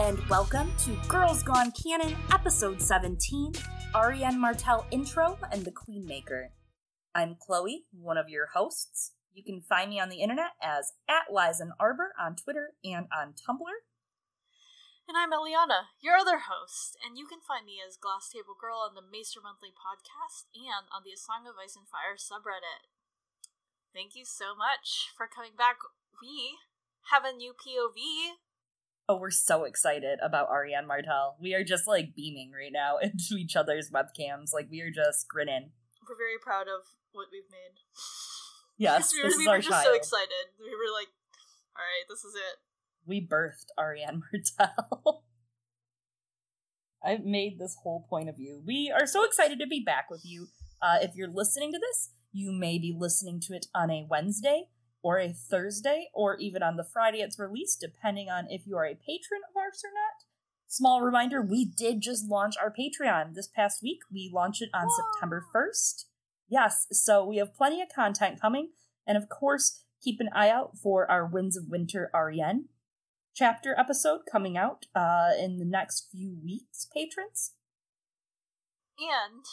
And 0.00 0.16
welcome 0.30 0.72
to 0.88 0.96
Girls 1.08 1.42
Gone 1.42 1.76
Canon, 1.76 2.16
episode 2.32 2.80
17, 2.80 3.52
Arianne 3.92 4.40
Martell 4.40 4.86
intro 4.90 5.36
and 5.52 5.62
the 5.62 5.76
Queenmaker. 5.76 6.56
I'm 7.14 7.36
Chloe, 7.36 7.84
one 7.92 8.16
of 8.16 8.30
your 8.30 8.56
hosts. 8.56 9.12
You 9.34 9.44
can 9.44 9.60
find 9.60 9.90
me 9.90 10.00
on 10.00 10.08
the 10.08 10.24
internet 10.24 10.56
as 10.62 10.96
at 11.06 11.28
Lizen 11.28 11.76
Arbor 11.78 12.16
on 12.18 12.34
Twitter 12.34 12.72
and 12.82 13.12
on 13.12 13.36
Tumblr. 13.36 13.76
And 15.06 15.20
I'm 15.20 15.36
Eliana, 15.36 15.92
your 16.00 16.16
other 16.16 16.48
host, 16.48 16.96
and 17.04 17.18
you 17.18 17.26
can 17.28 17.44
find 17.44 17.66
me 17.66 17.76
as 17.86 18.00
Glass 18.00 18.32
Table 18.32 18.56
Girl 18.58 18.80
on 18.80 18.96
the 18.96 19.04
Maester 19.04 19.44
Monthly 19.44 19.76
podcast 19.76 20.48
and 20.56 20.88
on 20.96 21.04
the 21.04 21.12
A 21.12 21.20
Song 21.20 21.44
of 21.44 21.60
Ice 21.62 21.76
and 21.76 21.84
Fire 21.84 22.16
subreddit. 22.16 22.88
Thank 23.92 24.16
you 24.16 24.24
so 24.24 24.56
much 24.56 25.12
for 25.12 25.28
coming 25.28 25.60
back. 25.60 25.76
We 26.24 26.56
have 27.12 27.28
a 27.28 27.36
new 27.36 27.52
POV. 27.52 28.40
Oh, 29.10 29.16
we're 29.16 29.32
so 29.32 29.64
excited 29.64 30.20
about 30.22 30.50
Arianne 30.50 30.86
Martell. 30.86 31.34
We 31.40 31.52
are 31.54 31.64
just 31.64 31.88
like 31.88 32.14
beaming 32.14 32.52
right 32.52 32.70
now 32.72 32.98
into 33.02 33.34
each 33.36 33.56
other's 33.56 33.90
webcams. 33.90 34.54
Like 34.54 34.68
we 34.70 34.82
are 34.82 34.90
just 34.92 35.26
grinning. 35.26 35.70
We're 36.08 36.16
very 36.16 36.38
proud 36.40 36.68
of 36.68 36.86
what 37.10 37.26
we've 37.32 37.50
made. 37.50 37.80
Yes, 38.78 39.12
we 39.16 39.24
were, 39.24 39.36
we 39.36 39.48
were 39.48 39.58
just 39.58 39.70
child. 39.70 39.84
so 39.84 39.94
excited. 39.94 40.54
We 40.60 40.70
were 40.70 40.94
like, 40.94 41.08
all 41.76 41.82
right, 41.82 42.06
this 42.08 42.20
is 42.20 42.36
it. 42.36 42.58
we 43.04 43.26
birthed 43.26 43.74
Arianne 43.76 44.20
Martell. 44.60 45.24
I've 47.04 47.24
made 47.24 47.58
this 47.58 47.78
whole 47.82 48.06
point 48.08 48.28
of 48.28 48.36
view. 48.36 48.62
We 48.64 48.94
are 48.96 49.08
so 49.08 49.24
excited 49.24 49.58
to 49.58 49.66
be 49.66 49.82
back 49.84 50.08
with 50.08 50.22
you. 50.24 50.46
Uh, 50.80 50.98
if 51.02 51.16
you're 51.16 51.26
listening 51.26 51.72
to 51.72 51.80
this, 51.80 52.10
you 52.30 52.52
may 52.52 52.78
be 52.78 52.94
listening 52.96 53.40
to 53.40 53.54
it 53.54 53.66
on 53.74 53.90
a 53.90 54.06
Wednesday 54.08 54.68
or 55.02 55.18
a 55.18 55.32
Thursday 55.32 56.08
or 56.14 56.36
even 56.36 56.62
on 56.62 56.76
the 56.76 56.84
Friday 56.84 57.18
it's 57.18 57.38
released, 57.38 57.80
depending 57.80 58.28
on 58.28 58.46
if 58.50 58.66
you 58.66 58.76
are 58.76 58.84
a 58.84 58.94
patron 58.94 59.40
of 59.48 59.56
ours 59.56 59.82
or 59.84 59.90
not. 59.94 60.24
Small 60.68 61.02
reminder 61.02 61.42
we 61.42 61.64
did 61.64 62.00
just 62.00 62.30
launch 62.30 62.54
our 62.56 62.72
Patreon 62.72 63.34
this 63.34 63.48
past 63.48 63.82
week. 63.82 64.00
We 64.12 64.30
launched 64.32 64.62
it 64.62 64.70
on 64.72 64.86
Whoa. 64.86 65.12
September 65.12 65.44
1st. 65.54 66.04
Yes, 66.48 66.86
so 66.92 67.24
we 67.24 67.38
have 67.38 67.54
plenty 67.54 67.80
of 67.82 67.88
content 67.94 68.40
coming. 68.40 68.70
And 69.06 69.16
of 69.16 69.28
course, 69.28 69.84
keep 70.02 70.20
an 70.20 70.28
eye 70.34 70.50
out 70.50 70.76
for 70.76 71.10
our 71.10 71.26
Winds 71.26 71.56
of 71.56 71.68
Winter 71.68 72.10
Arianne 72.14 72.64
chapter 73.34 73.74
episode 73.78 74.20
coming 74.30 74.56
out 74.56 74.86
uh, 74.94 75.30
in 75.38 75.58
the 75.58 75.64
next 75.64 76.08
few 76.12 76.36
weeks, 76.44 76.86
patrons. 76.92 77.52
And 78.98 79.44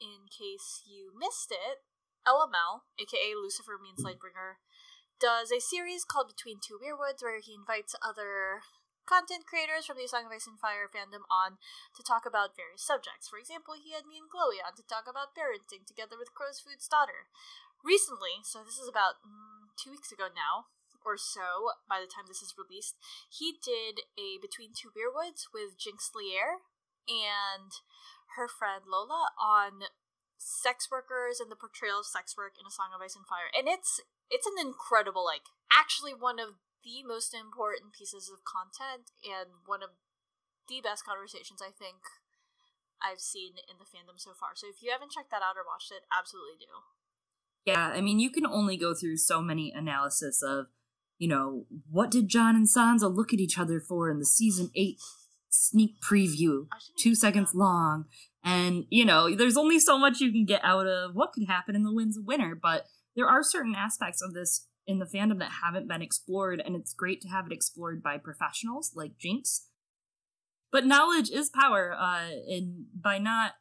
in 0.00 0.26
case 0.30 0.82
you 0.86 1.12
missed 1.18 1.50
it, 1.52 1.84
LML, 2.26 2.86
aka 2.98 3.34
Lucifer 3.34 3.78
Means 3.80 4.04
Lightbringer, 4.04 4.62
does 5.18 5.50
a 5.50 5.62
series 5.62 6.02
called 6.02 6.30
Between 6.30 6.58
Two 6.58 6.78
Weirwoods 6.78 7.22
where 7.22 7.38
he 7.38 7.54
invites 7.54 7.94
other 8.02 8.66
content 9.06 9.46
creators 9.46 9.86
from 9.86 9.98
the 9.98 10.06
Song 10.06 10.26
of 10.26 10.34
Ice 10.34 10.46
and 10.46 10.58
Fire 10.58 10.86
fandom 10.86 11.26
on 11.26 11.58
to 11.94 12.02
talk 12.02 12.22
about 12.22 12.58
various 12.58 12.82
subjects. 12.82 13.26
For 13.26 13.38
example, 13.38 13.74
he 13.74 13.94
had 13.94 14.06
me 14.06 14.18
and 14.18 14.30
Chloe 14.30 14.62
on 14.62 14.74
to 14.78 14.86
talk 14.86 15.10
about 15.10 15.34
parenting 15.34 15.82
together 15.82 16.14
with 16.14 16.34
Crowsfoot's 16.34 16.86
daughter. 16.86 17.30
Recently, 17.82 18.42
so 18.46 18.62
this 18.62 18.78
is 18.78 18.86
about 18.86 19.18
mm, 19.26 19.74
two 19.74 19.90
weeks 19.90 20.14
ago 20.14 20.30
now, 20.30 20.70
or 21.02 21.18
so, 21.18 21.74
by 21.90 21.98
the 21.98 22.06
time 22.06 22.30
this 22.30 22.42
is 22.42 22.54
released, 22.54 22.94
he 23.26 23.58
did 23.58 24.06
a 24.14 24.38
Between 24.38 24.70
Two 24.70 24.94
Weirwoods 24.94 25.50
with 25.50 25.74
Jinx 25.74 26.14
Lier 26.14 26.62
and 27.10 27.74
her 28.38 28.46
friend 28.46 28.86
Lola 28.86 29.34
on 29.34 29.90
sex 30.42 30.90
workers 30.90 31.38
and 31.38 31.46
the 31.46 31.58
portrayal 31.58 32.02
of 32.02 32.10
sex 32.10 32.34
work 32.34 32.58
in 32.58 32.66
A 32.66 32.74
Song 32.74 32.90
of 32.90 32.98
Ice 32.98 33.14
and 33.14 33.26
Fire. 33.26 33.46
And 33.54 33.70
it's 33.70 34.02
it's 34.26 34.48
an 34.48 34.58
incredible, 34.58 35.22
like, 35.22 35.46
actually 35.70 36.12
one 36.12 36.42
of 36.42 36.58
the 36.82 37.06
most 37.06 37.30
important 37.30 37.94
pieces 37.94 38.26
of 38.26 38.42
content 38.42 39.14
and 39.22 39.62
one 39.70 39.86
of 39.86 39.94
the 40.66 40.82
best 40.82 41.06
conversations 41.06 41.62
I 41.62 41.70
think 41.70 42.02
I've 42.98 43.20
seen 43.20 43.54
in 43.70 43.78
the 43.78 43.86
fandom 43.86 44.18
so 44.18 44.32
far. 44.34 44.58
So 44.58 44.66
if 44.66 44.82
you 44.82 44.90
haven't 44.90 45.12
checked 45.12 45.30
that 45.30 45.46
out 45.46 45.54
or 45.54 45.62
watched 45.66 45.92
it, 45.92 46.02
absolutely 46.10 46.58
do. 46.58 46.74
Yeah, 47.64 47.92
I 47.94 48.00
mean, 48.00 48.18
you 48.18 48.30
can 48.30 48.46
only 48.46 48.76
go 48.76 48.94
through 48.94 49.18
so 49.18 49.42
many 49.42 49.70
analysis 49.70 50.42
of, 50.42 50.66
you 51.18 51.28
know, 51.28 51.66
what 51.90 52.10
did 52.10 52.26
Jon 52.26 52.56
and 52.56 52.66
Sansa 52.66 53.14
look 53.14 53.32
at 53.32 53.38
each 53.38 53.58
other 53.58 53.78
for 53.78 54.10
in 54.10 54.18
the 54.18 54.26
season 54.26 54.70
eight 54.74 54.98
sneak 55.50 56.00
preview, 56.00 56.66
two 56.98 57.14
seconds 57.14 57.54
long, 57.54 58.06
and 58.44 58.84
you 58.90 59.04
know, 59.04 59.34
there's 59.34 59.56
only 59.56 59.78
so 59.78 59.98
much 59.98 60.20
you 60.20 60.32
can 60.32 60.44
get 60.44 60.64
out 60.64 60.86
of 60.86 61.14
what 61.14 61.32
could 61.32 61.46
happen 61.46 61.76
in 61.76 61.84
the 61.84 61.94
Winds 61.94 62.16
of 62.16 62.24
Winter, 62.24 62.58
but 62.60 62.86
there 63.14 63.28
are 63.28 63.42
certain 63.42 63.74
aspects 63.74 64.22
of 64.22 64.34
this 64.34 64.66
in 64.86 64.98
the 64.98 65.06
fandom 65.06 65.38
that 65.38 65.52
haven't 65.64 65.88
been 65.88 66.02
explored, 66.02 66.60
and 66.64 66.74
it's 66.74 66.92
great 66.92 67.20
to 67.20 67.28
have 67.28 67.46
it 67.46 67.52
explored 67.52 68.02
by 68.02 68.18
professionals 68.18 68.92
like 68.96 69.18
Jinx. 69.18 69.68
But 70.72 70.86
knowledge 70.86 71.30
is 71.30 71.50
power, 71.50 71.92
uh, 71.92 72.30
and 72.48 72.86
by 72.94 73.18
not 73.18 73.52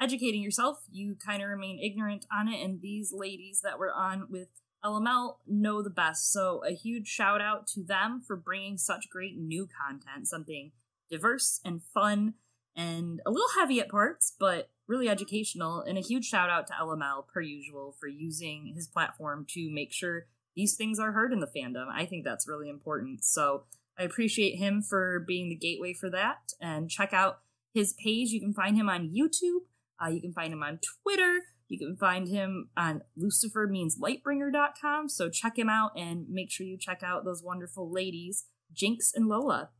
educating 0.00 0.42
yourself, 0.42 0.78
you 0.90 1.16
kind 1.24 1.42
of 1.42 1.48
remain 1.48 1.78
ignorant 1.78 2.24
on 2.32 2.48
it. 2.48 2.62
And 2.64 2.80
these 2.80 3.12
ladies 3.12 3.60
that 3.62 3.78
were 3.78 3.92
on 3.92 4.28
with 4.30 4.48
LML 4.84 5.34
know 5.46 5.82
the 5.82 5.90
best. 5.90 6.32
So 6.32 6.62
a 6.66 6.72
huge 6.72 7.06
shout 7.06 7.40
out 7.40 7.66
to 7.74 7.84
them 7.84 8.22
for 8.26 8.36
bringing 8.36 8.78
such 8.78 9.10
great 9.10 9.36
new 9.36 9.68
content, 9.86 10.28
something 10.28 10.72
diverse 11.10 11.60
and 11.64 11.82
fun 11.82 12.34
and 12.76 13.20
a 13.26 13.30
little 13.30 13.48
heavy 13.58 13.80
at 13.80 13.88
parts, 13.88 14.34
but 14.38 14.70
really 14.86 15.08
educational. 15.08 15.80
And 15.80 15.96
a 15.98 16.02
huge 16.02 16.26
shout 16.26 16.50
out 16.50 16.66
to 16.68 16.72
LML, 16.74 17.26
per 17.32 17.40
usual, 17.40 17.94
for 17.98 18.08
using 18.08 18.72
his 18.74 18.86
platform 18.86 19.46
to 19.50 19.70
make 19.72 19.92
sure 19.92 20.26
these 20.56 20.76
things 20.76 20.98
are 20.98 21.12
heard 21.12 21.32
in 21.32 21.40
the 21.40 21.46
fandom. 21.46 21.86
I 21.92 22.06
think 22.06 22.24
that's 22.24 22.48
really 22.48 22.68
important. 22.68 23.24
So 23.24 23.64
I 23.98 24.02
appreciate 24.02 24.56
him 24.56 24.82
for 24.82 25.20
being 25.20 25.48
the 25.48 25.56
gateway 25.56 25.94
for 25.94 26.10
that. 26.10 26.52
And 26.60 26.90
check 26.90 27.12
out 27.12 27.40
his 27.72 27.92
page. 27.92 28.30
You 28.30 28.40
can 28.40 28.54
find 28.54 28.76
him 28.76 28.88
on 28.88 29.10
YouTube. 29.10 29.60
Uh, 30.02 30.08
you 30.08 30.20
can 30.20 30.32
find 30.32 30.52
him 30.52 30.62
on 30.62 30.80
Twitter. 31.02 31.40
You 31.68 31.78
can 31.78 31.96
find 31.96 32.26
him 32.26 32.70
on 32.76 33.02
lucifermeanslightbringer.com. 33.16 35.08
So 35.08 35.30
check 35.30 35.56
him 35.56 35.68
out 35.68 35.92
and 35.96 36.26
make 36.28 36.50
sure 36.50 36.66
you 36.66 36.76
check 36.76 37.02
out 37.04 37.24
those 37.24 37.44
wonderful 37.44 37.90
ladies, 37.90 38.46
Jinx 38.72 39.12
and 39.14 39.28
Lola. 39.28 39.70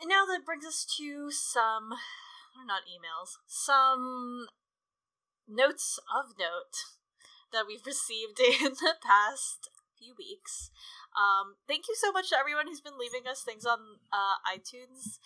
And 0.00 0.08
now 0.08 0.24
that 0.26 0.44
brings 0.44 0.64
us 0.64 0.86
to 0.98 1.30
some, 1.30 1.92
or 1.92 2.64
not 2.66 2.82
emails, 2.82 3.38
some 3.46 4.46
notes 5.48 5.98
of 6.12 6.34
note 6.38 6.74
that 7.52 7.66
we've 7.66 7.86
received 7.86 8.40
in 8.40 8.72
the 8.72 8.94
past 9.02 9.70
few 9.98 10.14
weeks. 10.18 10.70
Um, 11.14 11.54
thank 11.68 11.86
you 11.88 11.94
so 11.96 12.10
much 12.12 12.30
to 12.30 12.38
everyone 12.38 12.66
who's 12.66 12.80
been 12.80 12.98
leaving 12.98 13.28
us 13.28 13.42
things 13.42 13.64
on 13.64 13.78
uh, 14.12 14.36
iTunes 14.50 15.18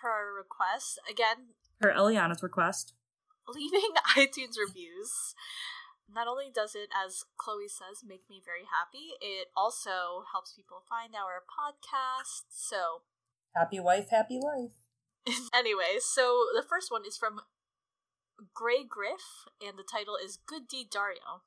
per 0.00 0.36
request. 0.36 1.00
Again, 1.10 1.56
Per 1.80 1.92
Eliana's 1.92 2.42
request. 2.42 2.92
leaving 3.48 3.92
iTunes 4.16 4.58
reviews 4.58 5.34
not 6.12 6.26
only 6.26 6.50
does 6.52 6.74
it, 6.74 6.90
as 6.90 7.24
Chloe 7.36 7.68
says, 7.68 8.02
make 8.06 8.26
me 8.28 8.42
very 8.44 8.66
happy, 8.66 9.14
it 9.20 9.48
also 9.56 10.26
helps 10.32 10.52
people 10.52 10.82
find 10.88 11.14
our 11.14 11.42
podcast. 11.46 12.50
So, 12.50 13.06
Happy 13.54 13.80
wife, 13.80 14.10
happy 14.10 14.38
life. 14.38 14.78
anyway, 15.54 15.98
so 15.98 16.46
the 16.54 16.64
first 16.66 16.90
one 16.90 17.02
is 17.06 17.16
from 17.16 17.40
Gray 18.54 18.84
Griff, 18.88 19.46
and 19.60 19.78
the 19.78 19.84
title 19.84 20.16
is 20.16 20.38
Good 20.46 20.68
Deed 20.68 20.90
Daario. 20.90 21.44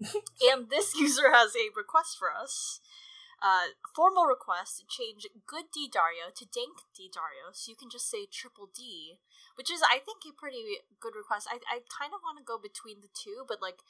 and 0.50 0.70
this 0.70 0.94
user 0.94 1.30
has 1.30 1.54
a 1.54 1.70
request 1.76 2.18
for 2.18 2.32
us. 2.32 2.80
Uh, 3.42 3.74
formal 3.94 4.30
request 4.30 4.78
to 4.78 4.86
change 4.86 5.26
Good 5.34 5.74
D 5.74 5.90
Daario 5.90 6.30
to 6.30 6.46
Dank 6.46 6.86
D 6.94 7.10
Daario, 7.10 7.50
so 7.50 7.70
you 7.70 7.76
can 7.76 7.90
just 7.90 8.06
say 8.06 8.26
Triple 8.30 8.70
D, 8.70 9.18
which 9.58 9.66
is, 9.66 9.82
I 9.82 9.98
think, 9.98 10.22
a 10.22 10.30
pretty 10.30 10.78
good 11.02 11.18
request. 11.18 11.50
I, 11.50 11.58
I 11.66 11.82
kind 11.90 12.14
of 12.14 12.22
want 12.22 12.38
to 12.38 12.46
go 12.46 12.54
between 12.54 13.02
the 13.02 13.10
two, 13.10 13.42
but 13.46 13.58
like 13.58 13.82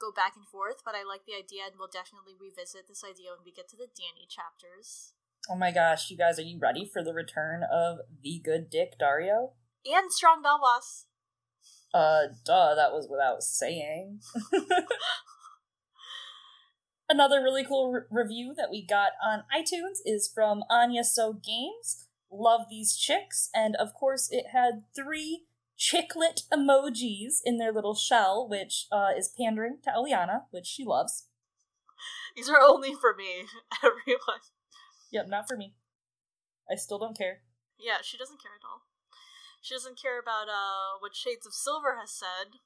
go 0.00 0.12
back 0.12 0.32
and 0.32 0.48
forth. 0.48 0.80
But 0.80 0.96
I 0.96 1.04
like 1.04 1.28
the 1.28 1.36
idea, 1.36 1.68
and 1.68 1.76
we'll 1.76 1.92
definitely 1.92 2.40
revisit 2.40 2.88
this 2.88 3.04
idea 3.04 3.36
when 3.36 3.44
we 3.44 3.52
get 3.52 3.68
to 3.72 3.76
the 3.76 3.92
Dany 3.92 4.24
chapters. 4.32 5.15
Oh 5.48 5.54
my 5.56 5.70
gosh, 5.70 6.10
you 6.10 6.16
guys, 6.16 6.38
are 6.38 6.42
you 6.42 6.58
ready 6.58 6.88
for 6.92 7.04
the 7.04 7.14
return 7.14 7.62
of 7.72 7.98
the 8.22 8.40
good 8.44 8.68
dick 8.68 8.98
Daario? 9.00 9.50
And 9.84 10.10
Strong 10.10 10.42
Belwas. 10.42 11.04
Uh, 11.94 12.32
duh, 12.44 12.74
that 12.74 12.92
was 12.92 13.06
without 13.08 13.42
saying. 13.42 14.20
Another 17.08 17.40
really 17.40 17.64
cool 17.64 17.92
re- 17.92 18.00
review 18.10 18.54
that 18.56 18.70
we 18.70 18.84
got 18.84 19.12
on 19.24 19.44
iTunes 19.56 19.98
is 20.04 20.28
from 20.32 20.64
Anya 20.68 21.04
So 21.04 21.32
Games. 21.32 22.08
Love 22.30 22.62
these 22.68 22.96
chicks, 22.96 23.48
and 23.54 23.76
of 23.76 23.94
course, 23.94 24.28
it 24.32 24.46
had 24.52 24.82
three 24.96 25.44
chicklet 25.78 26.42
emojis 26.52 27.36
in 27.44 27.58
their 27.58 27.72
little 27.72 27.94
shell, 27.94 28.48
which 28.48 28.88
uh, 28.90 29.10
is 29.16 29.32
pandering 29.38 29.78
to 29.84 29.90
Eliana, 29.90 30.42
which 30.50 30.66
she 30.66 30.84
loves. 30.84 31.28
These 32.34 32.48
are 32.50 32.60
only 32.60 32.94
for 32.94 33.14
me, 33.14 33.44
everyone. 33.84 34.40
Yep, 35.16 35.28
not 35.32 35.48
for 35.48 35.56
me. 35.56 35.72
I 36.70 36.74
still 36.76 36.98
don't 36.98 37.16
care. 37.16 37.40
Yeah, 37.80 38.04
she 38.04 38.18
doesn't 38.18 38.36
care 38.42 38.52
at 38.52 38.68
all. 38.68 38.84
She 39.62 39.72
doesn't 39.74 39.96
care 39.96 40.20
about 40.20 40.52
uh, 40.52 41.00
what 41.00 41.16
Shades 41.16 41.46
of 41.46 41.54
Silver 41.54 41.96
has 41.98 42.12
said 42.12 42.60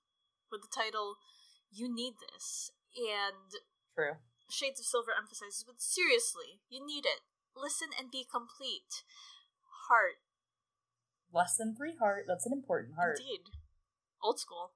with 0.51 0.63
the 0.63 0.75
title 0.75 1.23
You 1.71 1.87
Need 1.87 2.15
This. 2.19 2.73
And 2.99 3.55
True. 3.95 4.19
Shades 4.51 4.81
of 4.81 4.87
Silver 4.87 5.13
emphasizes, 5.17 5.63
but 5.65 5.79
seriously, 5.79 6.59
you 6.69 6.85
need 6.85 7.07
it. 7.07 7.23
Listen 7.55 7.95
and 7.97 8.11
be 8.11 8.27
complete. 8.27 9.07
heart. 9.87 10.19
Less 11.33 11.55
than 11.57 11.77
three 11.77 11.95
heart. 12.03 12.25
That's 12.27 12.47
an 12.47 12.53
important 12.53 12.97
heart. 12.97 13.21
Indeed. 13.21 13.55
Old 14.21 14.41
school. 14.41 14.73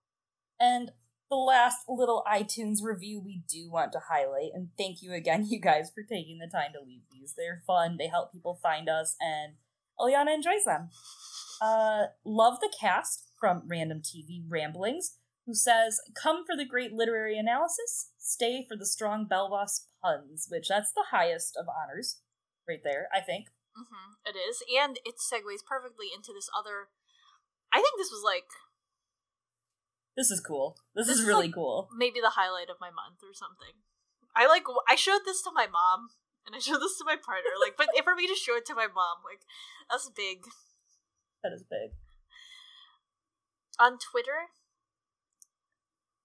And 0.60 0.92
the 1.30 1.36
last 1.36 1.78
little 1.88 2.22
iTunes 2.30 2.78
review 2.82 3.20
we 3.20 3.42
do 3.50 3.70
want 3.70 3.92
to 3.92 4.00
highlight, 4.10 4.50
and 4.54 4.68
thank 4.76 5.02
you 5.02 5.12
again, 5.12 5.46
you 5.48 5.60
guys, 5.60 5.90
for 5.94 6.02
taking 6.02 6.38
the 6.38 6.50
time 6.50 6.72
to 6.74 6.84
leave 6.84 7.02
these. 7.10 7.34
They're 7.36 7.62
fun, 7.66 7.96
they 7.98 8.08
help 8.08 8.32
people 8.32 8.58
find 8.62 8.88
us, 8.88 9.16
and 9.20 9.54
Eliana 9.98 10.34
enjoys 10.34 10.64
them. 10.64 10.90
Uh, 11.62 12.06
love 12.24 12.60
the 12.60 12.72
cast 12.78 13.30
from 13.38 13.62
Random 13.66 14.00
TV 14.00 14.42
Ramblings, 14.48 15.18
who 15.46 15.54
says, 15.54 16.00
Come 16.20 16.44
for 16.44 16.56
the 16.56 16.66
great 16.66 16.92
literary 16.92 17.38
analysis, 17.38 18.10
stay 18.18 18.66
for 18.68 18.76
the 18.76 18.86
strong 18.86 19.26
Belwas 19.30 19.86
puns, 20.02 20.46
which 20.50 20.68
that's 20.68 20.92
the 20.92 21.06
highest 21.10 21.56
of 21.56 21.66
honors 21.68 22.20
right 22.68 22.80
there, 22.82 23.08
I 23.14 23.20
think. 23.20 23.46
Mm-hmm, 23.76 24.14
it 24.26 24.38
is, 24.38 24.62
and 24.70 24.98
it 25.04 25.16
segues 25.18 25.64
perfectly 25.66 26.08
into 26.14 26.32
this 26.32 26.48
other. 26.56 26.88
I 27.72 27.82
think 27.82 27.98
this 27.98 28.10
was 28.10 28.22
like 28.24 28.46
this 30.16 30.30
is 30.30 30.40
cool. 30.40 30.76
This, 30.94 31.06
this 31.06 31.16
is, 31.16 31.22
is, 31.22 31.28
really 31.28 31.46
like 31.46 31.54
cool. 31.54 31.88
Maybe 31.96 32.20
the 32.20 32.38
highlight 32.38 32.70
of 32.70 32.78
my 32.80 32.90
month 32.90 33.22
or 33.22 33.34
something. 33.34 33.82
I 34.36 34.46
like. 34.46 34.64
I 34.88 34.94
showed 34.94 35.22
this 35.24 35.42
to 35.42 35.50
my 35.54 35.66
mom, 35.66 36.10
and 36.46 36.54
I 36.54 36.58
showed 36.62 36.80
this 36.80 36.98
to 36.98 37.04
my 37.04 37.16
partner. 37.16 37.54
Like, 37.60 37.76
but 37.76 37.88
for 38.02 38.14
me 38.14 38.26
to 38.26 38.34
show 38.34 38.56
it 38.56 38.66
to 38.66 38.74
my 38.74 38.86
mom, 38.86 39.22
like, 39.26 39.42
that's 39.90 40.10
big. 40.10 40.46
That 41.42 41.52
is 41.52 41.62
big. 41.62 41.98
On 43.78 43.98
Twitter, 43.98 44.54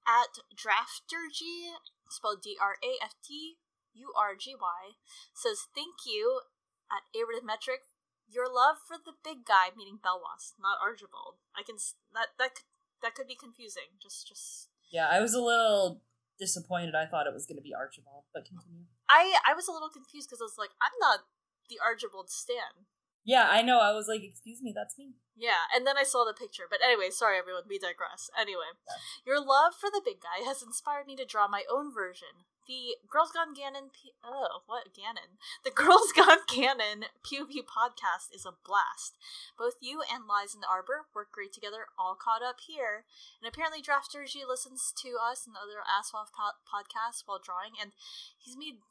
at 0.06 0.42
Drafturgy, 0.54 1.74
spelled 2.10 2.42
D 2.42 2.58
R 2.62 2.78
A 2.82 3.04
F 3.04 3.14
T 3.26 3.58
U 3.94 4.14
R 4.18 4.34
G 4.38 4.54
Y, 4.54 4.98
says 5.34 5.70
thank 5.74 6.06
you 6.06 6.42
at 6.90 7.06
Arithmetric. 7.14 7.86
Your 8.30 8.46
love 8.46 8.78
for 8.86 8.98
the 9.02 9.18
big 9.26 9.42
guy, 9.46 9.74
meaning 9.74 9.98
Belwas, 9.98 10.54
not 10.62 10.78
Archibald. 10.78 11.42
I 11.58 11.66
can 11.66 11.78
that 12.14 12.38
that 12.38 12.62
that 13.02 13.16
could 13.16 13.28
be 13.28 13.36
confusing. 13.36 13.96
Just 14.02 14.28
just 14.28 14.70
Yeah, 14.92 15.08
I 15.10 15.20
was 15.20 15.34
a 15.34 15.42
little 15.42 16.02
disappointed. 16.40 16.96
I 16.96 17.06
thought 17.06 17.28
it 17.28 17.34
was 17.34 17.46
going 17.46 17.58
to 17.58 17.64
be 17.64 17.74
Archibald, 17.74 18.24
but 18.34 18.46
continue. 18.46 18.86
I 19.10 19.38
I 19.46 19.54
was 19.54 19.68
a 19.68 19.72
little 19.72 19.90
confused 19.90 20.30
because 20.30 20.42
I 20.42 20.46
was 20.46 20.58
like, 20.58 20.72
I'm 20.82 20.96
not 21.00 21.28
the 21.70 21.80
Archibald 21.84 22.30
Stan. 22.30 22.88
Yeah, 23.26 23.48
I 23.50 23.62
know. 23.62 23.80
I 23.80 23.94
was 23.94 24.08
like, 24.08 24.24
excuse 24.24 24.62
me, 24.62 24.74
that's 24.76 24.98
me. 24.98 25.14
Yeah, 25.36 25.72
and 25.74 25.88
then 25.88 25.98
I 25.98 26.04
saw 26.04 26.26
the 26.26 26.34
picture. 26.34 26.64
But 26.70 26.80
anyway, 26.84 27.10
sorry 27.12 27.38
everyone, 27.38 27.64
we 27.70 27.80
digress. 27.80 28.30
Anyway, 28.36 28.76
yeah. 28.88 29.00
your 29.26 29.40
love 29.40 29.72
for 29.80 29.90
the 29.90 30.02
big 30.04 30.20
guy 30.20 30.44
has 30.44 30.62
inspired 30.62 31.08
me 31.08 31.16
to 31.16 31.26
draw 31.26 31.48
my 31.48 31.64
own 31.72 31.94
version. 31.94 32.44
The 32.68 33.02
Girls 33.10 33.32
Gone 33.32 33.56
Ganon. 33.58 33.90
P- 33.90 34.14
oh, 34.22 34.62
what 34.68 34.94
Ganon? 34.94 35.42
The 35.66 35.72
Girls 35.74 36.12
Gone 36.14 36.46
Canon 36.46 37.10
POV 37.26 37.66
podcast 37.66 38.30
is 38.30 38.46
a 38.46 38.54
blast. 38.62 39.18
Both 39.58 39.82
you 39.82 40.04
and 40.06 40.28
Lies 40.30 40.54
and 40.54 40.62
Arbor 40.68 41.10
work 41.16 41.32
great 41.32 41.52
together. 41.52 41.90
All 41.98 42.14
caught 42.14 42.44
up 42.44 42.62
here, 42.62 43.10
and 43.42 43.50
apparently 43.50 43.82
Drafturgy 43.82 44.46
listens 44.46 44.94
to 45.02 45.18
us 45.18 45.48
and 45.48 45.58
other 45.58 45.82
Aswaf 45.82 46.30
po- 46.30 46.62
podcasts 46.68 47.24
while 47.26 47.42
drawing, 47.42 47.74
and 47.82 47.92
he's 48.38 48.60
made 48.60 48.86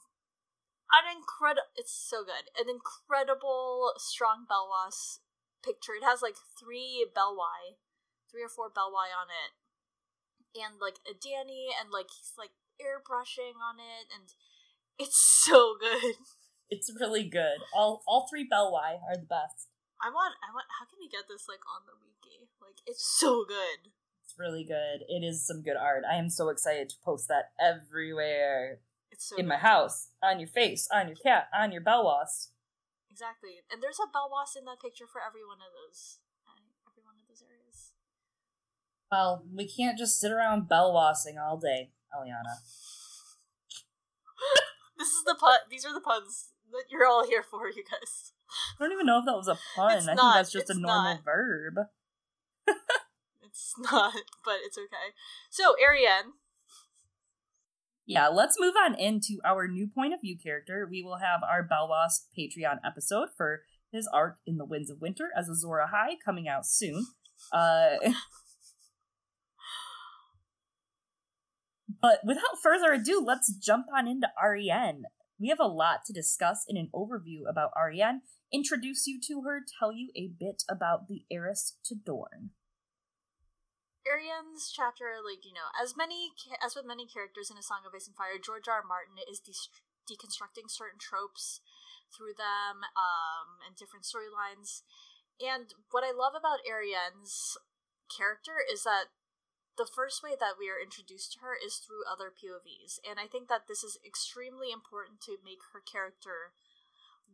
an 0.93 1.05
incredible. 1.12 1.69
It's 1.76 1.93
so 1.93 2.25
good. 2.25 2.49
An 2.56 2.69
incredible 2.69 3.93
strong 3.99 4.49
Belwas 4.49 5.20
picture. 5.61 5.93
It 5.93 6.05
has 6.05 6.23
like 6.23 6.37
three 6.56 7.06
Belwai, 7.12 7.76
three 8.31 8.43
or 8.43 8.49
four 8.49 8.73
Belwai 8.73 9.12
on 9.12 9.29
it, 9.29 9.52
and 10.56 10.81
like 10.81 11.00
a 11.05 11.12
Dany, 11.12 11.69
and 11.73 11.93
like 11.93 12.08
he's 12.08 12.32
like 12.40 12.56
airbrushing 12.81 13.58
on 13.61 13.76
it, 13.79 14.08
and 14.08 14.32
it's 14.99 15.19
so 15.44 15.76
good. 15.79 16.17
It's 16.70 16.93
really 16.93 17.25
good. 17.25 17.64
All 17.75 18.02
all 18.06 18.26
three 18.29 18.49
Belwai 18.49 19.00
are 19.05 19.17
the 19.17 19.29
best. 19.29 19.69
I 20.00 20.11
want 20.11 20.35
I 20.40 20.52
want 20.55 20.67
how 20.79 20.87
can 20.87 20.99
we 21.00 21.08
get 21.08 21.29
this 21.29 21.49
like 21.49 21.64
on 21.69 21.85
the 21.85 21.96
wiki? 22.00 22.49
Like 22.61 22.81
it's 22.87 23.05
so 23.05 23.44
good. 23.46 23.93
It's 24.25 24.38
really 24.38 24.64
good. 24.64 25.05
It 25.08 25.25
is 25.25 25.46
some 25.46 25.62
good 25.62 25.76
art. 25.76 26.05
I 26.05 26.17
am 26.17 26.29
so 26.29 26.50
excited 26.50 26.90
to 26.90 26.96
post 27.05 27.29
that 27.29 27.50
everywhere. 27.58 28.81
It's 29.10 29.28
so 29.28 29.37
in 29.37 29.46
my 29.46 29.56
house, 29.56 30.08
on 30.22 30.38
your 30.38 30.49
face, 30.49 30.88
on 30.93 31.08
your 31.08 31.16
cat, 31.16 31.49
on 31.55 31.72
your 31.72 31.82
Belwas. 31.82 32.49
Exactly. 33.10 33.60
And 33.72 33.82
there's 33.82 33.99
a 33.99 34.06
Belwas 34.06 34.56
in 34.56 34.64
that 34.66 34.81
picture 34.81 35.06
for 35.10 35.20
every 35.20 35.44
one 35.44 35.58
of 35.58 35.72
those 35.75 36.19
uh, 36.46 36.60
every 36.87 37.02
one 37.02 37.14
of 37.16 37.26
those 37.28 37.43
areas. 37.43 37.93
Well, 39.10 39.44
we 39.55 39.66
can't 39.66 39.99
just 39.99 40.20
sit 40.20 40.31
around 40.31 40.69
Belwassing 40.69 41.40
all 41.40 41.58
day. 41.58 41.90
Eliana. 42.14 42.60
this 44.99 45.08
is 45.08 45.25
the 45.25 45.34
pun. 45.34 45.58
These 45.70 45.84
are 45.84 45.94
the 45.94 46.00
puns 46.00 46.50
that 46.70 46.84
you're 46.90 47.06
all 47.06 47.26
here 47.26 47.43
for, 47.43 47.69
you 47.69 47.84
guys. 47.84 48.32
I 48.78 48.84
don't 48.84 48.93
even 48.93 49.06
know 49.06 49.19
if 49.19 49.26
that 49.26 49.37
was 49.37 49.49
a 49.49 49.58
pun. 49.75 49.99
It's 49.99 50.08
I 50.08 50.14
not, 50.14 50.22
think 50.22 50.34
that's 50.34 50.52
just 50.52 50.70
a 50.70 50.75
normal 50.75 51.14
not. 51.14 51.25
verb. 51.25 51.75
it's 53.43 53.75
not, 53.78 54.14
but 54.44 54.56
it's 54.64 54.78
okay. 54.78 55.12
So, 55.50 55.75
Arianne. 55.82 56.32
Yeah, 58.08 58.28
let's 58.28 58.56
move 58.58 58.75
on 58.82 58.94
into 58.94 59.38
our 59.44 59.69
new 59.69 59.87
point 59.87 60.14
of 60.14 60.22
view 60.22 60.38
character. 60.43 60.88
We 60.90 61.02
will 61.02 61.19
have 61.19 61.40
our 61.43 61.62
Belwas 61.62 62.25
Patreon 62.37 62.78
episode 62.84 63.28
for 63.37 63.60
his 63.93 64.08
arc 64.12 64.38
in 64.46 64.56
the 64.56 64.64
Winds 64.64 64.90
of 64.90 65.00
Winter 65.00 65.28
as 65.37 65.49
Azor 65.49 65.87
Ahai 65.87 66.14
coming 66.25 66.49
out 66.49 66.66
soon. 66.66 67.06
Uh, 67.52 67.96
But 72.00 72.20
without 72.25 72.62
further 72.62 72.93
ado, 72.93 73.22
let's 73.25 73.52
jump 73.52 73.87
on 73.94 74.06
into 74.06 74.28
Arianne. 74.43 75.02
We 75.40 75.49
have 75.49 75.61
a 75.61 75.66
lot 75.66 76.00
to 76.06 76.12
discuss 76.12 76.64
in 76.69 76.76
an 76.76 76.90
overview 76.94 77.49
about 77.49 77.72
Arianne, 77.76 78.20
introduce 78.52 79.06
you 79.06 79.20
to 79.26 79.43
her, 79.43 79.61
tell 79.78 79.93
you 79.93 80.11
a 80.16 80.31
bit 80.38 80.62
about 80.70 81.08
the 81.08 81.22
heiress 81.31 81.76
to 81.87 81.94
Dorne. 81.94 82.50
Arianne's 84.08 84.72
chapter, 84.72 85.20
like 85.20 85.44
you 85.44 85.52
know, 85.52 85.69
as 85.76 85.93
many 85.93 86.32
as 86.64 86.72
with 86.72 86.88
many 86.88 87.05
characters 87.05 87.52
in 87.52 87.60
A 87.60 87.62
Song 87.62 87.84
of 87.84 87.93
Ice 87.93 88.08
and 88.08 88.16
Fire, 88.16 88.40
George 88.40 88.66
R. 88.66 88.80
R. 88.80 88.88
Martin 88.88 89.21
is 89.28 89.38
de- 89.38 89.52
deconstructing 90.09 90.73
certain 90.73 90.97
tropes 90.97 91.61
through 92.09 92.32
them 92.32 92.88
um, 92.97 93.61
and 93.68 93.76
different 93.76 94.09
storylines. 94.09 94.80
And 95.37 95.76
what 95.92 96.02
I 96.02 96.11
love 96.11 96.32
about 96.32 96.64
Arianne's 96.64 97.61
character 98.09 98.64
is 98.64 98.82
that 98.88 99.12
the 99.76 99.87
first 99.87 100.25
way 100.25 100.35
that 100.35 100.59
we 100.59 100.66
are 100.66 100.80
introduced 100.80 101.37
to 101.37 101.40
her 101.44 101.54
is 101.54 101.78
through 101.78 102.02
other 102.09 102.35
POVs. 102.35 102.99
And 103.06 103.23
I 103.23 103.30
think 103.30 103.47
that 103.47 103.71
this 103.71 103.87
is 103.87 104.00
extremely 104.02 104.75
important 104.75 105.23
to 105.28 105.38
make 105.44 105.62
her 105.71 105.85
character 105.85 106.56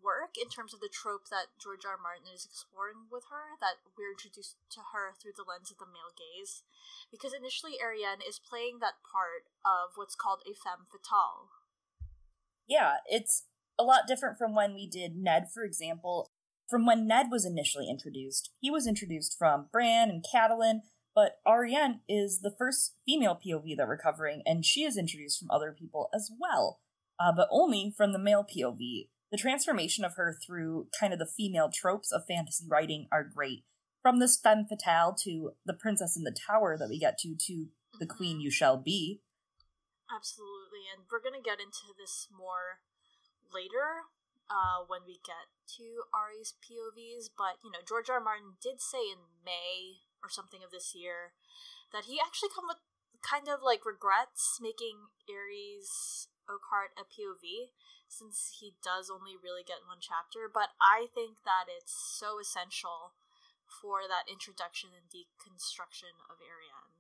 work 0.05 0.37
in 0.37 0.53
terms 0.53 0.77
of 0.77 0.85
the 0.85 0.93
trope 0.93 1.33
that 1.33 1.57
George 1.57 1.89
R. 1.89 1.97
R. 1.97 1.99
Martin 1.99 2.29
is 2.29 2.45
exploring 2.45 3.09
with 3.09 3.25
her, 3.33 3.57
that 3.65 3.81
we're 3.97 4.13
introduced 4.13 4.61
to 4.77 4.93
her 4.93 5.17
through 5.17 5.35
the 5.35 5.49
lens 5.49 5.73
of 5.73 5.81
the 5.81 5.89
male 5.89 6.13
gaze. 6.13 6.63
Because 7.09 7.33
initially, 7.33 7.81
Arianne 7.81 8.21
is 8.21 8.37
playing 8.37 8.85
that 8.85 9.01
part 9.01 9.49
of 9.65 9.97
what's 9.97 10.15
called 10.15 10.45
a 10.45 10.53
femme 10.53 10.85
fatale. 10.93 11.49
Yeah, 12.69 13.01
it's 13.09 13.49
a 13.81 13.83
lot 13.83 14.07
different 14.07 14.37
from 14.37 14.55
when 14.55 14.75
we 14.75 14.87
did 14.87 15.17
Ned, 15.17 15.49
for 15.53 15.65
example. 15.65 16.31
From 16.69 16.87
when 16.87 17.07
Ned 17.07 17.27
was 17.31 17.45
initially 17.45 17.89
introduced, 17.89 18.51
he 18.61 18.71
was 18.71 18.87
introduced 18.87 19.37
from 19.39 19.69
Bran 19.73 20.09
and 20.09 20.25
Catelyn, 20.25 20.81
but 21.15 21.39
Arianne 21.47 22.01
is 22.09 22.41
the 22.41 22.55
first 22.57 22.97
female 23.07 23.39
POV 23.39 23.77
that 23.77 23.87
we're 23.87 23.99
covering, 23.99 24.43
and 24.47 24.65
she 24.65 24.85
is 24.85 24.97
introduced 24.97 25.39
from 25.39 25.51
other 25.51 25.75
people 25.79 26.09
as 26.15 26.31
well, 26.41 26.81
uh, 27.21 27.33
but 27.37 27.49
only 27.51 27.93
from 27.97 28.13
the 28.13 28.19
male 28.19 28.45
POV. 28.45 29.09
The 29.35 29.43
transformation 29.43 30.05
of 30.05 30.15
her 30.15 30.39
through 30.47 30.87
kind 30.95 31.13
of 31.13 31.19
the 31.19 31.27
female 31.27 31.67
tropes 31.67 32.13
of 32.13 32.23
fantasy 32.25 32.67
writing 32.71 33.09
are 33.11 33.27
great. 33.27 33.65
From 34.01 34.21
this 34.21 34.39
femme 34.39 34.65
fatale 34.65 35.13
to 35.27 35.59
the 35.67 35.75
princess 35.75 36.17
in 36.17 36.23
the 36.23 36.31
tower 36.31 36.79
that 36.79 36.89
we 36.89 37.01
get 37.01 37.19
to, 37.27 37.35
to 37.35 37.67
the 37.99 38.07
queen 38.07 38.39
you 38.39 38.49
shall 38.49 38.77
be. 38.77 39.23
Absolutely, 40.07 40.87
and 40.87 41.11
we're 41.11 41.19
gonna 41.19 41.43
get 41.43 41.59
into 41.59 41.91
this 41.99 42.29
more 42.31 42.79
later 43.53 44.07
uh, 44.47 44.87
when 44.87 45.01
we 45.05 45.19
get 45.27 45.51
to 45.83 46.07
Ari's 46.15 46.55
POVs. 46.63 47.35
But 47.37 47.59
you 47.67 47.73
know, 47.75 47.83
George 47.83 48.07
R. 48.09 48.23
R. 48.23 48.23
Martin 48.23 48.55
did 48.63 48.81
say 48.81 49.03
in 49.03 49.35
May 49.45 50.07
or 50.23 50.31
something 50.31 50.63
of 50.63 50.71
this 50.71 50.95
year 50.95 51.35
that 51.91 52.07
he 52.07 52.23
actually 52.23 52.55
come 52.55 52.71
with 52.71 52.79
kind 53.19 53.51
of 53.51 53.67
like 53.67 53.83
regrets 53.83 54.63
making 54.63 55.11
Arys 55.27 56.31
Oakheart 56.49 56.95
a 56.97 57.05
POV 57.05 57.73
since 58.09 58.59
he 58.61 58.77
does 58.83 59.11
only 59.11 59.35
really 59.37 59.65
get 59.67 59.87
one 59.87 59.99
chapter, 60.01 60.51
but 60.53 60.77
I 60.81 61.09
think 61.15 61.43
that 61.45 61.67
it's 61.67 61.93
so 61.93 62.39
essential 62.39 63.17
for 63.67 64.07
that 64.09 64.31
introduction 64.31 64.91
and 64.93 65.09
deconstruction 65.09 66.21
of 66.31 66.39
Arianne. 66.39 66.95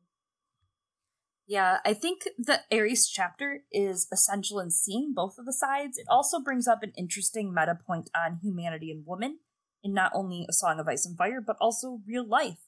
Yeah, 1.47 1.79
I 1.85 1.93
think 1.93 2.27
the 2.39 2.61
Arys 2.73 3.07
chapter 3.07 3.65
is 3.71 4.09
essential 4.11 4.59
in 4.61 4.71
seeing 4.71 5.13
both 5.15 5.37
of 5.39 5.45
the 5.45 5.53
sides. 5.53 5.99
It 5.99 6.07
also 6.09 6.41
brings 6.41 6.67
up 6.67 6.83
an 6.83 6.93
interesting 6.97 7.53
meta 7.53 7.79
point 7.87 8.09
on 8.17 8.41
humanity 8.43 8.91
and 8.91 9.07
woman 9.07 9.41
in 9.83 9.93
not 9.93 10.13
only 10.15 10.47
A 10.49 10.55
Song 10.55 10.81
of 10.81 10.89
Ice 10.89 11.05
and 11.05 11.19
Fire, 11.19 11.43
but 11.47 11.57
also 11.61 12.01
real 12.07 12.27
life. 12.27 12.59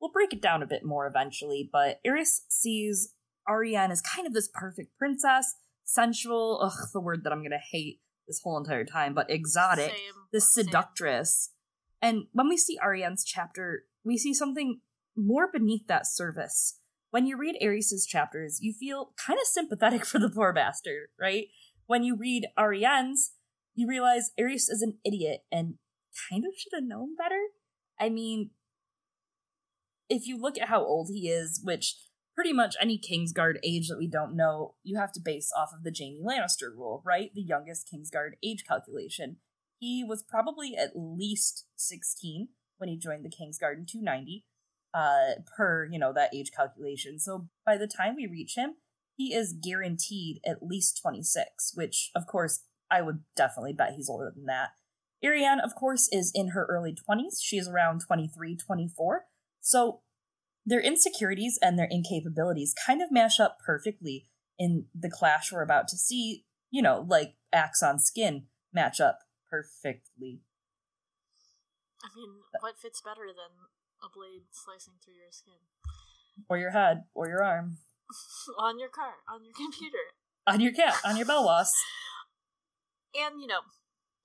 We'll 0.00 0.10
break 0.10 0.32
it 0.32 0.42
down 0.42 0.62
a 0.62 0.66
bit 0.66 0.84
more 0.84 1.06
eventually, 1.06 1.68
but 1.72 2.00
Arys 2.04 2.42
sees 2.48 3.14
Arianne 3.48 3.90
as 3.90 4.02
kind 4.02 4.26
of 4.26 4.34
this 4.34 4.50
perfect 4.52 4.98
princess, 4.98 5.54
sensual, 5.84 6.60
ugh, 6.62 6.88
the 6.92 7.00
word 7.00 7.24
that 7.24 7.32
I'm 7.32 7.42
gonna 7.42 7.58
hate 7.58 8.00
this 8.26 8.40
whole 8.42 8.58
entire 8.58 8.84
time, 8.84 9.14
but 9.14 9.30
exotic, 9.30 9.90
Same. 9.90 10.14
this 10.32 10.52
seductress. 10.52 11.50
Same. 12.02 12.08
And 12.10 12.24
when 12.32 12.48
we 12.48 12.56
see 12.56 12.78
Arianne's 12.78 13.24
chapter, 13.24 13.84
we 14.04 14.18
see 14.18 14.34
something 14.34 14.80
more 15.16 15.48
beneath 15.50 15.86
that 15.86 16.06
surface. 16.06 16.80
When 17.10 17.26
you 17.26 17.36
read 17.36 17.56
Arys's 17.62 18.06
chapters, 18.06 18.58
you 18.60 18.72
feel 18.72 19.12
kind 19.24 19.38
of 19.38 19.46
sympathetic 19.46 20.04
for 20.06 20.18
the 20.18 20.28
poor 20.28 20.52
bastard, 20.52 21.08
right? 21.20 21.46
When 21.86 22.02
you 22.02 22.16
read 22.16 22.46
Arianne's, 22.58 23.32
you 23.74 23.88
realize 23.88 24.30
Arys 24.38 24.68
is 24.68 24.82
an 24.82 24.98
idiot 25.04 25.44
and 25.50 25.74
kind 26.30 26.44
of 26.44 26.52
should 26.56 26.72
have 26.74 26.84
known 26.84 27.16
better. 27.16 27.40
I 27.98 28.08
mean, 28.08 28.50
if 30.08 30.26
you 30.26 30.36
look 30.36 30.58
at 30.58 30.68
how 30.68 30.84
old 30.84 31.08
he 31.12 31.28
is, 31.28 31.60
which 31.62 31.96
pretty 32.34 32.52
much 32.52 32.76
any 32.80 32.98
Kingsguard 32.98 33.58
age 33.62 33.88
that 33.88 33.98
we 33.98 34.08
don't 34.08 34.36
know, 34.36 34.74
you 34.82 34.96
have 34.98 35.12
to 35.12 35.20
base 35.20 35.52
off 35.56 35.70
of 35.72 35.84
the 35.84 35.94
Jaime 35.96 36.20
Lannister 36.22 36.74
rule, 36.76 37.02
right? 37.04 37.30
The 37.34 37.42
youngest 37.42 37.88
Kingsguard 37.92 38.32
age 38.42 38.64
calculation. 38.66 39.36
He 39.78 40.04
was 40.04 40.22
probably 40.22 40.76
at 40.76 40.92
least 40.94 41.66
16 41.76 42.48
when 42.78 42.88
he 42.88 42.96
joined 42.96 43.24
the 43.24 43.28
Kingsguard 43.28 43.78
in 43.78 43.86
290, 43.86 44.44
uh, 44.92 45.40
per, 45.56 45.88
you 45.90 45.98
know, 45.98 46.12
that 46.12 46.34
age 46.34 46.50
calculation. 46.56 47.18
So 47.18 47.48
by 47.64 47.76
the 47.76 47.86
time 47.86 48.16
we 48.16 48.26
reach 48.26 48.56
him, 48.56 48.74
he 49.16 49.32
is 49.32 49.52
guaranteed 49.52 50.40
at 50.44 50.62
least 50.62 50.98
26, 51.00 51.72
which, 51.74 52.10
of 52.16 52.26
course, 52.26 52.64
I 52.90 53.00
would 53.02 53.20
definitely 53.36 53.72
bet 53.72 53.94
he's 53.94 54.08
older 54.08 54.32
than 54.34 54.46
that. 54.46 54.70
Arianne, 55.24 55.62
of 55.62 55.74
course, 55.74 56.08
is 56.12 56.32
in 56.34 56.48
her 56.48 56.66
early 56.68 56.94
20s. 56.94 57.36
She 57.40 57.56
is 57.56 57.68
around 57.68 58.02
23, 58.06 58.56
24. 58.56 59.26
So 59.60 60.00
their 60.66 60.80
insecurities 60.80 61.58
and 61.60 61.78
their 61.78 61.88
incapabilities 61.88 62.70
kind 62.86 63.02
of 63.02 63.12
mash 63.12 63.38
up 63.38 63.58
perfectly 63.64 64.28
in 64.58 64.86
the 64.94 65.10
clash 65.10 65.52
we're 65.52 65.62
about 65.62 65.88
to 65.88 65.96
see, 65.96 66.44
you 66.70 66.82
know, 66.82 67.04
like 67.08 67.34
axe 67.52 67.82
on 67.82 67.98
skin 67.98 68.44
match 68.72 69.00
up 69.00 69.20
perfectly. 69.50 70.40
I 72.02 72.08
mean, 72.14 72.30
what 72.60 72.78
fits 72.78 73.00
better 73.00 73.26
than 73.28 73.68
a 74.02 74.08
blade 74.14 74.44
slicing 74.52 74.94
through 75.02 75.14
your 75.14 75.32
skin? 75.32 75.54
Or 76.48 76.58
your 76.58 76.70
head, 76.70 77.04
or 77.14 77.28
your 77.28 77.42
arm. 77.42 77.78
on 78.58 78.78
your 78.78 78.88
car, 78.88 79.14
on 79.32 79.44
your 79.44 79.54
computer. 79.54 80.12
On 80.46 80.60
your 80.60 80.72
cat, 80.72 80.96
on 81.04 81.16
your 81.16 81.26
bell 81.26 81.46
Belwas. 81.46 81.70
and, 83.14 83.40
you 83.40 83.46
know, 83.46 83.60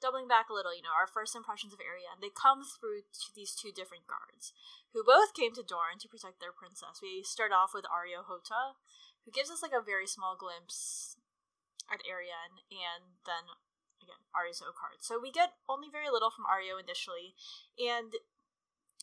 doubling 0.02 0.28
back 0.28 0.50
a 0.50 0.56
little, 0.56 0.76
you 0.76 0.82
know, 0.82 0.96
our 0.96 1.08
first 1.08 1.36
impressions 1.36 1.72
of 1.76 1.80
Arianne, 1.80 2.24
they 2.24 2.32
come 2.32 2.64
through 2.64 3.04
to 3.12 3.28
these 3.36 3.54
two 3.56 3.72
different 3.72 4.08
guards, 4.08 4.52
who 4.96 5.04
both 5.04 5.36
came 5.36 5.54
to 5.54 5.64
Dorne 5.64 6.00
to 6.00 6.08
protect 6.08 6.40
their 6.40 6.56
princess. 6.56 7.04
We 7.04 7.24
start 7.24 7.52
off 7.52 7.72
with 7.76 7.88
Areo 7.88 8.24
Hotah, 8.24 8.80
who 9.24 9.32
gives 9.32 9.52
us 9.52 9.62
like 9.62 9.76
a 9.76 9.84
very 9.84 10.08
small 10.08 10.40
glimpse 10.40 11.20
at 11.92 12.04
Arianne, 12.08 12.64
and 12.72 13.20
then 13.28 13.52
again 14.00 14.24
Arys 14.32 14.64
Oakheart. 14.64 15.04
So 15.04 15.20
we 15.20 15.32
get 15.32 15.60
only 15.68 15.92
very 15.92 16.10
little 16.10 16.32
from 16.32 16.48
Areo 16.48 16.80
initially, 16.80 17.36
and 17.76 18.16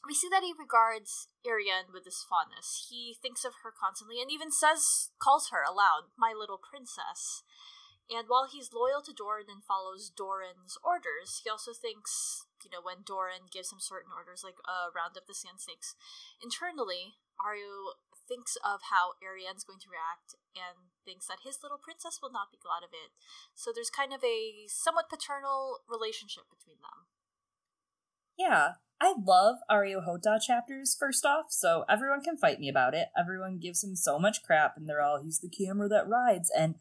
we 0.06 0.14
see 0.14 0.28
that 0.30 0.44
he 0.44 0.54
regards 0.56 1.28
Arianne 1.44 1.92
with 1.92 2.04
this 2.04 2.24
fondness. 2.24 2.88
He 2.88 3.16
thinks 3.20 3.44
of 3.44 3.64
her 3.64 3.72
constantly, 3.74 4.20
and 4.22 4.30
even 4.30 4.52
says, 4.52 5.10
calls 5.18 5.50
her 5.50 5.64
aloud, 5.66 6.14
"My 6.16 6.32
little 6.32 6.58
princess." 6.58 7.42
And 8.06 8.30
while 8.30 8.46
he's 8.46 8.70
loyal 8.70 9.02
to 9.02 9.10
Doran 9.10 9.50
and 9.50 9.66
follows 9.66 10.14
Doran's 10.14 10.78
orders, 10.86 11.42
he 11.42 11.50
also 11.50 11.74
thinks, 11.74 12.46
you 12.62 12.70
know, 12.70 12.78
when 12.78 13.02
Doran 13.02 13.50
gives 13.50 13.74
him 13.74 13.82
certain 13.82 14.14
orders, 14.14 14.46
like 14.46 14.62
uh, 14.62 14.94
round 14.94 15.18
up 15.18 15.26
the 15.26 15.34
sand 15.34 15.58
snakes, 15.58 15.98
internally, 16.38 17.18
Areo 17.42 17.98
thinks 18.30 18.54
of 18.62 18.94
how 18.94 19.18
Arianne's 19.18 19.66
going 19.66 19.82
to 19.82 19.90
react 19.90 20.38
and 20.54 20.94
thinks 21.02 21.26
that 21.26 21.46
his 21.46 21.58
little 21.62 21.82
princess 21.82 22.18
will 22.22 22.30
not 22.30 22.50
be 22.50 22.62
glad 22.62 22.86
of 22.86 22.94
it. 22.94 23.10
So 23.54 23.70
there's 23.74 23.90
kind 23.90 24.14
of 24.14 24.22
a 24.22 24.66
somewhat 24.70 25.10
paternal 25.10 25.82
relationship 25.90 26.46
between 26.50 26.78
them. 26.82 27.10
Yeah, 28.38 28.82
I 29.00 29.14
love 29.18 29.56
Areo 29.70 30.06
Hotah 30.06 30.40
chapters, 30.40 30.96
first 30.98 31.24
off, 31.24 31.46
so 31.50 31.84
everyone 31.88 32.22
can 32.22 32.36
fight 32.36 32.60
me 32.60 32.68
about 32.68 32.94
it. 32.94 33.08
Everyone 33.18 33.58
gives 33.58 33.82
him 33.82 33.96
so 33.96 34.18
much 34.18 34.42
crap, 34.42 34.76
and 34.76 34.88
they're 34.88 35.02
all, 35.02 35.22
he's 35.22 35.40
the 35.40 35.48
camera 35.48 35.88
that 35.88 36.08
rides. 36.08 36.50
And 36.56 36.76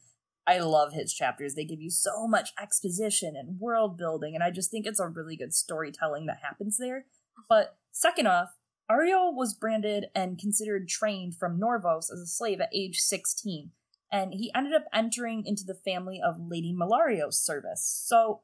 I 0.48 0.60
love 0.60 0.94
his 0.94 1.14
chapters. 1.14 1.56
They 1.56 1.66
give 1.66 1.82
you 1.82 1.90
so 1.90 2.28
much 2.28 2.52
exposition 2.62 3.36
and 3.36 3.60
world 3.60 3.98
building, 3.98 4.36
and 4.36 4.44
I 4.44 4.52
just 4.52 4.72
think 4.72 4.86
it's 4.86 5.00
a 5.00 5.08
really 5.08 5.36
good 5.36 5.54
storytelling 5.54 6.28
that 6.28 6.40
happens 6.44 6.78
there. 6.78 7.06
But 7.50 7.78
second 7.92 8.28
off, 8.28 8.50
Areo 8.90 9.34
was 9.34 9.56
branded 9.56 10.08
and 10.14 10.38
considered 10.38 10.88
trained 10.88 11.36
from 11.36 11.60
Norvos 11.60 12.12
as 12.12 12.20
a 12.20 12.28
slave 12.28 12.62
at 12.62 12.70
age 12.74 13.00
16, 13.00 13.72
and 14.12 14.34
he 14.34 14.52
ended 14.56 14.74
up 14.74 14.86
entering 14.94 15.44
into 15.46 15.64
the 15.66 15.74
family 15.74 16.22
of 16.24 16.36
Lady 16.40 16.74
Mellario's 16.74 17.44
service. 17.44 18.04
So 18.06 18.42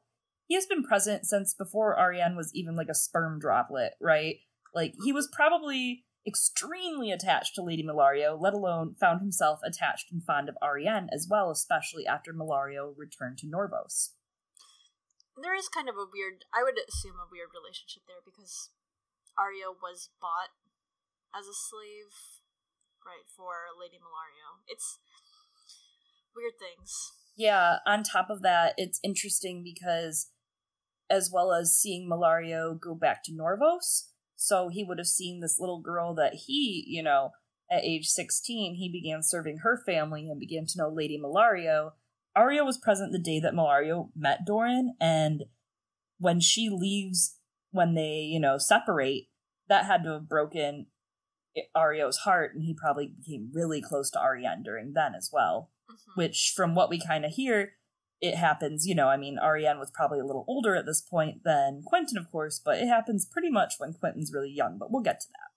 he 0.48 0.54
has 0.56 0.66
been 0.66 0.82
present 0.82 1.24
since 1.24 1.54
before 1.54 1.96
Arianne 1.96 2.36
was 2.36 2.50
even 2.54 2.74
like 2.74 2.88
a 2.90 2.94
sperm 2.94 3.38
droplet, 3.38 3.92
right? 4.00 4.36
Like 4.74 4.94
he 5.04 5.12
was 5.12 5.28
probably 5.32 6.04
extremely 6.26 7.10
attached 7.10 7.54
to 7.54 7.62
Lady 7.62 7.82
Mellario, 7.82 8.40
let 8.40 8.54
alone 8.54 8.94
found 8.94 9.20
himself 9.20 9.60
attached 9.64 10.12
and 10.12 10.22
fond 10.22 10.48
of 10.48 10.56
Arianne 10.62 11.08
as 11.12 11.26
well, 11.28 11.50
especially 11.50 12.06
after 12.06 12.32
Mellario 12.32 12.94
returned 12.96 13.38
to 13.38 13.46
Norvos. 13.46 14.10
There 15.40 15.56
is 15.56 15.68
kind 15.68 15.88
of 15.88 15.96
a 15.96 16.06
weird, 16.06 16.44
I 16.54 16.62
would 16.62 16.78
assume 16.88 17.16
a 17.16 17.30
weird 17.30 17.48
relationship 17.50 18.02
there 18.06 18.22
because 18.24 18.70
Areo 19.38 19.74
was 19.74 20.10
bought 20.20 20.52
as 21.34 21.46
a 21.46 21.56
slave, 21.56 22.12
right, 23.04 23.26
for 23.26 23.72
Lady 23.80 23.96
Mellario. 23.96 24.60
It's 24.68 24.98
weird 26.36 26.54
things. 26.60 27.12
Yeah, 27.34 27.78
on 27.86 28.02
top 28.02 28.28
of 28.30 28.42
that, 28.42 28.74
it's 28.76 29.00
interesting 29.02 29.64
because 29.64 30.28
as 31.10 31.30
well 31.32 31.52
as 31.52 31.76
seeing 31.76 32.08
Mellario 32.08 32.78
go 32.78 32.94
back 32.94 33.24
to 33.24 33.32
Norvos, 33.32 34.11
so 34.42 34.68
he 34.68 34.82
would 34.82 34.98
have 34.98 35.06
seen 35.06 35.40
this 35.40 35.60
little 35.60 35.80
girl 35.80 36.14
that 36.14 36.34
he, 36.46 36.84
you 36.88 37.02
know, 37.02 37.30
at 37.70 37.84
age 37.84 38.08
16, 38.08 38.74
he 38.74 38.90
began 38.90 39.22
serving 39.22 39.58
her 39.58 39.80
family 39.86 40.28
and 40.28 40.40
began 40.40 40.66
to 40.66 40.78
know 40.78 40.88
Lady 40.88 41.16
Mellario. 41.16 41.92
Areo 42.36 42.66
was 42.66 42.76
present 42.76 43.12
the 43.12 43.20
day 43.20 43.38
that 43.38 43.54
Mellario 43.54 44.08
met 44.16 44.44
Doran, 44.44 44.96
and 45.00 45.44
when 46.18 46.40
she 46.40 46.68
leaves, 46.68 47.36
when 47.70 47.94
they, 47.94 48.20
you 48.20 48.40
know, 48.40 48.58
separate, 48.58 49.28
that 49.68 49.84
had 49.84 50.02
to 50.02 50.14
have 50.14 50.28
broken 50.28 50.86
Areo's 51.76 52.18
heart, 52.18 52.52
and 52.54 52.64
he 52.64 52.74
probably 52.74 53.14
became 53.16 53.50
really 53.54 53.80
close 53.80 54.10
to 54.10 54.18
Arianne 54.18 54.64
during 54.64 54.92
then 54.92 55.14
as 55.14 55.30
well. 55.32 55.70
Mm-hmm. 55.88 56.20
Which, 56.20 56.52
from 56.56 56.74
what 56.74 56.90
we 56.90 57.00
kind 57.00 57.24
of 57.24 57.32
hear, 57.32 57.74
it 58.22 58.38
happens, 58.38 58.86
you 58.86 58.94
know, 58.94 59.10
I 59.10 59.18
mean, 59.18 59.34
Arianne 59.42 59.82
was 59.82 59.90
probably 59.90 60.22
a 60.22 60.24
little 60.24 60.46
older 60.46 60.78
at 60.78 60.86
this 60.86 61.02
point 61.02 61.42
than 61.42 61.82
Quentyn, 61.82 62.14
of 62.14 62.30
course, 62.30 62.62
but 62.62 62.78
it 62.78 62.86
happens 62.86 63.26
pretty 63.26 63.50
much 63.50 63.82
when 63.82 63.98
Quentyn's 63.98 64.30
really 64.30 64.54
young, 64.54 64.78
but 64.78 64.94
we'll 64.94 65.02
get 65.02 65.18
to 65.26 65.30
that. 65.34 65.50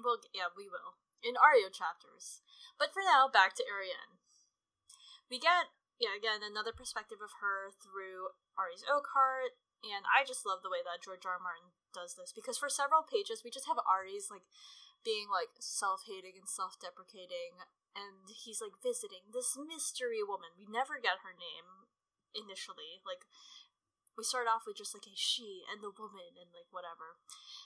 Well, 0.00 0.16
yeah, 0.32 0.48
we 0.56 0.64
will. 0.64 0.96
In 1.20 1.36
Areo 1.36 1.68
chapters. 1.68 2.40
But 2.80 2.96
for 2.96 3.04
now, 3.04 3.28
back 3.28 3.52
to 3.60 3.68
Arianne. 3.68 4.16
We 5.28 5.36
get, 5.36 5.76
yeah, 6.00 6.16
again, 6.16 6.40
another 6.40 6.72
perspective 6.72 7.20
of 7.20 7.44
her 7.44 7.68
through 7.76 8.32
Arys 8.56 8.80
Oakheart, 8.88 9.60
and 9.84 10.08
I 10.08 10.24
just 10.24 10.48
love 10.48 10.64
the 10.64 10.72
way 10.72 10.80
that 10.80 11.04
George 11.04 11.28
R. 11.28 11.36
R. 11.36 11.44
Martin 11.44 11.76
does 11.92 12.16
this, 12.16 12.32
because 12.32 12.56
for 12.56 12.72
several 12.72 13.04
pages, 13.04 13.44
we 13.44 13.52
just 13.52 13.68
have 13.68 13.76
Arys, 13.84 14.32
like, 14.32 14.48
being, 15.04 15.28
like, 15.28 15.52
self-hating 15.60 16.40
and 16.40 16.48
self-deprecating, 16.48 17.60
and 17.94 18.26
he's 18.26 18.58
like 18.60 18.82
visiting 18.82 19.30
this 19.30 19.54
mystery 19.54 20.20
woman. 20.20 20.58
We 20.58 20.66
never 20.66 20.98
get 20.98 21.22
her 21.22 21.34
name 21.34 21.86
initially. 22.34 23.00
Like 23.06 23.24
we 24.18 24.22
start 24.22 24.46
off 24.46 24.66
with 24.66 24.78
just 24.78 24.94
like 24.94 25.06
a 25.06 25.14
she 25.14 25.66
and 25.66 25.82
the 25.82 25.94
woman 25.94 26.38
and 26.38 26.50
like 26.54 26.70
whatever. 26.70 27.18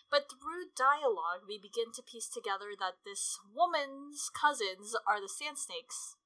But 0.09 0.33
through 0.33 0.73
dialogue, 0.73 1.45
we 1.45 1.61
begin 1.61 1.93
to 1.97 2.05
piece 2.05 2.29
together 2.29 2.73
that 2.81 3.05
this 3.05 3.37
woman's 3.53 4.33
cousins 4.33 4.97
are 5.05 5.21
the 5.21 5.29
Sand 5.29 5.61
Snakes. 5.61 6.17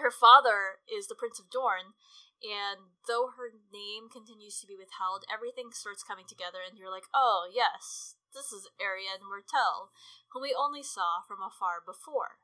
Her 0.00 0.10
father 0.10 0.82
is 0.88 1.06
the 1.06 1.18
Prince 1.18 1.38
of 1.38 1.52
Dorne, 1.52 1.94
and 2.42 2.96
though 3.06 3.30
her 3.38 3.54
name 3.70 4.10
continues 4.10 4.58
to 4.58 4.66
be 4.66 4.74
withheld, 4.74 5.28
everything 5.28 5.70
starts 5.70 6.02
coming 6.02 6.24
together, 6.26 6.64
and 6.64 6.74
you're 6.80 6.90
like, 6.90 7.06
oh, 7.12 7.46
yes, 7.46 8.16
this 8.32 8.50
is 8.50 8.72
Arianne 8.80 9.22
Martell, 9.22 9.92
whom 10.32 10.42
we 10.42 10.56
only 10.56 10.82
saw 10.82 11.20
from 11.28 11.44
afar 11.44 11.84
before 11.84 12.41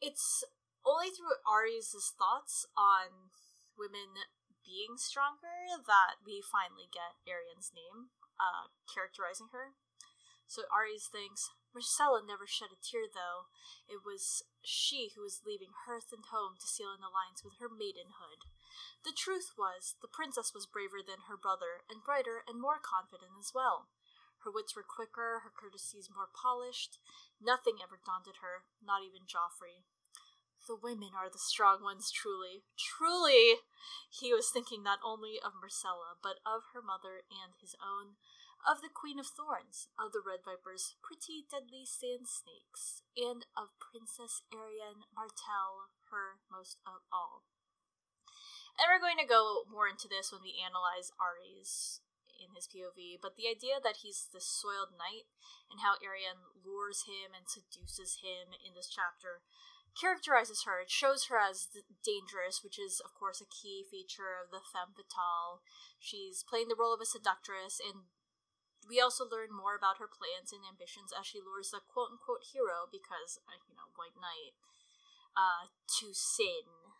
it's 0.00 0.44
only 0.84 1.12
through 1.12 1.40
Arys' 1.44 2.16
thoughts 2.16 2.66
on 2.76 3.32
women 3.76 4.28
being 4.64 4.96
stronger 4.96 5.68
that 5.86 6.20
we 6.24 6.40
finally 6.40 6.88
get 6.88 7.20
Arianne's 7.24 7.72
name, 7.72 8.12
uh, 8.40 8.72
characterizing 8.88 9.52
her. 9.52 9.76
So 10.50 10.66
Arys 10.72 11.06
thinks, 11.06 11.52
Myrcella 11.70 12.26
never 12.26 12.46
shed 12.46 12.74
a 12.74 12.80
tear, 12.82 13.06
though. 13.06 13.46
It 13.86 14.02
was 14.02 14.42
she 14.66 15.14
who 15.14 15.22
was 15.22 15.46
leaving 15.46 15.70
hearth 15.86 16.10
and 16.10 16.26
home 16.34 16.58
to 16.58 16.66
seal 16.66 16.90
an 16.90 17.06
alliance 17.06 17.46
with 17.46 17.62
her 17.62 17.70
maidenhood. 17.70 18.42
The 19.06 19.14
truth 19.14 19.54
was, 19.54 19.94
the 20.02 20.10
princess 20.10 20.50
was 20.50 20.66
braver 20.66 20.98
than 20.98 21.30
her 21.30 21.38
brother, 21.38 21.86
and 21.86 22.02
brighter 22.02 22.42
and 22.50 22.58
more 22.58 22.82
confident 22.82 23.38
as 23.38 23.54
well. 23.54 23.86
Her 24.44 24.50
wits 24.50 24.74
were 24.74 24.82
quicker, 24.86 25.40
her 25.44 25.52
courtesies 25.52 26.08
more 26.08 26.28
polished. 26.32 26.98
Nothing 27.40 27.76
ever 27.82 28.00
daunted 28.00 28.40
her, 28.40 28.64
not 28.80 29.02
even 29.04 29.28
Joffrey. 29.28 29.84
The 30.66 30.76
women 30.76 31.12
are 31.16 31.28
the 31.28 31.38
strong 31.40 31.82
ones, 31.82 32.10
truly. 32.10 32.64
Truly! 32.76 33.60
He 34.08 34.32
was 34.32 34.50
thinking 34.50 34.82
not 34.82 35.00
only 35.04 35.40
of 35.40 35.56
Myrcella, 35.56 36.16
but 36.22 36.40
of 36.44 36.72
her 36.72 36.82
mother 36.82 37.24
and 37.28 37.52
his 37.60 37.74
own. 37.80 38.16
of 38.60 38.82
the 38.84 38.92
Queen 38.92 39.18
of 39.18 39.24
Thorns, 39.24 39.88
of 39.96 40.12
the 40.12 40.20
Red 40.20 40.44
Viper's 40.44 40.96
pretty 41.00 41.48
deadly 41.48 41.88
sand 41.88 42.28
snakes, 42.28 43.00
and 43.16 43.48
of 43.56 43.72
Princess 43.80 44.44
Arianne 44.52 45.08
Martell, 45.16 45.88
her 46.12 46.44
most 46.52 46.76
of 46.84 47.08
all. 47.08 47.48
And 48.76 48.84
we're 48.88 49.00
going 49.00 49.16
to 49.16 49.24
go 49.24 49.64
more 49.64 49.88
into 49.88 50.08
this 50.08 50.28
when 50.28 50.44
we 50.44 50.60
analyze 50.60 51.08
Arys 51.16 52.04
in 52.40 52.56
his 52.56 52.66
POV, 52.66 53.20
but 53.20 53.36
the 53.36 53.46
idea 53.46 53.76
that 53.78 54.00
he's 54.00 54.26
the 54.32 54.40
soiled 54.40 54.96
knight 54.96 55.28
and 55.68 55.84
how 55.84 56.00
Arianne 56.00 56.42
lures 56.64 57.04
him 57.04 57.36
and 57.36 57.44
seduces 57.46 58.24
him 58.24 58.56
in 58.56 58.72
this 58.74 58.88
chapter 58.88 59.44
characterizes 59.98 60.64
her. 60.64 60.80
It 60.80 60.90
shows 60.90 61.26
her 61.26 61.38
as 61.38 61.68
dangerous, 62.02 62.62
which 62.62 62.78
is, 62.78 63.02
of 63.02 63.14
course, 63.14 63.42
a 63.42 63.48
key 63.48 63.82
feature 63.82 64.38
of 64.38 64.50
the 64.50 64.62
femme 64.62 64.94
fatale. 64.94 65.62
She's 65.98 66.46
playing 66.46 66.70
the 66.70 66.78
role 66.78 66.94
of 66.94 67.02
a 67.02 67.08
seductress, 67.08 67.82
and 67.82 68.06
we 68.86 69.02
also 69.02 69.26
learn 69.26 69.52
more 69.52 69.76
about 69.76 70.00
her 70.00 70.08
plans 70.08 70.54
and 70.54 70.64
ambitions 70.64 71.12
as 71.12 71.26
she 71.26 71.42
lures 71.42 71.74
the 71.74 71.82
quote 71.84 72.14
unquote 72.14 72.54
hero, 72.54 72.86
because, 72.88 73.42
uh, 73.50 73.58
you 73.66 73.74
know, 73.76 73.90
White 73.98 74.16
Knight, 74.16 74.54
uh, 75.34 75.70
to 76.00 76.14
sin. 76.14 76.94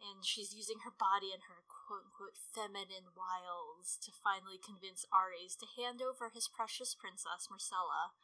And 0.00 0.24
she's 0.24 0.56
using 0.56 0.80
her 0.80 0.94
body 0.96 1.28
and 1.28 1.44
her 1.44 1.60
quote 1.90 2.06
unquote 2.06 2.38
feminine 2.38 3.10
wiles 3.18 3.98
to 3.98 4.14
finally 4.14 4.62
convince 4.62 5.02
Arys 5.10 5.58
to 5.58 5.66
hand 5.74 5.98
over 5.98 6.30
his 6.30 6.46
precious 6.46 6.94
princess, 6.94 7.50
Myrcella. 7.50 8.14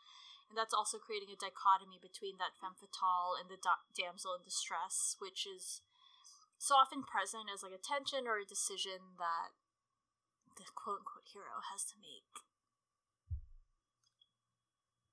and 0.47 0.55
that's 0.55 0.71
also 0.71 1.03
creating 1.03 1.35
a 1.35 1.43
dichotomy 1.43 1.99
between 1.99 2.39
that 2.39 2.55
femme 2.63 2.79
fatale 2.79 3.35
and 3.35 3.51
the 3.51 3.59
da- 3.59 3.83
damsel 3.91 4.39
in 4.39 4.47
distress, 4.47 5.19
which 5.19 5.51
is 5.51 5.83
so 6.63 6.79
often 6.79 7.03
present 7.03 7.51
as 7.51 7.67
like 7.67 7.75
a 7.75 7.83
tension 7.83 8.31
or 8.31 8.39
a 8.39 8.47
decision 8.47 9.19
that 9.19 9.59
the 10.55 10.71
quote 10.79 11.03
unquote 11.03 11.27
hero 11.35 11.59
has 11.75 11.83
to 11.91 11.99
make. 11.99 12.47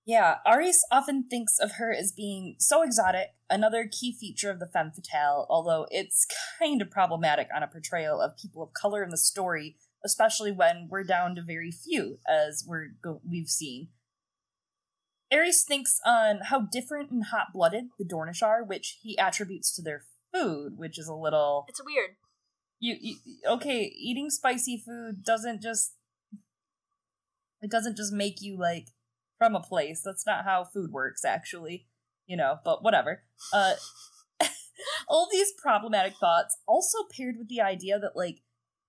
Yeah, 0.06 0.38
Arys 0.46 0.84
often 0.92 1.24
thinks 1.30 1.58
of 1.60 1.74
her 1.74 1.94
as 1.94 2.12
being 2.12 2.56
so 2.60 2.82
exotic, 2.82 3.30
another 3.50 3.88
key 3.90 4.12
feature 4.12 4.50
of 4.50 4.60
the 4.60 4.68
femme 4.68 4.92
fatale, 4.92 5.48
although 5.50 5.88
it's 5.92 6.28
kind 6.60 6.82
of 6.82 6.92
problematic 6.92 7.48
on 7.56 7.64
a 7.64 7.68
portrayal 7.68 8.20
of 8.20 8.38
people 8.38 8.62
of 8.62 8.74
color 8.74 9.02
in 9.04 9.10
the 9.10 9.18
story, 9.18 9.78
especially 10.04 10.52
when 10.52 10.88
we're 10.90 11.06
down 11.06 11.36
to 11.36 11.42
very 11.42 11.72
few, 11.72 12.20
as 12.28 12.66
we're 12.68 12.96
go- 13.02 13.22
we've 13.30 13.48
seen. 13.48 13.88
Arys 15.32 15.64
thinks 15.64 16.00
on 16.06 16.42
how 16.50 16.60
different 16.60 17.10
and 17.10 17.26
hot 17.26 17.54
blooded 17.54 17.86
the 17.98 18.06
Dornish 18.06 18.44
are, 18.44 18.64
which 18.64 19.00
he 19.02 19.18
attributes 19.18 19.74
to 19.76 19.82
their 19.82 20.04
food, 20.34 20.78
which 20.78 21.00
is 21.00 21.08
a 21.08 21.16
little. 21.16 21.66
It's 21.70 21.82
weird. 21.84 22.12
You, 22.80 22.98
you 23.00 23.16
okay? 23.48 23.84
Eating 23.98 24.30
spicy 24.30 24.78
food 24.78 25.24
doesn't 25.24 25.62
just. 25.62 25.94
It 27.62 27.72
doesn't 27.72 27.96
just 27.96 28.12
make 28.12 28.42
you 28.42 28.60
like 28.60 28.90
from 29.44 29.56
a 29.56 29.60
place. 29.60 30.02
That's 30.04 30.26
not 30.26 30.46
how 30.46 30.64
food 30.64 30.92
works, 30.92 31.26
actually. 31.26 31.88
You 32.26 32.38
know, 32.38 32.60
but 32.64 32.84
whatever. 32.84 33.24
Uh, 33.54 33.74
all 35.10 35.28
these 35.30 35.52
problematic 35.62 36.14
thoughts, 36.16 36.58
also 36.66 37.00
paired 37.16 37.36
with 37.38 37.50
the 37.50 37.60
idea 37.60 38.00
that 38.00 38.16
like 38.16 38.40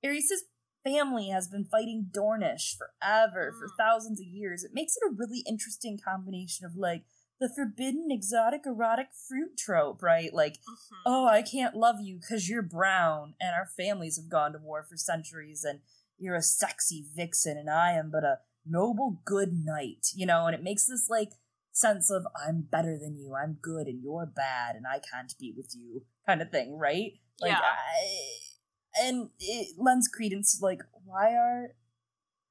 Arys's 0.04 0.44
family 0.84 1.30
has 1.30 1.48
been 1.48 1.64
fighting 1.64 2.10
Dornish 2.16 2.76
forever, 2.76 3.52
mm. 3.52 3.58
for 3.58 3.68
thousands 3.76 4.20
of 4.20 4.26
years. 4.26 4.62
It 4.62 4.70
makes 4.72 4.96
it 4.96 5.02
a 5.04 5.14
really 5.16 5.42
interesting 5.48 5.98
combination 6.02 6.64
of 6.64 6.76
like 6.76 7.02
the 7.40 7.50
forbidden 7.52 8.06
exotic 8.10 8.60
erotic 8.64 9.08
fruit 9.28 9.56
trope, 9.58 10.00
right? 10.00 10.32
Like, 10.32 10.54
mm-hmm. 10.54 10.96
oh, 11.06 11.26
I 11.26 11.42
can't 11.42 11.74
love 11.74 11.96
you 12.00 12.20
because 12.20 12.48
you're 12.48 12.62
brown, 12.62 13.34
and 13.40 13.50
our 13.50 13.66
families 13.76 14.16
have 14.16 14.30
gone 14.30 14.52
to 14.52 14.58
war 14.58 14.86
for 14.88 14.96
centuries, 14.96 15.64
and 15.64 15.80
you're 16.16 16.36
a 16.36 16.42
sexy 16.42 17.04
vixen, 17.16 17.58
and 17.58 17.68
I 17.68 17.92
am 17.92 18.10
but 18.12 18.22
a 18.22 18.38
noble 18.66 19.20
good 19.24 19.52
knight, 19.52 20.06
you 20.14 20.26
know, 20.26 20.46
and 20.46 20.54
it 20.54 20.62
makes 20.62 20.86
this 20.86 21.08
like 21.08 21.32
sense 21.72 22.10
of 22.10 22.26
I'm 22.46 22.66
better 22.70 22.98
than 22.98 23.16
you, 23.16 23.34
I'm 23.34 23.58
good, 23.60 23.86
and 23.86 24.02
you're 24.02 24.26
bad, 24.26 24.76
and 24.76 24.86
I 24.86 25.00
can't 25.00 25.34
be 25.38 25.52
with 25.56 25.74
you 25.76 26.02
kind 26.26 26.40
of 26.40 26.50
thing, 26.50 26.78
right? 26.78 27.12
Like, 27.40 27.52
yeah. 27.52 27.60
I 27.60 29.04
and 29.06 29.30
it 29.40 29.74
lends 29.76 30.08
credence 30.08 30.58
to 30.58 30.64
like 30.64 30.80
why 31.04 31.34
are 31.34 31.74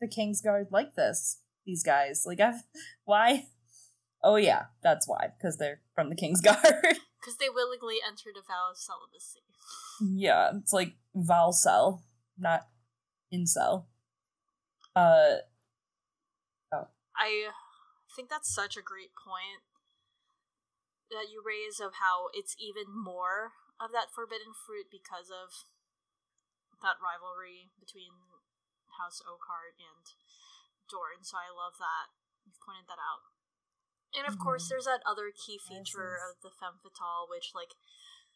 the 0.01 0.07
Kingsguard 0.07 0.71
like 0.71 0.95
this? 0.95 1.39
These 1.65 1.83
guys, 1.83 2.23
like, 2.25 2.41
I've 2.41 2.63
why? 3.05 3.45
Oh 4.21 4.35
yeah, 4.35 4.63
that's 4.81 5.07
why 5.07 5.29
because 5.37 5.57
they're 5.57 5.81
from 5.95 6.09
the 6.09 6.15
Kingsguard. 6.15 6.97
Because 7.23 7.37
they 7.37 7.47
willingly 7.47 7.99
entered 8.05 8.35
a 8.37 8.45
vow 8.45 8.71
of 8.71 8.77
celibacy. 8.77 9.39
Yeah, 10.01 10.57
it's 10.57 10.73
like 10.73 10.95
vow 11.15 11.51
cell, 11.51 12.03
not 12.37 12.67
incel. 13.33 13.85
Uh. 14.93 15.35
I 17.17 17.53
think 18.15 18.29
that's 18.29 18.49
such 18.49 18.77
a 18.77 18.85
great 18.85 19.13
point 19.13 19.63
that 21.13 21.29
you 21.29 21.45
raise 21.45 21.77
of 21.77 22.01
how 22.01 22.33
it's 22.33 22.57
even 22.57 22.89
more 22.89 23.53
of 23.77 23.93
that 23.93 24.09
forbidden 24.09 24.53
fruit 24.53 24.89
because 24.89 25.29
of 25.29 25.67
that 26.81 26.97
rivalry 26.99 27.69
between 27.77 28.17
House 28.97 29.21
Oakheart 29.25 29.77
and 29.77 30.05
Dorne, 30.89 31.25
so 31.25 31.37
I 31.37 31.49
love 31.49 31.77
that 31.81 32.13
you've 32.45 32.61
pointed 32.61 32.89
that 32.89 33.01
out. 33.01 33.25
And 34.13 34.29
of 34.29 34.37
mm-hmm. 34.37 34.45
course, 34.45 34.69
there's 34.69 34.85
that 34.85 35.01
other 35.07 35.33
key 35.33 35.57
feature 35.57 36.17
yes, 36.17 36.21
yes. 36.21 36.29
of 36.29 36.35
the 36.45 36.53
femme 36.53 36.77
fatale, 36.81 37.25
which 37.25 37.55
like 37.57 37.73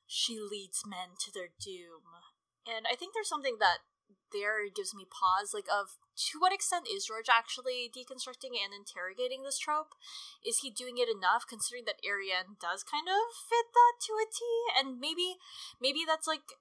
she 0.09 0.41
leads 0.41 0.87
men 0.87 1.19
to 1.21 1.29
their 1.29 1.53
doom. 1.53 2.17
And 2.65 2.89
I 2.89 2.97
think 2.97 3.13
there's 3.13 3.29
something 3.29 3.61
that 3.61 3.85
there 4.33 4.65
gives 4.73 4.95
me 4.95 5.05
pause, 5.05 5.53
like 5.53 5.69
of 5.69 6.01
to 6.17 6.39
what 6.39 6.53
extent 6.53 6.87
is 6.89 7.05
George 7.05 7.29
actually 7.29 7.91
deconstructing 7.93 8.57
and 8.57 8.73
interrogating 8.73 9.43
this 9.43 9.59
trope? 9.59 9.93
Is 10.45 10.59
he 10.59 10.71
doing 10.71 10.97
it 10.97 11.09
enough, 11.09 11.45
considering 11.47 11.85
that 11.85 12.01
Arianne 12.01 12.57
does 12.57 12.81
kind 12.81 13.07
of 13.07 13.29
fit 13.37 13.69
that 13.73 13.93
to 14.09 14.13
a 14.17 14.25
T? 14.25 14.41
And 14.73 14.99
maybe, 14.99 15.37
maybe 15.79 16.01
that's 16.05 16.27
like 16.27 16.57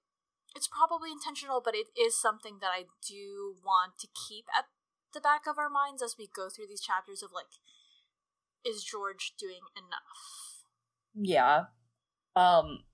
it's 0.55 0.69
probably 0.69 1.13
intentional, 1.13 1.61
but 1.65 1.75
it 1.75 1.89
is 1.99 2.19
something 2.19 2.59
that 2.61 2.71
I 2.73 2.85
do 3.07 3.57
want 3.65 3.99
to 4.01 4.09
keep 4.29 4.47
at 4.57 4.65
the 5.13 5.21
back 5.21 5.43
of 5.47 5.59
our 5.59 5.69
minds 5.69 6.03
as 6.03 6.17
we 6.19 6.29
go 6.29 6.49
through 6.49 6.67
these 6.69 6.81
chapters 6.81 7.23
of 7.23 7.31
like, 7.33 7.61
is 8.65 8.83
George 8.83 9.35
doing 9.39 9.61
enough? 9.77 10.65
Yeah. 11.15 11.65
Um, 12.35 12.85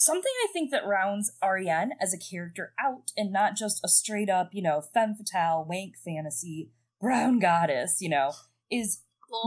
something 0.00 0.32
I 0.44 0.48
think 0.52 0.70
that 0.70 0.86
rounds 0.86 1.32
Arianne 1.44 1.90
as 2.00 2.14
a 2.14 2.18
character 2.18 2.72
out 2.82 3.12
and 3.16 3.30
not 3.30 3.54
just 3.54 3.80
a 3.84 3.88
straight 3.88 4.30
up, 4.30 4.50
you 4.52 4.62
know, 4.62 4.80
femme 4.80 5.14
fatale, 5.14 5.64
wank 5.68 5.96
fantasy, 6.02 6.70
brown 7.00 7.38
goddess, 7.38 7.98
you 8.00 8.08
know, 8.08 8.32
is 8.70 9.02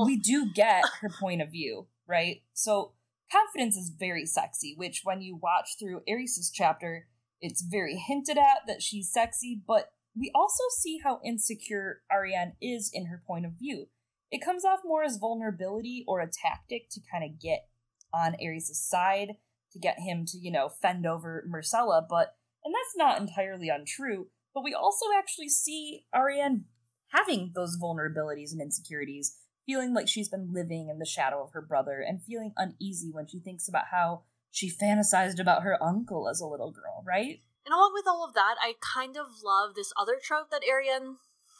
we 0.05 0.15
do 0.15 0.51
get 0.53 0.83
her 1.01 1.09
point 1.19 1.41
of 1.41 1.51
view, 1.51 1.87
right? 2.07 2.43
So 2.53 2.93
confidence 3.31 3.75
is 3.75 3.89
very 3.97 4.27
sexy, 4.27 4.75
which 4.77 5.01
when 5.03 5.21
you 5.21 5.35
watch 5.35 5.71
through 5.79 6.01
Arys's 6.07 6.51
chapter, 6.53 7.07
it's 7.41 7.63
very 7.63 7.97
hinted 7.97 8.37
at 8.37 8.59
that 8.67 8.83
she's 8.83 9.11
sexy, 9.11 9.59
but 9.67 9.89
we 10.15 10.31
also 10.35 10.63
see 10.77 10.99
how 11.03 11.19
insecure 11.25 12.01
Arianne 12.11 12.53
is 12.61 12.91
in 12.93 13.07
her 13.07 13.23
point 13.25 13.47
of 13.47 13.53
view. 13.53 13.87
It 14.29 14.45
comes 14.45 14.63
off 14.63 14.79
more 14.85 15.03
as 15.03 15.17
vulnerability 15.17 16.05
or 16.07 16.21
a 16.21 16.29
tactic 16.29 16.89
to 16.91 17.01
kind 17.11 17.23
of 17.23 17.41
get 17.41 17.67
on 18.13 18.35
Arys' 18.39 18.75
side, 18.75 19.37
to 19.73 19.79
get 19.79 19.99
him 19.99 20.25
to, 20.27 20.37
you 20.37 20.51
know, 20.51 20.69
fend 20.69 21.05
over 21.05 21.47
Myrcella, 21.51 22.05
but 22.07 22.35
and 22.63 22.73
that's 22.73 22.95
not 22.95 23.19
entirely 23.19 23.69
untrue, 23.69 24.27
but 24.53 24.63
we 24.63 24.73
also 24.73 25.07
actually 25.17 25.49
see 25.49 26.05
Arianne 26.15 26.63
having 27.09 27.51
those 27.53 27.77
vulnerabilities 27.77 28.51
and 28.51 28.61
insecurities, 28.61 29.37
feeling 29.65 29.93
like 29.93 30.07
she's 30.07 30.29
been 30.29 30.53
living 30.53 30.89
in 30.89 30.99
the 30.99 31.05
shadow 31.05 31.43
of 31.43 31.51
her 31.51 31.61
brother 31.61 32.03
and 32.05 32.23
feeling 32.23 32.53
uneasy 32.57 33.11
when 33.11 33.27
she 33.27 33.39
thinks 33.39 33.67
about 33.67 33.85
how 33.91 34.23
she 34.49 34.69
fantasized 34.69 35.39
about 35.39 35.63
her 35.63 35.81
uncle 35.83 36.29
as 36.29 36.39
a 36.39 36.45
little 36.45 36.71
girl, 36.71 37.03
right? 37.05 37.41
And 37.65 37.73
along 37.73 37.91
with 37.93 38.05
all 38.07 38.25
of 38.25 38.33
that, 38.33 38.55
I 38.61 38.73
kind 38.79 39.17
of 39.17 39.43
love 39.43 39.75
this 39.75 39.93
other 39.97 40.17
trope 40.21 40.49
that 40.51 40.63
Arianne 40.63 41.15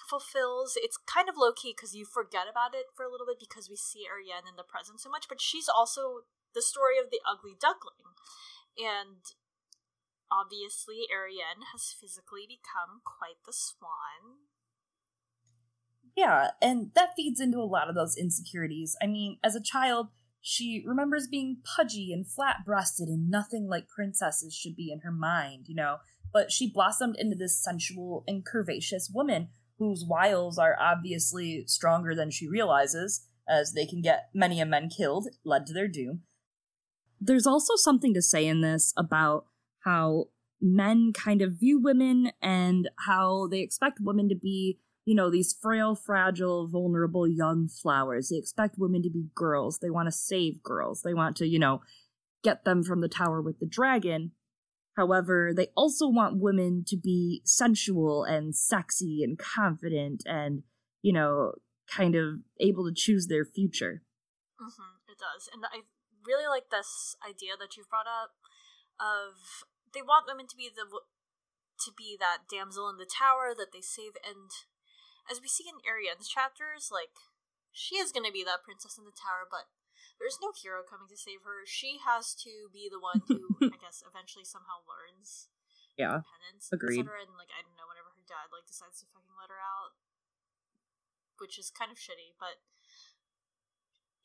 fulfills. 0.10 0.74
It's 0.76 0.98
kind 0.98 1.30
of 1.30 1.36
low 1.38 1.52
key 1.54 1.74
because 1.76 1.96
you 1.96 2.06
forget 2.06 2.46
about 2.50 2.76
it 2.76 2.88
for 2.96 3.06
a 3.06 3.12
little 3.12 3.26
bit 3.26 3.40
because 3.40 3.70
we 3.70 3.76
see 3.76 4.06
Arianne 4.06 4.50
in 4.50 4.58
the 4.58 4.64
present 4.64 5.00
so 5.00 5.10
much, 5.10 5.26
but 5.30 5.42
she's 5.42 5.70
also 5.70 6.28
the 6.54 6.62
story 6.62 6.98
of 7.04 7.10
the 7.12 7.22
ugly 7.28 7.56
duckling. 7.60 8.16
And 8.78 9.22
obviously, 10.32 11.06
Arianne 11.14 11.72
has 11.74 11.94
physically 12.00 12.46
become 12.48 13.02
quite 13.06 13.42
the 13.46 13.54
swan. 13.54 14.50
Yeah, 16.16 16.52
and 16.62 16.92
that 16.96 17.16
feeds 17.16 17.40
into 17.40 17.58
a 17.58 17.66
lot 17.66 17.90
of 17.90 17.96
those 17.96 18.18
insecurities. 18.18 18.96
I 19.02 19.08
mean, 19.08 19.38
as 19.44 19.56
a 19.56 19.62
child, 19.62 20.10
she 20.42 20.84
remembers 20.86 21.28
being 21.28 21.58
pudgy 21.64 22.12
and 22.14 22.28
flat 22.28 22.58
breasted 22.66 23.08
and 23.08 23.30
nothing 23.30 23.68
like 23.68 23.88
princesses 23.88 24.54
should 24.54 24.76
be 24.76 24.92
in 24.92 25.00
her 25.00 25.12
mind, 25.12 25.66
you 25.68 25.76
know. 25.76 25.98
But 26.32 26.52
she 26.52 26.72
blossomed 26.72 27.16
into 27.18 27.36
this 27.36 27.64
sensual 27.64 28.24
and 28.28 28.46
curvaceous 28.46 29.14
woman 29.14 29.50
whose 29.80 30.06
wiles 30.06 30.58
are 30.58 30.78
obviously 30.80 31.64
stronger 31.68 32.14
than 32.14 32.30
she 32.30 32.48
realizes, 32.48 33.28
as 33.48 33.74
they 33.74 33.86
can 33.86 34.02
get 34.02 34.30
many 34.34 34.60
a 34.60 34.66
men 34.66 34.90
killed, 34.90 35.28
led 35.44 35.66
to 35.68 35.74
their 35.74 35.88
doom. 35.88 36.22
There's 37.26 37.48
also 37.48 37.76
something 37.76 38.14
to 38.14 38.22
say 38.22 38.46
in 38.48 38.62
this 38.62 38.94
about 38.98 39.46
how 39.84 40.26
men 40.62 41.12
kind 41.14 41.42
of 41.42 41.60
view 41.60 41.80
women 41.80 42.32
and 42.42 42.90
how 43.06 43.48
they 43.48 43.60
expect 43.60 44.00
women 44.02 44.30
to 44.30 44.36
be 44.36 44.80
you 45.06 45.16
know, 45.16 45.30
these 45.30 45.54
frail, 45.54 45.96
fragile, 45.96 46.68
vulnerable 46.68 47.28
young 47.28 47.68
flowers. 47.68 48.30
They 48.30 48.38
expect 48.38 48.78
women 48.78 49.02
to 49.04 49.10
be 49.10 49.28
girls. 49.36 49.80
They 49.80 49.90
want 49.90 50.08
to 50.08 50.12
save 50.12 50.64
girls. 50.64 51.02
They 51.02 51.14
want 51.14 51.36
to, 51.38 51.48
you 51.48 51.60
know, 51.60 51.82
get 52.44 52.64
them 52.64 52.84
from 52.84 53.02
the 53.02 53.10
tower 53.10 53.42
with 53.42 53.60
the 53.60 53.66
dragon. 53.66 54.32
However, 54.96 55.54
they 55.56 55.68
also 55.76 56.08
want 56.08 56.40
women 56.40 56.84
to 56.88 56.96
be 56.96 57.42
sensual 57.44 58.24
and 58.24 58.56
sexy 58.56 59.24
and 59.24 59.38
confident 59.38 60.24
and, 60.26 60.64
you 61.02 61.12
know, 61.12 61.54
kind 61.90 62.16
of 62.16 62.40
able 62.60 62.86
to 62.86 62.94
choose 62.96 63.28
their 63.28 63.44
future. 63.44 64.04
Mm-hmm, 64.62 65.12
it 65.12 65.18
does. 65.18 65.50
And 65.54 65.66
I 65.66 65.82
really 66.26 66.48
like 66.48 66.72
this 66.72 67.16
idea 67.22 67.54
that 67.60 67.76
you've 67.76 67.92
brought 67.92 68.10
up 68.10 68.36
of 69.00 69.68
they 69.94 70.02
want 70.02 70.28
women 70.28 70.48
to 70.48 70.58
be 70.58 70.72
the 70.72 70.88
to 70.88 71.92
be 71.92 72.16
that 72.18 72.48
damsel 72.50 72.90
in 72.90 72.98
the 72.98 73.10
tower 73.10 73.52
that 73.52 73.74
they 73.74 73.82
save 73.82 74.16
and 74.24 74.50
as 75.32 75.40
we 75.40 75.48
see 75.48 75.68
in 75.68 75.80
Arianne's 75.88 76.28
chapters, 76.28 76.92
like 76.92 77.16
she 77.72 77.96
is 77.96 78.12
going 78.12 78.28
to 78.28 78.34
be 78.34 78.44
that 78.44 78.64
princess 78.64 79.00
in 79.00 79.08
the 79.08 79.16
tower, 79.16 79.48
but 79.48 79.72
there's 80.20 80.40
no 80.44 80.52
hero 80.52 80.84
coming 80.84 81.08
to 81.10 81.18
save 81.18 81.48
her. 81.48 81.64
She 81.66 82.04
has 82.04 82.36
to 82.44 82.70
be 82.70 82.92
the 82.92 83.02
one 83.02 83.24
who, 83.26 83.56
I 83.74 83.80
guess, 83.80 84.04
eventually 84.04 84.46
somehow 84.46 84.84
learns. 84.84 85.52
Yeah, 85.96 86.26
penance 86.26 86.74
agreed. 86.74 87.06
And 87.06 87.38
like 87.38 87.54
I 87.54 87.62
don't 87.62 87.78
know, 87.78 87.86
whenever 87.86 88.12
her 88.18 88.26
dad 88.26 88.50
like 88.50 88.66
decides 88.66 89.00
to 89.02 89.08
fucking 89.14 89.38
let 89.38 89.54
her 89.54 89.62
out, 89.62 89.94
which 91.38 91.62
is 91.62 91.70
kind 91.70 91.94
of 91.94 92.02
shitty, 92.02 92.34
but 92.42 92.60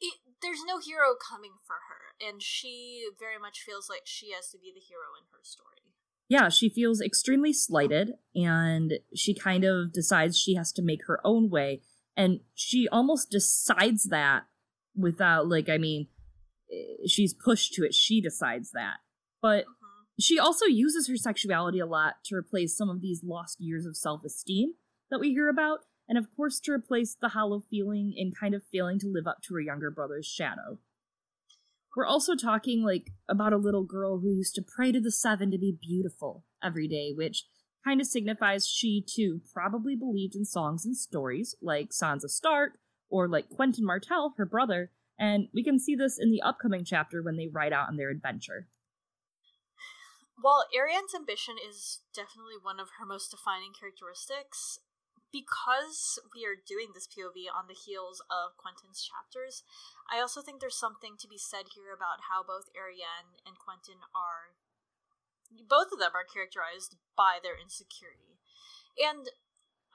it, 0.00 0.14
there's 0.42 0.62
no 0.66 0.78
hero 0.78 1.14
coming 1.18 1.58
for 1.66 1.78
her, 1.88 2.14
and 2.20 2.42
she 2.42 3.08
very 3.18 3.38
much 3.38 3.60
feels 3.60 3.88
like 3.88 4.02
she 4.04 4.32
has 4.32 4.50
to 4.50 4.58
be 4.58 4.72
the 4.74 4.80
hero 4.80 5.14
in 5.18 5.26
her 5.32 5.42
story 5.42 5.88
yeah, 6.28 6.50
she 6.50 6.68
feels 6.68 7.00
extremely 7.00 7.52
slighted 7.54 8.12
and 8.34 8.94
she 9.14 9.34
kind 9.34 9.64
of 9.64 9.92
decides 9.92 10.38
she 10.38 10.54
has 10.54 10.72
to 10.72 10.82
make 10.82 11.06
her 11.06 11.20
own 11.24 11.48
way. 11.48 11.80
And 12.16 12.40
she 12.54 12.86
almost 12.92 13.30
decides 13.30 14.08
that 14.10 14.42
without, 14.94 15.48
like, 15.48 15.70
I 15.70 15.78
mean, 15.78 16.08
eh, 16.70 17.06
she's 17.06 17.32
pushed 17.32 17.72
to 17.74 17.84
it. 17.84 17.94
She 17.94 18.20
decides 18.20 18.72
that. 18.72 18.96
But 19.40 19.64
mm-hmm. 19.64 20.20
she 20.20 20.38
also 20.38 20.66
uses 20.66 21.08
her 21.08 21.16
sexuality 21.16 21.78
a 21.78 21.86
lot 21.86 22.16
to 22.26 22.36
replace 22.36 22.76
some 22.76 22.90
of 22.90 23.00
these 23.00 23.22
lost 23.24 23.58
years 23.58 23.86
of 23.86 23.96
self 23.96 24.22
esteem 24.24 24.74
that 25.10 25.20
we 25.20 25.30
hear 25.30 25.48
about. 25.48 25.80
And 26.08 26.16
of 26.16 26.34
course, 26.34 26.58
to 26.60 26.72
replace 26.72 27.14
the 27.14 27.30
hollow 27.30 27.60
feeling 27.60 28.14
in 28.16 28.32
kind 28.32 28.54
of 28.54 28.62
failing 28.72 28.98
to 29.00 29.08
live 29.08 29.26
up 29.26 29.42
to 29.42 29.54
her 29.54 29.60
younger 29.60 29.90
brother's 29.90 30.26
shadow. 30.26 30.78
We're 31.96 32.06
also 32.06 32.34
talking 32.34 32.82
like 32.82 33.10
about 33.28 33.52
a 33.52 33.58
little 33.58 33.84
girl 33.84 34.20
who 34.20 34.30
used 34.30 34.54
to 34.54 34.62
pray 34.62 34.92
to 34.92 35.00
the 35.00 35.10
seven 35.10 35.50
to 35.50 35.58
be 35.58 35.76
beautiful 35.80 36.44
every 36.62 36.88
day, 36.88 37.12
which 37.14 37.44
kind 37.84 38.00
of 38.00 38.06
signifies 38.06 38.68
she 38.68 39.04
too 39.04 39.40
probably 39.52 39.96
believed 39.96 40.34
in 40.34 40.44
songs 40.44 40.84
and 40.84 40.96
stories 40.96 41.56
like 41.60 41.90
Sansa 41.90 42.28
Stark 42.28 42.78
or 43.10 43.28
like 43.28 43.48
Quentyn 43.48 43.82
Martell, 43.82 44.34
her 44.36 44.46
brother, 44.46 44.90
and 45.18 45.48
we 45.52 45.64
can 45.64 45.78
see 45.78 45.94
this 45.94 46.18
in 46.18 46.30
the 46.30 46.42
upcoming 46.42 46.84
chapter 46.84 47.22
when 47.22 47.36
they 47.36 47.48
ride 47.48 47.72
out 47.72 47.88
on 47.88 47.96
their 47.96 48.10
adventure. 48.10 48.68
While 50.40 50.66
Arianne's 50.70 51.14
ambition 51.16 51.56
is 51.58 52.02
definitely 52.14 52.54
one 52.62 52.78
of 52.78 52.90
her 52.98 53.06
most 53.06 53.32
defining 53.32 53.72
characteristics, 53.78 54.78
because 55.32 56.18
we 56.34 56.48
are 56.48 56.56
doing 56.56 56.92
this 56.94 57.06
POV 57.06 57.52
on 57.52 57.68
the 57.68 57.76
heels 57.76 58.24
of 58.32 58.56
Quentyn's 58.56 59.04
chapters, 59.04 59.62
I 60.08 60.20
also 60.20 60.40
think 60.40 60.60
there's 60.60 60.78
something 60.78 61.16
to 61.20 61.28
be 61.28 61.38
said 61.38 61.76
here 61.76 61.92
about 61.92 62.32
how 62.32 62.40
both 62.40 62.72
Arianne 62.72 63.36
and 63.44 63.60
Quentyn 63.60 64.00
are 64.16 64.56
both 65.48 65.88
of 65.92 65.98
them 65.98 66.12
are 66.12 66.28
characterized 66.28 67.00
by 67.16 67.40
their 67.40 67.56
insecurity. 67.56 68.36
And 69.00 69.32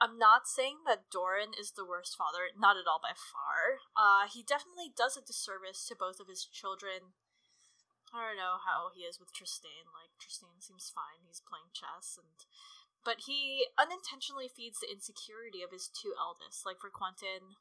I'm 0.02 0.18
not 0.18 0.50
saying 0.50 0.82
that 0.90 1.10
Doran 1.10 1.54
is 1.54 1.72
the 1.72 1.86
worst 1.86 2.18
father, 2.18 2.50
not 2.58 2.74
at 2.74 2.90
all 2.90 2.98
by 2.98 3.14
far. 3.14 3.86
Uh, 3.94 4.26
he 4.26 4.42
definitely 4.42 4.90
does 4.90 5.14
a 5.14 5.22
disservice 5.22 5.86
to 5.86 5.94
both 5.94 6.18
of 6.18 6.26
his 6.26 6.42
children. 6.42 7.14
I 8.10 8.34
don't 8.34 8.38
know 8.38 8.58
how 8.62 8.90
he 8.94 9.06
is 9.06 9.18
with 9.18 9.34
Trystane. 9.34 9.90
Like, 9.94 10.14
Trystane 10.18 10.62
seems 10.62 10.90
fine. 10.90 11.26
He's 11.26 11.42
playing 11.42 11.70
chess 11.74 12.18
and 12.18 12.34
but 13.04 13.28
he 13.28 13.68
unintentionally 13.76 14.48
feeds 14.48 14.80
the 14.80 14.90
insecurity 14.90 15.60
of 15.60 15.70
his 15.70 15.92
two 15.92 16.16
eldest. 16.16 16.64
Like 16.64 16.80
for 16.80 16.88
Quentyn, 16.88 17.60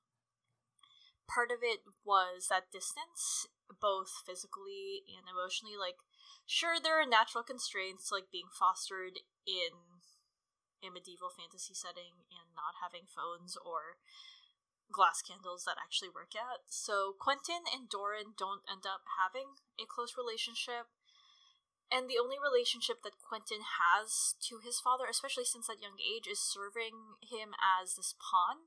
part 1.28 1.52
of 1.52 1.60
it 1.62 1.84
was 2.08 2.48
that 2.48 2.72
distance, 2.72 3.48
both 3.68 4.24
physically 4.26 5.04
and 5.12 5.28
emotionally. 5.28 5.76
Like, 5.76 6.00
sure, 6.48 6.80
there 6.80 7.00
are 7.00 7.08
natural 7.08 7.44
constraints, 7.44 8.12
like 8.12 8.32
being 8.32 8.52
fostered 8.52 9.20
in 9.44 10.00
a 10.84 10.92
medieval 10.92 11.32
fantasy 11.32 11.76
setting 11.76 12.28
and 12.28 12.52
not 12.56 12.84
having 12.84 13.08
phones 13.08 13.56
or 13.56 14.00
glass 14.92 15.24
candles 15.24 15.64
that 15.64 15.80
actually 15.80 16.12
work 16.12 16.36
out. 16.36 16.68
So 16.68 17.16
Quentyn 17.16 17.64
and 17.72 17.88
Doran 17.88 18.36
don't 18.38 18.68
end 18.68 18.84
up 18.84 19.08
having 19.20 19.58
a 19.80 19.88
close 19.88 20.14
relationship 20.20 20.92
and 21.94 22.10
the 22.10 22.18
only 22.18 22.42
relationship 22.42 23.06
that 23.06 23.22
Quentyn 23.22 23.62
has 23.78 24.34
to 24.50 24.58
his 24.58 24.82
father, 24.82 25.06
especially 25.06 25.46
since 25.46 25.70
that 25.70 25.78
young 25.82 26.02
age, 26.02 26.26
is 26.26 26.42
serving 26.42 27.22
him 27.22 27.54
as 27.62 27.94
this 27.94 28.18
pawn 28.18 28.66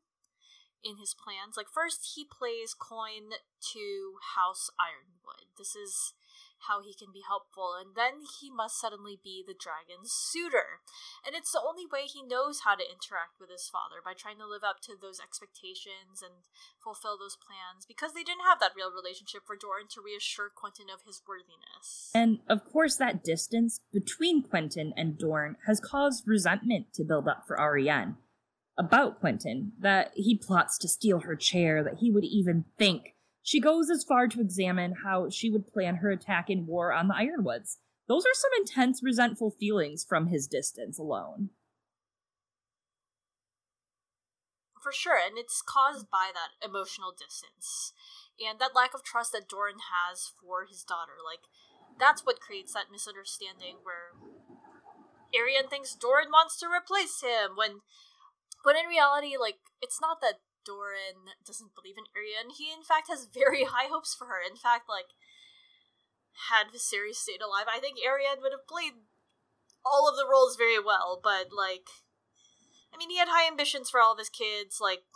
in 0.86 1.02
his 1.02 1.10
plans. 1.10 1.58
Like, 1.58 1.66
first, 1.66 2.14
he 2.14 2.22
plays 2.22 2.70
coin 2.70 3.34
to 3.74 4.22
House 4.38 4.70
Yronwood. 4.78 5.50
This 5.58 5.74
is 5.74 6.14
how 6.64 6.80
he 6.80 6.94
can 6.94 7.12
be 7.12 7.22
helpful, 7.26 7.76
and 7.76 7.94
then 7.94 8.24
he 8.40 8.50
must 8.50 8.80
suddenly 8.80 9.20
be 9.22 9.44
the 9.44 9.56
dragon's 9.56 10.10
suitor. 10.10 10.80
And 11.24 11.36
it's 11.36 11.52
the 11.52 11.62
only 11.62 11.84
way 11.84 12.08
he 12.08 12.24
knows 12.24 12.64
how 12.64 12.74
to 12.74 12.86
interact 12.86 13.38
with 13.40 13.50
his 13.50 13.68
father 13.68 14.00
by 14.04 14.16
trying 14.16 14.38
to 14.38 14.48
live 14.48 14.64
up 14.64 14.80
to 14.88 14.96
those 14.96 15.20
expectations 15.20 16.24
and 16.24 16.48
fulfill 16.82 17.18
those 17.18 17.36
plans 17.36 17.84
because 17.86 18.12
they 18.14 18.24
didn't 18.24 18.48
have 18.48 18.60
that 18.60 18.76
real 18.76 18.90
relationship 18.90 19.42
for 19.46 19.56
Doran 19.56 19.88
to 19.94 20.04
reassure 20.04 20.50
Quentyn 20.50 20.92
of 20.92 21.04
his 21.06 21.22
worthiness. 21.26 22.10
And 22.14 22.40
of 22.48 22.64
course, 22.64 22.96
that 22.96 23.22
distance 23.22 23.80
between 23.92 24.42
Quentyn 24.42 24.92
and 24.96 25.18
Doran 25.18 25.56
has 25.66 25.80
caused 25.80 26.26
resentment 26.26 26.92
to 26.94 27.04
build 27.04 27.28
up 27.28 27.44
for 27.46 27.60
Ariane 27.60 28.16
about 28.78 29.20
Quentyn, 29.22 29.70
that 29.80 30.12
he 30.14 30.36
plots 30.36 30.76
to 30.78 30.88
steal 30.88 31.20
her 31.20 31.34
chair, 31.34 31.82
that 31.82 31.98
he 32.00 32.10
would 32.10 32.24
even 32.24 32.66
think 32.78 33.14
she 33.46 33.60
goes 33.60 33.90
as 33.90 34.02
far 34.02 34.26
to 34.26 34.40
examine 34.40 34.92
how 35.04 35.30
she 35.30 35.50
would 35.50 35.72
plan 35.72 35.94
her 35.94 36.10
attack 36.10 36.50
in 36.50 36.66
war 36.66 36.92
on 36.92 37.06
the 37.06 37.14
Yronwoods. 37.14 37.76
Those 38.08 38.24
are 38.26 38.34
some 38.34 38.50
intense, 38.58 39.04
resentful 39.04 39.52
feelings 39.52 40.04
from 40.04 40.26
his 40.26 40.48
distance 40.48 40.98
alone. 40.98 41.50
For 44.82 44.90
sure, 44.92 45.16
and 45.16 45.38
it's 45.38 45.62
caused 45.62 46.10
by 46.10 46.32
that 46.34 46.58
emotional 46.58 47.14
distance 47.16 47.92
and 48.44 48.58
that 48.58 48.74
lack 48.74 48.94
of 48.94 49.04
trust 49.04 49.30
that 49.30 49.48
Doran 49.48 49.78
has 49.94 50.32
for 50.42 50.64
his 50.64 50.82
daughter. 50.82 51.22
Like, 51.24 51.46
that's 52.00 52.26
what 52.26 52.40
creates 52.40 52.74
that 52.74 52.90
misunderstanding 52.90 53.76
where 53.84 54.18
Arianne 55.30 55.70
thinks 55.70 55.94
Doran 55.94 56.30
wants 56.32 56.58
to 56.58 56.66
replace 56.66 57.22
him 57.22 57.54
when 57.54 57.82
when 58.64 58.74
in 58.74 58.86
reality, 58.86 59.36
like, 59.38 59.58
it's 59.80 60.00
not 60.00 60.20
that 60.20 60.40
Doran 60.66 61.30
doesn't 61.46 61.78
believe 61.78 61.94
in 61.94 62.10
Arianne. 62.10 62.50
He, 62.50 62.74
in 62.74 62.82
fact, 62.82 63.06
has 63.08 63.30
very 63.30 63.64
high 63.72 63.86
hopes 63.86 64.14
for 64.14 64.26
her. 64.26 64.42
In 64.42 64.58
fact, 64.58 64.90
like, 64.90 65.14
had 66.50 66.74
Viserys 66.74 67.22
stayed 67.22 67.40
alive, 67.40 67.70
I 67.70 67.78
think 67.78 68.02
Arianne 68.02 68.42
would 68.42 68.52
have 68.52 68.66
played 68.66 69.06
all 69.86 70.10
of 70.10 70.18
the 70.18 70.26
roles 70.26 70.58
very 70.58 70.82
well, 70.82 71.22
but, 71.22 71.54
like, 71.54 71.88
I 72.92 72.98
mean, 72.98 73.08
he 73.08 73.16
had 73.16 73.30
high 73.30 73.46
ambitions 73.46 73.88
for 73.88 74.02
all 74.02 74.12
of 74.12 74.18
his 74.18 74.28
kids. 74.28 74.82
Like, 74.82 75.06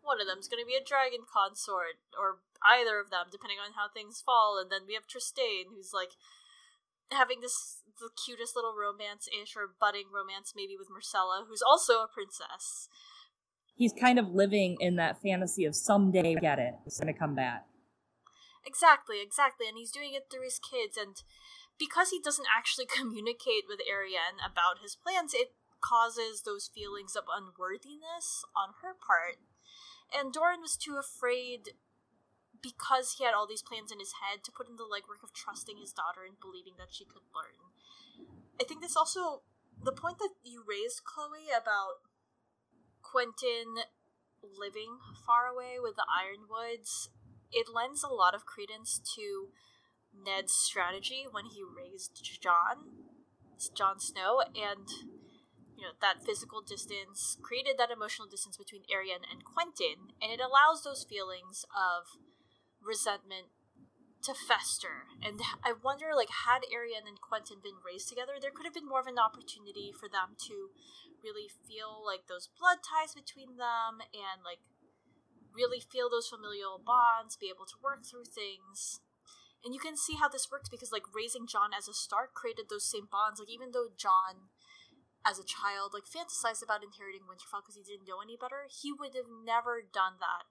one 0.00 0.20
of 0.20 0.26
them's 0.26 0.48
gonna 0.48 0.66
be 0.66 0.74
a 0.74 0.82
dragon 0.82 1.28
consort, 1.28 2.00
or 2.16 2.40
either 2.64 2.98
of 2.98 3.10
them, 3.10 3.28
depending 3.30 3.60
on 3.60 3.76
how 3.76 3.92
things 3.92 4.24
fall. 4.24 4.58
And 4.58 4.72
then 4.72 4.88
we 4.88 4.94
have 4.94 5.06
Trystane, 5.06 5.76
who's, 5.76 5.92
like, 5.92 6.16
having 7.12 7.40
this 7.40 7.84
the 8.00 8.10
cutest 8.10 8.56
little 8.56 8.74
romance 8.74 9.28
ish 9.30 9.54
or 9.54 9.70
budding 9.78 10.10
romance 10.10 10.52
maybe 10.56 10.74
with 10.76 10.90
Myrcella, 10.90 11.46
who's 11.46 11.62
also 11.62 12.02
a 12.02 12.08
princess 12.08 12.88
he's 13.74 13.92
kind 13.92 14.18
of 14.18 14.28
living 14.28 14.76
in 14.80 14.96
that 14.96 15.20
fantasy 15.20 15.64
of 15.64 15.74
someday 15.74 16.34
get 16.34 16.58
it 16.58 16.74
it's 16.86 16.98
gonna 16.98 17.12
come 17.12 17.34
back. 17.34 17.64
Exactly 18.66 19.20
exactly 19.22 19.68
and 19.68 19.76
he's 19.76 19.90
doing 19.90 20.14
it 20.14 20.26
through 20.30 20.44
his 20.44 20.58
kids 20.58 20.96
and 20.96 21.22
because 21.78 22.10
he 22.10 22.20
doesn't 22.20 22.46
actually 22.54 22.86
communicate 22.98 23.64
with 23.68 23.80
arianne 23.80 24.38
about 24.44 24.82
his 24.82 24.96
plans 24.96 25.34
it 25.34 25.54
causes 25.84 26.48
those 26.48 26.72
feelings 26.72 27.12
of 27.12 27.28
unworthiness 27.28 28.40
on 28.56 28.80
her 28.80 28.96
part. 28.96 29.36
And 30.08 30.32
doran 30.32 30.64
was 30.64 30.80
too 30.80 30.96
afraid 30.96 31.76
because 32.64 33.20
he 33.20 33.24
had 33.28 33.36
all 33.36 33.44
these 33.44 33.60
plans 33.60 33.92
in 33.92 34.00
his 34.00 34.24
head 34.24 34.40
to 34.48 34.54
put 34.54 34.64
in 34.64 34.80
the 34.80 34.88
legwork 34.88 35.20
of 35.20 35.36
trusting 35.36 35.76
his 35.76 35.92
daughter 35.92 36.24
and 36.24 36.40
believing 36.40 36.80
that 36.80 36.88
she 36.96 37.04
could 37.04 37.28
learn. 37.36 37.60
I 38.56 38.64
think 38.64 38.80
this 38.80 38.96
also 38.96 39.44
the 39.76 39.92
point 39.92 40.16
that 40.24 40.32
you 40.40 40.64
raised 40.64 41.04
chloe 41.04 41.52
about 41.52 42.00
Quentyn 43.14 43.86
living 44.42 44.98
far 45.24 45.46
away 45.46 45.78
with 45.78 45.94
the 45.94 46.06
Yronwoods, 46.10 47.08
it 47.52 47.68
lends 47.72 48.02
a 48.02 48.08
lot 48.08 48.34
of 48.34 48.44
credence 48.44 49.00
to 49.14 49.50
Ned's 50.10 50.52
strategy 50.52 51.24
when 51.30 51.46
he 51.46 51.62
raised 51.62 52.18
Jon, 52.42 53.06
Jon 53.76 54.00
Snow, 54.00 54.42
and 54.54 54.90
you 55.76 55.86
know 55.86 55.94
that 56.00 56.26
physical 56.26 56.60
distance 56.60 57.38
created 57.40 57.78
that 57.78 57.90
emotional 57.90 58.28
distance 58.28 58.56
between 58.56 58.82
Arianne 58.90 59.26
and 59.30 59.46
Quentyn, 59.46 60.14
and 60.20 60.32
it 60.32 60.40
allows 60.42 60.82
those 60.82 61.06
feelings 61.08 61.64
of 61.70 62.18
resentment 62.82 63.54
to 64.22 64.34
fester. 64.34 65.06
And 65.22 65.40
I 65.62 65.72
wonder, 65.72 66.16
like, 66.16 66.30
had 66.46 66.66
Arianne 66.66 67.06
and 67.06 67.20
Quentyn 67.20 67.62
been 67.62 67.78
raised 67.84 68.08
together, 68.08 68.40
there 68.40 68.50
could 68.50 68.66
have 68.66 68.74
been 68.74 68.88
more 68.88 69.00
of 69.00 69.06
an 69.06 69.18
opportunity 69.18 69.92
for 69.92 70.08
them 70.08 70.34
to 70.48 70.70
really 71.24 71.48
feel 71.48 72.04
like 72.04 72.28
those 72.28 72.52
blood 72.52 72.84
ties 72.84 73.16
between 73.16 73.56
them 73.56 74.04
and 74.12 74.44
like 74.44 74.60
really 75.56 75.80
feel 75.80 76.12
those 76.12 76.28
familial 76.28 76.76
bonds, 76.76 77.40
be 77.40 77.48
able 77.48 77.64
to 77.64 77.80
work 77.80 78.04
through 78.04 78.28
things. 78.28 79.00
And 79.64 79.72
you 79.72 79.80
can 79.80 79.96
see 79.96 80.20
how 80.20 80.28
this 80.28 80.52
works 80.52 80.68
because 80.68 80.92
like 80.92 81.08
raising 81.16 81.48
Jon 81.48 81.72
as 81.72 81.88
a 81.88 81.96
Stark 81.96 82.36
created 82.36 82.68
those 82.68 82.84
same 82.84 83.08
bonds. 83.08 83.40
Like 83.40 83.48
even 83.48 83.72
though 83.72 83.88
Jon 83.96 84.52
as 85.24 85.40
a 85.40 85.46
child 85.46 85.96
like 85.96 86.04
fantasized 86.04 86.60
about 86.60 86.84
inheriting 86.84 87.24
Winterfell 87.24 87.64
because 87.64 87.80
he 87.80 87.86
didn't 87.86 88.04
know 88.04 88.20
any 88.20 88.36
better, 88.36 88.68
he 88.68 88.92
would 88.92 89.16
have 89.16 89.32
never 89.32 89.80
done 89.80 90.20
that. 90.20 90.44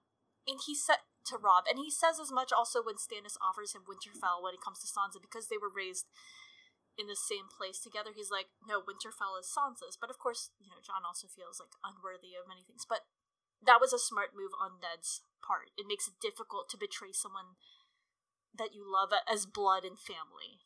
And 0.50 0.58
he 0.66 0.74
said 0.74 1.06
to 1.30 1.40
Robb, 1.40 1.64
and 1.64 1.80
he 1.80 1.88
says 1.88 2.20
as 2.20 2.28
much 2.28 2.52
also 2.52 2.84
when 2.84 3.00
Stannis 3.00 3.40
offers 3.40 3.72
him 3.72 3.88
Winterfell 3.88 4.44
when 4.44 4.52
it 4.52 4.60
comes 4.60 4.82
to 4.82 4.90
Sansa 4.90 5.22
because 5.22 5.48
they 5.48 5.56
were 5.56 5.72
raised 5.72 6.10
in 6.98 7.06
the 7.06 7.18
same 7.18 7.50
place 7.50 7.80
together. 7.80 8.10
He's 8.14 8.30
like, 8.30 8.54
no, 8.62 8.80
Winterfell 8.80 9.38
is 9.38 9.50
Sansa's. 9.50 9.98
But 9.98 10.10
of 10.10 10.18
course, 10.18 10.50
you 10.60 10.70
know, 10.70 10.82
Jon 10.84 11.06
also 11.06 11.26
feels 11.26 11.58
like 11.58 11.74
unworthy 11.82 12.38
of 12.38 12.48
many 12.48 12.62
things. 12.62 12.86
But 12.86 13.06
that 13.62 13.80
was 13.80 13.92
a 13.92 13.98
smart 13.98 14.30
move 14.36 14.52
on 14.60 14.82
Ned's 14.82 15.22
part. 15.42 15.74
It 15.76 15.86
makes 15.88 16.08
it 16.08 16.20
difficult 16.20 16.68
to 16.70 16.78
betray 16.78 17.12
someone 17.12 17.58
that 18.56 18.74
you 18.74 18.86
love 18.86 19.10
as 19.30 19.46
blood 19.46 19.84
and 19.84 19.98
family. 19.98 20.62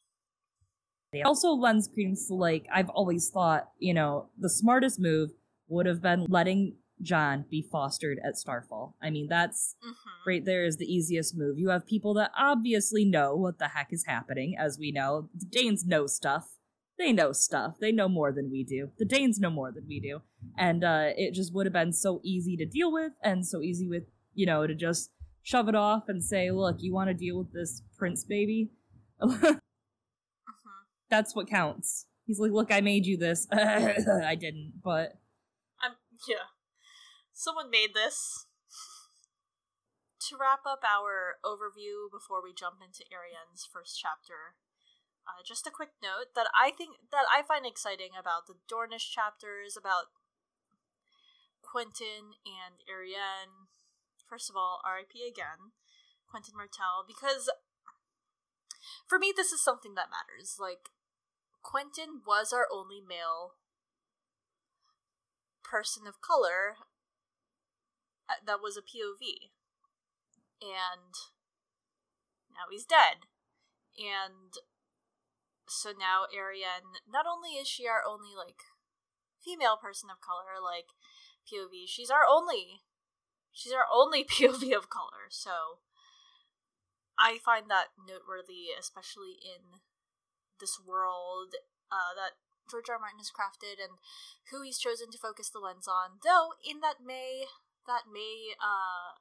It 1.12 1.24
also 1.24 1.50
lends 1.50 1.88
credence 1.88 2.28
to 2.28 2.34
like 2.34 2.66
I've 2.72 2.90
always 2.90 3.30
thought, 3.30 3.70
you 3.78 3.94
know, 3.94 4.28
the 4.38 4.50
smartest 4.50 5.00
move 5.00 5.30
would 5.68 5.86
have 5.86 6.02
been 6.02 6.26
letting 6.28 6.76
Jon 7.02 7.44
be 7.50 7.62
fostered 7.62 8.18
at 8.24 8.36
Starfall. 8.36 8.96
I 9.02 9.10
mean, 9.10 9.28
that's 9.28 9.76
mm-hmm. 9.84 10.28
right 10.28 10.44
there 10.44 10.64
is 10.64 10.76
the 10.76 10.92
easiest 10.92 11.36
move. 11.36 11.58
You 11.58 11.70
have 11.70 11.86
people 11.86 12.14
that 12.14 12.32
obviously 12.36 13.04
know 13.04 13.34
what 13.36 13.58
the 13.58 13.68
heck 13.68 13.92
is 13.92 14.04
happening, 14.06 14.56
as 14.58 14.78
we 14.78 14.92
know. 14.92 15.28
The 15.34 15.46
Daynes 15.46 15.86
know 15.86 16.06
stuff. 16.06 16.56
They 16.98 17.12
know 17.12 17.32
stuff. 17.32 17.76
They 17.80 17.92
know 17.92 18.08
more 18.08 18.32
than 18.32 18.50
we 18.50 18.64
do. 18.64 18.90
The 18.98 19.04
Daynes 19.04 19.38
know 19.38 19.50
more 19.50 19.70
than 19.70 19.84
we 19.86 20.00
do. 20.00 20.22
And 20.56 20.82
uh, 20.82 21.10
it 21.16 21.32
just 21.32 21.54
would 21.54 21.66
have 21.66 21.72
been 21.72 21.92
so 21.92 22.20
easy 22.24 22.56
to 22.56 22.66
deal 22.66 22.92
with 22.92 23.12
and 23.22 23.46
so 23.46 23.62
easy 23.62 23.86
with, 23.86 24.04
you 24.34 24.46
know, 24.46 24.66
to 24.66 24.74
just 24.74 25.10
shove 25.42 25.68
it 25.68 25.76
off 25.76 26.04
and 26.08 26.22
say, 26.22 26.50
look, 26.50 26.76
you 26.80 26.92
want 26.92 27.08
to 27.08 27.14
deal 27.14 27.38
with 27.38 27.52
this 27.52 27.82
prince 27.96 28.24
baby? 28.24 28.72
mm-hmm. 29.22 29.58
That's 31.08 31.34
what 31.34 31.48
counts. 31.48 32.06
He's 32.26 32.38
like, 32.38 32.52
look, 32.52 32.70
I 32.72 32.80
made 32.80 33.06
you 33.06 33.16
this. 33.16 33.46
I 33.52 34.36
didn't, 34.38 34.74
but. 34.84 35.18
I'm, 35.80 35.92
yeah. 36.28 36.36
Someone 37.38 37.70
made 37.70 37.94
this. 37.94 38.46
To 40.26 40.34
wrap 40.34 40.66
up 40.66 40.82
our 40.82 41.38
overview 41.46 42.10
before 42.10 42.42
we 42.42 42.50
jump 42.50 42.82
into 42.82 43.06
Arianne's 43.14 43.62
first 43.62 43.94
chapter, 43.94 44.58
uh, 45.22 45.46
just 45.46 45.64
a 45.64 45.70
quick 45.70 45.94
note 46.02 46.34
that 46.34 46.50
I 46.50 46.74
think 46.74 46.98
that 47.14 47.30
I 47.30 47.46
find 47.46 47.62
exciting 47.64 48.18
about 48.18 48.50
the 48.50 48.58
Dornish 48.66 49.06
chapters 49.06 49.78
about 49.78 50.10
Quentyn 51.62 52.34
and 52.42 52.82
Arianne. 52.90 53.70
First 54.26 54.50
of 54.50 54.56
all, 54.58 54.82
R.I.P. 54.84 55.22
again, 55.22 55.78
Quentyn 56.26 56.58
Martell, 56.58 57.06
because 57.06 57.48
for 59.06 59.16
me 59.16 59.32
this 59.34 59.52
is 59.54 59.62
something 59.62 59.94
that 59.94 60.10
matters. 60.10 60.58
Like 60.58 60.90
Quentyn 61.62 62.26
was 62.26 62.52
our 62.52 62.66
only 62.66 62.98
male 63.00 63.54
person 65.62 66.02
of 66.08 66.20
color 66.20 66.74
that 68.44 68.60
was 68.62 68.76
a 68.76 68.82
POV. 68.82 69.50
And 70.60 71.14
now 72.50 72.66
he's 72.70 72.84
dead. 72.84 73.28
And 73.98 74.54
so 75.66 75.90
now 75.90 76.24
Arianne, 76.30 77.02
not 77.10 77.26
only 77.26 77.58
is 77.58 77.68
she 77.68 77.86
our 77.86 78.02
only, 78.06 78.34
like, 78.36 78.62
female 79.44 79.76
person 79.76 80.08
of 80.10 80.20
color, 80.20 80.62
like, 80.62 80.94
POV, 81.46 81.86
she's 81.86 82.10
our 82.10 82.24
only, 82.28 82.82
she's 83.52 83.72
our 83.72 83.86
only 83.92 84.24
POV 84.28 84.76
of 84.76 84.90
color, 84.90 85.28
so 85.30 85.80
I 87.18 87.38
find 87.44 87.68
that 87.68 87.88
noteworthy, 87.98 88.70
especially 88.78 89.42
in 89.42 89.82
this 90.60 90.78
world 90.78 91.54
uh, 91.90 92.14
that 92.14 92.38
George 92.70 92.88
R. 92.88 92.98
Martin 92.98 93.18
has 93.18 93.32
crafted 93.32 93.82
and 93.82 93.98
who 94.50 94.62
he's 94.62 94.78
chosen 94.78 95.10
to 95.10 95.18
focus 95.18 95.50
the 95.50 95.58
lens 95.58 95.88
on. 95.88 96.22
Though 96.22 96.54
in 96.62 96.80
that 96.80 97.02
May 97.04 97.46
that 97.88 98.06
May 98.06 98.54
uh 98.60 99.16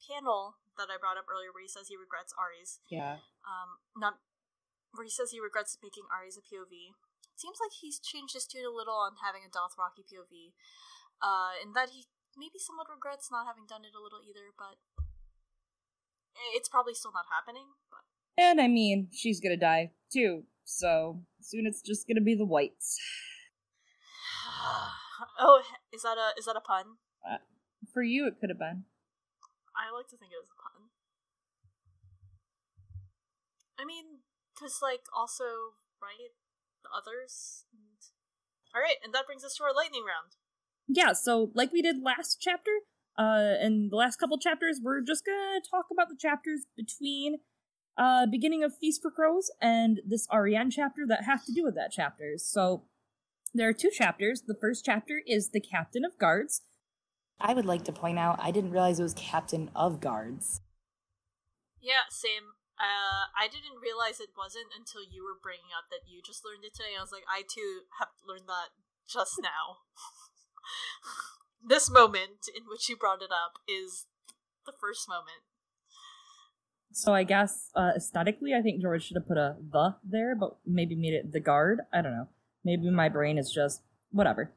panel 0.00 0.56
that 0.80 0.88
I 0.88 0.96
brought 0.96 1.20
up 1.20 1.28
earlier 1.28 1.52
where 1.52 1.64
he 1.64 1.70
says 1.70 1.88
he 1.92 1.96
regrets 1.96 2.32
Arys. 2.34 2.80
Yeah. 2.88 3.20
Um 3.44 3.84
not 3.94 4.18
where 4.96 5.04
he 5.04 5.12
says 5.12 5.30
he 5.30 5.38
regrets 5.38 5.76
making 5.78 6.08
Arys 6.08 6.40
a 6.40 6.44
POV. 6.44 6.96
It 7.30 7.38
seems 7.38 7.60
like 7.60 7.76
he's 7.76 8.00
changed 8.00 8.32
his 8.32 8.48
tune 8.48 8.64
a 8.64 8.72
little 8.72 8.96
on 8.96 9.20
having 9.20 9.44
a 9.44 9.52
Dothraki 9.52 10.02
POV. 10.08 10.56
Uh 11.20 11.60
and 11.60 11.76
that 11.76 11.92
he 11.92 12.08
maybe 12.36 12.60
somewhat 12.60 12.88
regrets 12.88 13.28
not 13.30 13.46
having 13.46 13.68
done 13.68 13.84
it 13.84 13.96
a 13.96 14.02
little 14.02 14.20
either, 14.24 14.52
but 14.56 14.80
it's 16.54 16.68
probably 16.68 16.94
still 16.94 17.12
not 17.12 17.24
happening, 17.32 17.68
but 17.90 18.04
And 18.36 18.60
I 18.60 18.68
mean, 18.68 19.08
she's 19.12 19.40
gonna 19.40 19.56
die 19.56 19.92
too, 20.12 20.44
so 20.64 21.20
soon 21.40 21.66
it's 21.66 21.80
just 21.80 22.06
gonna 22.06 22.20
be 22.20 22.34
the 22.34 22.44
whites. 22.44 23.00
oh, 25.40 25.62
is 25.92 26.02
that 26.02 26.16
a 26.18 26.38
is 26.38 26.44
that 26.44 26.56
a 26.56 26.60
pun? 26.60 27.00
Uh, 27.24 27.38
for 27.92 28.02
you, 28.02 28.26
it 28.26 28.40
could 28.40 28.50
have 28.50 28.58
been. 28.58 28.84
I 29.76 29.92
like 29.94 30.08
to 30.08 30.16
think 30.16 30.32
it 30.32 30.40
was 30.40 30.50
a 30.50 30.56
pun. 30.56 30.88
I 33.78 33.84
mean, 33.84 34.24
because 34.54 34.80
like 34.82 35.04
also 35.14 35.76
right 36.00 36.32
the 36.82 36.90
others. 36.96 37.64
And... 37.72 38.00
All 38.74 38.80
right, 38.80 38.96
and 39.04 39.12
that 39.14 39.26
brings 39.26 39.44
us 39.44 39.56
to 39.56 39.64
our 39.64 39.74
lightning 39.74 40.04
round. 40.04 40.36
Yeah, 40.88 41.12
so 41.12 41.50
like 41.54 41.72
we 41.72 41.82
did 41.82 42.02
last 42.02 42.38
chapter, 42.40 42.70
uh, 43.18 43.56
and 43.60 43.90
the 43.90 43.96
last 43.96 44.16
couple 44.16 44.38
chapters, 44.38 44.80
we're 44.82 45.00
just 45.00 45.24
gonna 45.24 45.60
talk 45.70 45.86
about 45.92 46.08
the 46.08 46.16
chapters 46.18 46.66
between 46.76 47.38
uh 47.98 48.26
beginning 48.26 48.62
of 48.62 48.76
Feast 48.76 49.00
for 49.00 49.10
Crows 49.10 49.50
and 49.60 50.00
this 50.06 50.26
Arianne 50.28 50.70
chapter 50.70 51.06
that 51.08 51.24
have 51.24 51.44
to 51.46 51.52
do 51.52 51.64
with 51.64 51.74
that 51.74 51.92
chapter. 51.92 52.34
So 52.36 52.84
there 53.54 53.68
are 53.68 53.72
two 53.72 53.90
chapters. 53.90 54.42
The 54.46 54.56
first 54.60 54.84
chapter 54.84 55.22
is 55.26 55.50
the 55.50 55.60
Captain 55.60 56.04
of 56.04 56.18
Guards. 56.18 56.62
I 57.40 57.54
would 57.54 57.66
like 57.66 57.84
to 57.84 57.92
point 57.92 58.18
out 58.18 58.38
I 58.40 58.50
didn't 58.50 58.70
realize 58.70 58.98
it 58.98 59.04
was 59.04 59.14
Captain 59.14 59.70
of 59.74 60.00
Guards. 60.00 60.60
Yeah, 61.80 62.08
same. 62.10 62.56
Uh, 62.78 63.32
I 63.32 63.48
didn't 63.48 63.80
realize 63.80 64.20
it 64.20 64.36
wasn't 64.36 64.68
until 64.76 65.00
you 65.00 65.24
were 65.24 65.38
bringing 65.40 65.72
up 65.76 65.88
that 65.90 66.04
you 66.04 66.20
just 66.24 66.44
learned 66.44 66.64
it 66.64 66.74
today. 66.74 66.92
I 66.96 67.00
was 67.00 67.12
like, 67.12 67.24
I 67.28 67.42
too 67.42 67.88
have 67.98 68.08
learned 68.26 68.48
that 68.48 68.76
just 69.08 69.40
now. 69.40 69.80
this 71.64 71.90
moment 71.90 72.48
in 72.54 72.64
which 72.68 72.88
you 72.88 72.96
brought 72.96 73.22
it 73.22 73.32
up 73.32 73.62
is 73.68 74.06
the 74.66 74.72
first 74.78 75.08
moment. 75.08 75.46
So 76.92 77.14
I 77.14 77.24
guess 77.24 77.70
uh, 77.74 77.92
aesthetically, 77.96 78.54
I 78.54 78.62
think 78.62 78.80
George 78.80 79.04
should 79.04 79.16
have 79.16 79.28
put 79.28 79.36
a 79.36 79.56
the 79.60 79.96
there, 80.02 80.34
but 80.34 80.56
maybe 80.66 80.96
made 80.96 81.12
it 81.12 81.32
the 81.32 81.40
guard. 81.40 81.80
I 81.92 82.02
don't 82.02 82.12
know. 82.12 82.28
Maybe 82.64 82.90
my 82.90 83.08
brain 83.08 83.38
is 83.38 83.52
just 83.52 83.82
whatever. 84.10 84.52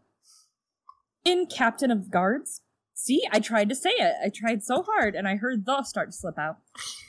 In 1.25 1.47
Captain 1.47 1.91
of 1.91 2.09
Guards, 2.09 2.61
see, 3.01 3.27
I 3.31 3.39
tried 3.39 3.69
to 3.69 3.75
say 3.75 3.91
it. 3.91 4.15
I 4.23 4.29
tried 4.29 4.63
so 4.63 4.83
hard, 4.83 5.15
and 5.15 5.27
I 5.27 5.35
heard 5.35 5.65
the 5.65 5.83
start 5.83 6.11
to 6.11 6.17
slip 6.17 6.37
out. 6.37 6.57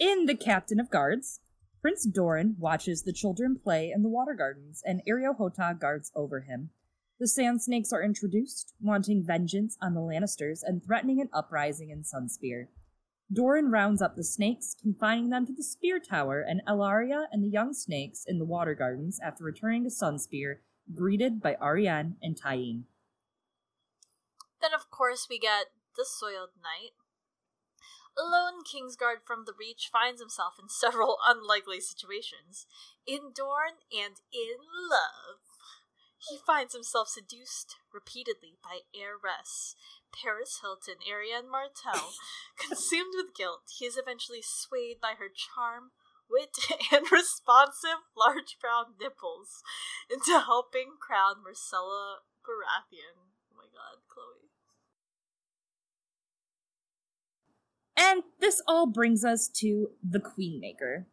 In 0.00 0.26
the 0.26 0.34
Captain 0.34 0.80
of 0.80 0.90
Guards, 0.90 1.40
Prince 1.82 2.06
Doran 2.06 2.56
watches 2.58 3.02
the 3.02 3.12
children 3.12 3.58
play 3.62 3.90
in 3.90 4.02
the 4.02 4.08
water 4.08 4.34
gardens, 4.34 4.82
and 4.84 5.02
Areo 5.08 5.36
Hotah 5.36 5.78
guards 5.78 6.12
over 6.14 6.40
him. 6.40 6.70
The 7.18 7.28
Sand 7.28 7.62
Snakes 7.62 7.92
are 7.92 8.02
introduced, 8.02 8.74
wanting 8.80 9.24
vengeance 9.24 9.76
on 9.82 9.94
the 9.94 10.00
Lannisters 10.00 10.60
and 10.62 10.82
threatening 10.84 11.20
an 11.20 11.28
uprising 11.32 11.90
in 11.90 12.02
Sunspear. 12.02 12.68
Doran 13.32 13.70
rounds 13.70 14.02
up 14.02 14.16
the 14.16 14.24
snakes, 14.24 14.74
confining 14.80 15.30
them 15.30 15.46
to 15.46 15.52
the 15.52 15.62
Spear 15.62 16.00
Tower, 16.00 16.40
and 16.40 16.62
Ellaria 16.66 17.26
and 17.30 17.44
the 17.44 17.50
young 17.50 17.72
snakes 17.72 18.24
in 18.26 18.38
the 18.38 18.44
water 18.44 18.74
gardens 18.74 19.20
after 19.22 19.44
returning 19.44 19.84
to 19.84 19.90
Sunspear 19.90 20.56
greeted 20.94 21.40
by 21.40 21.56
Arianne 21.62 22.14
and 22.22 22.40
Tyene. 22.40 22.84
Then, 24.60 24.74
of 24.74 24.90
course, 24.90 25.26
we 25.30 25.38
get 25.38 25.66
the 25.96 26.04
Soiled 26.04 26.56
Knight. 26.60 26.92
A 28.18 28.22
lone 28.22 28.64
Kingsguard 28.64 29.22
from 29.24 29.44
the 29.46 29.54
Reach 29.58 29.88
finds 29.92 30.20
himself 30.20 30.54
in 30.60 30.68
several 30.68 31.18
unlikely 31.26 31.80
situations. 31.80 32.66
In 33.06 33.32
Dorne 33.34 33.80
and 33.92 34.20
in 34.32 34.58
love. 34.90 35.40
He 36.28 36.36
finds 36.36 36.74
himself 36.74 37.08
seduced 37.08 37.76
repeatedly 37.94 38.58
by 38.62 38.80
heiress 38.94 39.74
Paris 40.12 40.60
Hilton, 40.60 41.00
Arianne 41.08 41.48
Martell. 41.48 42.12
Consumed 42.58 43.14
with 43.16 43.34
guilt, 43.34 43.72
he 43.78 43.86
is 43.86 43.96
eventually 43.96 44.42
swayed 44.42 45.00
by 45.00 45.14
her 45.18 45.30
charm, 45.32 45.92
wit, 46.28 46.56
and 46.92 47.10
responsive 47.10 48.04
large 48.16 48.58
brown 48.60 48.98
nipples 49.00 49.62
into 50.10 50.40
helping 50.40 50.98
crown 51.00 51.36
Myrcella 51.46 52.26
Baratheon. 52.44 53.32
Oh 53.48 53.56
my 53.56 53.70
god, 53.72 54.02
Chloe. 54.08 54.49
And 58.02 58.22
this 58.40 58.62
all 58.66 58.86
brings 58.86 59.26
us 59.26 59.46
to 59.56 59.90
the 60.02 60.20
Queenmaker. 60.20 61.04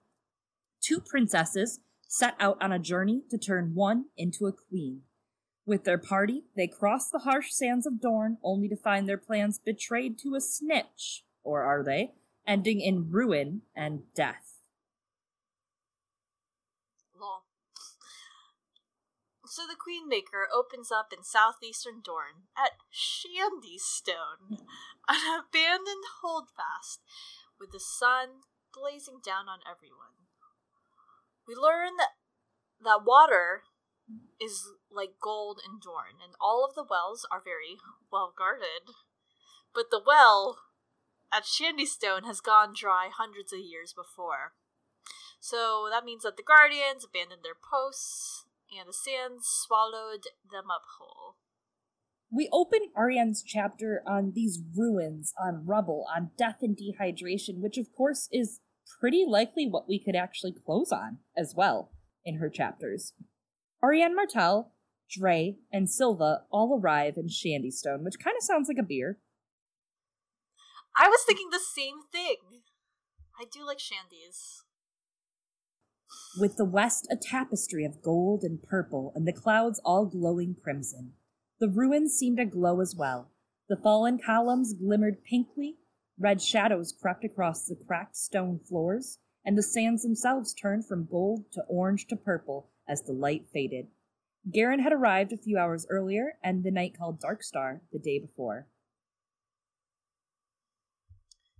Two 0.81 1.01
princesses 1.01 1.81
set 2.07 2.35
out 2.39 2.57
on 2.61 2.71
a 2.71 2.79
journey 2.79 3.23
to 3.29 3.37
turn 3.37 3.75
one 3.75 4.05
into 4.15 4.45
a 4.45 4.53
queen. 4.53 5.01
With 5.65 5.83
their 5.83 5.97
party, 5.97 6.43
they 6.55 6.67
cross 6.67 7.09
the 7.09 7.19
harsh 7.19 7.51
sands 7.51 7.85
of 7.85 7.99
Dorne 7.99 8.37
only 8.41 8.69
to 8.69 8.77
find 8.77 9.07
their 9.07 9.17
plans 9.17 9.59
betrayed 9.59 10.17
to 10.19 10.35
a 10.35 10.39
snitch. 10.39 11.25
Or 11.43 11.63
are 11.63 11.83
they? 11.83 12.13
Ending 12.47 12.79
in 12.79 13.11
ruin 13.11 13.63
and 13.75 14.03
death. 14.15 14.59
Lol. 17.19 17.43
So 19.57 19.63
the 19.65 19.73
Queenmaker 19.73 20.45
opens 20.53 20.91
up 20.91 21.09
in 21.11 21.23
southeastern 21.23 22.05
Dorne 22.05 22.45
at 22.55 22.77
Shandystone, 22.93 24.61
an 25.09 25.17
abandoned 25.33 26.05
holdfast 26.21 27.01
with 27.59 27.71
the 27.71 27.79
sun 27.79 28.45
blazing 28.71 29.17
down 29.25 29.49
on 29.49 29.65
everyone. 29.65 30.29
We 31.47 31.55
learn 31.55 31.97
that, 31.97 32.21
that 32.83 33.01
water 33.03 33.63
is 34.39 34.69
like 34.91 35.17
gold 35.19 35.59
in 35.65 35.79
Dorne, 35.81 36.21
and 36.23 36.37
all 36.39 36.63
of 36.63 36.75
the 36.75 36.85
wells 36.87 37.25
are 37.31 37.41
very 37.43 37.81
well 38.11 38.31
guarded. 38.37 38.93
But 39.73 39.89
the 39.89 40.03
well 40.05 40.59
at 41.33 41.45
Shandystone 41.45 42.25
has 42.25 42.41
gone 42.41 42.73
dry 42.77 43.09
hundreds 43.09 43.51
of 43.51 43.65
years 43.65 43.91
before. 43.91 44.53
So 45.39 45.89
that 45.89 46.05
means 46.05 46.21
that 46.21 46.37
the 46.37 46.43
Guardians 46.43 47.05
abandoned 47.05 47.41
their 47.41 47.57
posts, 47.57 48.45
and 48.71 48.87
the 48.87 48.93
sands 48.93 49.45
swallowed 49.47 50.23
them 50.49 50.69
up 50.71 50.83
whole. 50.99 51.37
We 52.31 52.49
open 52.51 52.91
Arianne's 52.97 53.41
chapter 53.41 54.03
on 54.05 54.33
these 54.35 54.59
ruins, 54.75 55.33
on 55.41 55.65
rubble, 55.65 56.05
on 56.13 56.31
death 56.37 56.57
and 56.61 56.77
dehydration, 56.77 57.61
which 57.61 57.77
of 57.77 57.87
course 57.95 58.27
is 58.31 58.59
pretty 58.99 59.25
likely 59.27 59.67
what 59.67 59.87
we 59.87 59.99
could 60.03 60.15
actually 60.15 60.53
close 60.65 60.91
on 60.91 61.19
as 61.37 61.53
well 61.55 61.91
in 62.25 62.37
her 62.37 62.49
chapters. 62.49 63.13
Arianne 63.83 64.15
Martell, 64.15 64.73
Drey, 65.09 65.57
and 65.71 65.89
Sylva 65.89 66.41
all 66.51 66.77
arrive 66.77 67.15
in 67.15 67.27
Shandystone, 67.27 68.03
which 68.03 68.19
kind 68.21 68.35
of 68.37 68.43
sounds 68.43 68.67
like 68.67 68.77
a 68.79 68.83
beer. 68.83 69.19
I 70.97 71.07
was 71.07 71.23
thinking 71.25 71.49
the 71.51 71.59
same 71.59 72.01
thing. 72.11 72.63
I 73.39 73.45
do 73.51 73.65
like 73.65 73.77
shandies. 73.77 74.63
With 76.39 76.57
the 76.57 76.65
west 76.65 77.07
a 77.09 77.15
tapestry 77.15 77.83
of 77.83 78.03
gold 78.03 78.43
and 78.43 78.61
purple, 78.61 79.11
and 79.15 79.27
the 79.27 79.33
clouds 79.33 79.81
all 79.83 80.05
glowing 80.05 80.55
crimson. 80.61 81.13
The 81.59 81.67
ruins 81.67 82.13
seemed 82.13 82.37
to 82.37 82.45
glow 82.45 82.79
as 82.79 82.95
well. 82.95 83.31
The 83.69 83.77
fallen 83.77 84.19
columns 84.19 84.73
glimmered 84.73 85.23
pinkly, 85.23 85.77
red 86.19 86.41
shadows 86.41 86.91
crept 86.91 87.23
across 87.23 87.65
the 87.65 87.75
cracked 87.75 88.15
stone 88.15 88.59
floors, 88.59 89.17
and 89.43 89.57
the 89.57 89.63
sands 89.63 90.03
themselves 90.03 90.53
turned 90.53 90.85
from 90.85 91.07
gold 91.09 91.51
to 91.53 91.63
orange 91.67 92.05
to 92.07 92.15
purple 92.15 92.69
as 92.87 93.01
the 93.01 93.13
light 93.13 93.47
faded. 93.51 93.87
Garin 94.51 94.79
had 94.79 94.93
arrived 94.93 95.33
a 95.33 95.37
few 95.37 95.57
hours 95.57 95.87
earlier, 95.89 96.37
and 96.43 96.63
the 96.63 96.71
knight 96.71 96.95
called 96.97 97.19
Darkstar 97.19 97.81
the 97.91 97.99
day 97.99 98.19
before. 98.19 98.67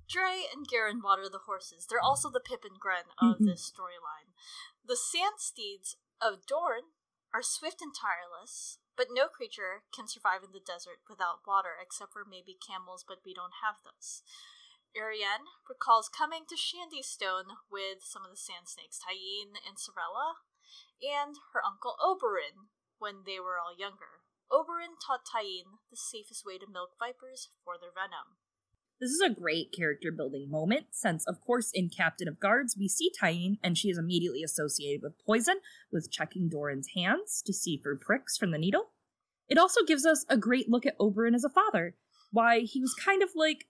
Drey 0.07 0.47
and 0.47 0.67
Garin 0.67 1.03
water 1.03 1.27
the 1.27 1.45
horses. 1.45 1.85
They're 1.85 1.99
also 1.99 2.31
the 2.31 2.43
Pyp 2.43 2.63
and 2.63 2.79
Grenn 2.79 3.11
of 3.19 3.37
mm-hmm. 3.37 3.45
this 3.45 3.67
storyline. 3.67 4.31
The 4.85 4.95
sand 4.95 5.43
steeds 5.43 5.97
of 6.23 6.47
Dorne 6.47 6.95
are 7.35 7.43
swift 7.43 7.83
and 7.83 7.91
tireless, 7.91 8.79
but 8.95 9.11
no 9.11 9.27
creature 9.27 9.83
can 9.91 10.07
survive 10.07 10.47
in 10.47 10.55
the 10.55 10.63
desert 10.63 11.03
without 11.11 11.43
water 11.45 11.75
except 11.75 12.15
for 12.15 12.23
maybe 12.23 12.55
camels, 12.55 13.03
but 13.03 13.21
we 13.27 13.35
don't 13.35 13.59
have 13.59 13.83
those. 13.83 14.23
Arianne 14.95 15.45
recalls 15.67 16.09
coming 16.09 16.47
to 16.47 16.55
Shandystone 16.55 17.59
with 17.69 18.01
some 18.01 18.23
of 18.23 18.31
the 18.31 18.39
sand 18.39 18.71
snakes, 18.71 18.97
Tyene 19.03 19.59
and 19.61 19.75
Sarella, 19.75 20.41
and 21.03 21.35
her 21.53 21.61
uncle 21.61 21.99
Oberyn 21.99 22.71
when 22.97 23.27
they 23.27 23.43
were 23.43 23.59
all 23.59 23.75
younger. 23.75 24.25
Oberyn 24.49 24.95
taught 24.97 25.27
Tyene 25.27 25.83
the 25.91 25.99
safest 25.99 26.47
way 26.47 26.57
to 26.57 26.65
milk 26.65 26.95
vipers 26.97 27.51
for 27.61 27.75
their 27.75 27.91
venom. 27.93 28.39
This 28.99 29.11
is 29.11 29.21
a 29.21 29.29
great 29.29 29.71
character 29.71 30.11
building 30.11 30.49
moment, 30.49 30.87
since, 30.91 31.23
of 31.27 31.39
course, 31.39 31.69
in 31.71 31.89
Captain 31.89 32.27
of 32.27 32.39
Guards, 32.39 32.75
we 32.77 32.87
see 32.87 33.11
Tyene, 33.21 33.59
and 33.63 33.77
she 33.77 33.89
is 33.89 33.97
immediately 33.97 34.41
associated 34.41 35.03
with 35.03 35.23
poison, 35.23 35.57
with 35.91 36.11
checking 36.11 36.49
Doran's 36.49 36.89
hands 36.95 37.43
to 37.45 37.53
see 37.53 37.79
for 37.81 37.95
pricks 37.95 38.37
from 38.37 38.49
the 38.49 38.57
needle. 38.57 38.89
It 39.47 39.59
also 39.59 39.83
gives 39.85 40.03
us 40.03 40.25
a 40.29 40.35
great 40.35 40.67
look 40.67 40.85
at 40.87 40.97
Oberyn 40.97 41.35
as 41.35 41.43
a 41.43 41.49
father, 41.49 41.95
why 42.31 42.61
he 42.61 42.81
was 42.81 42.95
kind 42.95 43.21
of 43.21 43.29
like 43.35 43.65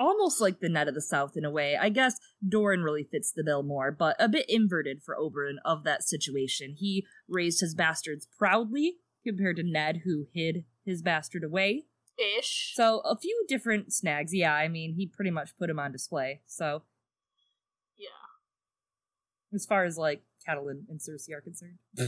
almost 0.00 0.40
like 0.40 0.60
the 0.60 0.68
Ned 0.70 0.88
of 0.88 0.94
the 0.94 1.02
South 1.02 1.36
in 1.36 1.44
a 1.44 1.50
way. 1.50 1.76
I 1.76 1.90
guess 1.90 2.18
Doran 2.46 2.82
really 2.82 3.04
fits 3.04 3.32
the 3.32 3.44
bill 3.44 3.62
more, 3.62 3.90
but 3.90 4.16
a 4.18 4.28
bit 4.28 4.46
inverted 4.48 5.02
for 5.02 5.16
Oberyn 5.16 5.56
of 5.64 5.84
that 5.84 6.04
situation. 6.04 6.76
He 6.78 7.04
raised 7.28 7.60
his 7.60 7.74
bastards 7.74 8.26
proudly 8.38 8.96
compared 9.26 9.56
to 9.56 9.62
Ned, 9.62 10.02
who 10.04 10.26
hid 10.32 10.64
his 10.86 11.02
bastard 11.02 11.44
away. 11.44 11.84
Ish. 12.18 12.72
So 12.74 13.00
a 13.00 13.16
few 13.16 13.44
different 13.48 13.92
snags. 13.92 14.34
Yeah, 14.34 14.52
I 14.52 14.68
mean, 14.68 14.94
he 14.94 15.06
pretty 15.06 15.30
much 15.30 15.56
put 15.56 15.70
him 15.70 15.78
on 15.78 15.92
display. 15.92 16.40
So 16.46 16.82
Yeah. 17.96 18.08
as 19.54 19.64
far 19.64 19.84
as 19.84 19.96
like 19.96 20.22
Catelyn 20.46 20.88
and 20.88 21.00
Cersei 21.00 21.32
are 21.32 21.40
concerned, 21.40 21.78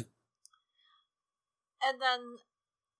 And 1.80 1.96
then 2.00 2.36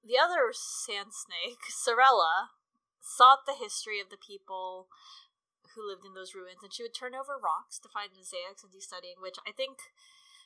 the 0.03 0.17
other 0.17 0.53
sand 0.57 1.13
snake, 1.13 1.61
Sarella, 1.69 2.57
sought 3.01 3.45
the 3.45 3.55
history 3.59 4.01
of 4.01 4.09
the 4.09 4.17
people 4.17 4.89
who 5.75 5.87
lived 5.87 6.05
in 6.05 6.15
those 6.15 6.35
ruins, 6.35 6.65
and 6.65 6.73
she 6.73 6.83
would 6.83 6.97
turn 6.97 7.15
over 7.15 7.37
rocks 7.37 7.79
to 7.79 7.93
find 7.93 8.11
mosaics 8.17 8.65
and 8.65 8.73
do 8.73 8.81
studying, 8.81 9.21
which 9.21 9.37
I 9.47 9.53
think 9.53 9.79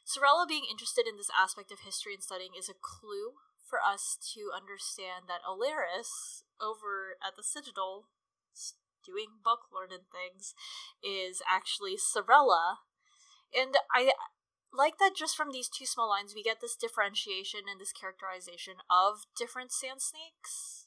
Sarella 0.05 0.47
being 0.47 0.67
interested 0.69 1.07
in 1.07 1.17
this 1.17 1.31
aspect 1.33 1.73
of 1.73 1.81
history 1.81 2.13
and 2.13 2.23
studying 2.23 2.53
is 2.59 2.69
a 2.69 2.77
clue 2.77 3.41
for 3.65 3.79
us 3.81 4.19
to 4.35 4.53
understand 4.55 5.27
that 5.29 5.43
Alleras, 5.43 6.45
over 6.61 7.17
at 7.25 7.37
the 7.37 7.43
Citadel, 7.43 8.07
doing 9.05 9.41
book 9.43 9.69
learned 9.73 10.05
things, 10.13 10.55
is 11.03 11.43
actually 11.49 11.97
Sarella. 11.97 12.85
And 13.57 13.77
I 13.95 14.13
like 14.73 14.99
that 14.99 15.15
just 15.17 15.37
from 15.37 15.53
these 15.53 15.69
two 15.69 15.87
small 15.87 16.09
lines, 16.09 16.35
we 16.35 16.43
get 16.43 16.61
this 16.61 16.77
differentiation 16.77 17.71
and 17.71 17.81
this 17.81 17.93
characterization 17.93 18.83
of 18.91 19.25
different 19.39 19.73
sand 19.73 20.03
snakes. 20.03 20.87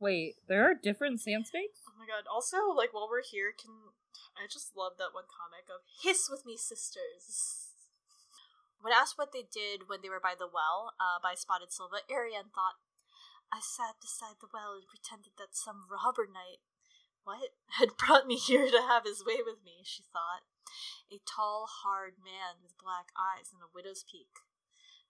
wait, 0.00 0.36
there 0.46 0.64
are 0.64 0.74
different 0.74 1.20
sand 1.20 1.46
snakes. 1.46 1.82
Oh 1.88 1.98
my 1.98 2.06
god. 2.06 2.24
Also, 2.30 2.70
like, 2.74 2.94
while 2.94 3.08
we're 3.10 3.26
here, 3.26 3.52
can. 3.52 3.92
I 4.38 4.46
just 4.46 4.76
love 4.76 4.92
that 4.98 5.10
one 5.12 5.26
comic 5.26 5.66
of 5.66 5.82
Hiss 6.02 6.28
with 6.30 6.46
Me 6.46 6.56
Sisters. 6.56 7.67
When 8.80 8.92
asked 8.92 9.18
what 9.18 9.32
they 9.32 9.42
did 9.42 9.88
when 9.88 10.00
they 10.02 10.08
were 10.08 10.22
by 10.22 10.34
the 10.38 10.46
well, 10.46 10.94
uh, 11.00 11.18
by 11.22 11.34
Spotted 11.34 11.72
Sylva, 11.72 12.06
Arianne 12.10 12.54
thought, 12.54 12.78
I 13.50 13.60
sat 13.60 14.00
beside 14.00 14.38
the 14.40 14.52
well 14.52 14.78
and 14.78 14.86
pretended 14.86 15.34
that 15.38 15.56
some 15.56 15.88
robber 15.90 16.28
knight, 16.30 16.62
what, 17.24 17.56
had 17.78 17.96
brought 17.98 18.26
me 18.26 18.36
here 18.36 18.70
to 18.70 18.82
have 18.82 19.04
his 19.04 19.24
way 19.24 19.42
with 19.44 19.64
me, 19.64 19.82
she 19.82 20.04
thought. 20.12 20.46
A 21.10 21.18
tall, 21.24 21.66
hard 21.66 22.20
man 22.22 22.62
with 22.62 22.78
black 22.78 23.08
eyes 23.16 23.50
and 23.52 23.62
a 23.62 23.72
widow's 23.72 24.04
peak. 24.04 24.44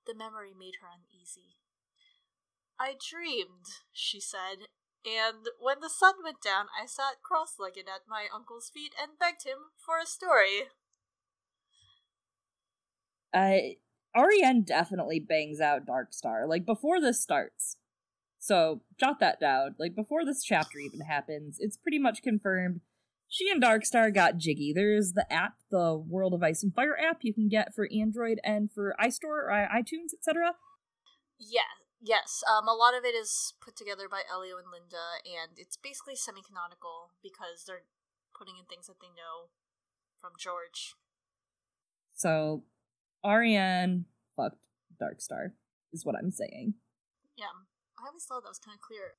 The 0.07 0.15
memory 0.15 0.55
made 0.57 0.81
her 0.81 0.89
uneasy. 0.89 1.59
I 2.79 2.95
dreamed, 2.95 3.85
she 3.93 4.21
said, 4.21 4.71
and 5.05 5.49
when 5.59 5.81
the 5.81 5.91
sun 5.91 6.23
went 6.23 6.41
down, 6.41 6.67
I 6.71 6.87
sat 6.87 7.23
cross 7.23 7.59
legged 7.59 7.89
at 7.89 8.09
my 8.09 8.27
uncle's 8.33 8.71
feet 8.71 8.95
and 9.01 9.19
begged 9.19 9.45
him 9.45 9.75
for 9.77 9.99
a 9.99 10.07
story. 10.07 10.71
Uh, 13.33 13.59
REN 14.17 14.63
definitely 14.63 15.21
bangs 15.21 15.61
out 15.61 15.87
Dark 15.87 16.13
Star 16.13 16.47
like 16.47 16.65
before 16.65 17.01
this 17.01 17.21
starts. 17.21 17.77
So 18.39 18.83
jot 18.99 19.21
that 19.21 19.41
down. 19.41 19.75
Like 19.79 19.95
before 19.95 20.25
this 20.25 20.43
chapter 20.43 20.79
even 20.79 21.01
happens, 21.01 21.59
it's 21.61 21.77
pretty 21.77 21.99
much 21.99 22.23
confirmed. 22.23 22.81
She 23.29 23.51
and 23.51 23.63
Darkstar 23.63 24.15
got 24.15 24.39
jiggy. 24.39 24.73
There's 24.73 25.13
the 25.13 25.31
app, 25.31 25.55
the 25.71 25.95
World 25.95 26.33
of 26.33 26.43
Ice 26.43 26.63
and 26.63 26.75
Fire 26.75 26.97
app 26.99 27.19
you 27.21 27.35
can 27.35 27.49
get 27.49 27.75
for 27.75 27.87
Android 27.93 28.41
and 28.43 28.73
for 28.73 28.95
iStore 28.99 29.45
or 29.45 29.69
iTunes, 29.71 30.15
etc. 30.17 30.55
Yeah, 31.39 31.77
yes. 32.01 32.43
Um, 32.49 32.67
a 32.67 32.73
lot 32.73 32.97
of 32.97 33.05
it 33.05 33.15
is 33.15 33.53
put 33.63 33.77
together 33.77 34.09
by 34.11 34.23
Elio 34.33 34.57
and 34.57 34.73
Linda, 34.73 35.21
and 35.27 35.59
it's 35.59 35.77
basically 35.77 36.17
semi 36.17 36.41
canonical 36.41 37.13
because 37.23 37.65
they're 37.67 37.85
putting 38.37 38.55
in 38.59 38.65
things 38.65 38.87
that 38.87 38.97
they 39.01 39.09
know 39.09 39.53
from 40.19 40.33
George. 40.39 40.95
So 42.17 42.65
Arianne 43.25 44.05
fucked 44.37 44.59
Darkstar, 45.01 45.53
is 45.93 46.05
what 46.05 46.17
I'm 46.17 46.31
saying. 46.31 46.75
Yeah, 47.37 47.67
I 47.99 48.09
always 48.09 48.25
thought 48.25 48.43
that 48.43 48.55
was 48.55 48.59
kind 48.59 48.77
of 48.77 48.83
clear. 48.83 49.19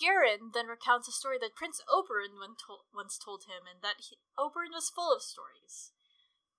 Garin 0.00 0.50
then 0.54 0.66
recounts 0.66 1.08
a 1.08 1.12
story 1.12 1.36
that 1.40 1.54
Prince 1.54 1.82
Oberyn 1.84 2.40
once 2.40 3.18
told 3.18 3.44
him, 3.44 3.68
and 3.68 3.82
that 3.82 4.00
he, 4.08 4.16
Oberyn 4.38 4.72
was 4.72 4.88
full 4.88 5.12
of 5.12 5.22
stories. 5.22 5.92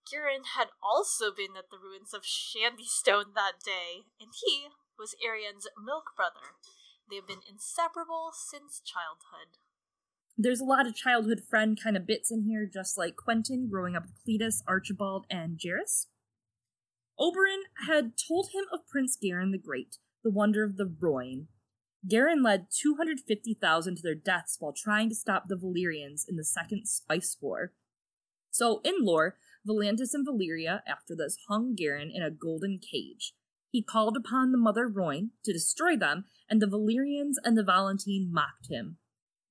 Garen 0.06 0.44
had 0.58 0.70
also 0.82 1.34
been 1.34 1.58
at 1.58 1.70
the 1.70 1.82
ruins 1.82 2.14
of 2.14 2.22
Shandystone 2.22 3.34
that 3.34 3.62
day, 3.64 4.06
and 4.20 4.30
he 4.34 4.70
was 4.98 5.16
Arianne's 5.18 5.70
milk 5.74 6.14
brother. 6.16 6.58
They 7.10 7.18
have 7.18 7.28
been 7.28 7.46
inseparable 7.48 8.30
since 8.34 8.82
childhood. 8.84 9.58
There's 10.44 10.60
a 10.60 10.66
lot 10.66 10.88
of 10.88 10.96
childhood 10.96 11.44
friend 11.48 11.80
kind 11.80 11.96
of 11.96 12.08
bits 12.08 12.32
in 12.32 12.46
here, 12.46 12.66
just 12.66 12.98
like 12.98 13.14
Quentyn 13.16 13.70
growing 13.70 13.96
up 13.96 14.08
with 14.08 14.16
Cletus, 14.26 14.64
Archibald, 14.68 15.28
and 15.30 15.60
Jaehaerys. 15.60 16.08
Oberyn 17.20 17.62
had 17.88 18.14
told 18.18 18.50
him 18.52 18.64
of 18.74 18.88
Prince 18.88 19.16
Garin 19.22 19.52
the 19.52 19.60
Great, 19.60 19.98
the 20.24 20.32
wonder 20.32 20.64
of 20.64 20.78
the 20.78 20.92
Rhoyne. 21.00 21.46
Garin 22.10 22.42
led 22.42 22.66
250,000 22.72 23.98
to 23.98 24.02
their 24.02 24.16
deaths 24.16 24.58
while 24.60 24.74
trying 24.74 25.10
to 25.10 25.16
stop 25.16 25.44
the 25.48 25.56
Valyrians 25.56 26.24
in 26.28 26.38
the 26.38 26.44
Second 26.44 26.88
Spice 26.88 27.38
War. 27.40 27.74
So, 28.50 28.82
in 28.84 28.96
lore, 29.02 29.38
Volantis 29.68 30.16
and 30.16 30.28
Valyria, 30.28 30.82
after 30.88 31.16
this, 31.16 31.38
hung 31.50 31.76
Garin 31.76 32.10
in 32.12 32.24
a 32.24 32.32
golden 32.32 32.80
cage. 32.80 33.36
He 33.70 33.84
called 33.84 34.18
upon 34.18 34.52
the 34.52 34.58
Mother 34.58 34.88
Rhoyne 34.88 35.30
to 35.46 35.54
destroy 35.54 35.96
them, 35.96 36.26
and 36.50 36.60
the 36.60 36.66
Valyrians 36.66 37.36
and 37.44 37.56
the 37.56 37.64
Volantenes 37.64 38.32
mocked 38.32 38.72
him. 38.72 38.98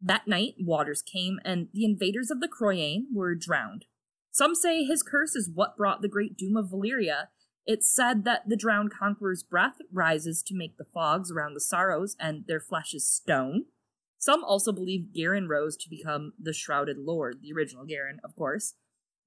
That 0.00 0.26
night, 0.26 0.54
waters 0.58 1.02
came, 1.02 1.38
and 1.44 1.68
the 1.72 1.84
invaders 1.84 2.30
of 2.30 2.40
the 2.40 2.48
Croyane 2.48 3.06
were 3.12 3.34
drowned. 3.34 3.84
Some 4.30 4.54
say 4.54 4.84
his 4.84 5.02
curse 5.02 5.34
is 5.34 5.50
what 5.52 5.76
brought 5.76 6.02
the 6.02 6.08
great 6.08 6.36
doom 6.36 6.56
of 6.56 6.70
Valyria, 6.70 7.28
it's 7.66 7.88
said 7.88 8.24
that 8.24 8.48
the 8.48 8.56
drowned 8.56 8.92
conqueror's 8.92 9.42
breath 9.42 9.76
rises 9.92 10.42
to 10.44 10.56
make 10.56 10.76
the 10.76 10.84
fogs 10.84 11.30
around 11.30 11.54
the 11.54 11.60
sorrows, 11.60 12.16
and 12.18 12.44
their 12.46 12.60
flesh 12.60 12.94
is 12.94 13.08
stone. 13.08 13.66
Some 14.18 14.42
also 14.44 14.72
believe 14.72 15.14
Garin 15.14 15.48
rose 15.48 15.76
to 15.76 15.88
become 15.88 16.32
the 16.38 16.52
Shrouded 16.52 16.98
Lord, 16.98 17.38
the 17.42 17.52
original 17.52 17.84
Garin, 17.84 18.18
of 18.24 18.34
course. 18.34 18.74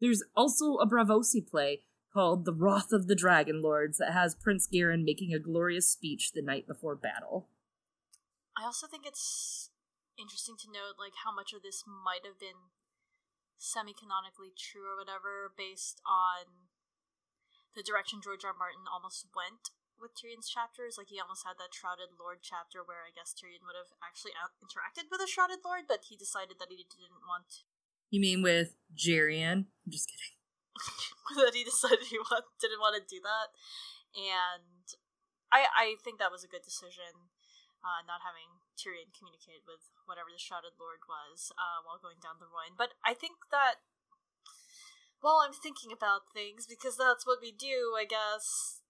There's 0.01 0.23
also 0.35 0.75
a 0.75 0.87
Braavosi 0.87 1.47
play 1.47 1.83
called 2.13 2.45
The 2.45 2.53
Wrath 2.53 2.91
of 2.91 3.07
the 3.07 3.15
Dragon 3.15 3.61
Lords 3.61 3.97
that 3.97 4.13
has 4.13 4.35
Prince 4.35 4.67
Garin 4.67 5.05
making 5.05 5.33
a 5.33 5.39
glorious 5.39 5.89
speech 5.89 6.31
the 6.33 6.41
night 6.41 6.67
before 6.67 6.95
battle. 6.95 7.47
I 8.57 8.65
also 8.65 8.87
think 8.87 9.05
it's 9.05 9.71
interesting 10.19 10.55
to 10.61 10.71
note 10.71 11.01
like 11.01 11.17
how 11.25 11.33
much 11.33 11.53
of 11.53 11.65
this 11.65 11.83
might 11.87 12.25
have 12.25 12.37
been 12.37 12.73
semi-canonically 13.57 14.51
true 14.53 14.83
or 14.83 14.99
whatever 14.99 15.53
based 15.55 16.03
on 16.03 16.69
the 17.73 17.85
direction 17.85 18.21
George 18.21 18.45
R. 18.45 18.53
R. 18.53 18.57
Martin 18.57 18.85
almost 18.85 19.25
went 19.33 19.73
with 19.97 20.13
Tyrion's 20.13 20.49
chapters. 20.49 20.99
Like 20.99 21.09
he 21.09 21.17
almost 21.17 21.47
had 21.47 21.57
that 21.57 21.73
Shrouded 21.73 22.19
Lord 22.19 22.45
chapter 22.45 22.85
where 22.85 23.07
I 23.07 23.15
guess 23.15 23.33
Tyrion 23.33 23.65
would 23.65 23.77
have 23.77 23.93
actually 24.03 24.37
interacted 24.61 25.09
with 25.09 25.23
a 25.23 25.29
Shrouded 25.29 25.65
Lord, 25.65 25.89
but 25.89 26.11
he 26.11 26.19
decided 26.19 26.61
that 26.61 26.69
he 26.69 26.85
didn't 26.85 27.25
want. 27.25 27.65
You 28.13 28.21
mean 28.21 28.45
with 28.45 28.77
Jerian? 28.93 29.71
I'm 29.71 29.89
just 29.89 30.11
kidding. 30.11 30.37
that 31.39 31.55
he 31.55 31.63
decided 31.63 32.05
he 32.11 32.19
want, 32.19 32.45
didn't 32.59 32.83
want 32.83 32.99
to 32.99 33.03
do 33.03 33.21
that, 33.23 33.49
and 34.11 34.85
I 35.53 35.65
I 35.71 35.87
think 36.03 36.19
that 36.19 36.33
was 36.33 36.43
a 36.43 36.51
good 36.51 36.65
decision. 36.65 37.31
Uh, 37.83 37.99
not 38.07 38.23
having 38.23 38.62
Tyrion 38.75 39.13
communicate 39.13 39.63
with 39.63 39.89
whatever 40.05 40.33
the 40.33 40.41
Shrouded 40.41 40.75
Lord 40.77 41.05
was 41.05 41.53
uh, 41.55 41.81
while 41.85 42.01
going 42.01 42.19
down 42.19 42.41
the 42.41 42.49
Rhoyne, 42.49 42.77
but 42.77 42.97
I 43.05 43.13
think 43.13 43.49
that 43.53 43.85
while 45.23 45.39
I'm 45.39 45.55
thinking 45.55 45.95
about 45.95 46.35
things 46.35 46.67
because 46.67 46.99
that's 46.99 47.25
what 47.25 47.39
we 47.39 47.55
do, 47.55 47.95
I 47.95 48.03
guess. 48.03 48.81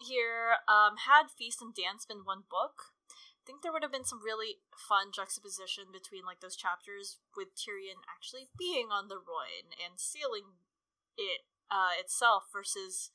Here, 0.00 0.56
um, 0.64 0.96
had 1.04 1.28
Feast 1.28 1.60
and 1.60 1.76
Dance 1.76 2.08
been 2.08 2.24
one 2.24 2.48
book, 2.48 2.96
I 3.40 3.44
think 3.44 3.60
there 3.60 3.72
would 3.72 3.84
have 3.84 3.92
been 3.92 4.08
some 4.08 4.24
really 4.24 4.60
fun 4.72 5.12
juxtaposition 5.12 5.92
between 5.92 6.24
like 6.24 6.40
those 6.40 6.56
chapters 6.56 7.20
with 7.36 7.56
Tyrion 7.56 8.04
actually 8.08 8.48
being 8.56 8.88
on 8.92 9.08
the 9.08 9.20
Rhoyne 9.20 9.72
and 9.76 10.00
sealing 10.00 10.60
it 11.16 11.44
uh, 11.68 11.96
itself 12.00 12.48
versus 12.52 13.12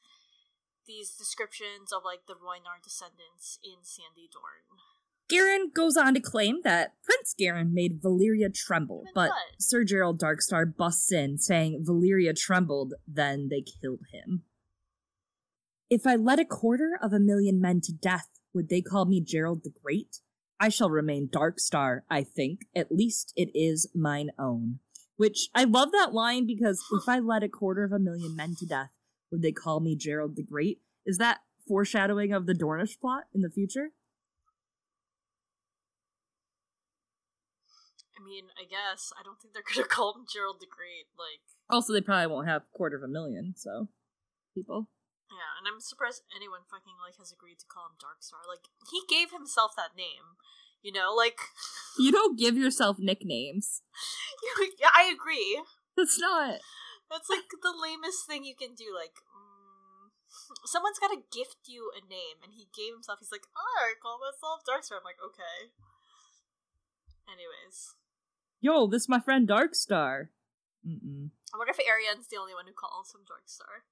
these 0.86 1.14
descriptions 1.14 1.94
of 1.94 2.06
like 2.06 2.26
the 2.26 2.38
Rhoynar 2.38 2.82
descendants 2.82 3.58
in 3.62 3.82
Sandy 3.86 4.30
Dorne. 4.30 4.82
Garin 5.28 5.72
goes 5.74 5.98
on 5.98 6.14
to 6.14 6.20
claim 6.20 6.62
that 6.64 6.94
Prince 7.04 7.34
Garin 7.38 7.74
made 7.74 8.02
Valyria 8.02 8.54
tremble, 8.54 9.06
but 9.16 9.32
Sir 9.60 9.84
Gerold 9.84 10.20
Darkstar 10.20 10.66
busts 10.66 11.12
in, 11.12 11.40
saying 11.40 11.84
Valyria 11.88 12.36
trembled, 12.36 12.94
then 13.08 13.50
they 13.50 13.62
killed 13.62 14.02
him. 14.12 14.44
If 15.90 16.06
I 16.06 16.16
led 16.16 16.40
a 16.40 16.46
quarter 16.46 16.98
of 17.02 17.12
a 17.12 17.20
million 17.20 17.60
men 17.60 17.82
to 17.82 17.94
death, 17.94 18.28
would 18.54 18.70
they 18.70 18.82
call 18.82 19.06
me 19.06 19.24
Gerold 19.24 19.64
the 19.64 19.74
Great? 19.84 20.18
I 20.60 20.70
shall 20.70 20.90
remain 20.90 21.28
Darkstar, 21.28 22.02
I 22.10 22.24
think. 22.24 22.62
At 22.76 22.92
least 22.92 23.34
it 23.36 23.50
is 23.54 23.90
mine 23.94 24.30
own. 24.40 24.80
Which, 25.18 25.50
I 25.56 25.64
love 25.64 25.92
that 25.92 26.14
line 26.14 26.46
because 26.46 26.84
if 26.92 27.10
I 27.10 27.20
led 27.20 27.44
a 27.44 27.50
quarter 27.50 27.84
of 27.84 27.92
a 27.92 28.00
million 28.00 28.36
men 28.36 28.56
to 28.60 28.66
death, 28.66 28.92
would 29.32 29.42
they 29.42 29.52
call 29.52 29.80
me 29.80 29.98
Gerold 29.98 30.36
the 30.36 30.44
Great? 30.44 30.82
Is 31.06 31.18
that 31.18 31.40
foreshadowing 31.68 32.32
of 32.32 32.46
the 32.46 32.54
Dornish 32.54 33.00
plot 33.00 33.24
in 33.34 33.42
the 33.42 33.50
future? 33.50 33.90
Mean, 38.26 38.50
I 38.58 38.66
guess 38.66 39.14
I 39.14 39.22
don't 39.22 39.38
think 39.38 39.54
they're 39.54 39.62
gonna 39.70 39.86
call 39.86 40.18
him 40.18 40.26
Gerold 40.26 40.58
the 40.58 40.66
Great. 40.66 41.06
Like, 41.14 41.46
also 41.70 41.94
they 41.94 42.02
probably 42.02 42.26
won't 42.26 42.50
have 42.50 42.66
quarter 42.74 42.98
of 42.98 43.06
a 43.06 43.12
million, 43.12 43.54
so 43.56 43.88
people. 44.58 44.90
Yeah, 45.30 45.62
and 45.62 45.70
I'm 45.70 45.78
surprised 45.78 46.26
anyone 46.34 46.66
fucking 46.66 46.98
like 46.98 47.22
has 47.22 47.30
agreed 47.30 47.62
to 47.62 47.70
call 47.70 47.94
him 47.94 48.02
Darkstar. 48.02 48.42
Like, 48.50 48.66
he 48.90 49.06
gave 49.06 49.30
himself 49.30 49.78
that 49.78 49.94
name. 49.94 50.42
You 50.82 50.94
know, 50.94 51.14
like 51.14 51.38
you 52.02 52.12
don't 52.12 52.38
give 52.38 52.58
yourself 52.58 52.98
nicknames. 52.98 53.82
yeah, 54.82 54.94
I 54.94 55.10
agree. 55.14 55.62
That's 55.98 56.18
not. 56.18 56.62
That's 57.10 57.30
like 57.30 57.46
the 57.62 57.74
lamest 57.74 58.26
thing 58.26 58.46
you 58.46 58.58
can 58.58 58.74
do. 58.74 58.90
Like, 58.94 59.22
mm, 59.30 60.10
someone's 60.66 61.00
got 61.00 61.14
to 61.14 61.26
gift 61.30 61.70
you 61.70 61.94
a 61.94 62.02
name, 62.02 62.42
and 62.42 62.54
he 62.54 62.70
gave 62.74 62.94
himself. 62.94 63.22
He's 63.22 63.32
like, 63.32 63.46
oh, 63.54 63.82
I 63.82 63.98
call 64.02 64.18
myself 64.18 64.66
Darkstar. 64.66 65.02
I'm 65.02 65.06
like, 65.06 65.22
okay. 65.22 65.74
Anyways, 67.26 67.98
yo, 68.66 68.88
this 68.90 69.06
is 69.06 69.10
my 69.10 69.22
friend 69.22 69.48
Darkstar. 69.48 70.34
Mm-mm. 70.82 71.30
I 71.54 71.58
wonder 71.58 71.70
if 71.70 71.78
Arianne's 71.78 72.28
the 72.28 72.42
only 72.42 72.58
one 72.58 72.66
who 72.66 72.74
calls 72.74 73.14
him 73.14 73.22
Darkstar. 73.22 73.86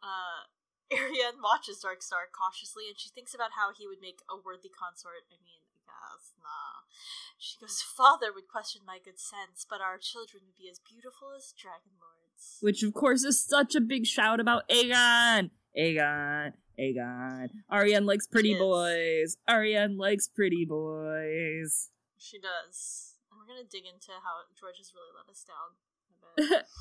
Uh, 0.00 0.48
Arianne 0.96 1.44
watches 1.44 1.84
Darkstar 1.84 2.32
cautiously, 2.32 2.88
and 2.88 2.98
she 2.98 3.12
thinks 3.12 3.34
about 3.36 3.52
how 3.52 3.68
he 3.76 3.86
would 3.86 4.00
make 4.00 4.24
a 4.32 4.36
worthy 4.40 4.72
consort. 4.72 5.28
I 5.28 5.36
mean, 5.44 5.60
guess, 5.84 6.32
nah. 6.40 6.88
She 7.36 7.60
goes, 7.60 7.84
Father 7.84 8.32
would 8.32 8.48
question 8.48 8.80
my 8.86 8.96
good 8.96 9.20
sense, 9.20 9.66
but 9.68 9.84
our 9.84 10.00
children 10.00 10.44
would 10.48 10.56
be 10.56 10.72
as 10.72 10.80
beautiful 10.80 11.36
as 11.36 11.52
dragon 11.52 12.00
lords. 12.00 12.58
Which, 12.64 12.82
of 12.82 12.94
course, 12.96 13.24
is 13.24 13.44
such 13.44 13.74
a 13.74 13.80
big 13.80 14.06
shout 14.06 14.40
about 14.40 14.68
Aegon! 14.68 15.50
Aegon! 15.76 16.52
Aegon! 16.80 17.48
Arianne 17.70 18.06
likes 18.06 18.26
pretty 18.26 18.56
boys! 18.56 19.36
Arianne 19.48 19.98
likes 19.98 20.28
pretty 20.28 20.64
boys! 20.64 21.90
She 22.18 22.38
does 22.38 23.11
we're 23.42 23.58
gonna 23.58 23.66
dig 23.66 23.90
into 23.90 24.14
how 24.22 24.46
George 24.54 24.78
has 24.78 24.94
really 24.94 25.10
let 25.10 25.26
us 25.26 25.42
down 25.42 25.74
a 26.06 26.14
bit. 26.38 26.70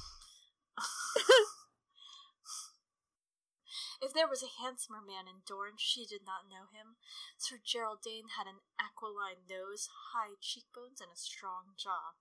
if 4.05 4.14
there 4.14 4.30
was 4.30 4.45
a 4.45 4.62
handsomer 4.62 5.01
man 5.01 5.26
in 5.26 5.41
Dorne, 5.41 5.82
she 5.82 6.05
did 6.05 6.22
not 6.22 6.45
know 6.45 6.70
him. 6.70 7.01
Sir 7.41 7.57
Gerold 7.57 8.05
Dayne 8.05 8.38
had 8.38 8.45
an 8.45 8.62
aquiline 8.78 9.49
nose, 9.49 9.89
high 10.14 10.38
cheekbones, 10.38 11.01
and 11.01 11.09
a 11.09 11.18
strong 11.18 11.74
jaw. 11.82 12.14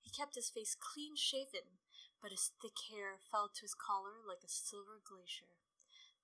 He 0.00 0.08
kept 0.08 0.34
his 0.34 0.48
face 0.48 0.72
clean 0.72 1.12
shaven, 1.16 1.84
but 2.24 2.32
his 2.32 2.56
thick 2.56 2.80
hair 2.88 3.20
fell 3.20 3.52
to 3.52 3.68
his 3.68 3.76
collar 3.76 4.24
like 4.24 4.40
a 4.40 4.48
silver 4.48 5.04
glacier, 5.04 5.60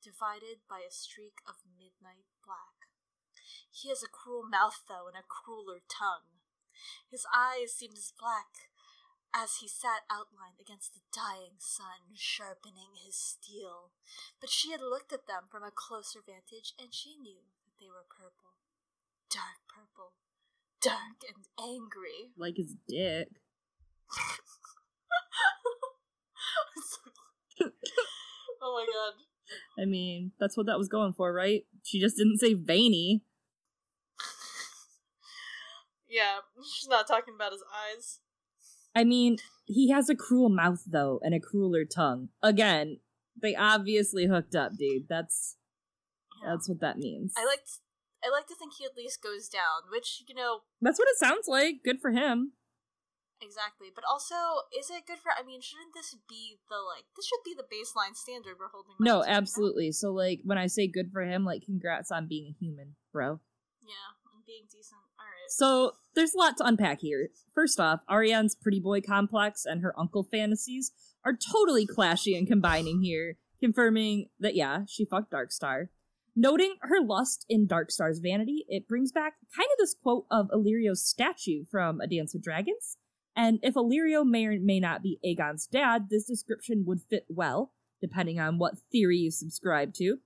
divided 0.00 0.64
by 0.64 0.80
a 0.80 0.92
streak 0.92 1.44
of 1.44 1.60
midnight 1.76 2.24
black. 2.40 2.88
He 3.68 3.88
has 3.88 4.02
a 4.02 4.08
cruel 4.08 4.48
mouth, 4.48 4.84
though, 4.88 5.08
and 5.08 5.16
a 5.16 5.28
crueler 5.28 5.80
tongue. 5.88 6.39
His 7.10 7.26
eyes 7.34 7.72
seemed 7.72 7.98
as 7.98 8.12
black 8.18 8.70
as 9.34 9.56
he 9.60 9.68
sat 9.68 10.02
outlined 10.10 10.58
against 10.60 10.94
the 10.94 11.00
dying 11.14 11.54
sun, 11.58 12.14
sharpening 12.14 12.96
his 13.04 13.14
steel. 13.14 13.90
But 14.40 14.50
she 14.50 14.72
had 14.72 14.80
looked 14.80 15.12
at 15.12 15.26
them 15.26 15.44
from 15.50 15.62
a 15.62 15.70
closer 15.70 16.20
vantage, 16.24 16.72
and 16.78 16.92
she 16.92 17.16
knew 17.16 17.42
that 17.64 17.78
they 17.78 17.88
were 17.88 18.04
purple. 18.08 18.54
Dark 19.30 19.60
purple. 19.68 20.14
Dark 20.82 21.22
and 21.22 21.46
angry. 21.58 22.32
Like 22.36 22.56
his 22.56 22.74
dick. 22.88 23.28
oh 28.60 28.74
my 28.74 28.86
god. 28.86 29.14
I 29.78 29.84
mean, 29.84 30.32
that's 30.38 30.56
what 30.56 30.66
that 30.66 30.78
was 30.78 30.88
going 30.88 31.12
for, 31.12 31.32
right? 31.32 31.64
She 31.84 32.00
just 32.00 32.16
didn't 32.16 32.38
say 32.38 32.54
veiny. 32.54 33.22
Yeah, 36.10 36.38
she's 36.74 36.88
not 36.88 37.06
talking 37.06 37.34
about 37.34 37.52
his 37.52 37.62
eyes. 37.70 38.20
I 38.94 39.04
mean, 39.04 39.38
he 39.66 39.90
has 39.90 40.08
a 40.08 40.16
cruel 40.16 40.48
mouth 40.48 40.82
though, 40.86 41.20
and 41.22 41.34
a 41.34 41.40
crueler 41.40 41.84
tongue. 41.84 42.28
Again, 42.42 42.98
they 43.40 43.54
obviously 43.54 44.26
hooked 44.26 44.54
up, 44.54 44.72
dude. 44.76 45.06
That's 45.08 45.56
yeah. 46.42 46.50
that's 46.50 46.68
what 46.68 46.80
that 46.80 46.98
means. 46.98 47.32
I 47.36 47.44
liked 47.44 47.78
I 48.24 48.30
like 48.30 48.46
to 48.48 48.54
think 48.54 48.74
he 48.76 48.84
at 48.84 48.96
least 48.96 49.22
goes 49.22 49.48
down, 49.48 49.90
which 49.90 50.22
you 50.28 50.34
know 50.34 50.60
That's 50.80 50.98
what 50.98 51.08
it 51.08 51.18
sounds 51.18 51.46
like. 51.48 51.82
Good 51.84 52.00
for 52.00 52.10
him. 52.10 52.52
exactly. 53.40 53.88
But 53.94 54.04
also, 54.10 54.34
is 54.76 54.90
it 54.90 55.06
good 55.06 55.18
for? 55.22 55.32
I 55.32 55.46
mean, 55.46 55.60
shouldn't 55.62 55.94
this 55.94 56.16
be 56.28 56.58
the 56.68 56.76
like? 56.76 57.04
This 57.16 57.26
should 57.26 57.44
be 57.44 57.54
the 57.54 57.64
baseline 57.64 58.16
standard 58.16 58.56
we're 58.58 58.68
holding. 58.72 58.96
No, 59.00 59.24
absolutely. 59.24 59.92
So 59.92 60.12
like 60.12 60.40
when 60.44 60.58
I 60.58 60.66
say 60.66 60.86
good 60.88 61.10
for 61.12 61.22
him, 61.22 61.44
like 61.44 61.64
congrats 61.64 62.10
on 62.10 62.26
being 62.26 62.52
a 62.52 62.58
human, 62.58 62.96
bro. 63.12 63.40
Yeah, 63.80 64.18
and 64.34 64.44
being 64.44 64.64
decent. 64.70 65.00
All 65.18 65.26
right. 65.26 65.50
So 65.50 65.92
there's 66.14 66.34
a 66.34 66.38
lot 66.38 66.56
to 66.58 66.66
unpack 66.66 67.00
here. 67.00 67.28
First 67.54 67.80
off, 67.80 68.00
Arianne's 68.08 68.54
pretty 68.54 68.80
boy 68.80 69.00
complex 69.00 69.64
and 69.64 69.82
her 69.82 69.98
uncle 69.98 70.24
fantasies 70.24 70.92
are 71.24 71.36
totally 71.36 71.86
clashing 71.86 72.36
and 72.36 72.46
combining 72.46 73.02
here, 73.02 73.36
confirming 73.60 74.28
that 74.38 74.54
yeah, 74.54 74.80
she 74.88 75.04
fucked 75.04 75.32
Darkstar. 75.32 75.88
Noting 76.36 76.76
her 76.82 77.00
lust 77.04 77.44
in 77.48 77.66
Darkstar's 77.66 78.20
vanity, 78.20 78.64
it 78.68 78.88
brings 78.88 79.12
back 79.12 79.34
kind 79.54 79.66
of 79.72 79.78
this 79.78 79.94
quote 80.00 80.26
of 80.30 80.48
Illyrio's 80.50 81.04
statue 81.04 81.64
from 81.70 82.00
A 82.00 82.06
Dance 82.06 82.32
with 82.32 82.44
Dragons. 82.44 82.96
And 83.36 83.58
if 83.62 83.74
Illyrio 83.74 84.24
may 84.24 84.46
or 84.46 84.58
may 84.60 84.80
not 84.80 85.02
be 85.02 85.18
Aegon's 85.24 85.66
dad, 85.66 86.08
this 86.08 86.26
description 86.26 86.84
would 86.86 87.00
fit 87.08 87.26
well, 87.28 87.72
depending 88.00 88.40
on 88.40 88.58
what 88.58 88.78
theory 88.90 89.18
you 89.18 89.30
subscribe 89.30 89.92
to. 89.94 90.18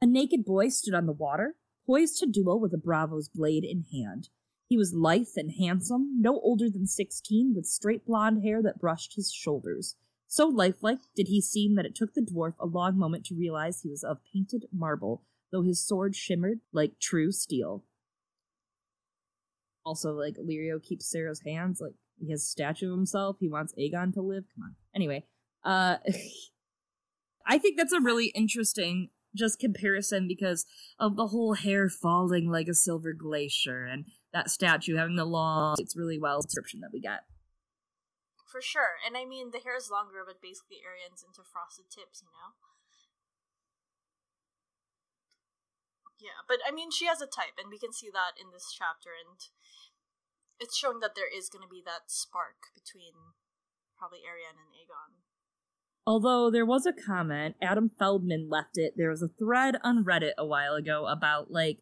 A 0.00 0.06
naked 0.06 0.44
boy 0.44 0.68
stood 0.68 0.94
on 0.94 1.06
the 1.06 1.12
water, 1.12 1.56
poised 1.86 2.18
to 2.18 2.26
duel 2.26 2.60
with 2.60 2.72
a 2.72 2.78
bravo's 2.78 3.28
blade 3.28 3.64
in 3.64 3.84
hand. 3.92 4.28
He 4.68 4.76
was 4.76 4.94
lithe 4.94 5.26
and 5.36 5.52
handsome, 5.52 6.20
no 6.20 6.40
older 6.40 6.70
than 6.70 6.86
sixteen, 6.86 7.52
with 7.54 7.66
straight 7.66 8.06
blonde 8.06 8.42
hair 8.42 8.62
that 8.62 8.80
brushed 8.80 9.14
his 9.16 9.32
shoulders. 9.32 9.96
So 10.26 10.48
lifelike 10.48 11.00
did 11.14 11.28
he 11.28 11.40
seem 11.40 11.76
that 11.76 11.86
it 11.86 11.94
took 11.94 12.14
the 12.14 12.20
dwarf 12.20 12.54
a 12.58 12.66
long 12.66 12.98
moment 12.98 13.24
to 13.26 13.36
realize 13.36 13.82
he 13.82 13.90
was 13.90 14.02
of 14.02 14.18
painted 14.32 14.66
marble, 14.72 15.22
though 15.52 15.62
his 15.62 15.86
sword 15.86 16.16
shimmered 16.16 16.60
like 16.72 16.98
true 16.98 17.30
steel. 17.30 17.84
Also, 19.84 20.12
like, 20.14 20.36
Illyrio 20.36 20.82
keeps 20.82 21.10
Serra's 21.10 21.42
hands, 21.46 21.78
like, 21.80 21.92
he 22.18 22.30
has 22.30 22.42
a 22.42 22.46
statue 22.46 22.90
of 22.90 22.96
himself, 22.96 23.36
he 23.38 23.48
wants 23.48 23.74
Aegon 23.78 24.14
to 24.14 24.22
live. 24.22 24.44
Come 24.54 24.64
on. 24.64 24.74
Anyway, 24.94 25.26
uh, 25.62 25.98
I 27.46 27.58
think 27.58 27.76
that's 27.76 27.92
a 27.92 28.00
really 28.00 28.26
interesting 28.28 29.10
just 29.34 29.58
comparison 29.58 30.28
because 30.28 30.66
of 30.98 31.16
the 31.16 31.28
whole 31.28 31.54
hair 31.54 31.88
falling 31.88 32.50
like 32.50 32.68
a 32.68 32.74
silver 32.74 33.12
glacier 33.12 33.84
and 33.84 34.06
that 34.32 34.50
statue 34.50 34.96
having 34.96 35.16
the 35.16 35.24
long 35.24 35.74
it's 35.78 35.96
really 35.96 36.18
well 36.18 36.40
description 36.40 36.80
that 36.80 36.92
we 36.92 37.00
get 37.00 37.26
For 38.50 38.62
sure. 38.62 39.02
And 39.02 39.16
I 39.18 39.24
mean, 39.26 39.50
the 39.50 39.58
hair 39.58 39.74
is 39.74 39.90
longer, 39.90 40.22
but 40.22 40.38
basically 40.38 40.78
Arianne's 40.78 41.26
into 41.26 41.42
frosted 41.42 41.90
tips, 41.90 42.22
you 42.22 42.30
know? 42.30 42.54
Yeah, 46.22 46.46
but 46.46 46.62
I 46.62 46.70
mean, 46.70 46.94
she 46.94 47.04
has 47.10 47.20
a 47.20 47.26
type, 47.26 47.58
and 47.58 47.68
we 47.68 47.82
can 47.82 47.92
see 47.92 48.08
that 48.08 48.38
in 48.40 48.48
this 48.54 48.72
chapter, 48.72 49.12
and 49.12 49.36
it's 50.62 50.78
showing 50.78 51.04
that 51.04 51.18
there 51.18 51.28
is 51.28 51.50
going 51.50 51.60
to 51.60 51.68
be 51.68 51.82
that 51.84 52.08
spark 52.08 52.70
between 52.72 53.36
probably 53.98 54.22
Arianne 54.24 54.56
and 54.56 54.72
Aegon. 54.72 55.20
Although 56.06 56.50
there 56.50 56.66
was 56.66 56.86
a 56.86 56.92
comment 56.92 57.56
adam 57.62 57.90
feldman 57.98 58.48
left 58.50 58.76
it. 58.76 58.94
There 58.96 59.10
was 59.10 59.22
a 59.22 59.28
thread 59.28 59.76
on 59.82 60.04
reddit 60.04 60.32
a 60.36 60.46
while 60.46 60.74
ago 60.74 61.06
about 61.06 61.50
like 61.50 61.78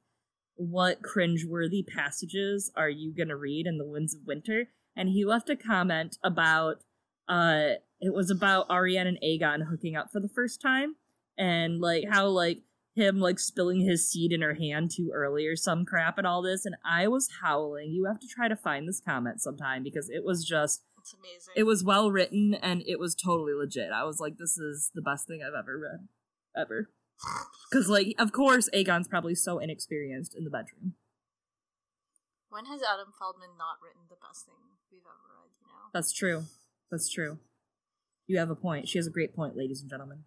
what 0.54 1.02
cringeworthy 1.02 1.84
passages 1.86 2.70
are 2.76 2.90
you 2.90 3.12
gonna 3.16 3.36
read 3.36 3.66
in 3.66 3.78
the 3.78 3.86
winds 3.86 4.14
of 4.14 4.26
winter? 4.26 4.68
And 4.94 5.08
he 5.08 5.24
left 5.24 5.50
a 5.50 5.56
comment 5.56 6.18
about 6.22 6.84
uh 7.28 7.74
it 8.00 8.12
was 8.12 8.30
about 8.30 8.68
arianne 8.68 9.06
and 9.06 9.18
aegon 9.24 9.68
hooking 9.68 9.96
up 9.96 10.10
for 10.12 10.20
the 10.20 10.28
first 10.28 10.60
time 10.60 10.96
and 11.38 11.80
like 11.80 12.04
how 12.10 12.26
like 12.26 12.62
him 12.94 13.20
like 13.20 13.38
spilling 13.38 13.80
his 13.80 14.10
seed 14.10 14.32
in 14.32 14.42
her 14.42 14.54
hand 14.54 14.90
too 14.90 15.10
early 15.14 15.46
or 15.46 15.56
some 15.56 15.84
crap 15.84 16.18
and 16.18 16.26
all 16.26 16.42
this. 16.42 16.66
And 16.66 16.76
i 16.84 17.08
was 17.08 17.28
howling. 17.42 17.90
You 17.90 18.04
have 18.04 18.20
to 18.20 18.28
try 18.28 18.48
to 18.48 18.56
find 18.56 18.86
this 18.86 19.00
comment 19.00 19.40
sometime 19.40 19.82
because 19.82 20.10
it 20.10 20.24
was 20.24 20.44
just 20.44 20.82
It's 21.02 21.14
amazing. 21.14 21.54
it 21.56 21.64
was 21.64 21.82
well 21.82 22.12
written 22.12 22.54
and 22.54 22.82
it 22.86 23.00
was 23.00 23.16
totally 23.16 23.54
legit. 23.54 23.90
I 23.92 24.04
was 24.04 24.20
like, 24.20 24.38
this 24.38 24.56
is 24.56 24.92
the 24.94 25.02
best 25.02 25.26
thing 25.26 25.42
I've 25.42 25.58
ever 25.58 25.78
read. 25.78 26.08
Ever. 26.56 26.90
Because, 27.70 27.88
like, 27.88 28.14
of 28.18 28.32
course, 28.32 28.68
Aegon's 28.74 29.08
probably 29.08 29.34
so 29.34 29.58
inexperienced 29.58 30.34
in 30.36 30.44
the 30.44 30.50
bedroom. 30.50 30.92
When 32.50 32.66
has 32.66 32.82
Adam 32.82 33.14
Feldman 33.18 33.56
not 33.56 33.78
written 33.82 34.02
the 34.10 34.16
best 34.20 34.44
thing 34.44 34.56
we've 34.90 35.00
ever 35.00 35.40
read, 35.40 35.48
you 35.58 35.68
know? 35.68 35.88
That's 35.94 36.12
true. 36.12 36.44
That's 36.90 37.08
true. 37.08 37.38
You 38.26 38.38
have 38.38 38.50
a 38.50 38.54
point. 38.54 38.88
She 38.88 38.98
has 38.98 39.06
a 39.06 39.10
great 39.10 39.34
point, 39.34 39.56
ladies 39.56 39.80
and 39.80 39.88
gentlemen. 39.88 40.24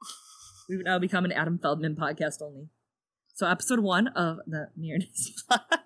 We've 0.68 0.84
now 0.84 1.00
become 1.00 1.24
an 1.24 1.32
Adam 1.32 1.58
Feldman 1.58 1.96
podcast 1.96 2.40
only. 2.40 2.68
So, 3.34 3.48
episode 3.48 3.80
one 3.80 4.06
of 4.08 4.38
the 4.46 4.68
Plot. 5.48 5.66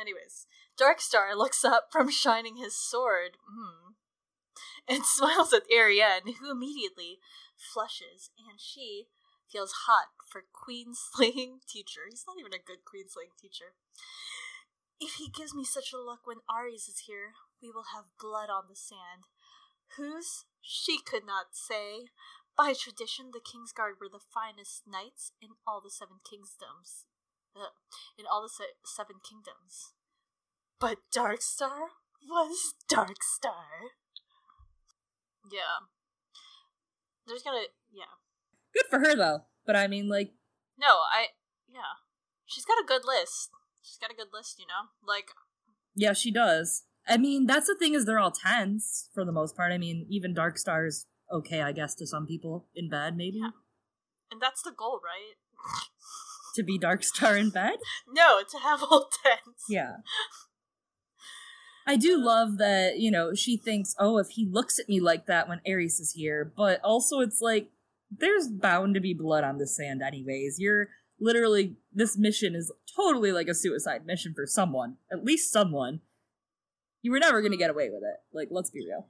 Anyways, 0.00 0.46
Darkstar 0.78 1.36
looks 1.36 1.64
up 1.64 1.88
from 1.90 2.10
shining 2.10 2.56
his 2.56 2.76
sword 2.76 3.38
hmm, 3.48 3.92
and 4.88 5.04
smiles 5.06 5.52
at 5.52 5.68
Arianne, 5.72 6.36
who 6.40 6.50
immediately 6.50 7.18
flushes, 7.56 8.30
and 8.38 8.60
she 8.60 9.08
feels 9.50 9.86
hot 9.86 10.08
for 10.28 10.42
queen 10.52 10.92
slaying 10.94 11.60
teacher. 11.68 12.02
He's 12.08 12.24
not 12.26 12.36
even 12.38 12.52
a 12.52 12.62
good 12.62 12.84
queen 12.84 13.08
slaying 13.08 13.36
teacher. 13.40 13.74
If 15.00 15.14
he 15.14 15.28
gives 15.28 15.54
me 15.54 15.64
such 15.64 15.92
a 15.92 16.00
luck 16.00 16.20
when 16.24 16.38
Arys 16.48 16.88
is 16.88 17.04
here, 17.06 17.36
we 17.62 17.70
will 17.70 17.92
have 17.94 18.16
blood 18.20 18.48
on 18.48 18.64
the 18.68 18.76
sand. 18.76 19.28
Whose? 19.96 20.44
She 20.60 20.98
could 20.98 21.24
not 21.26 21.52
say. 21.52 22.08
By 22.56 22.72
tradition, 22.72 23.30
the 23.32 23.44
Kingsguard 23.44 24.00
were 24.00 24.08
the 24.08 24.24
finest 24.32 24.88
knights 24.88 25.32
in 25.40 25.60
all 25.66 25.82
the 25.84 25.90
seven 25.92 26.24
kingdoms. 26.24 27.04
Uh, 27.54 27.76
in 28.18 28.24
all 28.24 28.42
the 28.42 28.48
se- 28.48 28.80
seven 28.84 29.16
kingdoms. 29.20 29.92
But 30.78 30.98
Darkstar 31.14 31.88
was 32.28 32.74
Darkstar. 32.90 33.94
Yeah. 35.50 35.86
There's 37.26 37.42
gonna 37.42 37.66
yeah. 37.92 38.04
Good 38.74 38.86
for 38.90 38.98
her, 38.98 39.16
though. 39.16 39.44
But 39.64 39.76
I 39.76 39.86
mean, 39.86 40.08
like, 40.08 40.32
No, 40.78 40.86
I 41.12 41.28
yeah. 41.68 42.00
She's 42.44 42.64
got 42.64 42.78
a 42.78 42.86
good 42.86 43.02
list. 43.04 43.50
She's 43.82 43.98
got 43.98 44.10
a 44.10 44.14
good 44.16 44.28
list, 44.32 44.58
you 44.58 44.66
know? 44.66 44.90
Like 45.06 45.30
yeah, 45.94 46.12
she 46.12 46.30
does. 46.30 46.82
I 47.08 47.16
mean, 47.16 47.46
that's 47.46 47.66
the 47.68 47.76
thing 47.78 47.94
is 47.94 48.04
they're 48.04 48.18
all 48.18 48.32
tens 48.32 49.08
for 49.14 49.24
the 49.24 49.32
most 49.32 49.56
part. 49.56 49.72
I 49.72 49.78
mean, 49.78 50.06
even 50.10 50.34
Darkstar's 50.34 51.06
okay, 51.32 51.62
I 51.62 51.72
guess, 51.72 51.94
to 51.96 52.06
some 52.06 52.26
people 52.26 52.66
in 52.74 52.88
bed, 52.88 53.16
maybe. 53.16 53.38
Yeah. 53.38 53.50
and 54.30 54.40
that's 54.40 54.62
the 54.62 54.72
goal, 54.76 55.00
right? 55.02 55.34
To 56.54 56.62
be 56.62 56.78
Darkstar 56.78 57.38
in 57.38 57.50
bed? 57.50 57.76
no, 58.12 58.40
to 58.48 58.58
have 58.58 58.82
all 58.82 59.08
tens. 59.22 59.64
Yeah. 59.68 59.96
I 61.86 61.96
do 61.96 62.18
love 62.18 62.58
that, 62.58 62.98
you 62.98 63.10
know, 63.10 63.34
she 63.34 63.56
thinks, 63.56 63.94
oh, 63.98 64.18
if 64.18 64.30
he 64.30 64.48
looks 64.50 64.78
at 64.78 64.88
me 64.88 64.98
like 65.00 65.26
that 65.26 65.48
when 65.48 65.60
Arys 65.66 66.00
is 66.00 66.12
here, 66.16 66.52
but 66.56 66.80
also 66.82 67.20
it's 67.20 67.40
like, 67.40 67.70
there's 68.10 68.48
bound 68.48 68.94
to 68.94 69.00
be 69.00 69.14
blood 69.14 69.44
on 69.44 69.58
the 69.58 69.66
sand, 69.66 70.02
anyways. 70.02 70.56
You're 70.58 70.88
literally, 71.20 71.76
this 71.92 72.18
mission 72.18 72.54
is 72.54 72.72
totally 72.94 73.30
like 73.30 73.46
a 73.46 73.54
suicide 73.54 74.04
mission 74.04 74.32
for 74.34 74.46
someone, 74.46 74.96
at 75.12 75.24
least 75.24 75.52
someone. 75.52 76.00
You 77.02 77.12
were 77.12 77.20
never 77.20 77.40
gonna 77.40 77.56
get 77.56 77.70
away 77.70 77.88
with 77.88 78.02
it. 78.02 78.18
Like, 78.32 78.48
let's 78.50 78.70
be 78.70 78.84
real. 78.84 79.06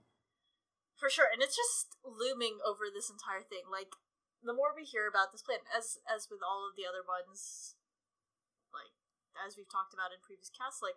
For 0.97 1.09
sure, 1.13 1.29
and 1.33 1.45
it's 1.45 1.57
just 1.57 1.97
looming 2.05 2.57
over 2.65 2.89
this 2.89 3.13
entire 3.13 3.45
thing. 3.45 3.69
Like 3.69 3.93
the 4.41 4.57
more 4.57 4.73
we 4.73 4.85
hear 4.85 5.05
about 5.05 5.29
this 5.29 5.45
plan, 5.45 5.61
as 5.69 6.01
as 6.09 6.29
with 6.33 6.41
all 6.41 6.65
of 6.65 6.73
the 6.73 6.89
other 6.89 7.05
ones, 7.05 7.77
like 8.73 8.97
as 9.37 9.61
we've 9.61 9.69
talked 9.69 9.93
about 9.93 10.17
in 10.17 10.25
previous 10.25 10.49
casts, 10.49 10.81
like 10.81 10.97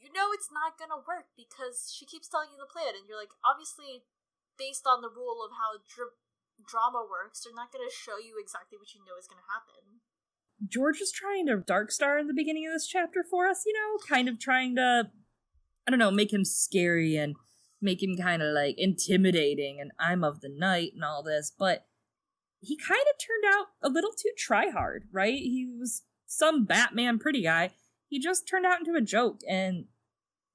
you 0.00 0.08
know 0.10 0.32
it's 0.32 0.48
not 0.48 0.80
gonna 0.80 0.98
work 1.04 1.30
because 1.36 1.92
she 1.92 2.08
keeps 2.08 2.28
telling 2.28 2.50
you 2.50 2.58
the 2.58 2.68
plan, 2.68 2.96
and 2.96 3.04
you're 3.06 3.20
like, 3.20 3.36
obviously, 3.44 4.08
based 4.56 4.88
on 4.88 5.04
the 5.04 5.12
rule 5.12 5.44
of 5.44 5.54
how 5.60 5.84
dr- 5.84 6.16
drama 6.64 7.04
works, 7.04 7.44
they're 7.44 7.54
not 7.54 7.72
gonna 7.72 7.92
show 7.92 8.16
you 8.16 8.40
exactly 8.40 8.80
what 8.80 8.96
you 8.96 9.04
know 9.04 9.20
is 9.20 9.28
gonna 9.28 9.46
happen. 9.46 10.00
George 10.66 11.00
is 11.00 11.12
trying 11.12 11.46
to 11.46 11.56
dark 11.56 11.90
star 11.92 12.18
in 12.18 12.26
the 12.26 12.36
beginning 12.36 12.66
of 12.66 12.72
this 12.72 12.86
chapter 12.86 13.24
for 13.24 13.46
us, 13.46 13.62
you 13.64 13.72
know, 13.72 13.96
kind 14.06 14.28
of 14.28 14.38
trying 14.38 14.76
to, 14.76 15.10
I 15.86 15.90
don't 15.90 15.98
know, 15.98 16.10
make 16.10 16.32
him 16.32 16.44
scary 16.44 17.16
and 17.16 17.36
make 17.80 18.02
him 18.02 18.16
kind 18.16 18.42
of 18.42 18.52
like 18.52 18.74
intimidating 18.76 19.80
and 19.80 19.90
I'm 19.98 20.22
of 20.22 20.40
the 20.40 20.50
night 20.50 20.92
and 20.94 21.04
all 21.04 21.22
this, 21.22 21.50
but 21.58 21.86
he 22.60 22.76
kind 22.76 23.00
of 23.00 23.18
turned 23.18 23.54
out 23.54 23.68
a 23.82 23.88
little 23.88 24.12
too 24.12 24.32
try 24.36 24.68
hard, 24.68 25.04
right? 25.10 25.38
He 25.38 25.66
was 25.78 26.02
some 26.26 26.64
Batman 26.66 27.18
pretty 27.18 27.42
guy. 27.42 27.70
He 28.10 28.18
just 28.18 28.46
turned 28.46 28.66
out 28.66 28.80
into 28.80 28.94
a 28.94 29.00
joke, 29.00 29.40
and 29.48 29.86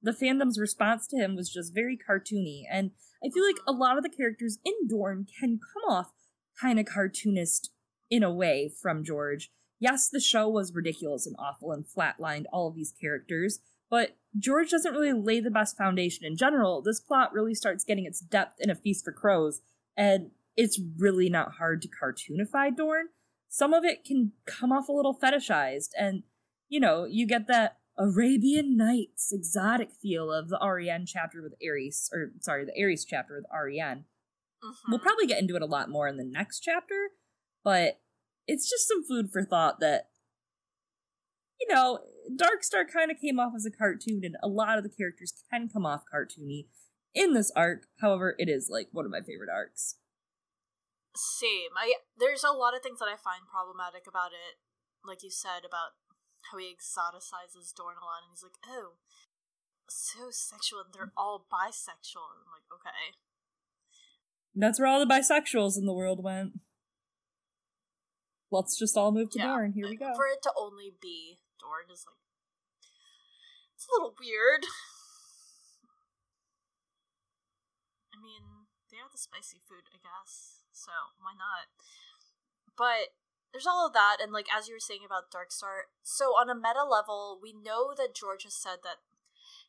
the 0.02 0.12
fandom's 0.12 0.60
response 0.60 1.06
to 1.08 1.16
him 1.16 1.34
was 1.34 1.50
just 1.50 1.74
very 1.74 1.98
cartoony. 1.98 2.62
And 2.70 2.92
I 3.24 3.30
feel 3.30 3.44
like 3.44 3.62
a 3.66 3.72
lot 3.72 3.96
of 3.96 4.04
the 4.04 4.10
characters 4.10 4.58
in 4.64 4.86
Dorne 4.86 5.26
can 5.40 5.58
come 5.58 5.90
off 5.90 6.12
kind 6.60 6.78
of 6.78 6.86
cartoonist 6.86 7.70
in 8.10 8.22
a 8.22 8.32
way 8.32 8.70
from 8.80 9.02
George. 9.02 9.50
Yes, 9.80 10.08
the 10.08 10.20
show 10.20 10.48
was 10.48 10.74
ridiculous 10.74 11.26
and 11.26 11.34
awful 11.38 11.72
and 11.72 11.84
flatlined 11.84 12.44
all 12.52 12.68
of 12.68 12.74
these 12.74 12.92
characters, 13.00 13.60
but 13.90 14.16
George 14.38 14.70
doesn't 14.70 14.92
really 14.92 15.12
lay 15.12 15.40
the 15.40 15.50
best 15.50 15.76
foundation 15.76 16.24
in 16.26 16.36
general. 16.36 16.82
This 16.82 17.00
plot 17.00 17.32
really 17.32 17.54
starts 17.54 17.84
getting 17.84 18.04
its 18.04 18.20
depth 18.20 18.60
in 18.60 18.70
A 18.70 18.74
Feast 18.74 19.04
for 19.04 19.12
Crows, 19.12 19.62
and 19.96 20.30
it's 20.56 20.80
really 20.98 21.28
not 21.28 21.52
hard 21.52 21.82
to 21.82 21.88
cartoonify 21.88 22.76
Dorne. 22.76 23.08
some 23.48 23.72
of 23.72 23.84
it 23.84 24.04
can 24.04 24.32
come 24.44 24.72
off 24.72 24.88
a 24.88 24.92
little 24.92 25.18
fetishized 25.18 25.90
and 25.98 26.22
you 26.68 26.80
know, 26.80 27.04
you 27.04 27.26
get 27.26 27.46
that 27.48 27.78
Arabian 27.98 28.76
Nights 28.76 29.32
exotic 29.32 29.90
feel 29.90 30.32
of 30.32 30.48
the 30.48 30.58
Arianne 30.58 31.06
chapter 31.06 31.42
with 31.42 31.54
Arys, 31.62 32.10
or 32.12 32.32
sorry, 32.40 32.64
the 32.64 32.78
Arys 32.78 33.04
chapter 33.04 33.36
with 33.36 33.46
Arianne. 33.50 34.04
Mhm. 34.62 34.74
We'll 34.88 34.98
probably 34.98 35.26
get 35.26 35.38
into 35.38 35.56
it 35.56 35.62
a 35.62 35.66
lot 35.66 35.88
more 35.88 36.08
in 36.08 36.16
the 36.16 36.24
next 36.24 36.60
chapter, 36.60 37.10
but 37.62 38.00
it's 38.46 38.68
just 38.68 38.88
some 38.88 39.04
food 39.04 39.30
for 39.30 39.44
thought 39.44 39.80
that, 39.80 40.10
you 41.60 41.66
know, 41.68 42.06
Darkstar 42.30 42.90
kind 42.90 43.10
of 43.10 43.18
came 43.18 43.38
off 43.38 43.54
as 43.54 43.64
a 43.64 43.70
cartoon, 43.70 44.24
and 44.24 44.36
a 44.42 44.48
lot 44.48 44.78
of 44.78 44.84
the 44.84 44.90
characters 44.90 45.32
can 45.50 45.68
come 45.68 45.86
off 45.86 46.04
cartoony 46.12 46.68
in 47.14 47.32
this 47.32 47.50
arc. 47.52 47.86
However, 48.00 48.34
it 48.38 48.48
is 48.48 48.68
like 48.68 48.88
one 48.92 49.04
of 49.04 49.10
my 49.10 49.22
favorite 49.22 49.50
arcs. 49.50 49.98
Same. 51.14 51.70
I 51.76 51.94
there's 52.16 52.44
a 52.44 52.52
lot 52.52 52.76
of 52.76 52.82
things 52.82 52.98
that 52.98 53.08
I 53.08 53.16
find 53.16 53.48
problematic 53.48 54.06
about 54.06 54.32
it. 54.32 54.60
Like 55.02 55.22
you 55.22 55.30
said 55.30 55.64
about 55.64 55.96
how 56.50 56.58
he 56.58 56.72
exoticizes 56.72 57.72
Dornalon 57.74 58.26
and 58.26 58.32
he's 58.32 58.42
like, 58.42 58.58
"Oh, 58.66 58.98
so 59.88 60.30
sexual 60.30 60.80
and 60.80 60.92
they're 60.92 61.12
all 61.16 61.46
bisexual." 61.50 62.26
And 62.32 62.42
I'm 62.44 62.52
like, 62.52 62.68
"Okay." 62.72 63.16
That's 64.54 64.78
where 64.80 64.88
all 64.88 65.00
the 65.00 65.06
bisexuals 65.06 65.76
in 65.76 65.86
the 65.86 65.92
world 65.92 66.22
went. 66.22 66.60
Let's 68.50 68.78
just 68.78 68.96
all 68.96 69.12
move 69.12 69.30
to 69.30 69.38
Yeah. 69.38 69.46
Dorne. 69.48 69.72
Here 69.72 69.88
we 69.88 69.96
go. 69.96 70.14
For 70.14 70.26
it 70.26 70.42
to 70.42 70.52
only 70.56 70.90
be 71.00 71.40
Dorne 71.60 71.90
is 71.90 72.06
like 72.06 72.16
it's 73.74 73.86
a 73.88 73.92
little 73.92 74.14
weird. 74.18 74.64
I 78.14 78.18
mean, 78.22 78.66
they 78.90 78.96
are 78.96 79.10
the 79.12 79.18
spicy 79.18 79.60
food, 79.68 79.84
I 79.92 79.98
guess. 79.98 80.62
So 80.72 80.92
why 81.18 81.34
not? 81.36 81.68
But 82.76 83.12
there's 83.56 83.64
all 83.64 83.88
of 83.88 83.96
that, 83.96 84.20
and 84.20 84.36
like 84.36 84.52
as 84.52 84.68
you 84.68 84.76
were 84.76 84.84
saying 84.84 85.00
about 85.00 85.32
Darkstar, 85.32 85.88
so 86.04 86.36
on 86.36 86.52
a 86.52 86.54
meta 86.54 86.84
level, 86.84 87.40
we 87.40 87.56
know 87.56 87.96
that 87.96 88.12
George 88.12 88.44
has 88.44 88.52
said 88.52 88.84
that 88.84 89.00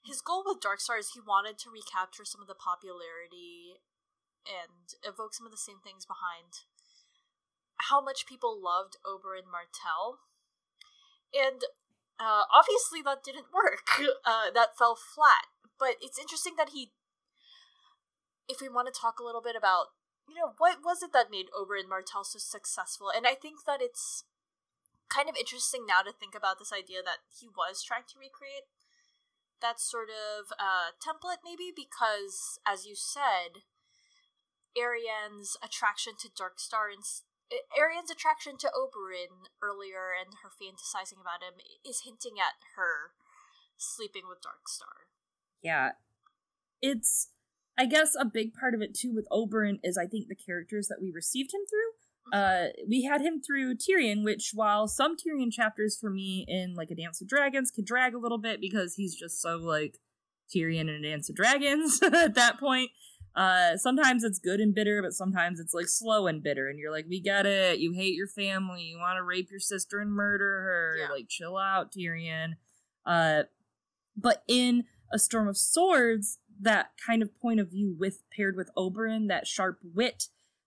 his 0.03 0.19
goal 0.19 0.43
with 0.43 0.59
Darkstar 0.59 0.99
is 0.99 1.15
he 1.15 1.23
wanted 1.23 1.55
to 1.63 1.71
recapture 1.71 2.27
some 2.27 2.43
of 2.43 2.51
the 2.51 2.59
popularity 2.59 3.79
and 4.43 4.91
evoke 5.07 5.31
some 5.31 5.47
of 5.47 5.55
the 5.55 5.59
same 5.59 5.79
things 5.79 6.03
behind 6.03 6.67
how 7.87 8.03
much 8.03 8.27
people 8.27 8.59
loved 8.59 8.99
Oberyn 9.07 9.47
Martell. 9.47 10.19
And 11.31 11.63
uh, 12.19 12.43
obviously 12.51 12.99
that 13.07 13.23
didn't 13.23 13.55
work. 13.55 13.87
Uh, 14.27 14.51
that 14.53 14.77
fell 14.77 14.95
flat. 14.95 15.47
But 15.79 15.95
it's 16.01 16.19
interesting 16.19 16.55
that 16.57 16.75
he. 16.75 16.91
If 18.49 18.59
we 18.59 18.67
want 18.67 18.91
to 18.91 18.93
talk 18.93 19.19
a 19.19 19.23
little 19.23 19.41
bit 19.41 19.55
about, 19.55 19.95
you 20.27 20.35
know, 20.35 20.53
what 20.57 20.83
was 20.83 21.01
it 21.01 21.13
that 21.13 21.31
made 21.31 21.47
Oberyn 21.55 21.89
Martell 21.89 22.23
so 22.23 22.39
successful? 22.39 23.11
And 23.13 23.25
I 23.25 23.33
think 23.33 23.65
that 23.65 23.81
it's 23.81 24.23
kind 25.09 25.29
of 25.29 25.39
interesting 25.39 25.85
now 25.87 26.01
to 26.03 26.11
think 26.11 26.35
about 26.35 26.59
this 26.59 26.73
idea 26.73 26.99
that 27.03 27.23
he 27.31 27.47
was 27.47 27.83
trying 27.83 28.03
to 28.11 28.19
recreate 28.19 28.67
that 29.61 29.79
sort 29.79 30.09
of 30.09 30.51
uh, 30.59 30.93
template, 30.99 31.41
maybe, 31.43 31.71
because, 31.73 32.59
as 32.67 32.85
you 32.85 32.93
said, 32.93 33.65
Arianne's 34.77 35.57
attraction 35.63 36.13
to 36.19 36.29
Darkstar 36.29 36.93
and 36.93 37.01
Arianne's 37.73 38.11
attraction 38.11 38.57
to 38.59 38.67
Oberyn 38.67 39.49
earlier 39.63 40.11
and 40.13 40.43
her 40.43 40.51
fantasizing 40.51 41.21
about 41.21 41.41
him 41.41 41.57
is 41.87 42.03
hinting 42.05 42.37
at 42.37 42.59
her 42.75 43.15
sleeping 43.77 44.23
with 44.27 44.39
Darkstar. 44.39 45.07
Yeah. 45.63 45.91
It's 46.81 47.29
I 47.77 47.85
guess 47.85 48.15
a 48.19 48.25
big 48.25 48.53
part 48.53 48.73
of 48.73 48.81
it 48.81 48.93
too 48.95 49.13
with 49.13 49.27
Oberyn 49.31 49.79
is 49.83 49.97
I 49.97 50.07
think 50.07 50.27
the 50.27 50.35
characters 50.35 50.87
that 50.87 51.01
we 51.01 51.11
received 51.11 51.53
him 51.53 51.61
through. 51.69 52.37
Uh 52.37 52.67
we 52.87 53.03
had 53.03 53.21
him 53.21 53.41
through 53.41 53.75
Tyrion, 53.75 54.23
which 54.23 54.51
while 54.53 54.87
some 54.87 55.15
Tyrion 55.15 55.51
chapters 55.51 55.97
for 55.97 56.09
me 56.09 56.45
in 56.47 56.75
like 56.75 56.91
a 56.91 56.95
Dance 56.95 57.21
of 57.21 57.27
Dragons 57.27 57.71
could 57.71 57.85
drag 57.85 58.13
a 58.13 58.19
little 58.19 58.39
bit 58.39 58.59
because 58.59 58.95
he's 58.95 59.15
just 59.15 59.41
so 59.41 59.57
like 59.57 59.99
Tyrion 60.53 60.81
in 60.81 60.89
a 60.89 61.01
Dance 61.01 61.29
of 61.29 61.35
Dragons 61.35 62.01
at 62.03 62.33
that 62.35 62.59
point. 62.59 62.89
Uh 63.35 63.77
sometimes 63.77 64.23
it's 64.23 64.39
good 64.39 64.59
and 64.59 64.73
bitter, 64.73 65.01
but 65.01 65.13
sometimes 65.13 65.59
it's 65.59 65.73
like 65.73 65.87
slow 65.87 66.25
and 66.25 66.41
bitter, 66.41 66.67
and 66.67 66.79
you're 66.79 66.91
like, 66.91 67.05
We 67.07 67.21
get 67.21 67.45
it, 67.45 67.79
you 67.79 67.93
hate 67.93 68.15
your 68.15 68.27
family, 68.27 68.81
you 68.81 68.97
wanna 68.97 69.23
rape 69.23 69.51
your 69.51 69.59
sister 69.59 69.99
and 69.99 70.11
murder 70.11 70.61
her. 70.63 70.95
Yeah. 70.99 71.11
Like 71.11 71.29
chill 71.29 71.57
out, 71.57 71.93
Tyrion. 71.93 72.55
Uh 73.05 73.43
but 74.17 74.43
in 74.47 74.85
a 75.13 75.19
storm 75.19 75.47
of 75.47 75.57
swords 75.57 76.39
that 76.59 76.91
kind 77.05 77.21
of 77.21 77.37
point 77.39 77.59
of 77.59 77.71
view 77.71 77.95
with 77.97 78.23
paired 78.35 78.55
with 78.55 78.69
oberyn 78.77 79.27
that 79.27 79.47
sharp 79.47 79.79
wit 79.93 80.25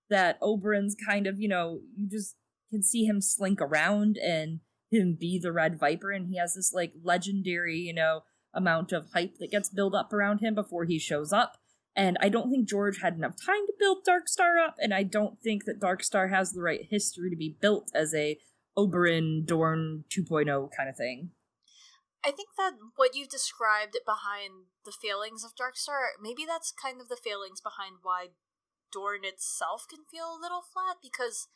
that 0.08 0.40
oberyn's 0.40 0.96
kind 1.06 1.26
of 1.26 1.40
you 1.40 1.48
know 1.48 1.80
you 1.96 2.08
just 2.08 2.36
can 2.70 2.82
see 2.82 3.04
him 3.04 3.20
slink 3.20 3.60
around 3.60 4.16
and 4.16 4.60
him 4.90 5.16
be 5.18 5.38
the 5.38 5.52
red 5.52 5.78
viper 5.78 6.10
and 6.10 6.28
he 6.28 6.36
has 6.36 6.54
this 6.54 6.72
like 6.72 6.92
legendary 7.02 7.76
you 7.76 7.94
know 7.94 8.20
amount 8.52 8.92
of 8.92 9.06
hype 9.14 9.38
that 9.38 9.50
gets 9.50 9.68
built 9.68 9.94
up 9.94 10.12
around 10.12 10.38
him 10.38 10.56
before 10.56 10.84
he 10.84 10.98
shows 10.98 11.32
up. 11.32 11.58
And 11.94 12.16
i 12.20 12.28
don't 12.28 12.50
think 12.50 12.68
george 12.68 13.00
had 13.02 13.16
enough 13.16 13.34
time 13.44 13.66
to 13.66 13.72
build 13.78 14.06
darkstar 14.08 14.64
up 14.64 14.76
and 14.78 14.94
i 14.94 15.02
don't 15.02 15.40
think 15.40 15.64
that 15.64 15.80
darkstar 15.80 16.30
has 16.30 16.52
the 16.52 16.62
right 16.62 16.86
history 16.88 17.30
to 17.30 17.36
be 17.36 17.56
built 17.60 17.90
as 17.94 18.14
a 18.14 18.38
oberyn 18.78 19.44
dorne 19.44 20.04
2.0 20.08 20.70
kind 20.74 20.88
of 20.88 20.96
thing 20.96 21.30
I 22.24 22.30
think 22.30 22.50
that 22.58 22.74
what 22.96 23.14
you've 23.14 23.32
described 23.32 23.96
behind 24.04 24.68
the 24.84 24.92
failings 24.92 25.44
of 25.44 25.56
Darkstar, 25.56 26.12
maybe 26.20 26.44
that's 26.44 26.72
kind 26.72 27.00
of 27.00 27.08
the 27.08 27.16
failings 27.16 27.60
behind 27.60 28.02
why 28.02 28.36
Dorne 28.92 29.24
itself 29.24 29.86
can 29.88 30.04
feel 30.10 30.36
a 30.36 30.40
little 30.40 30.60
flat 30.60 30.96
because 31.00 31.48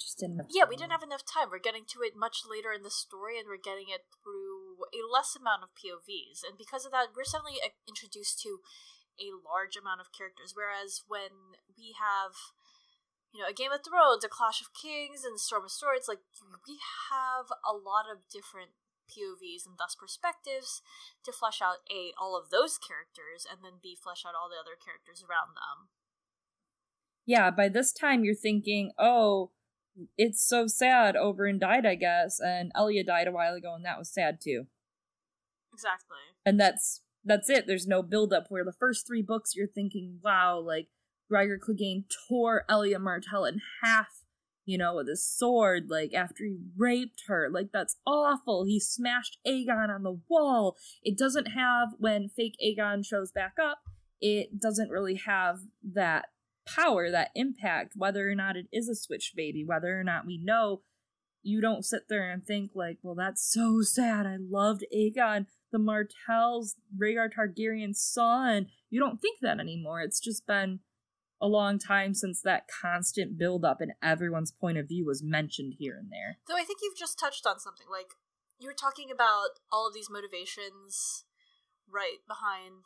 just 0.00 0.18
didn't 0.18 0.48
yeah, 0.48 0.64
we 0.64 0.80
didn't 0.80 0.96
have 0.96 1.04
enough 1.04 1.28
time. 1.28 1.52
We're 1.52 1.60
getting 1.60 1.84
to 1.92 2.00
it 2.00 2.16
much 2.16 2.48
later 2.48 2.72
in 2.72 2.82
the 2.82 2.90
story, 2.90 3.36
and 3.36 3.44
we're 3.46 3.60
getting 3.60 3.92
it 3.92 4.08
through 4.08 4.88
a 4.96 5.04
less 5.04 5.36
amount 5.36 5.66
of 5.66 5.76
POVs. 5.76 6.40
And 6.46 6.56
because 6.56 6.88
of 6.88 6.92
that, 6.96 7.12
we're 7.12 7.28
suddenly 7.28 7.60
uh, 7.60 7.76
introduced 7.84 8.40
to 8.46 8.64
a 9.20 9.36
large 9.44 9.76
amount 9.76 10.00
of 10.00 10.14
characters. 10.14 10.56
Whereas 10.56 11.04
when 11.04 11.60
we 11.76 11.92
have, 12.00 12.32
you 13.32 13.40
know, 13.40 13.48
a 13.48 13.54
Game 13.54 13.70
of 13.72 13.80
Thrones, 13.86 14.24
a 14.24 14.28
Clash 14.28 14.60
of 14.60 14.74
Kings, 14.74 15.24
and 15.24 15.38
Storm 15.38 15.64
of 15.64 15.70
Swords, 15.70 16.08
like 16.08 16.20
we 16.66 16.78
have 17.10 17.46
a 17.62 17.74
lot 17.74 18.06
of 18.10 18.26
different 18.26 18.74
POVs 19.10 19.66
and 19.66 19.74
thus 19.78 19.94
perspectives 19.98 20.82
to 21.24 21.32
flesh 21.32 21.60
out 21.62 21.82
a 21.90 22.12
all 22.20 22.38
of 22.38 22.50
those 22.50 22.78
characters, 22.78 23.46
and 23.46 23.60
then 23.62 23.78
b 23.82 23.96
flesh 23.98 24.22
out 24.26 24.34
all 24.34 24.48
the 24.48 24.58
other 24.58 24.78
characters 24.78 25.22
around 25.22 25.54
them. 25.54 25.90
yeah, 27.26 27.50
by 27.50 27.68
this 27.68 27.92
time 27.92 28.24
you're 28.24 28.34
thinking, 28.34 28.92
oh, 28.98 29.50
it's 30.16 30.42
so 30.46 30.66
sad. 30.66 31.14
Oberyn 31.14 31.58
died, 31.60 31.84
I 31.86 31.94
guess, 31.94 32.40
and 32.40 32.72
Elia 32.74 33.04
died 33.04 33.28
a 33.28 33.32
while 33.32 33.54
ago, 33.54 33.74
and 33.74 33.84
that 33.84 33.98
was 33.98 34.12
sad 34.12 34.40
too. 34.40 34.66
Exactly. 35.72 36.16
And 36.44 36.58
that's 36.58 37.02
that's 37.24 37.50
it. 37.50 37.66
There's 37.66 37.86
no 37.86 38.02
build 38.02 38.32
up 38.32 38.46
where 38.48 38.64
the 38.64 38.72
first 38.72 39.06
three 39.06 39.22
books 39.22 39.54
you're 39.54 39.66
thinking, 39.66 40.18
wow, 40.22 40.58
like 40.58 40.88
Gregor 41.30 41.58
Clegane 41.58 42.04
tore 42.28 42.64
Elia 42.68 42.98
Martell 42.98 43.44
in 43.44 43.60
half, 43.82 44.24
you 44.64 44.76
know, 44.76 44.96
with 44.96 45.08
his 45.08 45.24
sword, 45.24 45.84
like 45.88 46.12
after 46.12 46.44
he 46.44 46.58
raped 46.76 47.22
her. 47.28 47.48
Like 47.48 47.68
that's 47.72 47.96
awful. 48.04 48.64
He 48.64 48.80
smashed 48.80 49.38
Aegon 49.46 49.94
on 49.94 50.02
the 50.02 50.20
wall. 50.28 50.76
It 51.04 51.16
doesn't 51.16 51.52
have 51.52 51.90
when 51.98 52.28
fake 52.28 52.56
Aegon 52.62 53.06
shows 53.06 53.30
back 53.30 53.54
up, 53.62 53.78
it 54.20 54.60
doesn't 54.60 54.90
really 54.90 55.20
have 55.24 55.60
that 55.94 56.26
power, 56.66 57.10
that 57.10 57.30
impact, 57.36 57.92
whether 57.96 58.28
or 58.28 58.34
not 58.34 58.56
it 58.56 58.66
is 58.72 58.88
a 58.88 58.96
switch 58.96 59.32
baby, 59.36 59.64
whether 59.64 59.98
or 59.98 60.04
not 60.04 60.26
we 60.26 60.36
know 60.42 60.82
you 61.42 61.60
don't 61.60 61.84
sit 61.84 62.02
there 62.08 62.28
and 62.30 62.44
think 62.44 62.72
like, 62.74 62.98
well, 63.02 63.14
that's 63.14 63.50
so 63.50 63.80
sad. 63.82 64.26
I 64.26 64.36
loved 64.38 64.84
Aegon, 64.94 65.46
the 65.72 65.78
Martells, 65.78 66.74
Rhaegar 67.00 67.28
Targaryen's 67.32 68.02
son. 68.02 68.66
You 68.90 69.00
don't 69.00 69.20
think 69.20 69.38
that 69.40 69.60
anymore. 69.60 70.00
It's 70.00 70.20
just 70.20 70.46
been 70.46 70.80
a 71.40 71.46
long 71.48 71.78
time 71.78 72.14
since 72.14 72.40
that 72.42 72.66
constant 72.68 73.38
build 73.38 73.64
up 73.64 73.80
and 73.80 73.92
everyone's 74.02 74.52
point 74.52 74.78
of 74.78 74.88
view 74.88 75.06
was 75.06 75.22
mentioned 75.22 75.74
here 75.78 75.96
and 75.96 76.10
there. 76.12 76.38
Though 76.46 76.56
I 76.60 76.64
think 76.64 76.80
you've 76.82 76.98
just 76.98 77.18
touched 77.18 77.46
on 77.46 77.58
something. 77.58 77.86
Like 77.90 78.14
you 78.58 78.68
were 78.68 78.74
talking 78.74 79.10
about 79.10 79.56
all 79.72 79.88
of 79.88 79.94
these 79.94 80.10
motivations 80.10 81.24
right 81.90 82.20
behind 82.28 82.84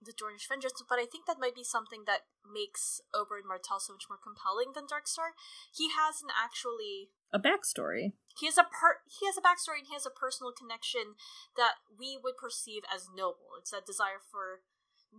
the 0.00 0.12
Dornish 0.14 0.46
vengeance, 0.48 0.78
but 0.88 1.02
I 1.02 1.06
think 1.10 1.26
that 1.26 1.42
might 1.42 1.56
be 1.58 1.64
something 1.66 2.04
that 2.06 2.30
makes 2.46 3.00
Oberyn 3.10 3.42
Martell 3.42 3.80
so 3.82 3.92
much 3.94 4.06
more 4.08 4.18
compelling 4.22 4.70
than 4.72 4.86
Darkstar. 4.86 5.34
He 5.74 5.90
has 5.90 6.22
an 6.22 6.30
actually 6.30 7.10
A 7.34 7.42
backstory. 7.42 8.14
he 8.38 8.46
has 8.46 8.56
a 8.56 8.62
per 8.62 9.02
he 9.10 9.26
has 9.26 9.34
a 9.36 9.42
backstory 9.42 9.82
and 9.82 9.90
he 9.90 9.94
has 9.98 10.06
a 10.06 10.14
personal 10.14 10.54
connection 10.54 11.18
that 11.58 11.82
we 11.98 12.14
would 12.14 12.38
perceive 12.38 12.86
as 12.86 13.10
noble. 13.10 13.58
It's 13.58 13.74
that 13.74 13.90
desire 13.90 14.22
for 14.22 14.62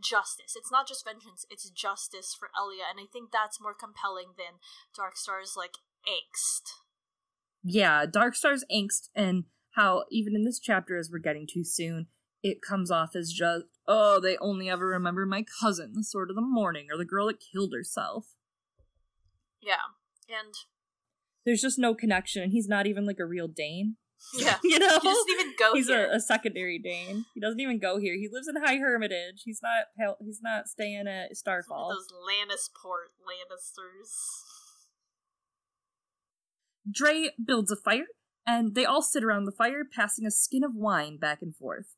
justice. 0.04 0.54
It's 0.56 0.72
not 0.72 0.88
just 0.88 1.06
vengeance, 1.06 1.46
it's 1.50 1.70
justice 1.70 2.36
for 2.38 2.50
Elia, 2.58 2.84
and 2.90 3.00
I 3.00 3.08
think 3.12 3.32
that's 3.32 3.62
more 3.62 3.74
compelling 3.74 4.34
than 4.38 4.60
Darkstar's 4.98 5.56
like 5.58 5.78
angst. 6.08 6.70
Yeah, 7.64 8.06
Darkstar's 8.06 8.66
angst 8.72 9.10
and 9.16 9.46
how 9.72 10.06
even 10.10 10.36
in 10.36 10.46
this 10.46 10.60
chapter 10.60 10.98
as 10.98 11.10
we're 11.12 11.20
getting 11.20 11.48
too 11.52 11.64
soon, 11.64 12.08
it 12.42 12.62
comes 12.62 12.90
off 12.90 13.16
as 13.16 13.34
just, 13.34 13.66
oh, 13.88 14.20
they 14.20 14.38
only 14.38 14.70
ever 14.70 14.88
remember 14.88 15.26
my 15.26 15.44
cousin, 15.62 15.92
the 15.94 16.04
sword 16.04 16.30
of 16.30 16.36
the 16.36 16.42
morning, 16.42 16.88
or 16.92 16.98
the 16.98 17.06
girl 17.06 17.28
that 17.28 17.40
killed 17.40 17.74
herself. 17.74 18.28
Yeah. 19.62 19.92
And 20.30 20.54
there's 21.46 21.62
just 21.62 21.80
no 21.80 21.94
connection, 21.94 22.44
and 22.44 22.52
he's 22.52 22.68
not 22.68 22.88
even 22.88 23.06
like 23.06 23.20
a 23.20 23.26
real 23.26 23.48
Dayne. 23.48 23.98
Yeah. 24.38 24.58
you 24.64 24.80
know, 24.80 25.00
He 25.02 25.08
doesn't 25.08 25.30
even 25.30 25.54
go 25.58 25.74
he's 25.74 25.88
here. 25.88 26.10
a, 26.12 26.16
a 26.18 26.20
secondary 26.20 26.78
Dayne. 26.80 27.26
He 27.34 27.40
doesn't 27.42 27.60
even 27.60 27.80
go 27.80 28.00
here. 28.00 28.16
He 28.16 28.28
lives 28.32 28.48
in 28.48 28.62
High 28.62 28.78
Hermitage. 28.78 29.44
He's 29.46 29.62
not. 29.64 29.86
He's 30.20 30.40
not 30.42 30.68
staying 30.68 31.08
at 31.08 31.36
Starfall. 31.36 31.90
those 31.90 32.08
Lannisport 32.12 33.14
Lannisters. 33.26 34.10
Drey 36.90 37.30
builds 37.44 37.72
a 37.72 37.76
fire, 37.76 38.06
and 38.46 38.74
they 38.76 38.86
all 38.86 39.02
sit 39.02 39.24
around 39.24 39.46
the 39.46 39.52
fire, 39.52 39.84
passing 39.90 40.26
a 40.26 40.32
skin 40.32 40.64
of 40.64 40.76
wine 40.76 41.18
back 41.18 41.42
and 41.42 41.56
forth. 41.56 41.96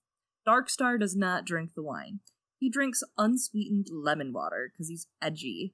Darkstar 0.48 1.00
does 1.00 1.16
not 1.16 1.46
drink 1.46 1.72
the 1.76 1.84
wine. 1.84 2.20
He 2.58 2.70
drinks 2.70 3.04
unsweetened 3.18 3.88
lemon 3.92 4.34
water 4.34 4.72
because 4.72 4.90
he's 4.90 5.08
edgy. 5.22 5.74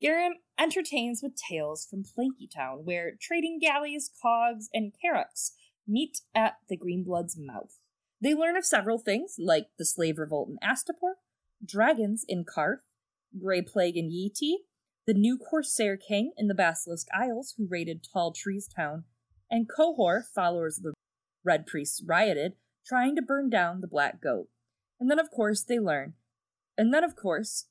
Garin 0.00 0.36
entertains 0.58 1.22
with 1.22 1.36
tales 1.36 1.86
from 1.88 2.04
Planky 2.04 2.48
Town, 2.52 2.84
where 2.84 3.12
trading 3.20 3.58
galleys, 3.58 4.10
cogs, 4.22 4.68
and 4.72 4.92
carracks 5.00 5.52
meet 5.86 6.20
at 6.34 6.56
the 6.68 6.76
Greenblood's 6.76 7.36
mouth. 7.38 7.78
They 8.20 8.34
learn 8.34 8.56
of 8.56 8.64
several 8.64 8.98
things, 8.98 9.36
like 9.38 9.68
the 9.78 9.84
slave 9.84 10.18
revolt 10.18 10.50
in 10.50 10.58
Astapor, 10.62 11.14
dragons 11.64 12.24
in 12.28 12.44
Qarth, 12.44 12.80
Grey 13.40 13.62
Plague 13.62 13.96
in 13.96 14.10
Yi 14.10 14.30
Ti, 14.30 14.58
the 15.06 15.14
new 15.14 15.38
Corsair 15.38 15.96
King 15.96 16.32
in 16.36 16.48
the 16.48 16.54
Basilisk 16.54 17.08
Isles 17.12 17.54
who 17.56 17.66
raided 17.68 18.04
Tall 18.12 18.32
Trees 18.32 18.68
Town, 18.68 19.04
and 19.50 19.68
Qohor, 19.68 20.22
followers 20.34 20.78
of 20.78 20.84
the 20.84 20.94
Red 21.44 21.66
Priests, 21.66 22.02
rioted, 22.06 22.54
trying 22.86 23.16
to 23.16 23.22
burn 23.22 23.50
down 23.50 23.80
the 23.80 23.88
Black 23.88 24.20
Goat. 24.20 24.48
And 25.00 25.10
then, 25.10 25.18
of 25.18 25.30
course, 25.30 25.62
they 25.62 25.78
learn. 25.78 26.14
And 26.76 26.92
then, 26.92 27.04
of 27.04 27.16
course, 27.16 27.66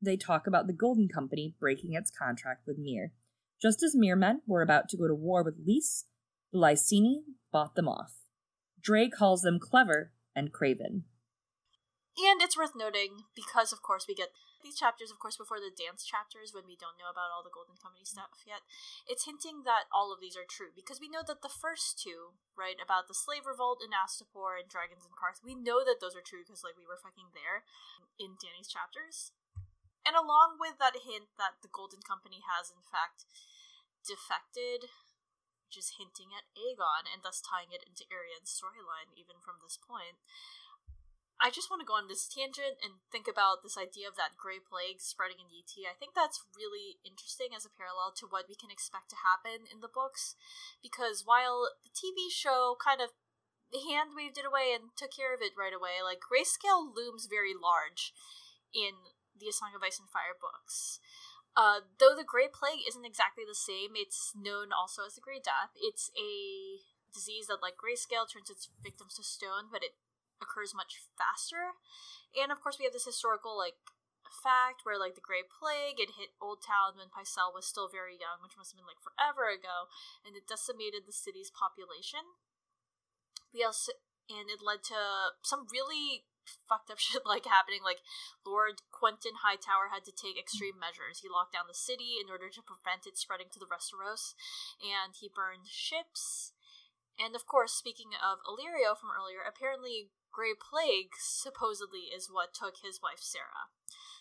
they 0.00 0.16
talk 0.16 0.46
about 0.46 0.66
the 0.66 0.72
Golden 0.72 1.08
Company 1.08 1.54
breaking 1.58 1.94
its 1.94 2.10
contract 2.10 2.66
with 2.66 2.78
Myr. 2.78 3.12
Just 3.60 3.82
as 3.82 3.96
Myr 3.96 4.16
men 4.16 4.42
were 4.46 4.62
about 4.62 4.88
to 4.90 4.96
go 4.96 5.08
to 5.08 5.14
war 5.14 5.42
with 5.42 5.56
Lys, 5.64 6.04
the 6.52 6.58
Lyseni 6.58 7.22
bought 7.52 7.74
them 7.74 7.88
off. 7.88 8.14
Drey 8.80 9.10
calls 9.10 9.42
them 9.42 9.58
clever 9.58 10.12
and 10.34 10.52
craven. 10.52 11.04
And 12.18 12.42
it's 12.42 12.56
worth 12.56 12.72
noting, 12.74 13.26
because 13.34 13.72
of 13.72 13.82
course 13.82 14.06
we 14.08 14.14
get 14.14 14.30
these 14.62 14.74
chapters, 14.74 15.14
of 15.14 15.22
course, 15.22 15.38
before 15.38 15.62
the 15.62 15.70
dance 15.70 16.02
chapters 16.02 16.50
when 16.50 16.66
we 16.66 16.74
don't 16.74 16.98
know 16.98 17.06
about 17.06 17.30
all 17.30 17.46
the 17.46 17.54
Golden 17.54 17.78
Company 17.78 18.02
stuff 18.02 18.42
yet, 18.42 18.66
it's 19.06 19.22
hinting 19.22 19.62
that 19.62 19.86
all 19.94 20.10
of 20.10 20.18
these 20.18 20.34
are 20.34 20.46
true. 20.46 20.74
Because 20.74 20.98
we 20.98 21.06
know 21.06 21.22
that 21.22 21.46
the 21.46 21.52
first 21.52 22.02
two, 22.02 22.34
right, 22.58 22.78
about 22.82 23.06
the 23.06 23.14
slave 23.14 23.46
revolt 23.46 23.78
in 23.78 23.94
Astapor 23.94 24.58
and 24.58 24.66
dragons 24.66 25.06
in 25.06 25.14
Qarth, 25.14 25.46
we 25.46 25.54
know 25.54 25.86
that 25.86 26.02
those 26.02 26.18
are 26.18 26.24
true 26.24 26.42
because, 26.42 26.66
like, 26.66 26.74
we 26.74 26.90
were 26.90 26.98
fucking 26.98 27.30
there 27.38 27.62
in 28.18 28.34
Dany's 28.34 28.66
chapters. 28.66 29.30
And 30.08 30.16
along 30.16 30.56
with 30.56 30.80
that 30.80 31.04
hint 31.04 31.36
that 31.36 31.60
the 31.60 31.68
Golden 31.68 32.00
Company 32.00 32.40
has, 32.48 32.72
in 32.72 32.80
fact, 32.80 33.28
defected, 34.00 34.88
which 35.68 35.76
is 35.76 36.00
hinting 36.00 36.32
at 36.32 36.48
Aegon 36.56 37.04
and 37.04 37.20
thus 37.20 37.44
tying 37.44 37.76
it 37.76 37.84
into 37.84 38.08
Arianne's 38.08 38.48
storyline, 38.48 39.12
even 39.12 39.36
from 39.44 39.60
this 39.60 39.76
point. 39.76 40.16
I 41.36 41.52
just 41.52 41.68
want 41.68 41.84
to 41.84 41.86
go 41.86 42.00
on 42.00 42.08
this 42.08 42.24
tangent 42.24 42.80
and 42.80 43.04
think 43.12 43.28
about 43.28 43.60
this 43.60 43.76
idea 43.76 44.08
of 44.08 44.16
that 44.16 44.40
gray 44.40 44.58
plague 44.58 45.04
spreading 45.04 45.44
in 45.44 45.52
Yi 45.52 45.62
Ti. 45.68 45.84
I 45.84 45.94
think 45.94 46.16
that's 46.16 46.40
really 46.56 47.04
interesting 47.04 47.52
as 47.52 47.68
a 47.68 47.76
parallel 47.76 48.16
to 48.16 48.26
what 48.26 48.48
we 48.48 48.56
can 48.56 48.72
expect 48.72 49.12
to 49.12 49.22
happen 49.22 49.68
in 49.68 49.84
the 49.84 49.92
books. 49.92 50.40
Because 50.80 51.28
while 51.28 51.68
the 51.84 51.92
TV 51.92 52.32
show 52.32 52.80
kind 52.80 53.04
of 53.04 53.12
hand 53.70 54.16
waved 54.16 54.40
it 54.40 54.48
away 54.48 54.72
and 54.72 54.96
took 54.96 55.12
care 55.12 55.36
of 55.36 55.44
it 55.44 55.52
right 55.52 55.76
away, 55.76 56.00
like 56.00 56.24
grayscale 56.24 56.88
looms 56.88 57.28
very 57.28 57.52
large 57.52 58.16
in 58.72 59.12
the 59.40 59.48
A 59.48 59.54
Song 59.54 59.72
of 59.74 59.82
Ice 59.82 59.98
and 59.98 60.10
Fire 60.10 60.36
books. 60.36 61.00
Uh, 61.56 61.82
though 61.98 62.14
the 62.14 62.26
Gray 62.26 62.46
Plague 62.46 62.86
isn't 62.86 63.06
exactly 63.06 63.42
the 63.42 63.56
same, 63.56 63.98
it's 63.98 64.30
known 64.36 64.70
also 64.70 65.02
as 65.06 65.18
the 65.18 65.24
Grey 65.24 65.42
Death. 65.42 65.74
It's 65.74 66.10
a 66.14 66.82
disease 67.10 67.50
that, 67.50 67.64
like 67.64 67.80
grayscale, 67.80 68.30
turns 68.30 68.50
its 68.50 68.70
victims 68.78 69.18
to 69.18 69.24
stone, 69.26 69.72
but 69.72 69.82
it 69.82 69.98
occurs 70.38 70.76
much 70.76 71.02
faster. 71.18 71.74
And 72.36 72.54
of 72.54 72.62
course, 72.62 72.78
we 72.78 72.86
have 72.86 72.94
this 72.94 73.08
historical 73.08 73.58
like 73.58 73.80
fact 74.28 74.84
where 74.84 75.00
like 75.00 75.16
the 75.16 75.24
Grey 75.24 75.42
Plague 75.42 75.98
it 75.98 76.20
hit 76.20 76.36
Old 76.38 76.62
Town 76.62 76.94
when 76.94 77.10
Pycelle 77.10 77.50
was 77.50 77.66
still 77.66 77.88
very 77.90 78.14
young, 78.14 78.38
which 78.44 78.54
must 78.54 78.70
have 78.70 78.78
been 78.78 78.86
like 78.86 79.02
forever 79.02 79.50
ago, 79.50 79.90
and 80.22 80.38
it 80.38 80.46
decimated 80.46 81.08
the 81.08 81.16
city's 81.16 81.50
population. 81.50 82.38
We 83.50 83.64
also 83.64 83.98
and 84.28 84.52
it 84.52 84.60
led 84.60 84.84
to 84.92 85.32
some 85.42 85.66
really 85.72 86.28
fucked 86.68 86.90
up 86.90 86.98
shit 87.02 87.24
like 87.26 87.46
happening. 87.46 87.80
Like 87.84 88.00
Lord 88.44 88.82
Quentin 88.90 89.44
Hightower 89.44 89.92
had 89.92 90.04
to 90.08 90.14
take 90.14 90.38
extreme 90.38 90.78
measures. 90.80 91.20
He 91.20 91.28
locked 91.28 91.54
down 91.54 91.68
the 91.68 91.76
city 91.76 92.16
in 92.20 92.32
order 92.32 92.48
to 92.48 92.64
prevent 92.64 93.06
it 93.06 93.20
spreading 93.20 93.52
to 93.52 93.60
the 93.60 93.68
Westeros, 93.68 94.36
and 94.80 95.16
he 95.16 95.30
burned 95.32 95.68
ships. 95.68 96.52
And 97.18 97.34
of 97.34 97.50
course, 97.50 97.74
speaking 97.74 98.14
of 98.14 98.38
Illyrio 98.46 98.94
from 98.94 99.10
earlier, 99.10 99.42
apparently 99.42 100.14
Grey 100.30 100.54
Plague 100.54 101.18
supposedly 101.18 102.14
is 102.14 102.30
what 102.30 102.54
took 102.54 102.78
his 102.78 103.02
wife 103.02 103.18
Serra. 103.18 103.74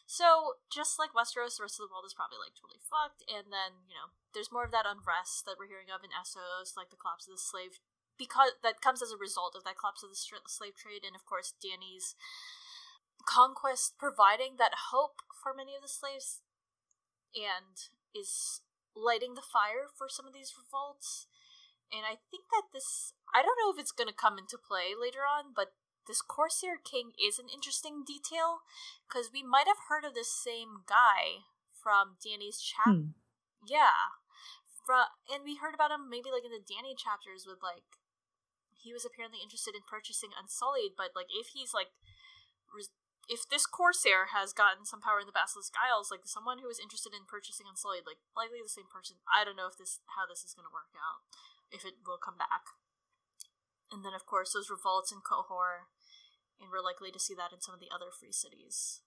So, 0.07 0.63
just 0.71 0.95
like 0.95 1.11
Westeros, 1.11 1.59
the 1.59 1.67
rest 1.67 1.77
of 1.77 1.85
the 1.85 1.91
world 1.91 2.07
is 2.07 2.15
probably 2.15 2.39
like 2.39 2.55
totally 2.55 2.79
fucked, 2.79 3.27
and 3.27 3.51
then, 3.51 3.85
you 3.91 3.93
know, 3.93 4.15
there's 4.31 4.55
more 4.55 4.63
of 4.63 4.71
that 4.71 4.87
unrest 4.87 5.43
that 5.43 5.59
we're 5.59 5.67
hearing 5.67 5.91
of 5.91 5.99
in 5.99 6.15
Essos, 6.15 6.79
like 6.79 6.89
the 6.89 6.97
collapse 6.97 7.27
of 7.27 7.35
the 7.35 7.43
slave 7.43 7.83
because 8.17 8.57
that 8.63 8.81
comes 8.81 9.01
as 9.01 9.11
a 9.13 9.17
result 9.17 9.53
of 9.55 9.63
that 9.63 9.77
collapse 9.77 10.03
of 10.03 10.09
the 10.09 10.17
slave 10.17 10.75
trade 10.75 11.05
and 11.05 11.15
of 11.15 11.25
course 11.25 11.53
Dany's 11.61 12.15
conquest 13.25 13.97
providing 13.97 14.55
that 14.57 14.91
hope 14.91 15.21
for 15.35 15.53
many 15.53 15.75
of 15.75 15.81
the 15.81 15.91
slaves 15.91 16.41
and 17.35 17.91
is 18.15 18.61
lighting 18.95 19.35
the 19.35 19.45
fire 19.45 19.91
for 19.93 20.07
some 20.09 20.25
of 20.25 20.33
these 20.33 20.55
revolts 20.57 21.27
and 21.91 22.03
I 22.03 22.19
think 22.31 22.49
that 22.51 22.71
this 22.73 23.13
I 23.35 23.43
don't 23.43 23.59
know 23.61 23.69
if 23.71 23.79
it's 23.79 23.93
going 23.95 24.09
to 24.09 24.15
come 24.15 24.39
into 24.39 24.57
play 24.57 24.97
later 24.97 25.21
on 25.27 25.53
but 25.55 25.75
this 26.07 26.23
Corsair 26.23 26.79
King 26.79 27.11
is 27.19 27.37
an 27.37 27.51
interesting 27.51 28.07
detail 28.07 28.63
because 29.05 29.29
we 29.29 29.43
might 29.43 29.67
have 29.67 29.91
heard 29.91 30.07
of 30.07 30.15
this 30.15 30.31
same 30.31 30.87
guy 30.87 31.45
from 31.75 32.15
Dany's 32.23 32.63
chap 32.63 32.89
Hmm. 32.95 33.17
yeah 33.65 34.17
Fra- 34.87 35.11
and 35.27 35.43
we 35.43 35.59
heard 35.59 35.75
about 35.75 35.91
him 35.91 36.07
maybe 36.07 36.31
like 36.31 36.47
in 36.47 36.55
the 36.55 36.63
Dany 36.63 36.95
chapters 36.95 37.43
with 37.43 37.59
like 37.59 37.99
he 38.87 38.95
was 38.95 39.03
apparently 39.03 39.43
interested 39.43 39.75
in 39.75 39.83
purchasing 39.83 40.31
Unsullied, 40.31 40.95
but 40.95 41.11
like 41.11 41.27
if 41.27 41.51
he's 41.51 41.75
like 41.75 41.91
res- 42.71 42.95
if 43.27 43.43
this 43.51 43.67
Corsair 43.67 44.31
has 44.31 44.55
gotten 44.55 44.87
some 44.87 45.03
power 45.03 45.19
in 45.19 45.27
the 45.27 45.35
Basilisk 45.35 45.75
Isles, 45.75 46.07
like 46.07 46.23
someone 46.23 46.63
who 46.63 46.71
is 46.71 46.79
interested 46.79 47.11
in 47.11 47.27
purchasing 47.27 47.67
Unsullied, 47.67 48.07
like 48.07 48.23
likely 48.31 48.63
the 48.63 48.71
same 48.71 48.87
person. 48.87 49.19
I 49.27 49.43
don't 49.43 49.59
know 49.59 49.67
if 49.67 49.75
this 49.75 49.99
how 50.15 50.23
this 50.23 50.47
is 50.47 50.55
gonna 50.55 50.71
work 50.71 50.95
out, 50.95 51.27
if 51.67 51.83
it 51.83 51.99
will 52.07 52.21
come 52.21 52.39
back. 52.39 52.71
And 53.91 54.07
then 54.07 54.15
of 54.15 54.23
course 54.23 54.55
those 54.55 54.71
revolts 54.71 55.11
in 55.11 55.19
Qohor, 55.19 55.91
and 56.63 56.71
we're 56.71 56.79
likely 56.79 57.11
to 57.11 57.19
see 57.19 57.35
that 57.35 57.51
in 57.51 57.59
some 57.59 57.75
of 57.75 57.83
the 57.83 57.91
other 57.91 58.07
free 58.15 58.31
cities. 58.31 59.03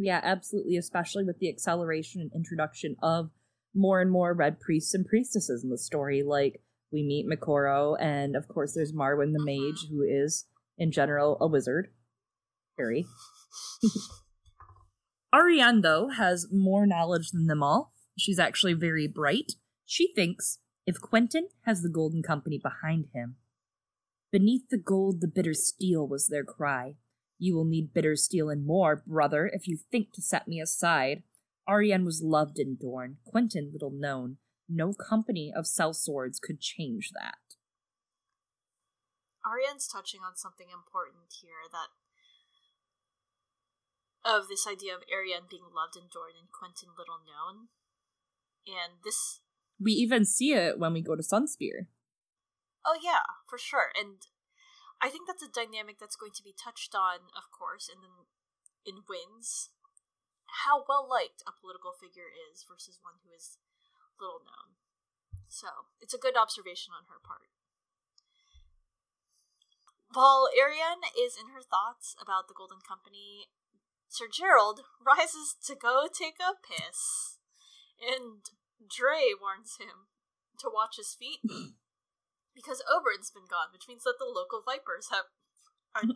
Yeah, 0.00 0.20
absolutely, 0.22 0.76
especially 0.76 1.24
with 1.24 1.38
the 1.38 1.48
acceleration 1.48 2.20
and 2.20 2.32
introduction 2.34 2.96
of 3.02 3.30
more 3.74 4.00
and 4.00 4.10
more 4.10 4.32
red 4.34 4.58
priests 4.58 4.94
and 4.94 5.04
priestesses 5.06 5.62
in 5.62 5.70
the 5.70 5.78
story. 5.78 6.22
Like, 6.22 6.62
we 6.92 7.02
meet 7.02 7.26
Moqorro, 7.28 7.96
and 8.00 8.36
of 8.36 8.48
course, 8.48 8.74
there's 8.74 8.92
Marwyn 8.92 9.32
the 9.32 9.40
uh-huh. 9.40 9.66
mage, 9.66 9.86
who 9.90 10.02
is, 10.02 10.46
in 10.76 10.90
general, 10.90 11.36
a 11.40 11.46
wizard. 11.46 11.88
Harry. 12.78 13.06
Arianne, 15.34 15.82
though, 15.82 16.08
has 16.08 16.48
more 16.50 16.86
knowledge 16.86 17.30
than 17.30 17.46
them 17.46 17.62
all. 17.62 17.92
She's 18.18 18.38
actually 18.38 18.74
very 18.74 19.06
bright. 19.06 19.52
She 19.86 20.12
thinks 20.14 20.58
if 20.86 21.00
Quentyn 21.00 21.44
has 21.66 21.82
the 21.82 21.88
Golden 21.88 22.22
Company 22.22 22.58
behind 22.58 23.06
him, 23.14 23.36
beneath 24.32 24.68
the 24.70 24.78
gold 24.78 25.20
the 25.20 25.28
bitter 25.28 25.54
steel 25.54 26.06
was 26.06 26.28
their 26.28 26.44
cry. 26.44 26.96
You 27.38 27.54
will 27.54 27.64
need 27.64 27.94
bitter 27.94 28.16
steel 28.16 28.50
and 28.50 28.66
more, 28.66 29.02
brother, 29.06 29.50
if 29.52 29.66
you 29.66 29.78
think 29.90 30.12
to 30.14 30.22
set 30.22 30.48
me 30.48 30.60
aside. 30.60 31.22
Arianne 31.68 32.04
was 32.04 32.22
loved 32.22 32.58
in 32.58 32.76
Dorne, 32.80 33.18
Quentyn 33.32 33.72
little 33.72 33.92
known. 33.92 34.38
No 34.70 34.92
company 34.94 35.52
of 35.54 35.64
sellswords 35.64 36.40
could 36.40 36.60
change 36.60 37.10
that. 37.10 37.34
Arianne's 39.42 39.88
touching 39.88 40.20
on 40.20 40.36
something 40.36 40.68
important 40.70 41.32
here 41.42 41.66
that 41.72 41.90
of 44.22 44.48
this 44.48 44.68
idea 44.68 44.94
of 44.94 45.00
Arianne 45.08 45.48
being 45.48 45.72
loved 45.74 45.96
in 45.96 46.12
Dorne 46.12 46.36
and 46.38 46.52
Quentyn 46.52 46.92
little 46.92 47.24
known. 47.24 47.72
And 48.68 49.00
this 49.02 49.40
We 49.80 49.92
even 49.92 50.24
see 50.24 50.52
it 50.52 50.78
when 50.78 50.92
we 50.92 51.00
go 51.02 51.16
to 51.16 51.22
Sunspear. 51.22 51.88
oh 52.84 52.98
yeah, 53.02 53.24
for 53.48 53.58
sure. 53.58 53.90
And 53.98 54.28
I 55.00 55.08
think 55.08 55.26
that's 55.26 55.42
a 55.42 55.48
dynamic 55.48 55.98
that's 55.98 56.20
going 56.20 56.36
to 56.36 56.44
be 56.44 56.52
touched 56.52 56.94
on, 56.94 57.32
of 57.32 57.48
course, 57.48 57.88
in 57.88 58.04
the 58.04 58.28
in 58.84 59.02
Winds. 59.08 59.70
How 60.66 60.84
well 60.84 61.08
liked 61.08 61.42
a 61.48 61.56
political 61.56 61.96
figure 61.96 62.28
is 62.28 62.66
versus 62.68 63.00
one 63.00 63.24
who 63.24 63.32
is 63.32 63.56
little 64.20 64.44
known. 64.44 64.76
So 65.48 65.90
it's 66.00 66.14
a 66.14 66.20
good 66.20 66.36
observation 66.36 66.92
on 66.94 67.08
her 67.10 67.18
part. 67.18 67.50
While 70.12 70.50
Arianne 70.50 71.06
is 71.14 71.38
in 71.38 71.54
her 71.54 71.62
thoughts 71.62 72.14
about 72.20 72.46
the 72.46 72.54
Golden 72.54 72.82
Company, 72.82 73.50
Sir 74.10 74.26
Gerold 74.26 74.82
rises 74.98 75.54
to 75.66 75.78
go 75.78 76.10
take 76.10 76.42
a 76.42 76.58
piss. 76.58 77.38
And 78.02 78.42
Drey 78.82 79.38
warns 79.38 79.78
him 79.78 80.10
to 80.58 80.70
watch 80.72 80.96
his 80.96 81.14
feet 81.14 81.40
because 82.54 82.82
Oberyn's 82.90 83.30
been 83.30 83.46
gone, 83.46 83.70
which 83.72 83.86
means 83.86 84.02
that 84.02 84.18
the 84.18 84.26
local 84.26 84.62
vipers 84.66 85.14
have 85.14 85.30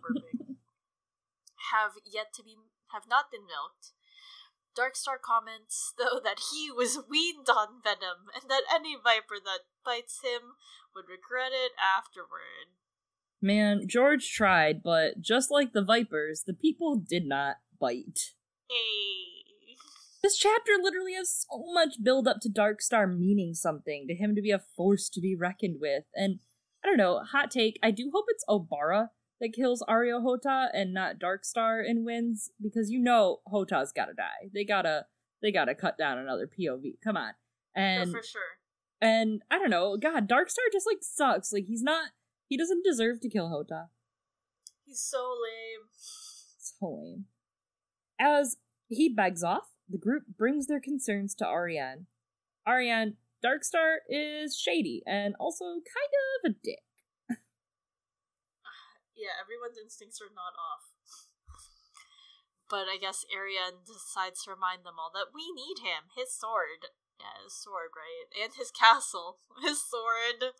have 1.70 1.92
yet 2.04 2.34
to 2.34 2.42
be 2.42 2.56
have 2.90 3.06
not 3.08 3.30
been 3.30 3.46
milked. 3.46 3.94
Darkstar 4.76 5.20
comments, 5.22 5.94
though, 5.98 6.20
that 6.22 6.52
he 6.52 6.70
was 6.70 6.98
weaned 7.08 7.48
on 7.48 7.80
venom, 7.82 8.30
and 8.34 8.50
that 8.50 8.62
any 8.72 8.94
viper 8.94 9.36
that 9.42 9.70
bites 9.84 10.20
him 10.22 10.54
would 10.94 11.04
regret 11.08 11.52
it 11.52 11.72
afterward. 11.78 12.74
Man, 13.40 13.86
George 13.86 14.32
tried, 14.32 14.82
but 14.82 15.20
just 15.20 15.50
like 15.50 15.72
the 15.72 15.84
vipers, 15.84 16.44
the 16.46 16.54
people 16.54 16.96
did 16.96 17.26
not 17.26 17.56
bite. 17.78 18.32
Hey. 18.70 19.76
This 20.22 20.38
chapter 20.38 20.72
literally 20.80 21.12
has 21.12 21.44
so 21.50 21.62
much 21.74 22.02
build 22.02 22.26
up 22.26 22.38
to 22.40 22.48
Darkstar 22.48 23.06
meaning 23.06 23.52
something, 23.52 24.06
to 24.08 24.14
him 24.14 24.34
to 24.34 24.40
be 24.40 24.52
a 24.52 24.62
force 24.74 25.10
to 25.10 25.20
be 25.20 25.36
reckoned 25.36 25.76
with. 25.80 26.04
And 26.14 26.38
I 26.82 26.88
don't 26.88 26.96
know, 26.96 27.18
hot 27.18 27.50
take, 27.50 27.78
I 27.82 27.90
do 27.90 28.10
hope 28.14 28.24
it's 28.28 28.44
Obara 28.48 29.08
that 29.44 29.52
kills 29.52 29.84
Areo 29.86 30.22
Hotah 30.24 30.68
and 30.72 30.94
not 30.94 31.18
Darkstar 31.18 31.82
and 31.86 32.04
wins, 32.04 32.50
because 32.62 32.90
you 32.90 32.98
know 32.98 33.40
Hotah's 33.52 33.92
gotta 33.92 34.14
die. 34.14 34.48
They 34.54 34.64
gotta 34.64 35.04
they 35.42 35.52
gotta 35.52 35.74
cut 35.74 35.98
down 35.98 36.16
another 36.16 36.48
POV. 36.48 36.94
Come 37.04 37.18
on. 37.18 37.34
And 37.76 38.10
for 38.10 38.22
sure. 38.22 38.40
And 39.02 39.42
I 39.50 39.58
don't 39.58 39.70
know, 39.70 39.98
God, 39.98 40.28
Darkstar 40.28 40.72
just 40.72 40.86
like 40.86 41.02
sucks. 41.02 41.52
Like 41.52 41.66
he's 41.66 41.82
not 41.82 42.10
he 42.48 42.56
doesn't 42.56 42.84
deserve 42.84 43.20
to 43.20 43.28
kill 43.28 43.50
Hotah. 43.50 43.88
He's 44.86 45.00
so 45.00 45.18
lame. 45.18 45.88
So 46.58 47.00
lame. 47.02 47.24
As 48.18 48.56
he 48.88 49.10
begs 49.10 49.44
off, 49.44 49.68
the 49.88 49.98
group 49.98 50.22
brings 50.38 50.66
their 50.66 50.80
concerns 50.80 51.34
to 51.34 51.44
Arianne. 51.44 52.06
Arianne, 52.66 53.16
Darkstar 53.44 53.96
is 54.08 54.58
shady 54.58 55.02
and 55.06 55.34
also 55.38 55.64
kind 55.64 55.76
of 56.44 56.52
a 56.52 56.54
dick. 56.64 56.78
Yeah, 59.14 59.38
everyone's 59.38 59.78
instincts 59.78 60.20
are 60.20 60.34
not 60.34 60.58
off. 60.58 60.90
but 62.68 62.90
I 62.90 62.98
guess 62.98 63.22
Arianne 63.30 63.86
decides 63.86 64.42
to 64.44 64.50
remind 64.50 64.82
them 64.82 64.98
all 64.98 65.12
that 65.14 65.30
we 65.30 65.54
need 65.54 65.78
him. 65.86 66.10
His 66.18 66.34
sword. 66.34 66.90
Yeah, 67.22 67.38
his 67.46 67.54
sword, 67.54 67.94
right? 67.94 68.26
And 68.34 68.52
his 68.58 68.74
castle. 68.74 69.38
His 69.62 69.78
sword. 69.78 70.50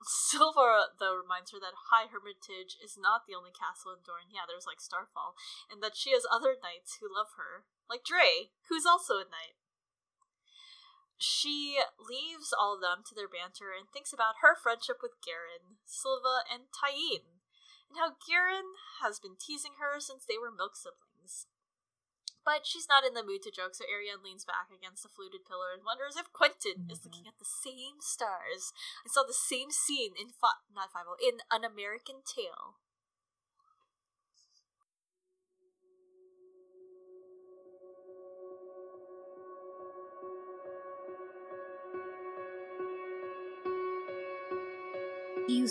Sylva, 0.00 0.96
though, 0.96 1.12
reminds 1.18 1.52
her 1.52 1.60
that 1.60 1.90
High 1.92 2.08
Hermitage 2.08 2.80
is 2.80 2.96
not 2.96 3.28
the 3.28 3.36
only 3.36 3.52
castle 3.52 3.92
in 3.92 4.00
Dorne. 4.00 4.32
Yeah, 4.32 4.48
there's 4.48 4.64
like 4.64 4.80
Starfall. 4.80 5.36
And 5.68 5.84
that 5.84 5.92
she 5.92 6.16
has 6.16 6.24
other 6.24 6.56
knights 6.56 6.96
who 6.96 7.12
love 7.12 7.36
her, 7.36 7.68
like 7.84 8.00
Drey, 8.00 8.56
who's 8.72 8.88
also 8.88 9.20
a 9.20 9.28
knight. 9.28 9.59
She 11.20 11.76
leaves 12.00 12.48
all 12.48 12.74
of 12.74 12.80
them 12.80 13.04
to 13.04 13.14
their 13.14 13.28
banter 13.28 13.76
and 13.76 13.84
thinks 13.84 14.08
about 14.08 14.40
her 14.40 14.56
friendship 14.56 15.04
with 15.04 15.20
Garin, 15.20 15.76
Sylva, 15.84 16.48
and 16.48 16.72
Tyene, 16.72 17.44
and 17.92 18.00
how 18.00 18.16
Garin 18.24 18.80
has 19.04 19.20
been 19.20 19.36
teasing 19.36 19.76
her 19.76 20.00
since 20.00 20.24
they 20.24 20.40
were 20.40 20.48
milk 20.48 20.80
siblings. 20.80 21.44
But 22.40 22.64
she's 22.64 22.88
not 22.88 23.04
in 23.04 23.12
the 23.12 23.22
mood 23.22 23.44
to 23.44 23.52
joke, 23.52 23.76
so 23.76 23.84
Arianne 23.84 24.24
leans 24.24 24.48
back 24.48 24.72
against 24.72 25.04
the 25.04 25.12
fluted 25.12 25.44
pillar 25.44 25.76
and 25.76 25.84
wonders 25.84 26.16
if 26.16 26.32
Quentyn 26.32 26.88
is 26.88 27.04
mm-hmm. 27.04 27.12
looking 27.12 27.28
at 27.28 27.36
the 27.36 27.44
same 27.44 28.00
stars 28.00 28.72
and 29.04 29.12
saw 29.12 29.20
the 29.20 29.36
same 29.36 29.68
scene 29.68 30.16
in 30.16 30.32
fi- 30.32 30.64
not 30.72 30.88
Five 30.88 31.04
oh, 31.04 31.20
in 31.20 31.44
An 31.52 31.68
American 31.68 32.24
Tail. 32.24 32.80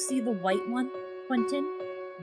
See 0.07 0.21
the 0.21 0.31
white 0.31 0.67
one, 0.67 0.89
Quentyn? 1.29 1.65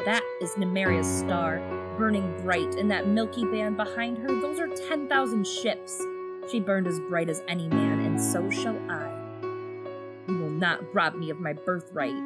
That 0.04 0.22
is 0.40 0.50
Nymeria's 0.56 1.06
star, 1.06 1.58
burning 1.98 2.34
bright, 2.42 2.74
and 2.74 2.90
that 2.90 3.06
milky 3.06 3.44
band 3.44 3.76
behind 3.76 4.16
her, 4.18 4.28
those 4.28 4.58
are 4.58 4.66
10,000 4.66 5.46
ships. 5.46 6.02
She 6.50 6.58
burned 6.58 6.86
as 6.86 6.98
bright 7.00 7.28
as 7.28 7.42
any 7.46 7.68
man, 7.68 8.00
and 8.00 8.20
so 8.20 8.50
shall 8.50 8.76
I. 8.90 9.12
You 10.26 10.38
will 10.38 10.50
not 10.50 10.94
rob 10.94 11.16
me 11.16 11.28
of 11.28 11.38
my 11.38 11.52
birthright. 11.52 12.16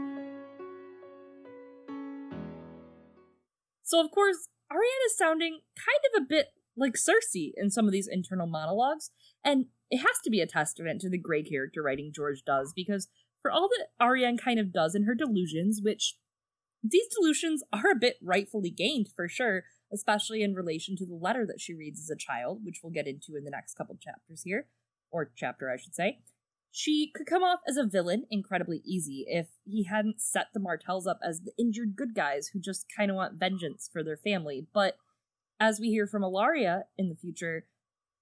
So, 3.83 4.01
of 4.01 4.13
course, 4.13 4.49
Arianne 4.73 5.07
is 5.07 5.19
sounding 5.19 5.61
kind 5.77 6.01
of 6.15 6.23
a 6.23 6.27
bit 6.27 6.47
like 6.77 6.95
Cersei 6.95 7.51
in 7.57 7.71
some 7.71 7.87
of 7.87 7.93
these 7.93 8.09
internal 8.11 8.47
monologues, 8.47 9.11
and 9.45 9.67
it 9.91 9.99
has 9.99 10.21
to 10.23 10.31
be 10.31 10.41
a 10.41 10.47
testament 10.47 11.01
to 11.01 11.11
the 11.11 11.19
great 11.19 11.51
character 11.51 11.83
writing 11.83 12.13
George 12.15 12.45
does, 12.47 12.73
because 12.75 13.09
for 13.43 13.51
all 13.51 13.69
that 13.69 13.89
Arianne 14.05 14.39
kind 14.39 14.59
of 14.59 14.73
does 14.73 14.95
in 14.95 15.05
her 15.05 15.15
delusions, 15.15 15.81
which 15.83 16.17
these 16.83 17.07
delusions 17.15 17.63
are 17.73 17.91
a 17.91 17.99
bit 17.99 18.17
rightfully 18.23 18.71
gained 18.71 19.09
for 19.15 19.29
sure, 19.29 19.65
especially 19.93 20.43
in 20.43 20.55
relation 20.55 20.97
to 20.97 21.07
the 21.07 21.15
letter 21.15 21.47
that 21.47 21.61
she 21.61 21.75
reads 21.75 22.01
as 22.01 22.11
a 22.11 22.19
child, 22.19 22.61
which 22.65 22.81
we'll 22.83 22.93
get 22.93 23.07
into 23.07 23.37
in 23.37 23.45
the 23.45 23.51
next 23.51 23.75
couple 23.75 23.99
chapters 24.01 24.43
here, 24.45 24.67
or 25.11 25.31
chapter, 25.37 25.71
I 25.71 25.77
should 25.77 25.95
say. 25.95 26.21
She 26.73 27.11
could 27.15 27.27
come 27.27 27.43
off 27.43 27.61
as 27.67 27.77
a 27.77 27.85
villain 27.85 28.27
incredibly 28.31 28.81
easy 28.85 29.25
if 29.27 29.49
he 29.65 29.85
hadn't 29.85 30.21
set 30.21 30.47
the 30.55 30.61
Martells 30.61 31.07
up 31.07 31.19
as 31.23 31.41
the 31.41 31.53
injured 31.59 31.97
good 31.97 32.15
guys 32.15 32.49
who 32.49 32.61
just 32.61 32.87
kind 32.97 33.11
of 33.11 33.17
want 33.17 33.41
vengeance 33.41 33.91
for 33.93 34.05
their 34.05 34.17
family. 34.17 34.69
But 34.73 34.97
as 35.59 35.81
we 35.81 35.89
hear 35.89 36.07
from 36.07 36.23
Ellaria 36.23 36.85
in 36.97 37.09
the 37.09 37.17
future, 37.17 37.67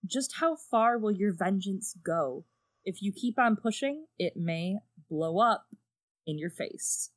just 0.07 0.37
how 0.41 0.57
far 0.57 0.99
will 0.99 1.13
your 1.13 1.35
vengeance 1.35 1.95
go? 2.03 2.47
If 2.85 3.03
you 3.03 3.13
keep 3.13 3.39
on 3.39 3.57
pushing, 3.57 4.07
it 4.19 4.33
may 4.35 4.79
blow 5.11 5.39
up 5.39 5.67
in 6.27 6.39
your 6.39 6.51
face. 6.51 7.11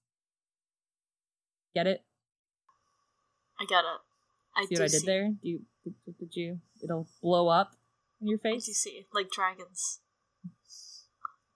Get 1.74 1.88
it? 1.88 2.04
I 3.60 3.66
get 3.66 3.80
it. 3.80 4.02
I 4.56 4.66
see 4.66 4.76
what 4.76 4.82
I 4.82 4.88
did 4.88 5.02
see. 5.02 5.06
there? 5.06 5.30
Do 5.42 5.48
you 5.50 5.62
did, 5.84 5.94
did 6.20 6.36
you? 6.36 6.60
It'll 6.84 7.08
blow 7.22 7.48
up 7.48 7.76
in 8.22 8.28
your 8.28 8.40
face, 8.40 8.66
do 8.66 8.74
see. 8.74 9.06
Like 9.14 9.30
dragons. 9.32 10.00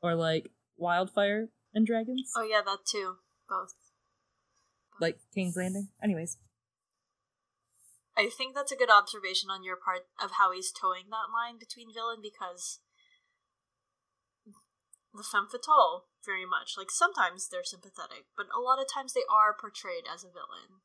or 0.01 0.15
like 0.15 0.51
wildfire 0.77 1.49
and 1.73 1.85
dragons, 1.85 2.31
Oh 2.35 2.43
yeah, 2.43 2.61
that 2.65 2.79
too. 2.89 3.15
Both. 3.49 3.75
like 4.99 5.19
King's 5.33 5.55
Landing. 5.57 5.89
Anyways, 6.03 6.37
I 8.17 8.29
think 8.35 8.55
that's 8.55 8.71
a 8.71 8.77
good 8.77 8.89
observation 8.89 9.49
on 9.49 9.63
your 9.63 9.75
part 9.75 10.07
of 10.23 10.31
how 10.39 10.51
he's 10.53 10.71
towing 10.71 11.09
that 11.09 11.33
line 11.33 11.59
between 11.59 11.93
villain 11.93 12.19
because 12.21 12.79
the 15.13 15.23
femme 15.23 15.47
fatale 15.51 16.05
very 16.25 16.45
much 16.45 16.75
like 16.75 16.89
sometimes 16.89 17.47
they're 17.47 17.63
sympathetic, 17.65 18.27
but 18.35 18.49
a 18.49 18.59
lot 18.59 18.81
of 18.81 18.89
times 18.89 19.13
they 19.13 19.27
are 19.29 19.53
portrayed 19.53 20.09
as 20.09 20.25
a 20.25 20.33
villain. 20.33 20.81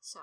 So, 0.00 0.20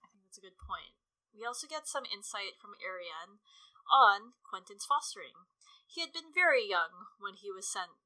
I 0.00 0.08
think 0.08 0.24
that's 0.24 0.40
a 0.40 0.46
good 0.46 0.56
point. 0.56 0.96
We 1.36 1.44
also 1.44 1.68
get 1.68 1.88
some 1.88 2.08
insight 2.08 2.56
from 2.60 2.78
Arianne 2.80 3.40
on 3.88 4.36
Quentyn's 4.44 4.88
fostering. 4.88 5.48
He 5.84 6.00
had 6.00 6.12
been 6.12 6.32
very 6.32 6.64
young 6.64 7.12
when 7.20 7.36
he 7.36 7.52
was 7.52 7.68
sent 7.68 8.00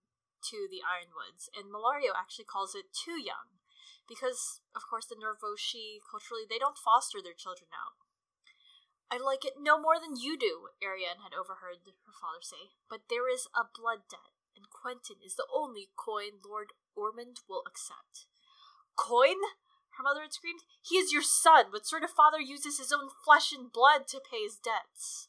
to 0.50 0.66
the 0.70 0.82
Yronwoods, 0.82 1.50
and 1.54 1.70
Mellario 1.70 2.14
actually 2.14 2.46
calls 2.46 2.74
it 2.74 2.94
too 2.94 3.18
young 3.18 3.56
because 4.06 4.62
of 4.74 4.86
course 4.86 5.06
the 5.06 5.18
Norvoshi 5.18 5.98
culturally 5.98 6.46
they 6.46 6.62
don't 6.62 6.78
foster 6.78 7.18
their 7.18 7.36
children 7.36 7.70
out. 7.74 7.98
I 9.10 9.18
like 9.22 9.46
it 9.46 9.58
no 9.58 9.78
more 9.78 9.98
than 9.98 10.18
you 10.18 10.38
do, 10.38 10.74
Ariane 10.82 11.22
had 11.22 11.34
overheard 11.34 11.86
her 11.86 12.14
father 12.14 12.42
say, 12.42 12.74
but 12.90 13.06
there 13.06 13.30
is 13.30 13.46
a 13.54 13.66
blood 13.66 14.06
debt, 14.10 14.34
and 14.56 14.66
Quentyn 14.72 15.24
is 15.24 15.36
the 15.36 15.46
only 15.54 15.88
coin 15.96 16.40
Lord 16.44 16.72
Ormond 16.96 17.40
will 17.48 17.62
accept. 17.66 18.26
Coin? 18.96 19.36
Her 19.96 20.02
mother 20.02 20.22
had 20.22 20.32
screamed. 20.32 20.64
He 20.82 20.96
is 20.96 21.12
your 21.12 21.22
son. 21.22 21.66
What 21.70 21.86
sort 21.86 22.04
of 22.04 22.10
father 22.10 22.40
uses 22.40 22.78
his 22.78 22.92
own 22.92 23.08
flesh 23.24 23.52
and 23.52 23.72
blood 23.72 24.08
to 24.08 24.20
pay 24.20 24.42
his 24.42 24.56
debts? 24.56 25.28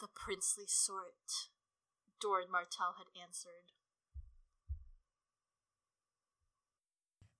The 0.00 0.08
princely 0.14 0.64
sort, 0.66 1.48
Doran 2.20 2.50
Martell 2.50 2.96
had 2.98 3.08
answered. 3.20 3.72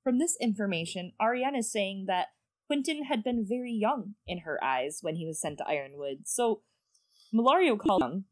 from 0.09 0.19
this 0.19 0.39
information, 0.41 1.13
Arianne 1.21 1.59
is 1.59 1.71
saying 1.71 2.07
that 2.07 2.29
Quentyn 2.67 3.05
had 3.05 3.23
been 3.23 3.45
very 3.47 3.71
young 3.71 4.15
in 4.27 4.39
her 4.39 4.59
eyes 4.65 5.01
when 5.03 5.17
he 5.17 5.27
was 5.27 5.39
sent 5.39 5.59
to 5.59 5.65
Yronwood. 5.65 6.21
So 6.25 6.63
Mellario 7.31 7.79
called 7.79 8.01
young 8.01 8.25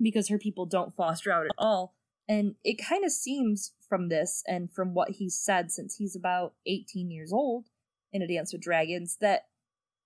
because 0.00 0.28
her 0.28 0.38
people 0.38 0.66
don't 0.66 0.94
foster 0.94 1.30
out 1.30 1.46
at 1.46 1.52
all. 1.58 1.94
And 2.28 2.56
it 2.64 2.82
kind 2.84 3.04
of 3.04 3.12
seems 3.12 3.72
from 3.88 4.08
this 4.08 4.42
and 4.46 4.72
from 4.72 4.94
what 4.94 5.10
he's 5.12 5.38
said 5.38 5.70
since 5.70 5.96
he's 5.96 6.16
about 6.16 6.54
18 6.66 7.10
years 7.10 7.32
old 7.32 7.66
in 8.12 8.22
A 8.22 8.26
Dance 8.26 8.52
with 8.52 8.62
Dragons 8.62 9.16
that 9.20 9.46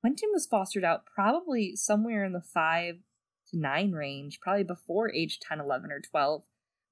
Quentyn 0.04 0.32
was 0.32 0.46
fostered 0.46 0.84
out 0.84 1.06
probably 1.06 1.76
somewhere 1.76 2.24
in 2.24 2.32
the 2.32 2.42
5 2.42 2.96
to 3.48 3.58
9 3.58 3.92
range, 3.92 4.38
probably 4.40 4.64
before 4.64 5.12
age 5.12 5.38
10, 5.40 5.60
11, 5.60 5.90
or 5.90 6.00
12 6.00 6.42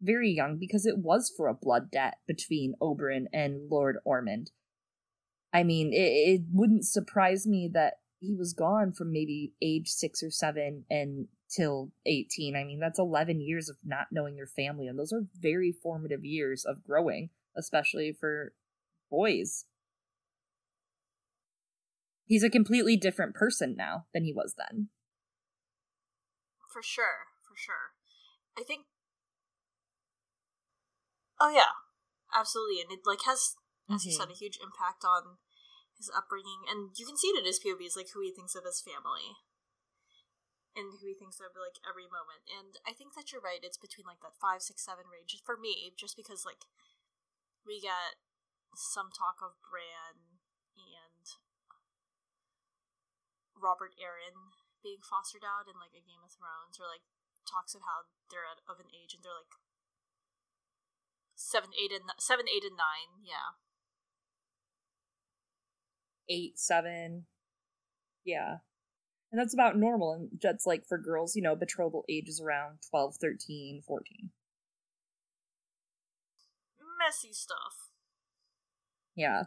very 0.00 0.30
young 0.30 0.58
because 0.58 0.86
it 0.86 0.98
was 0.98 1.32
for 1.34 1.48
a 1.48 1.54
blood 1.54 1.90
debt 1.90 2.18
between 2.26 2.74
Oberyn 2.80 3.26
and 3.32 3.68
Lord 3.70 3.98
Ormond. 4.04 4.50
I 5.52 5.62
mean, 5.62 5.92
it, 5.92 5.96
it 5.96 6.40
wouldn't 6.52 6.86
surprise 6.86 7.46
me 7.46 7.70
that 7.72 7.94
he 8.20 8.34
was 8.34 8.52
gone 8.52 8.92
from 8.92 9.12
maybe 9.12 9.54
age 9.62 9.88
six 9.88 10.22
or 10.22 10.30
seven 10.30 10.84
and 10.90 11.28
till 11.48 11.90
18. 12.06 12.56
I 12.56 12.64
mean, 12.64 12.80
that's 12.80 12.98
11 12.98 13.40
years 13.40 13.68
of 13.68 13.76
not 13.84 14.08
knowing 14.10 14.36
your 14.36 14.46
family, 14.46 14.86
and 14.86 14.98
those 14.98 15.12
are 15.12 15.26
very 15.38 15.72
formative 15.72 16.24
years 16.24 16.64
of 16.64 16.84
growing, 16.84 17.30
especially 17.56 18.12
for 18.18 18.52
boys. 19.10 19.64
He's 22.26 22.44
a 22.44 22.50
completely 22.50 22.96
different 22.96 23.34
person 23.34 23.74
now 23.76 24.04
than 24.12 24.24
he 24.24 24.32
was 24.32 24.54
then. 24.58 24.88
For 26.70 26.82
sure, 26.82 27.32
for 27.48 27.56
sure. 27.56 27.96
I 28.56 28.62
think. 28.62 28.84
Oh 31.40 31.50
yeah, 31.50 31.80
absolutely, 32.34 32.82
and 32.82 32.92
it 32.92 33.06
like 33.06 33.24
has, 33.24 33.56
as 33.88 34.04
you 34.04 34.12
mm-hmm. 34.12 34.20
said, 34.20 34.30
a 34.30 34.36
huge 34.36 34.58
impact 34.60 35.04
on 35.04 35.38
his 35.96 36.10
upbringing, 36.14 36.68
and 36.68 36.90
you 36.98 37.06
can 37.06 37.16
see 37.16 37.28
it 37.28 37.38
in 37.38 37.46
his 37.46 37.58
POVs, 37.58 37.96
like 37.96 38.10
who 38.12 38.20
he 38.20 38.30
thinks 38.30 38.54
of 38.54 38.64
as 38.68 38.82
family, 38.82 39.38
and 40.78 41.02
who 41.02 41.10
he 41.10 41.18
thinks 41.18 41.42
of 41.42 41.58
like 41.58 41.82
every 41.82 42.06
moment. 42.06 42.46
And 42.46 42.78
I 42.86 42.94
think 42.94 43.18
that 43.18 43.34
you're 43.34 43.42
right; 43.42 43.60
it's 43.60 43.80
between 43.80 44.06
like 44.06 44.22
that 44.22 44.38
five, 44.38 44.62
six, 44.62 44.86
seven 44.86 45.10
range 45.10 45.34
for 45.42 45.58
me, 45.58 45.90
just 45.98 46.14
because 46.14 46.46
like 46.46 46.62
we 47.66 47.82
get 47.82 48.22
some 48.78 49.10
talk 49.10 49.42
of 49.42 49.58
Bran 49.66 50.38
and 50.78 51.26
Robert 53.58 53.98
Arryn 53.98 54.54
being 54.78 55.02
fostered 55.02 55.42
out 55.42 55.66
in 55.66 55.74
like 55.82 55.92
a 55.92 56.06
Game 56.06 56.22
of 56.22 56.30
Thrones, 56.30 56.78
or 56.78 56.86
like 56.86 57.02
talks 57.42 57.74
of 57.74 57.82
how 57.82 58.06
they're 58.30 58.46
at, 58.46 58.62
of 58.70 58.78
an 58.78 58.94
age 58.94 59.18
and 59.18 59.26
they're 59.26 59.34
like 59.34 59.58
seven, 61.34 61.74
eight, 61.74 61.90
and 61.90 62.06
seven, 62.22 62.46
eight, 62.46 62.62
and 62.62 62.78
nine. 62.78 63.26
Yeah, 63.26 63.58
Eight, 66.28 66.58
seven. 66.58 67.24
Yeah. 68.24 68.58
And 69.30 69.38
that's 69.38 69.54
about 69.54 69.76
normal. 69.76 70.12
And 70.12 70.28
that's 70.42 70.66
like 70.66 70.86
for 70.86 70.98
girls, 70.98 71.36
you 71.36 71.42
know, 71.42 71.54
betrothal 71.54 72.04
age 72.08 72.28
is 72.28 72.40
around 72.40 72.78
12, 72.90 73.16
13, 73.20 73.82
14. 73.86 74.30
messy 77.08 77.32
stuff. 77.32 77.90
Yeah. 79.14 79.44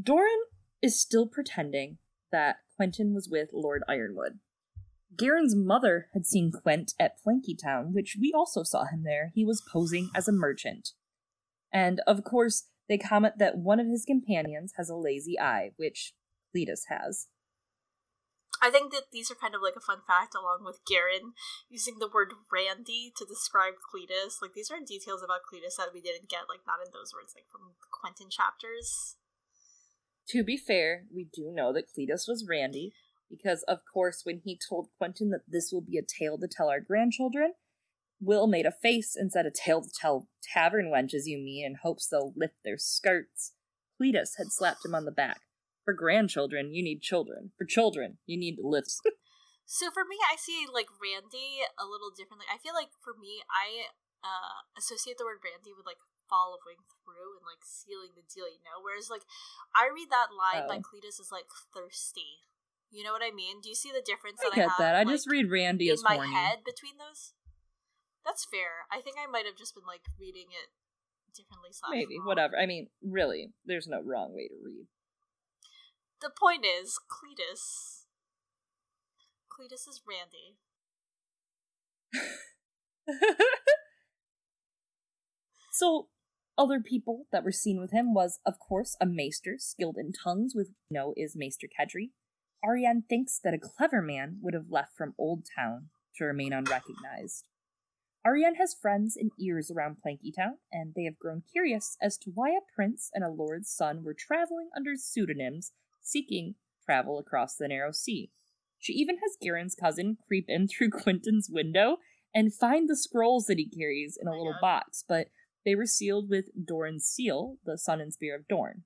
Doran 0.00 0.44
is 0.82 1.00
still 1.00 1.26
pretending 1.26 1.98
that 2.30 2.56
Quentyn 2.78 3.14
was 3.14 3.28
with 3.28 3.50
Lord 3.52 3.82
Yronwood. 3.88 4.38
Garin's 5.16 5.54
mother 5.54 6.08
had 6.12 6.26
seen 6.26 6.50
Quent 6.50 6.94
at 6.98 7.16
Planky 7.24 7.56
Town, 7.60 7.92
which 7.92 8.16
we 8.20 8.32
also 8.34 8.62
saw 8.64 8.84
him 8.84 9.04
there. 9.04 9.30
He 9.34 9.44
was 9.44 9.62
posing 9.72 10.10
as 10.14 10.26
a 10.26 10.32
merchant. 10.32 10.90
And 11.72 12.00
of 12.06 12.24
course, 12.24 12.68
they 12.88 12.98
comment 12.98 13.34
that 13.38 13.56
one 13.56 13.78
of 13.78 13.86
his 13.86 14.04
companions 14.04 14.74
has 14.76 14.88
a 14.88 14.96
lazy 14.96 15.38
eye, 15.38 15.70
which 15.76 16.14
Cletus 16.54 16.82
has. 16.88 17.28
I 18.64 18.70
think 18.70 18.92
that 18.92 19.12
these 19.12 19.30
are 19.30 19.34
kind 19.34 19.54
of 19.54 19.60
like 19.60 19.76
a 19.76 19.84
fun 19.84 20.00
fact, 20.08 20.34
along 20.34 20.64
with 20.64 20.80
Garin 20.88 21.36
using 21.68 21.98
the 21.98 22.08
word 22.08 22.32
Randy 22.50 23.12
to 23.14 23.26
describe 23.26 23.74
Cletus. 23.84 24.40
Like 24.40 24.54
these 24.54 24.70
are 24.70 24.80
details 24.80 25.22
about 25.22 25.44
Cletus 25.44 25.76
that 25.76 25.92
we 25.92 26.00
didn't 26.00 26.30
get, 26.30 26.48
like 26.48 26.64
not 26.66 26.80
in 26.80 26.90
those 26.90 27.12
words, 27.12 27.34
like 27.36 27.44
from 27.52 27.76
Quentyn 27.92 28.32
chapters. 28.32 29.16
To 30.28 30.42
be 30.42 30.56
fair, 30.56 31.04
we 31.14 31.28
do 31.30 31.52
know 31.52 31.74
that 31.74 31.92
Cletus 31.92 32.26
was 32.26 32.46
Randy, 32.48 32.94
because 33.28 33.62
of 33.68 33.80
course, 33.92 34.22
when 34.24 34.40
he 34.42 34.58
told 34.58 34.88
Quentyn 34.98 35.28
that 35.32 35.44
this 35.46 35.68
will 35.70 35.82
be 35.82 35.98
a 35.98 36.02
tale 36.02 36.38
to 36.38 36.48
tell 36.48 36.70
our 36.70 36.80
grandchildren, 36.80 37.52
Will 38.18 38.46
made 38.46 38.64
a 38.64 38.72
face 38.72 39.14
and 39.14 39.30
said, 39.30 39.44
A 39.44 39.50
tale 39.50 39.82
to 39.82 39.90
tell 40.00 40.28
tavern 40.42 40.86
wenches, 40.86 41.26
you 41.26 41.36
mean, 41.36 41.66
in 41.66 41.74
hopes 41.82 42.06
they'll 42.06 42.32
lift 42.34 42.54
their 42.64 42.78
skirts. 42.78 43.52
Cletus 44.00 44.38
had 44.38 44.46
slapped 44.50 44.86
him 44.86 44.94
on 44.94 45.04
the 45.04 45.12
back. 45.12 45.42
For 45.84 45.92
grandchildren, 45.92 46.72
you 46.72 46.82
need 46.82 47.02
children. 47.02 47.52
For 47.58 47.64
children, 47.64 48.18
you 48.26 48.38
need 48.38 48.56
lifts. 48.62 49.00
So 49.64 49.88
for 49.88 50.04
me, 50.04 50.20
I 50.28 50.36
see 50.36 50.68
like 50.68 50.92
Randy 51.00 51.64
a 51.80 51.88
little 51.88 52.12
differently. 52.12 52.44
I 52.52 52.60
feel 52.60 52.76
like 52.76 52.92
for 53.00 53.16
me, 53.16 53.40
I 53.48 53.88
uh, 54.20 54.60
associate 54.76 55.16
the 55.16 55.24
word 55.24 55.40
Randy 55.40 55.72
with 55.72 55.88
like 55.88 55.96
following 56.28 56.84
through 57.00 57.40
and 57.40 57.48
like 57.48 57.64
sealing 57.64 58.12
the 58.12 58.28
deal, 58.28 58.44
you 58.44 58.60
know. 58.60 58.84
Whereas 58.84 59.08
like 59.08 59.24
I 59.72 59.88
read 59.88 60.12
that 60.12 60.36
line 60.36 60.68
by 60.68 60.78
Oh. 60.80 60.84
Cletus 60.84 61.16
as 61.16 61.32
like 61.32 61.48
thirsty. 61.72 62.44
You 62.92 63.08
know 63.08 63.16
what 63.16 63.24
I 63.24 63.32
mean? 63.32 63.64
Do 63.64 63.72
you 63.72 63.74
see 63.74 63.88
the 63.88 64.04
difference 64.04 64.44
I 64.44 64.52
that 64.52 64.54
get 64.54 64.68
I 64.68 64.68
have? 64.68 64.80
that. 64.84 64.94
I 65.00 65.08
like, 65.08 65.16
just 65.16 65.32
read 65.32 65.48
Randy 65.48 65.88
in 65.88 65.96
as 65.96 66.04
my 66.04 66.20
horny. 66.20 66.36
head 66.36 66.60
between 66.60 67.00
those. 67.00 67.32
That's 68.20 68.44
fair. 68.44 68.84
I 68.92 69.00
think 69.00 69.16
I 69.16 69.24
might 69.24 69.48
have 69.48 69.56
just 69.56 69.72
been 69.72 69.88
like 69.88 70.04
reading 70.20 70.52
it 70.52 70.76
differently. 71.32 71.72
Maybe, 71.88 72.20
wrong. 72.20 72.28
whatever. 72.28 72.54
I 72.60 72.68
mean, 72.68 72.92
really, 73.00 73.56
there's 73.64 73.88
no 73.88 74.04
wrong 74.04 74.36
way 74.36 74.44
to 74.52 74.60
read. 74.60 74.92
The 76.24 76.30
point 76.30 76.64
is, 76.64 76.98
Cletus. 77.06 78.06
Cletus 79.52 79.86
is 79.86 80.00
Randy. 80.08 80.56
so, 85.70 86.08
other 86.56 86.80
people 86.80 87.26
that 87.30 87.44
were 87.44 87.52
seen 87.52 87.78
with 87.78 87.90
him 87.92 88.14
was, 88.14 88.40
of 88.46 88.58
course, 88.58 88.96
a 89.02 89.06
maester 89.06 89.56
skilled 89.58 89.98
in 89.98 90.12
tongues, 90.12 90.54
with 90.54 90.68
you 90.88 90.94
know 90.94 91.12
is 91.14 91.36
Maester 91.36 91.68
Kedry. 91.68 92.12
Arianne 92.64 93.06
thinks 93.06 93.38
that 93.44 93.52
a 93.52 93.58
clever 93.58 94.00
man 94.00 94.38
would 94.40 94.54
have 94.54 94.70
left 94.70 94.96
from 94.96 95.12
Old 95.18 95.44
Town 95.54 95.90
to 96.16 96.24
remain 96.24 96.54
unrecognized. 96.54 97.48
Arianne 98.26 98.56
has 98.56 98.72
friends 98.72 99.14
and 99.14 99.30
ears 99.38 99.70
around 99.70 99.98
Planky 99.98 100.34
Town, 100.34 100.56
and 100.72 100.94
they 100.96 101.04
have 101.04 101.18
grown 101.18 101.42
curious 101.52 101.98
as 102.00 102.16
to 102.16 102.30
why 102.30 102.48
a 102.52 102.64
prince 102.74 103.10
and 103.12 103.22
a 103.22 103.28
lord's 103.28 103.68
son 103.68 104.02
were 104.02 104.14
traveling 104.14 104.70
under 104.74 104.96
pseudonyms, 104.96 105.72
seeking 106.04 106.54
travel 106.84 107.18
across 107.18 107.56
the 107.56 107.66
narrow 107.68 107.90
sea. 107.92 108.30
She 108.78 108.92
even 108.92 109.16
has 109.16 109.36
Garin's 109.40 109.74
cousin 109.74 110.18
creep 110.28 110.44
in 110.48 110.68
through 110.70 110.90
Quentyn's 110.90 111.48
window 111.50 111.96
and 112.34 112.54
find 112.54 112.88
the 112.88 112.96
scrolls 112.96 113.46
that 113.46 113.58
he 113.58 113.68
carries 113.68 114.18
in 114.20 114.28
a 114.28 114.32
Oh 114.32 114.36
little 114.38 114.52
God. 114.60 114.60
box, 114.60 115.04
but 115.08 115.28
they 115.64 115.74
were 115.74 115.86
sealed 115.86 116.28
with 116.28 116.46
Doran's 116.52 117.06
seal, 117.06 117.56
the 117.64 117.78
Sun 117.78 118.00
and 118.00 118.12
Spear 118.12 118.36
of 118.36 118.46
Dorne. 118.48 118.84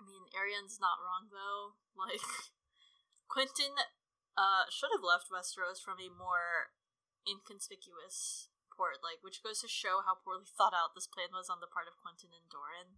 I 0.00 0.02
mean, 0.04 0.24
Arianne's 0.34 0.80
not 0.80 0.98
wrong 1.00 1.28
though. 1.30 1.78
Like, 1.92 2.24
Quentyn 3.30 3.76
uh, 4.34 4.64
should 4.72 4.90
have 4.96 5.04
left 5.04 5.28
Westeros 5.30 5.78
from 5.78 6.00
a 6.00 6.08
more 6.08 6.72
inconspicuous 7.28 8.48
port, 8.72 9.04
like, 9.04 9.20
which 9.20 9.44
goes 9.44 9.60
to 9.60 9.68
show 9.68 10.00
how 10.02 10.16
poorly 10.18 10.48
thought 10.48 10.72
out 10.72 10.96
this 10.96 11.06
plan 11.06 11.30
was 11.36 11.52
on 11.52 11.60
the 11.60 11.68
part 11.70 11.86
of 11.86 12.00
Quentyn 12.00 12.32
and 12.32 12.48
Doran. 12.48 12.96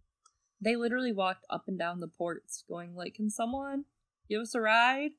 They 0.61 0.75
literally 0.75 1.11
walked 1.11 1.45
up 1.49 1.63
and 1.67 1.77
down 1.77 1.99
the 1.99 2.07
ports, 2.07 2.63
going 2.67 2.95
like, 2.95 3.15
"Can 3.15 3.29
someone 3.29 3.85
give 4.29 4.41
us 4.41 4.55
a 4.55 4.61
ride? 4.61 5.11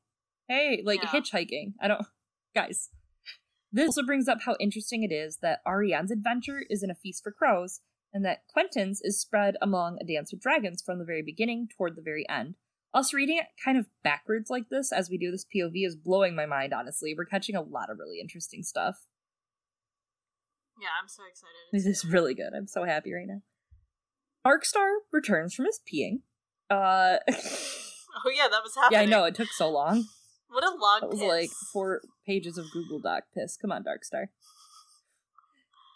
Hey, 0.48 0.82
like 0.84 1.02
Yeah. 1.02 1.10
hitchhiking." 1.10 1.74
I 1.80 1.88
don't, 1.88 2.06
guys. 2.54 2.90
This 3.72 3.88
also 3.88 4.02
brings 4.04 4.28
up 4.28 4.42
how 4.42 4.56
interesting 4.58 5.02
it 5.02 5.12
is 5.12 5.38
that 5.38 5.60
Arianne's 5.66 6.10
adventure 6.10 6.64
is 6.70 6.82
in 6.82 6.90
a 6.90 6.94
feast 6.94 7.22
for 7.22 7.32
crows, 7.32 7.80
and 8.12 8.24
that 8.24 8.44
Quentyn's 8.48 9.02
is 9.02 9.20
spread 9.20 9.56
among 9.60 9.98
a 10.00 10.04
dance 10.04 10.32
with 10.32 10.40
dragons 10.40 10.82
from 10.82 10.98
the 10.98 11.04
very 11.04 11.22
beginning 11.22 11.68
toward 11.68 11.96
the 11.96 12.02
very 12.02 12.26
end. 12.28 12.56
Us 12.94 13.12
reading 13.12 13.36
it 13.36 13.48
kind 13.62 13.76
of 13.76 13.88
backwards 14.02 14.48
like 14.48 14.70
this 14.70 14.90
as 14.90 15.10
we 15.10 15.18
do 15.18 15.30
this 15.30 15.44
POV 15.44 15.84
is 15.84 15.96
blowing 15.96 16.34
my 16.34 16.46
mind. 16.46 16.72
Honestly, 16.72 17.14
we're 17.14 17.26
catching 17.26 17.54
a 17.54 17.60
lot 17.60 17.90
of 17.90 17.98
really 17.98 18.20
interesting 18.20 18.62
stuff. 18.62 19.06
Yeah, 20.80 20.88
I'm 21.00 21.08
so 21.08 21.22
excited. 21.28 21.54
This 21.72 21.84
is 21.84 22.10
really 22.10 22.34
good. 22.34 22.54
I'm 22.54 22.66
so 22.66 22.84
happy 22.84 23.12
right 23.12 23.26
now. 23.26 23.42
Darkstar 24.46 24.98
returns 25.12 25.54
from 25.54 25.64
his 25.66 25.80
peeing. 25.80 26.20
Uh, 26.70 27.18
oh 27.28 28.30
yeah, 28.34 28.48
that 28.48 28.62
was 28.62 28.74
happening. 28.74 28.92
yeah, 28.92 29.00
I 29.00 29.04
know 29.06 29.24
it 29.24 29.34
took 29.34 29.48
so 29.48 29.70
long. 29.70 30.04
What 30.48 30.62
a 30.62 30.70
long. 30.70 31.00
That 31.00 31.10
was 31.10 31.18
piss. 31.18 31.28
like 31.28 31.50
four 31.72 32.02
pages 32.24 32.56
of 32.56 32.70
Google 32.70 33.00
Doc 33.00 33.24
piss. 33.34 33.58
Come 33.60 33.72
on, 33.72 33.82
Darkstar. 33.82 34.28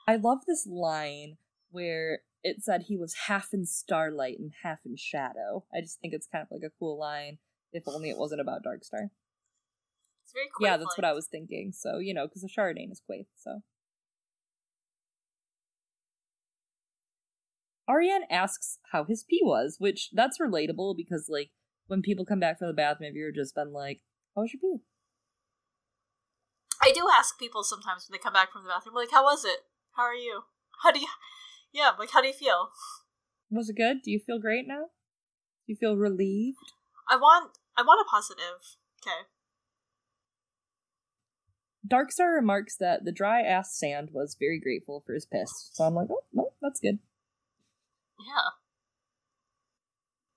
I 0.08 0.16
love 0.16 0.38
this 0.46 0.66
line 0.66 1.36
where 1.70 2.22
it 2.42 2.56
said 2.62 2.82
he 2.82 2.96
was 2.96 3.14
half 3.26 3.54
in 3.54 3.64
starlight 3.64 4.40
and 4.40 4.50
half 4.64 4.80
in 4.84 4.96
shadow. 4.96 5.64
I 5.72 5.80
just 5.80 6.00
think 6.00 6.12
it's 6.12 6.26
kind 6.26 6.42
of 6.42 6.48
like 6.50 6.66
a 6.66 6.72
cool 6.78 6.98
line. 6.98 7.38
If 7.72 7.84
only 7.86 8.10
it 8.10 8.18
wasn't 8.18 8.40
about 8.40 8.64
Darkstar. 8.64 9.10
It's 10.24 10.32
very. 10.34 10.48
Cool. 10.58 10.66
Yeah, 10.66 10.76
that's 10.76 10.98
what 10.98 11.06
I 11.06 11.12
was 11.12 11.28
thinking. 11.28 11.72
So 11.72 11.98
you 11.98 12.12
know, 12.12 12.26
because 12.26 12.42
the 12.42 12.48
Shard 12.48 12.76
is 12.76 13.00
Quaith. 13.08 13.26
So 13.36 13.62
Arianne 17.90 18.26
asks 18.30 18.78
how 18.92 19.04
his 19.04 19.24
pee 19.28 19.40
was, 19.42 19.76
which 19.78 20.10
that's 20.12 20.38
relatable 20.38 20.96
because 20.96 21.26
like 21.28 21.50
when 21.88 22.02
people 22.02 22.24
come 22.24 22.38
back 22.38 22.58
from 22.58 22.68
the 22.68 22.74
bathroom, 22.74 23.08
have 23.08 23.16
you 23.16 23.24
ever 23.26 23.32
just 23.32 23.54
been 23.54 23.72
like, 23.72 24.00
"How 24.36 24.42
was 24.42 24.52
your 24.52 24.60
pee?" 24.60 24.84
I 26.80 26.92
do 26.92 27.08
ask 27.12 27.38
people 27.38 27.64
sometimes 27.64 28.06
when 28.08 28.16
they 28.16 28.22
come 28.22 28.32
back 28.32 28.52
from 28.52 28.62
the 28.62 28.68
bathroom, 28.68 28.94
like, 28.94 29.10
"How 29.10 29.24
was 29.24 29.44
it? 29.44 29.60
How 29.96 30.04
are 30.04 30.14
you? 30.14 30.42
How 30.82 30.92
do 30.92 31.00
you?" 31.00 31.08
Yeah, 31.72 31.90
like, 31.98 32.10
how 32.10 32.20
do 32.20 32.26
you 32.26 32.32
feel? 32.34 32.70
Was 33.50 33.68
it 33.68 33.76
good? 33.76 34.02
Do 34.02 34.10
you 34.10 34.18
feel 34.18 34.40
great 34.40 34.66
now? 34.66 34.90
Do 35.66 35.72
you 35.72 35.76
feel 35.76 35.96
relieved? 35.96 36.72
I 37.08 37.16
want. 37.16 37.58
I 37.76 37.82
want 37.82 38.04
a 38.04 38.10
positive. 38.10 38.76
Okay. 39.00 39.26
Darkstar 41.86 42.34
remarks 42.34 42.76
that 42.76 43.04
the 43.04 43.12
dry 43.12 43.42
ass 43.42 43.76
sand 43.76 44.10
was 44.12 44.36
very 44.38 44.60
grateful 44.60 45.02
for 45.06 45.14
his 45.14 45.26
piss. 45.26 45.70
So 45.72 45.84
I'm 45.84 45.94
like, 45.94 46.08
oh, 46.10 46.24
no, 46.32 46.52
that's 46.60 46.78
good. 46.78 46.98
Yeah. 48.26 48.56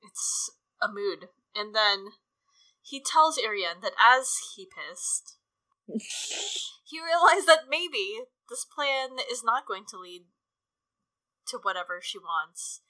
It's 0.01 0.51
a 0.81 0.87
mood. 0.87 1.29
And 1.55 1.75
then 1.75 2.13
he 2.81 3.01
tells 3.01 3.37
Arianne 3.37 3.81
that 3.81 3.93
as 3.99 4.35
he 4.55 4.67
pissed, 4.67 5.37
he 6.85 6.99
realized 6.99 7.47
that 7.47 7.69
maybe 7.69 8.21
this 8.49 8.65
plan 8.65 9.17
is 9.31 9.43
not 9.43 9.67
going 9.67 9.85
to 9.89 9.97
lead 9.97 10.25
to 11.47 11.59
whatever 11.61 11.99
she 12.01 12.17
wants. 12.17 12.81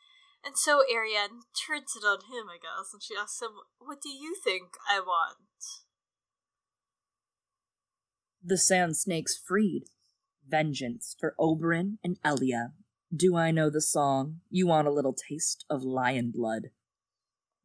And 0.45 0.57
so 0.57 0.83
Arianne 0.93 1.47
turns 1.55 1.93
it 1.95 2.05
on 2.05 2.19
him, 2.21 2.49
I 2.49 2.57
guess, 2.61 2.91
and 2.91 3.01
she 3.01 3.15
asks 3.15 3.41
him, 3.41 3.51
What 3.79 4.01
do 4.01 4.09
you 4.09 4.35
think 4.35 4.73
I 4.89 4.99
want? 4.99 5.37
The 8.43 8.57
Sand 8.57 8.97
Snakes 8.97 9.37
freed. 9.37 9.83
Vengeance 10.45 11.15
for 11.17 11.33
Oberyn 11.39 11.97
and 12.03 12.17
Elia. 12.25 12.73
Do 13.16 13.36
I 13.36 13.51
know 13.51 13.70
the 13.70 13.82
song? 13.82 14.39
You 14.49 14.66
want 14.66 14.88
a 14.88 14.91
little 14.91 15.14
taste 15.14 15.66
of 15.70 15.84
lion 15.84 16.32
blood. 16.34 16.70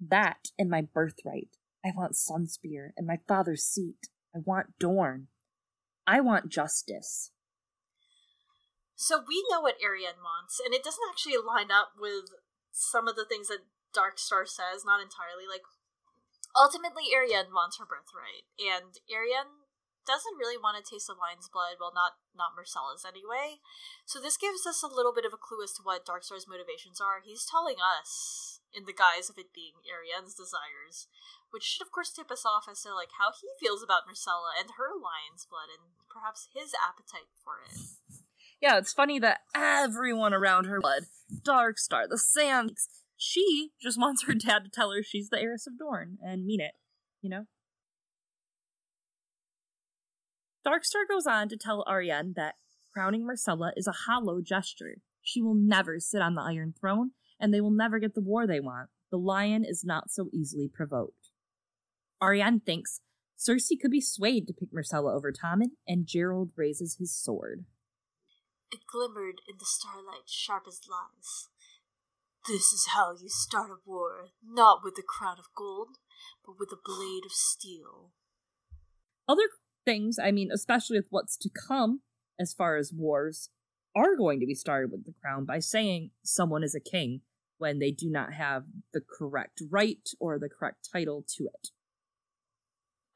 That 0.01 0.49
and 0.59 0.69
my 0.69 0.83
birthright. 0.83 1.57
I 1.85 1.93
want 1.97 2.13
Sunspear 2.13 2.91
and 2.97 3.07
my 3.07 3.19
father's 3.27 3.63
seat. 3.63 4.09
I 4.35 4.41
want 4.45 4.79
Dorne. 4.79 5.29
I 6.07 6.21
want 6.21 6.51
justice. 6.51 7.31
So 8.95 9.23
we 9.27 9.45
know 9.49 9.61
what 9.61 9.81
Arianne 9.81 10.21
wants, 10.21 10.61
and 10.61 10.75
it 10.75 10.83
doesn't 10.83 11.07
actually 11.09 11.39
line 11.39 11.71
up 11.71 11.93
with 11.99 12.35
some 12.73 13.07
of 13.07 13.15
the 13.17 13.25
things 13.25 13.49
that 13.49 13.65
Dark 13.95 14.19
Star 14.19 14.45
says, 14.45 14.85
not 14.85 15.01
entirely. 15.01 15.47
Like, 15.49 15.63
ultimately, 16.59 17.15
Arianne 17.15 17.55
wants 17.55 17.79
her 17.79 17.87
birthright, 17.87 18.45
and 18.59 18.99
Arianne 19.09 19.68
doesn't 20.09 20.41
really 20.41 20.57
want 20.57 20.81
to 20.81 20.83
taste 20.83 21.13
the 21.13 21.15
lion's 21.15 21.53
blood, 21.53 21.77
well, 21.77 21.93
not 21.93 22.17
not 22.33 22.57
Myrcella's 22.57 23.05
anyway. 23.05 23.61
So 24.09 24.17
this 24.17 24.41
gives 24.41 24.65
us 24.65 24.81
a 24.81 24.89
little 24.89 25.13
bit 25.13 25.29
of 25.29 25.37
a 25.37 25.41
clue 25.41 25.61
as 25.61 25.77
to 25.77 25.85
what 25.85 26.09
Darkstar's 26.09 26.49
motivations 26.49 26.97
are. 26.97 27.21
He's 27.21 27.45
telling 27.45 27.77
us, 27.77 28.65
in 28.73 28.89
the 28.89 28.97
guise 28.97 29.29
of 29.29 29.37
it 29.37 29.53
being 29.53 29.85
Arianne's 29.85 30.33
desires, 30.33 31.13
which 31.53 31.69
should 31.69 31.85
of 31.85 31.93
course 31.93 32.09
tip 32.09 32.33
us 32.33 32.49
off 32.49 32.65
as 32.65 32.81
to 32.89 32.97
like 32.97 33.13
how 33.21 33.37
he 33.37 33.53
feels 33.61 33.85
about 33.85 34.09
Myrcella 34.09 34.57
and 34.57 34.81
her 34.81 34.97
lion's 34.97 35.45
blood, 35.45 35.69
and 35.69 35.93
perhaps 36.09 36.49
his 36.57 36.73
appetite 36.73 37.29
for 37.45 37.61
it. 37.61 37.77
Yeah, 38.61 38.79
it's 38.79 38.97
funny 38.97 39.21
that 39.21 39.45
everyone 39.55 40.35
around 40.35 40.67
her 40.67 40.81
blood, 40.81 41.05
Darkstar, 41.45 42.09
the 42.09 42.19
Sands, 42.19 42.89
she 43.17 43.71
just 43.81 43.99
wants 43.99 44.25
her 44.25 44.35
dad 44.35 44.65
to 44.65 44.71
tell 44.71 44.91
her 44.91 45.03
she's 45.03 45.29
the 45.29 45.39
heiress 45.39 45.67
of 45.67 45.79
Dorne 45.79 46.19
and 46.23 46.45
mean 46.45 46.61
it, 46.61 46.73
you 47.21 47.31
know? 47.31 47.47
Darkstar 50.67 51.09
goes 51.09 51.27
on 51.27 51.49
to 51.49 51.57
tell 51.57 51.85
Arianne 51.89 52.35
that 52.35 52.57
crowning 52.93 53.27
Myrcella 53.27 53.73
is 53.77 53.87
a 53.87 53.93
hollow 54.07 54.41
gesture. 54.41 54.99
She 55.23 55.41
will 55.43 55.55
never 55.55 56.01
sit 56.01 56.23
on 56.23 56.35
the 56.35 56.43
Iron 56.43 56.75
Throne, 56.79 57.13
and 57.39 57.53
they 57.53 57.61
will 57.61 57.71
never 57.71 57.99
get 57.99 58.15
the 58.15 58.21
war 58.21 58.47
they 58.47 58.61
want. 58.61 58.89
The 59.11 59.19
lion 59.19 59.65
is 59.65 59.85
not 59.85 60.11
so 60.11 60.29
easily 60.33 60.69
provoked. 60.69 61.31
Ariane 62.23 62.61
thinks 62.61 63.01
Cersei 63.39 63.79
could 63.81 63.91
be 63.91 64.01
swayed 64.01 64.47
to 64.49 64.53
pick 64.53 64.73
Myrcella 64.73 65.15
over 65.15 65.33
Tommen, 65.33 65.73
and 65.87 66.07
Gerold 66.07 66.51
raises 66.57 66.97
his 66.99 67.15
sword. 67.15 67.65
It 68.71 68.81
glimmered 68.91 69.41
in 69.49 69.57
the 69.59 69.65
starlight, 69.65 70.27
sharp 70.27 70.65
as 70.67 70.81
lies. 70.91 71.49
This 72.47 72.73
is 72.73 72.89
how 72.95 73.13
you 73.13 73.29
start 73.29 73.71
a 73.71 73.77
war, 73.87 74.31
not 74.43 74.81
with 74.83 74.99
a 74.99 75.03
crown 75.03 75.37
of 75.39 75.55
gold, 75.55 75.99
but 76.45 76.57
with 76.59 76.71
a 76.73 76.81
blade 76.85 77.25
of 77.25 77.33
steel. 77.33 78.11
Other 79.29 79.49
things, 79.89 80.19
I 80.23 80.33
mean, 80.33 80.51
especially 80.53 80.99
with 80.99 81.09
what's 81.09 81.39
to 81.39 81.49
come 81.49 82.03
as 82.39 82.53
far 82.53 82.77
as 82.77 82.93
wars, 82.93 83.49
are 83.97 84.17
going 84.17 84.39
to 84.39 84.47
be 84.47 84.55
started 84.55 84.93
with 84.93 85.07
the 85.07 85.15
crown 85.23 85.47
by 85.47 85.61
saying 85.61 86.11
someone 86.23 86.63
is 86.63 86.75
a 86.75 86.81
king 86.81 87.23
when 87.57 87.79
they 87.79 87.91
do 87.91 88.11
not 88.11 88.35
have 88.35 88.65
the 88.93 89.01
correct 89.01 89.63
right 89.71 90.07
or 90.21 90.39
the 90.39 90.51
correct 90.51 90.87
title 90.93 91.25
to 91.37 91.45
it. 91.45 91.69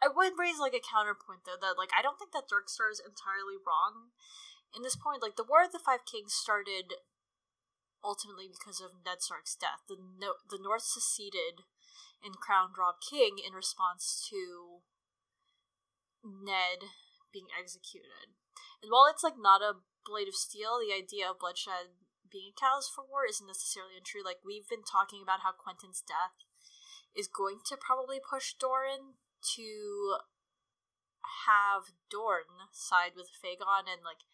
I 0.02 0.08
would 0.08 0.32
raise 0.40 0.58
like 0.58 0.72
a 0.72 0.80
counterpoint 0.80 1.44
though 1.44 1.60
that 1.60 1.76
like 1.76 1.92
I 1.92 2.00
don't 2.00 2.18
think 2.18 2.32
that 2.32 2.48
Darkstar 2.48 2.90
is 2.90 3.04
entirely 3.04 3.60
wrong 3.60 4.16
in 4.74 4.82
this 4.82 4.96
point. 4.96 5.20
Like 5.20 5.36
the 5.36 5.46
War 5.46 5.62
of 5.62 5.70
the 5.70 5.78
Five 5.78 6.08
Kings 6.08 6.32
started 6.32 6.96
ultimately 8.02 8.48
because 8.48 8.80
of 8.80 9.04
Ned 9.04 9.20
Stark's 9.20 9.54
death. 9.54 9.84
The 9.86 10.00
no- 10.00 10.42
the 10.48 10.58
North 10.58 10.88
seceded 10.88 11.68
and 12.24 12.40
crowned 12.40 12.74
Robb 12.74 12.98
King 12.98 13.38
in 13.38 13.52
response 13.52 14.26
to 14.32 14.82
Ned 16.24 16.88
being 17.32 17.50
executed. 17.52 18.34
And 18.82 18.90
while 18.90 19.06
it's 19.10 19.22
like 19.22 19.38
not 19.38 19.62
a 19.62 19.82
blade 20.06 20.28
of 20.28 20.34
steel, 20.34 20.78
the 20.78 20.94
idea 20.94 21.30
of 21.30 21.38
bloodshed 21.38 21.98
being 22.30 22.50
a 22.50 22.58
catalyst 22.58 22.90
for 22.94 23.04
war 23.04 23.28
isn't 23.28 23.46
necessarily 23.46 23.94
untrue. 23.94 24.24
Like 24.24 24.40
we've 24.42 24.66
been 24.66 24.86
talking 24.86 25.20
about 25.22 25.44
how 25.44 25.54
Quentyn's 25.54 26.02
death 26.02 26.34
is 27.14 27.28
going 27.28 27.60
to 27.68 27.76
probably 27.76 28.18
push 28.18 28.54
Doran 28.56 29.20
to 29.56 29.68
have 31.46 31.94
Dorne 32.10 32.70
side 32.72 33.12
with 33.14 33.28
Aegon 33.44 33.86
and 33.86 34.02
like 34.02 34.26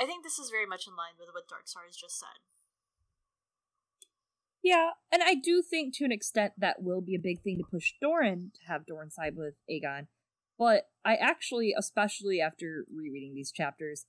I 0.00 0.06
think 0.06 0.24
this 0.24 0.38
is 0.38 0.48
very 0.48 0.64
much 0.64 0.88
in 0.88 0.96
line 0.96 1.20
with 1.20 1.28
what 1.34 1.44
Darkstar 1.44 1.84
has 1.86 1.96
just 1.96 2.18
said. 2.18 2.40
Yeah, 4.62 4.90
and 5.12 5.22
I 5.22 5.34
do 5.34 5.62
think 5.62 5.94
to 5.96 6.04
an 6.04 6.12
extent 6.12 6.54
that 6.56 6.82
will 6.82 7.02
be 7.02 7.14
a 7.14 7.20
big 7.20 7.42
thing 7.42 7.58
to 7.58 7.64
push 7.70 7.92
Doran 8.00 8.52
to 8.54 8.72
have 8.72 8.86
Dorne 8.86 9.10
side 9.10 9.36
with 9.36 9.54
Aegon. 9.70 10.06
But 10.60 10.90
I 11.06 11.14
actually, 11.14 11.74
especially 11.76 12.38
after 12.38 12.84
rereading 12.94 13.34
these 13.34 13.50
chapters, 13.50 14.04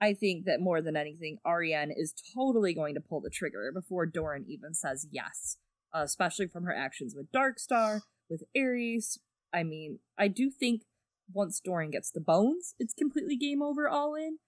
I 0.00 0.14
think 0.14 0.44
that 0.44 0.60
more 0.60 0.80
than 0.80 0.96
anything, 0.96 1.38
Arianne 1.44 1.90
is 1.96 2.14
totally 2.32 2.74
going 2.74 2.94
to 2.94 3.00
pull 3.00 3.20
the 3.20 3.28
trigger 3.28 3.72
before 3.74 4.06
Doran 4.06 4.44
even 4.46 4.72
says 4.72 5.08
yes. 5.10 5.56
Uh, 5.92 6.02
especially 6.04 6.46
from 6.46 6.62
her 6.62 6.74
actions 6.74 7.14
with 7.16 7.32
Darkstar, 7.32 8.02
with 8.30 8.44
Arys. 8.56 9.18
I 9.52 9.64
mean, 9.64 9.98
I 10.16 10.28
do 10.28 10.48
think 10.48 10.82
once 11.32 11.58
Doran 11.58 11.90
gets 11.90 12.12
the 12.12 12.20
bones, 12.20 12.76
it's 12.78 12.94
completely 12.94 13.36
game 13.36 13.60
over 13.60 13.88
all 13.88 14.14
in. 14.14 14.38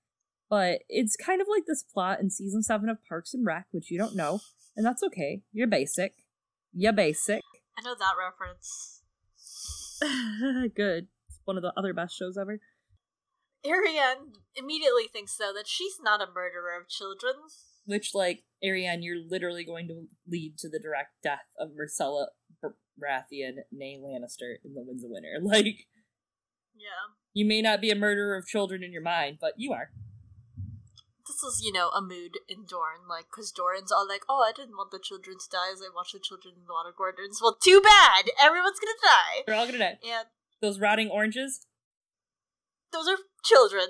But 0.49 0.83
it's 0.89 1.17
kind 1.17 1.41
of 1.41 1.49
like 1.51 1.65
this 1.67 1.83
plot 1.83 2.21
in 2.21 2.31
season 2.31 2.63
seven 2.63 2.89
of 2.89 2.99
Parks 3.09 3.35
and 3.35 3.45
Rec, 3.45 3.67
which 3.73 3.91
you 3.91 3.99
don't 3.99 4.15
know, 4.15 4.41
and 4.77 4.87
that's 4.87 5.03
okay. 5.03 5.43
You're 5.53 5.67
basic. 5.67 6.15
You're 6.73 6.93
basic. 6.93 7.43
I 7.77 7.83
know 7.83 7.97
that 7.99 8.15
reference. 8.17 9.03
Good. 10.77 11.09
One 11.49 11.57
of 11.57 11.63
the 11.63 11.73
other 11.79 11.95
best 11.95 12.15
shows 12.15 12.37
ever. 12.37 12.61
Arianne 13.65 14.37
immediately 14.55 15.09
thinks 15.11 15.35
though 15.35 15.53
that 15.57 15.67
she's 15.67 15.97
not 15.99 16.21
a 16.21 16.27
murderer 16.31 16.77
of 16.79 16.91
children. 16.91 17.37
Which, 17.87 18.11
like, 18.15 18.45
Arianne, 18.63 18.99
you're 19.01 19.17
literally 19.27 19.65
going 19.65 19.89
to 19.89 20.09
lead 20.29 20.59
to 20.59 20.69
the 20.69 20.79
direct 20.79 21.23
death 21.23 21.49
of 21.59 21.71
Myrcella 21.71 22.27
Baratheon, 22.63 23.65
nay 23.73 23.97
Lannister, 23.99 24.57
in 24.63 24.75
the 24.75 24.85
Winds 24.85 25.03
of 25.03 25.09
Winter. 25.11 25.39
Like, 25.43 25.87
Yeah. 26.77 27.17
you 27.33 27.47
may 27.47 27.63
not 27.63 27.81
be 27.81 27.91
a 27.91 27.95
murderer 27.97 28.37
of 28.37 28.47
children 28.47 28.83
in 28.83 28.93
your 28.93 29.01
mind, 29.01 29.39
but 29.41 29.55
you 29.57 29.73
are. 29.73 29.89
This 31.27 31.43
is, 31.43 31.63
you 31.65 31.73
know, 31.73 31.89
a 31.97 32.03
mood 32.03 32.33
in 32.47 32.67
Dorne, 32.69 33.09
like, 33.09 33.29
because 33.33 33.51
Doran's 33.53 33.91
all 33.91 34.07
like, 34.07 34.25
oh, 34.29 34.45
I 34.47 34.53
didn't 34.55 34.77
want 34.77 34.91
the 34.91 35.01
children 35.03 35.39
to 35.39 35.49
die 35.51 35.73
as 35.73 35.81
I 35.81 35.89
watched 35.95 36.13
the 36.13 36.21
children 36.21 36.57
in 36.59 36.67
the 36.67 36.73
water 36.75 36.93
gardens. 36.95 37.41
Well, 37.41 37.57
too 37.57 37.81
bad! 37.81 38.27
Everyone's 38.39 38.79
gonna 38.79 39.01
die! 39.01 39.45
They're 39.47 39.57
all 39.57 39.65
gonna 39.65 39.79
die. 39.79 39.99
And 40.05 40.27
Those 40.61 40.81
rotting 40.81 41.09
oranges, 41.11 41.67
those 42.93 43.09
are 43.09 43.19
children. 43.45 43.89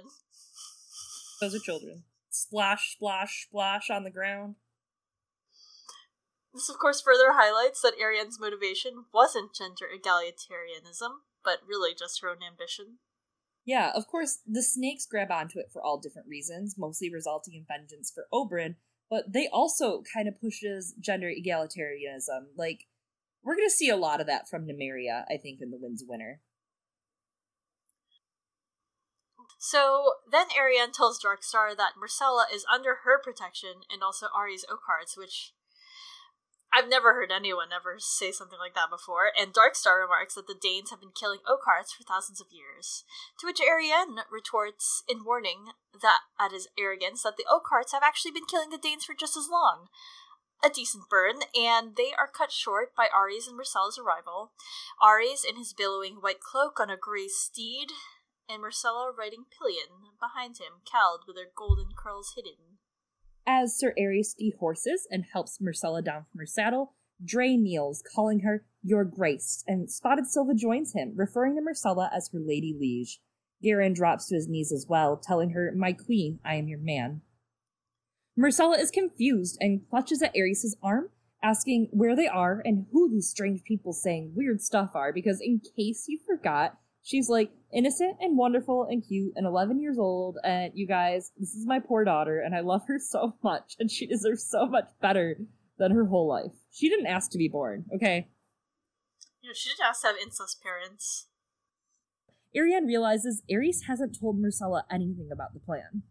those 1.41 1.55
are 1.55 1.61
children. 1.61 2.03
Splash, 2.31 2.93
splash, 2.93 3.47
splash 3.49 3.91
on 3.91 4.05
the 4.05 4.11
ground. 4.11 4.57
This, 6.53 6.69
of 6.69 6.79
course, 6.79 7.01
further 7.01 7.33
highlights 7.33 7.83
that 7.83 7.95
Arianne's 8.03 8.41
motivation 8.41 9.05
wasn't 9.13 9.55
gender 9.55 9.87
egalitarianism, 9.87 11.21
but 11.45 11.59
really 11.67 11.95
just 11.95 12.21
her 12.21 12.29
own 12.29 12.39
ambition. 12.47 12.99
Yeah, 13.65 13.93
of 13.95 14.07
course, 14.07 14.39
the 14.47 14.63
snakes 14.63 15.07
grab 15.07 15.31
onto 15.31 15.59
it 15.59 15.71
for 15.73 15.83
all 15.83 15.99
different 15.99 16.29
reasons, 16.29 16.77
mostly 16.79 17.13
resulting 17.13 17.55
in 17.55 17.67
vengeance 17.69 18.11
for 18.13 18.27
Oberyn, 18.33 18.77
but 19.11 19.33
they 19.33 19.49
also 19.53 20.03
kind 20.13 20.27
of 20.27 20.41
pushes 20.41 20.95
gender 20.99 21.31
egalitarianism. 21.31 22.47
Like, 22.57 22.87
we're 23.43 23.57
going 23.57 23.69
to 23.69 23.75
see 23.75 23.91
a 23.91 23.97
lot 23.97 24.21
of 24.21 24.27
that 24.27 24.49
from 24.49 24.67
Nymeria, 24.67 25.25
I 25.31 25.37
think, 25.37 25.61
in 25.61 25.71
The 25.71 25.79
Winds 25.79 26.03
of 26.03 26.09
Winter. 26.09 26.41
So 29.59 30.15
then 30.31 30.47
Arianne 30.51 30.93
tells 30.93 31.21
Darkstar 31.21 31.77
that 31.77 31.99
Myrcella 31.99 32.45
is 32.53 32.65
under 32.73 33.01
her 33.05 33.19
protection 33.23 33.83
and 33.93 34.03
also 34.03 34.27
Arys 34.35 34.65
Oakhearts, 34.71 35.19
which 35.19 35.53
I've 36.73 36.89
never 36.89 37.15
heard 37.15 37.33
anyone 37.33 37.69
ever 37.75 37.97
say 37.99 38.31
something 38.31 38.59
like 38.59 38.75
that 38.75 38.91
before. 38.91 39.33
And 39.39 39.53
Darkstar 39.53 40.01
remarks 40.01 40.35
that 40.35 40.47
the 40.47 40.55
Daynes 40.55 40.91
have 40.91 41.01
been 41.01 41.17
killing 41.19 41.41
Oakhearts 41.49 41.97
for 41.97 42.05
thousands 42.05 42.41
of 42.41 42.53
years. 42.53 43.05
To 43.41 43.47
which 43.47 43.61
Arianne 43.61 44.23
retorts 44.31 45.03
in 45.09 45.25
warning 45.25 45.73
that 46.01 46.21
at 46.39 46.53
his 46.53 46.69
arrogance 46.79 47.23
that 47.23 47.37
the 47.37 47.47
Oakhearts 47.51 47.93
have 47.93 48.03
actually 48.05 48.33
been 48.33 48.47
killing 48.49 48.71
the 48.71 48.79
Daynes 48.79 49.05
for 49.05 49.15
just 49.15 49.37
as 49.37 49.49
long. 49.51 49.89
A 50.63 50.69
decent 50.69 51.09
burn, 51.09 51.37
and 51.59 51.97
they 51.97 52.13
are 52.19 52.31
cut 52.31 52.53
short 52.53 52.95
by 52.95 53.09
Arys 53.15 53.47
and 53.49 53.59
Myrcella's 53.59 53.99
arrival. 53.99 54.53
Arys 55.03 55.45
in 55.49 55.57
his 55.57 55.73
billowing 55.73 56.17
white 56.17 56.41
cloak 56.41 56.81
on 56.81 56.91
a 56.91 56.97
grey 56.97 57.29
steed, 57.29 57.93
and 58.49 58.63
Myrcella 58.63 59.17
riding 59.17 59.45
pillion 59.57 59.89
behind 60.21 60.59
him, 60.59 60.81
cowled 60.91 61.25
with 61.27 61.37
her 61.37 61.51
golden 61.55 61.89
curls 61.97 62.33
hidden. 62.35 62.79
As 63.47 63.79
Sir 63.79 63.95
Arys 63.99 64.35
dehorses 64.35 65.07
and 65.11 65.25
helps 65.33 65.59
Myrcella 65.59 66.05
down 66.05 66.27
from 66.31 66.41
her 66.41 66.47
saddle, 66.47 66.95
Drey 67.25 67.59
kneels, 67.59 68.03
calling 68.15 68.41
her 68.41 68.65
Your 68.83 69.05
Grace, 69.05 69.65
and 69.67 69.91
Spotted 69.91 70.27
Sylva 70.27 70.55
joins 70.55 70.93
him, 70.93 71.15
referring 71.17 71.57
to 71.57 71.63
Myrcella 71.63 72.09
as 72.15 72.31
her 72.33 72.39
lady 72.39 72.77
liege. 72.79 73.21
Garin 73.63 73.93
drops 73.93 74.29
to 74.29 74.37
his 74.37 74.49
knees 74.49 74.71
as 74.73 74.87
well, 74.89 75.17
telling 75.17 75.51
her, 75.51 75.73
My 75.77 75.93
queen, 75.93 76.39
I 76.45 76.55
am 76.55 76.69
your 76.69 76.79
man. 76.79 77.23
Myrcella 78.39 78.79
is 78.79 78.93
confused 78.93 79.59
and 79.61 79.89
clutches 79.91 80.23
at 80.23 80.35
Arys' 80.37 80.77
arm, 80.81 81.11
asking 81.43 81.89
where 81.91 82.15
they 82.15 82.29
are 82.29 82.63
and 82.65 82.87
who 82.93 83.11
these 83.11 83.29
strange 83.29 83.65
people 83.65 83.93
saying 83.93 84.33
weird 84.37 84.61
stuff 84.61 84.91
are, 84.95 85.13
because 85.13 85.41
in 85.41 85.61
case 85.77 86.05
you 86.07 86.21
forgot, 86.25 86.79
she's 87.03 87.29
like 87.29 87.51
innocent 87.73 88.17
and 88.21 88.37
wonderful 88.37 88.87
and 88.91 89.07
cute 89.07 89.33
and 89.37 89.47
11 89.47 89.81
years 89.81 89.99
old, 89.99 90.39
and 90.45 90.73
you 90.75 90.87
guys, 90.87 91.33
this 91.37 91.55
is 91.55 91.67
my 91.67 91.81
poor 91.81 92.05
daughter, 92.05 92.41
and 92.41 92.55
I 92.55 92.61
love 92.61 92.83
her 92.89 92.99
so 93.03 93.35
much, 93.43 93.77
and 93.79 93.91
she 93.91 94.07
deserves 94.07 94.45
so 94.45 94.67
much 94.67 94.89
better 95.01 95.37
than 95.79 95.93
her 95.93 96.07
whole 96.07 96.29
life. 96.29 96.53
She 96.71 96.89
didn't 96.89 97.07
ask 97.07 97.31
to 97.33 97.39
be 97.39 97.49
born, 97.49 97.85
okay? 97.95 98.29
You 99.41 99.51
know, 99.51 99.55
she 99.55 99.71
didn't 99.71 99.89
ask 99.89 100.03
to 100.03 100.09
have 100.09 100.17
incest 100.21 100.61
parents. 100.63 101.29
Arianne 102.57 102.87
realizes 102.87 103.43
Arys 103.51 103.83
hasn't 103.87 104.19
told 104.19 104.41
Myrcella 104.41 104.83
anything 104.91 105.29
about 105.31 105.53
the 105.55 105.61
plan. 105.61 106.03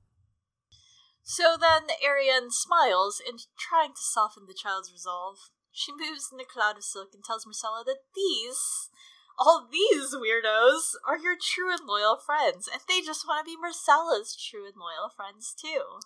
So 1.24 1.58
then 1.60 1.92
Arianne 2.00 2.52
smiles 2.52 3.20
in 3.20 3.36
trying 3.60 3.92
to 3.92 4.02
soften 4.02 4.46
the 4.48 4.56
child's 4.56 4.94
resolve. 4.94 5.52
She 5.72 5.92
moves 5.92 6.30
in 6.32 6.40
a 6.40 6.46
cloud 6.46 6.78
of 6.78 6.84
silk 6.84 7.10
and 7.14 7.24
tells 7.24 7.46
Myrcella 7.46 7.84
that 7.86 8.08
these, 8.16 8.90
all 9.38 9.68
these 9.72 10.16
weirdos, 10.16 10.96
are 11.08 11.18
your 11.18 11.36
true 11.40 11.72
and 11.72 11.88
loyal 11.88 12.18
friends, 12.18 12.68
and 12.72 12.82
they 12.88 13.02
just 13.02 13.28
want 13.28 13.46
to 13.46 13.52
be 13.52 13.58
Myrcella's 13.58 14.36
true 14.36 14.66
and 14.66 14.76
loyal 14.76 15.10
friends 15.16 15.54
too. 15.54 16.00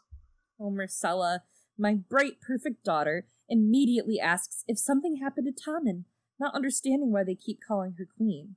Oh, 0.60 0.72
Myrcella, 0.72 1.40
my 1.78 1.96
bright, 1.96 2.42
perfect 2.46 2.84
daughter, 2.84 3.28
immediately 3.48 4.20
asks 4.20 4.64
if 4.68 4.78
something 4.78 5.18
happened 5.18 5.48
to 5.48 5.64
Tommen, 5.64 6.04
not 6.40 6.56
understanding 6.56 7.12
why 7.12 7.24
they 7.24 7.36
keep 7.36 7.60
calling 7.66 7.96
her 7.98 8.08
queen. 8.18 8.56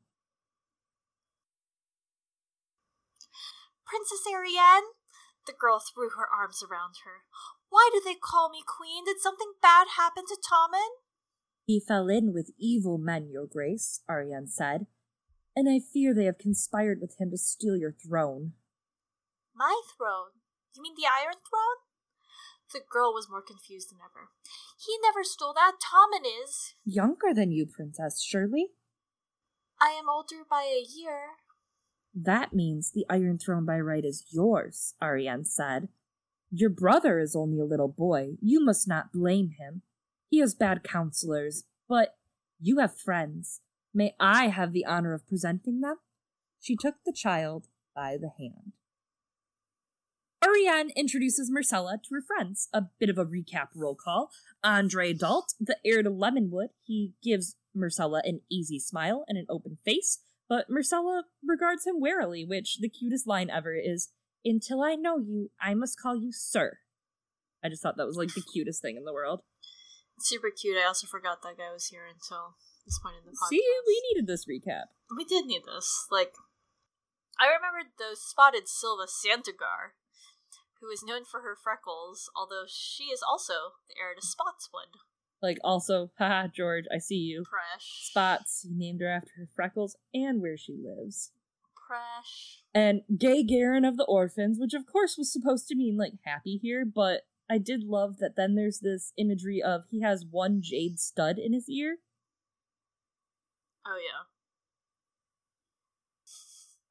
Princess 3.87 4.27
Arianne? 4.27 4.91
The 5.47 5.53
girl 5.53 5.79
threw 5.79 6.11
her 6.17 6.27
arms 6.27 6.63
around 6.63 7.05
her. 7.05 7.29
Why 7.69 7.91
do 7.93 8.01
they 8.05 8.15
call 8.15 8.51
me 8.51 8.63
queen? 8.67 9.05
Did 9.05 9.21
something 9.21 9.53
bad 9.61 9.89
happen 9.97 10.25
to 10.27 10.37
Tommen? 10.41 11.04
He 11.67 11.81
fell 11.81 12.09
in 12.09 12.33
with 12.33 12.51
evil 12.59 12.99
men, 12.99 13.31
your 13.31 13.47
grace, 13.47 14.03
Arianne 14.09 14.49
said, 14.49 14.87
and 15.57 15.69
I 15.69 15.79
fear 15.81 16.13
they 16.13 16.27
have 16.27 16.39
conspired 16.39 17.01
with 17.01 17.17
him 17.19 17.31
to 17.31 17.39
steal 17.39 17.77
your 17.77 17.93
throne. 17.93 18.53
My 19.55 19.81
throne? 19.97 20.41
You 20.77 20.83
mean 20.83 20.95
the 20.97 21.07
Iron 21.07 21.35
Throne? 21.35 21.85
The 22.73 22.81
girl 22.91 23.13
was 23.15 23.29
more 23.31 23.43
confused 23.43 23.91
than 23.91 24.01
ever. 24.01 24.31
He 24.77 24.99
never 25.01 25.23
stole 25.23 25.55
that. 25.55 25.75
Tommen 25.81 26.27
is. 26.45 26.75
Younger 26.85 27.33
than 27.33 27.53
you, 27.53 27.67
Princess, 27.67 28.21
surely? 28.21 28.71
I 29.81 29.91
am 29.91 30.09
older 30.09 30.45
by 30.49 30.63
a 30.63 30.85
year. 30.85 31.37
That 32.13 32.53
means 32.53 32.91
the 32.91 33.07
Iron 33.09 33.39
Throne 33.39 33.65
by 33.65 33.79
right 33.79 34.05
is 34.05 34.27
yours, 34.31 34.95
Arianne 35.01 35.47
said. 35.47 35.89
Your 36.51 36.71
brother 36.71 37.19
is 37.19 37.37
only 37.37 37.61
a 37.61 37.65
little 37.65 37.89
boy. 37.89 38.35
You 38.41 38.65
must 38.65 38.89
not 38.89 39.13
blame 39.13 39.51
him. 39.59 39.83
He 40.31 40.39
has 40.41 40.55
bad 40.55 40.83
counselors, 40.83 41.65
but 41.89 42.17
you 42.61 42.79
have 42.79 42.99
friends. 42.99 43.61
May 43.93 44.15
I 44.19 44.49
have 44.49 44.73
the 44.73 44.85
honor 44.85 45.15
of 45.15 45.27
presenting 45.27 45.81
them? 45.81 45.97
She 46.61 46.77
took 46.77 46.97
the 47.05 47.13
child 47.13 47.69
by 47.95 48.17
the 48.21 48.31
hand. 48.39 48.73
Arianne 50.45 50.95
introduces 50.95 51.51
Myrcella 51.51 52.03
to 52.03 52.15
her 52.15 52.21
friends. 52.21 52.69
A 52.73 52.83
bit 52.99 53.09
of 53.09 53.19
a 53.19 53.25
recap 53.25 53.69
roll 53.75 53.95
call. 53.95 54.31
Andrey 54.63 55.15
Dalt, 55.15 55.55
the 55.59 55.77
heir 55.85 56.03
to 56.03 56.11
Lemonwood, 56.11 56.69
he 56.83 57.15
gives 57.23 57.57
Myrcella 57.77 58.21
an 58.25 58.41
easy 58.51 58.79
smile 58.79 59.25
and 59.27 59.39
an 59.39 59.47
open 59.49 59.79
face. 59.85 60.21
But 60.49 60.69
Myrcella 60.69 61.23
regards 61.47 61.87
him 61.87 61.99
warily, 61.99 62.45
which 62.45 62.79
the 62.81 62.91
cutest 62.91 63.27
line 63.27 63.49
ever 63.49 63.75
is, 63.75 64.11
Until 64.45 64.83
I 64.83 64.95
know 64.95 65.17
you, 65.17 65.51
I 65.61 65.73
must 65.75 65.99
call 65.99 66.17
you 66.17 66.31
Sir. 66.33 66.79
I 67.65 67.71
just 67.71 67.83
thought 67.83 67.97
that 67.97 68.07
was 68.07 68.19
like 68.19 68.35
the 68.35 68.43
cutest 68.43 68.83
thing 68.83 68.97
in 68.97 69.05
the 69.05 69.13
world. 69.13 69.41
Super 70.19 70.51
cute. 70.51 70.77
I 70.77 70.87
also 70.87 71.07
forgot 71.07 71.43
that 71.43 71.59
guy 71.59 71.73
was 71.73 71.87
here 71.87 72.07
until 72.07 72.57
this 72.87 72.99
point 72.99 73.17
in 73.19 73.25
the 73.27 73.33
podcast. 73.33 73.51
See, 73.51 73.63
we 73.87 74.03
needed 74.11 74.27
this 74.27 74.47
recap. 74.47 74.93
We 75.17 75.25
did 75.25 75.47
need 75.47 75.63
this. 75.67 76.07
Like, 76.11 76.33
I 77.39 77.47
remembered 77.47 77.93
the 77.99 78.17
spotted 78.17 78.69
Sylva 78.69 79.07
Santagar, 79.07 79.99
who 80.81 80.91
is 80.91 81.05
known 81.05 81.25
for 81.25 81.41
her 81.41 81.57
freckles, 81.57 82.31
although 82.37 82.65
she 82.69 83.05
is 83.05 83.23
also 83.23 83.79
the 83.89 83.95
heir 84.01 84.15
to 84.15 84.25
Spotswood. 84.25 85.01
Like, 85.43 85.59
also, 85.63 86.11
haha, 86.19 86.47
George, 86.47 86.85
I 86.95 86.99
see 86.99 87.17
you. 87.17 87.43
Presh. 87.43 88.09
Spots, 88.09 88.67
you 88.69 88.79
named 88.79 89.01
her 89.01 89.11
after 89.11 89.31
her 89.37 89.49
freckles 89.55 89.97
and 90.15 90.41
where 90.41 90.57
she 90.57 90.75
lives. 90.75 91.33
Presh. 91.77 92.63
And 92.75 93.03
Gay 93.19 93.43
Garin 93.43 93.85
of 93.85 93.97
the 93.97 94.05
Orphans, 94.05 94.59
which 94.59 94.73
of 94.73 94.87
course 94.87 95.17
was 95.19 95.33
supposed 95.33 95.69
to 95.69 95.77
mean 95.77 95.99
like 95.99 96.15
happy 96.25 96.59
here, 96.63 96.85
but 96.87 97.23
I 97.51 97.59
did 97.59 97.85
love 97.85 98.19
that 98.19 98.37
then 98.37 98.55
there's 98.55 98.81
this 98.81 99.13
imagery 99.17 99.63
of 99.63 99.85
he 99.91 100.01
has 100.01 100.25
one 100.29 100.61
jade 100.63 100.99
stud 100.99 101.39
in 101.39 101.53
his 101.53 101.69
ear. 101.69 101.99
Oh, 103.87 103.99
yeah. 104.01 104.25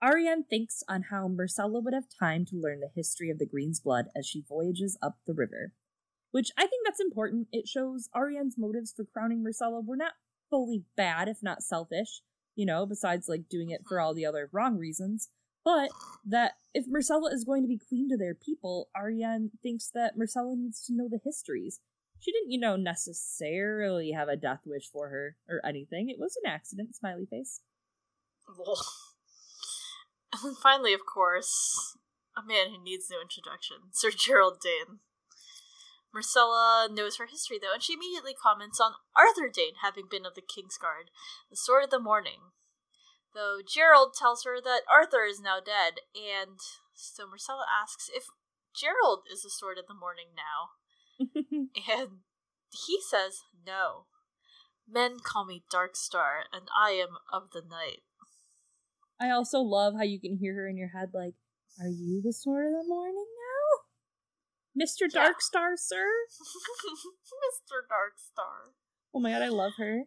Arianne 0.04 0.48
thinks 0.48 0.84
on 0.88 1.04
how 1.04 1.28
Myrcella 1.28 1.82
would 1.82 1.94
have 1.94 2.08
time 2.20 2.46
to 2.46 2.60
learn 2.60 2.82
the 2.82 2.92
history 2.94 3.30
of 3.30 3.40
the 3.40 3.46
Green's 3.46 3.80
blood 3.80 4.08
as 4.16 4.28
she 4.28 4.44
voyages 4.48 4.98
up 5.02 5.18
the 5.26 5.34
river. 5.34 5.72
Which 6.32 6.52
I 6.58 6.68
think 6.68 6.86
that's 6.86 7.00
important. 7.00 7.48
It 7.52 7.68
shows 7.68 8.10
Arianne's 8.14 8.58
motives 8.58 8.94
for 8.96 9.06
crowning 9.06 9.44
Myrcella 9.44 9.84
were 9.86 9.96
not 9.96 10.14
fully 10.50 10.84
bad, 10.98 11.30
if 11.30 11.38
not 11.42 11.64
selfish, 11.64 12.22
you 12.56 12.66
know, 12.66 12.86
besides 12.86 13.30
like 13.30 13.50
doing 13.50 13.70
it 13.70 13.82
for 13.88 13.98
mm-hmm. 13.98 14.06
all 14.06 14.14
the 14.14 14.26
other 14.26 14.50
wrong 14.52 14.78
reasons. 14.78 15.30
But 15.64 15.90
that 16.26 16.54
if 16.74 16.86
Myrcella 16.88 17.32
is 17.32 17.46
going 17.46 17.62
to 17.62 17.68
be 17.68 17.78
queen 17.78 18.10
to 18.10 18.18
their 18.18 18.36
people, 18.36 18.90
Arianne 18.96 19.50
thinks 19.62 19.90
that 19.94 20.18
Myrcella 20.18 20.58
needs 20.58 20.86
to 20.86 20.94
know 20.94 21.08
the 21.10 21.20
histories. 21.24 21.80
She 22.20 22.32
didn't, 22.32 22.52
you 22.52 22.60
know, 22.60 22.76
necessarily 22.76 24.12
have 24.12 24.28
a 24.28 24.36
death 24.36 24.62
wish 24.66 24.90
for 24.90 25.10
her 25.10 25.38
or 25.50 25.66
anything. 25.66 26.10
It 26.10 26.20
was 26.20 26.38
an 26.44 26.50
accident, 26.50 26.96
smiley 26.96 27.26
face. 27.26 27.62
And 30.44 30.58
finally, 30.58 30.94
of 30.94 31.06
course, 31.06 31.98
a 32.36 32.46
man 32.46 32.72
who 32.72 32.84
needs 32.84 33.08
no 33.10 33.22
introduction, 33.22 33.78
Sir 33.92 34.10
Gerold 34.10 34.60
Dayne. 34.62 35.00
Myrcella 36.16 36.94
knows 36.94 37.18
her 37.18 37.26
history, 37.26 37.58
though, 37.60 37.74
and 37.74 37.82
she 37.82 37.94
immediately 37.94 38.34
comments 38.36 38.80
on 38.80 38.94
Arthur 39.16 39.50
Dayne 39.52 39.82
having 39.82 40.06
been 40.10 40.26
of 40.26 40.36
the 40.36 40.42
Kingsguard, 40.42 41.10
the 41.50 41.58
Sword 41.58 41.86
of 41.86 41.90
the 41.90 42.00
Morning. 42.00 42.54
Though 43.34 43.60
Gerold 43.66 44.14
tells 44.14 44.44
her 44.44 44.62
that 44.64 44.82
Arthur 44.92 45.26
is 45.26 45.42
now 45.42 45.60
dead, 45.60 46.02
and 46.14 46.60
so 46.94 47.26
Myrcella 47.26 47.66
asks 47.82 48.10
if 48.14 48.26
Gerold 48.76 49.24
is 49.32 49.42
the 49.42 49.50
Sword 49.50 49.78
of 49.78 49.88
the 49.88 49.94
Morning 49.94 50.30
now. 50.38 50.78
and 51.90 52.20
he 52.72 53.00
says 53.02 53.42
no. 53.66 54.06
Men 54.88 55.18
call 55.24 55.46
me 55.46 55.64
Dark 55.72 55.96
Star, 55.96 56.44
and 56.52 56.68
I 56.78 56.92
am 56.92 57.18
of 57.32 57.52
the 57.54 57.62
night. 57.68 58.04
I 59.20 59.30
also 59.30 59.60
love 59.60 59.94
how 59.96 60.04
you 60.04 60.20
can 60.20 60.38
hear 60.38 60.54
her 60.56 60.68
in 60.68 60.78
your 60.78 60.90
head, 60.90 61.10
like, 61.14 61.36
Are 61.80 61.88
you 61.88 62.22
the 62.22 62.34
sword 62.34 62.68
of 62.68 62.74
the 62.74 62.88
morning 62.88 63.26
now? 64.76 64.84
Mr. 64.84 65.08
Yeah. 65.12 65.30
Darkstar, 65.30 65.78
sir? 65.78 66.06
Mr. 67.46 67.82
Darkstar. 67.90 68.74
Oh 69.14 69.20
my 69.20 69.32
god, 69.32 69.42
I 69.42 69.50
love 69.50 69.74
her. 69.78 70.04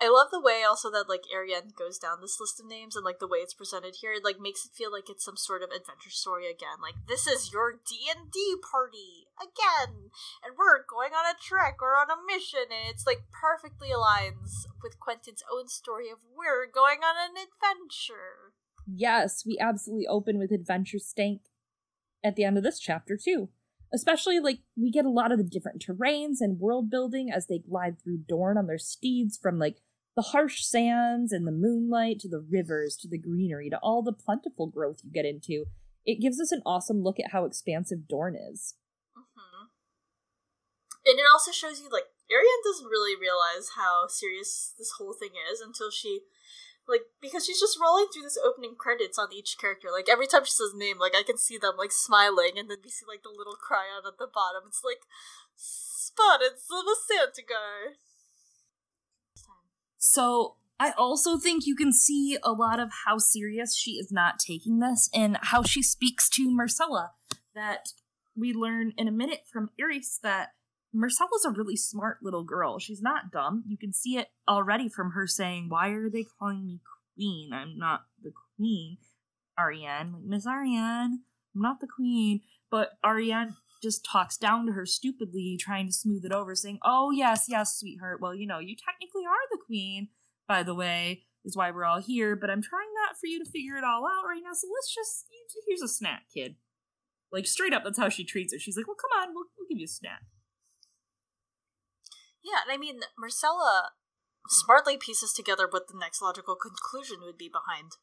I 0.00 0.12
love 0.12 0.28
the 0.30 0.40
way 0.40 0.62
also 0.62 0.90
that 0.90 1.08
like 1.08 1.24
Arianne 1.32 1.72
goes 1.72 1.96
down 1.96 2.20
this 2.20 2.36
list 2.38 2.60
of 2.60 2.68
names 2.68 2.96
and 2.96 3.04
like 3.04 3.18
the 3.18 3.28
way 3.28 3.38
it's 3.38 3.56
presented 3.56 3.96
here, 4.00 4.12
it 4.12 4.24
like 4.24 4.36
makes 4.38 4.64
it 4.66 4.76
feel 4.76 4.92
like 4.92 5.08
it's 5.08 5.24
some 5.24 5.36
sort 5.36 5.62
of 5.62 5.70
adventure 5.70 6.12
story 6.12 6.50
again. 6.50 6.84
Like 6.84 7.00
this 7.08 7.26
is 7.26 7.52
your 7.52 7.80
D 7.80 8.12
and 8.12 8.30
D 8.30 8.56
party 8.60 9.32
again, 9.40 10.12
and 10.44 10.52
we're 10.56 10.84
going 10.84 11.16
on 11.16 11.24
a 11.24 11.40
trek 11.40 11.80
or 11.80 11.96
on 11.96 12.12
a 12.12 12.20
mission, 12.28 12.68
and 12.68 12.92
it's 12.92 13.06
like 13.06 13.24
perfectly 13.32 13.88
aligns 13.88 14.68
with 14.82 15.00
Quentyn's 15.00 15.44
own 15.48 15.68
story 15.68 16.10
of 16.10 16.18
we're 16.28 16.68
going 16.68 17.00
on 17.00 17.16
an 17.16 17.40
adventure. 17.40 18.52
Yes, 18.86 19.44
we 19.44 19.58
absolutely 19.58 20.06
open 20.06 20.38
with 20.38 20.52
adventure 20.52 20.98
stank 20.98 21.42
at 22.22 22.36
the 22.36 22.44
end 22.44 22.56
of 22.56 22.62
this 22.62 22.78
chapter, 22.78 23.16
too. 23.16 23.48
Especially, 23.92 24.40
like, 24.40 24.60
we 24.76 24.90
get 24.90 25.04
a 25.04 25.10
lot 25.10 25.32
of 25.32 25.38
the 25.38 25.44
different 25.44 25.84
terrains 25.84 26.36
and 26.40 26.58
world 26.58 26.90
building 26.90 27.30
as 27.30 27.46
they 27.46 27.58
glide 27.58 28.00
through 28.00 28.24
Dorne 28.28 28.58
on 28.58 28.66
their 28.66 28.78
steeds 28.78 29.38
from, 29.40 29.58
like, 29.58 29.76
the 30.16 30.22
harsh 30.22 30.64
sands 30.64 31.30
and 31.30 31.46
the 31.46 31.52
moonlight 31.52 32.18
to 32.20 32.28
the 32.28 32.40
rivers 32.40 32.96
to 32.96 33.08
the 33.08 33.18
greenery 33.18 33.68
to 33.70 33.78
all 33.82 34.02
the 34.02 34.12
plentiful 34.12 34.66
growth 34.66 35.00
you 35.04 35.12
get 35.12 35.26
into. 35.26 35.66
It 36.04 36.20
gives 36.20 36.40
us 36.40 36.52
an 36.52 36.62
awesome 36.64 37.02
look 37.02 37.20
at 37.20 37.32
how 37.32 37.44
expansive 37.44 38.08
Dorne 38.08 38.34
is. 38.34 38.74
hmm 39.14 39.66
And 41.04 41.18
it 41.18 41.26
also 41.30 41.52
shows 41.52 41.80
you 41.80 41.90
like 41.90 42.06
Arianne 42.32 42.64
doesn't 42.64 42.88
really 42.88 43.14
realize 43.14 43.70
how 43.76 44.06
serious 44.08 44.74
this 44.78 44.92
whole 44.98 45.12
thing 45.12 45.32
is 45.52 45.60
until 45.60 45.90
she 45.90 46.22
like 46.88 47.02
because 47.20 47.46
she's 47.46 47.60
just 47.60 47.78
rolling 47.80 48.06
through 48.12 48.22
this 48.22 48.38
opening 48.38 48.74
credits 48.78 49.18
on 49.18 49.32
each 49.32 49.56
character. 49.60 49.88
Like 49.92 50.08
every 50.08 50.26
time 50.26 50.44
she 50.44 50.52
says 50.52 50.72
name, 50.74 50.98
like 50.98 51.14
I 51.16 51.22
can 51.22 51.38
see 51.38 51.58
them 51.58 51.74
like 51.76 51.92
smiling 51.92 52.52
and 52.56 52.70
then 52.70 52.78
we 52.82 52.90
see 52.90 53.06
like 53.06 53.22
the 53.22 53.34
little 53.36 53.56
chyron 53.56 54.06
at 54.06 54.18
the 54.18 54.28
bottom. 54.32 54.68
It's 54.68 54.82
like 54.84 55.02
spotted 55.54 56.58
Sylva 56.58 56.94
Santa 57.06 57.42
guy. 57.46 57.96
So 59.98 60.56
I 60.78 60.92
also 60.92 61.38
think 61.38 61.66
you 61.66 61.74
can 61.74 61.92
see 61.92 62.38
a 62.42 62.52
lot 62.52 62.78
of 62.78 62.90
how 63.06 63.18
serious 63.18 63.76
she 63.76 63.92
is 63.92 64.12
not 64.12 64.38
taking 64.38 64.78
this 64.78 65.10
and 65.14 65.38
how 65.42 65.62
she 65.62 65.82
speaks 65.82 66.28
to 66.30 66.50
Myrcella. 66.50 67.10
That 67.54 67.88
we 68.36 68.52
learn 68.52 68.92
in 68.98 69.08
a 69.08 69.12
minute 69.12 69.44
from 69.50 69.70
Arys 69.80 70.18
that 70.22 70.50
Myrcella's 70.94 71.44
a 71.44 71.50
really 71.50 71.76
smart 71.76 72.18
little 72.22 72.44
girl. 72.44 72.78
She's 72.78 73.02
not 73.02 73.30
dumb. 73.30 73.64
You 73.66 73.76
can 73.76 73.92
see 73.92 74.16
it 74.16 74.28
already 74.48 74.88
from 74.88 75.12
her 75.12 75.26
saying, 75.26 75.68
Why 75.68 75.90
are 75.90 76.08
they 76.10 76.24
calling 76.38 76.66
me 76.66 76.80
queen? 77.14 77.50
I'm 77.52 77.78
not 77.78 78.02
the 78.22 78.32
queen. 78.56 78.98
Arianne, 79.58 80.12
like, 80.12 80.24
Miss 80.24 80.46
Arianne, 80.46 81.18
I'm 81.54 81.62
not 81.62 81.80
the 81.80 81.86
queen. 81.86 82.40
But 82.70 82.98
Arianne 83.04 83.54
just 83.82 84.04
talks 84.04 84.36
down 84.36 84.66
to 84.66 84.72
her 84.72 84.86
stupidly, 84.86 85.56
trying 85.60 85.86
to 85.86 85.92
smooth 85.92 86.24
it 86.24 86.32
over, 86.32 86.54
saying, 86.54 86.78
Oh, 86.82 87.10
yes, 87.10 87.46
yes, 87.48 87.76
sweetheart. 87.78 88.20
Well, 88.20 88.34
you 88.34 88.46
know, 88.46 88.58
you 88.58 88.76
technically 88.76 89.24
are 89.26 89.48
the 89.50 89.62
queen, 89.64 90.08
by 90.48 90.62
the 90.62 90.74
way, 90.74 91.24
is 91.44 91.56
why 91.56 91.70
we're 91.70 91.84
all 91.84 92.00
here, 92.00 92.36
but 92.36 92.50
I'm 92.50 92.62
trying 92.62 92.88
not 93.06 93.16
for 93.18 93.26
you 93.26 93.42
to 93.42 93.50
figure 93.50 93.76
it 93.76 93.84
all 93.84 94.04
out 94.06 94.26
right 94.28 94.42
now, 94.42 94.52
so 94.52 94.66
let's 94.74 94.94
just, 94.94 95.26
here's 95.66 95.82
a 95.82 95.88
snack, 95.88 96.24
kid. 96.34 96.56
Like, 97.32 97.46
straight 97.46 97.72
up, 97.72 97.84
that's 97.84 97.98
how 97.98 98.08
she 98.08 98.24
treats 98.24 98.52
her. 98.52 98.58
She's 98.58 98.76
like, 98.76 98.86
Well, 98.86 98.96
come 98.96 99.22
on, 99.22 99.34
we'll, 99.34 99.44
we'll 99.56 99.68
give 99.68 99.78
you 99.78 99.84
a 99.84 99.88
snack. 99.88 100.22
Yeah, 102.46 102.62
and 102.62 102.70
I 102.70 102.78
mean, 102.78 103.00
Myrcella 103.18 103.90
smartly 104.48 104.96
pieces 104.96 105.32
together 105.32 105.66
what 105.68 105.88
the 105.88 105.98
next 105.98 106.22
logical 106.22 106.54
conclusion 106.54 107.18
would 107.26 107.36
be 107.36 107.50
behind 107.50 107.98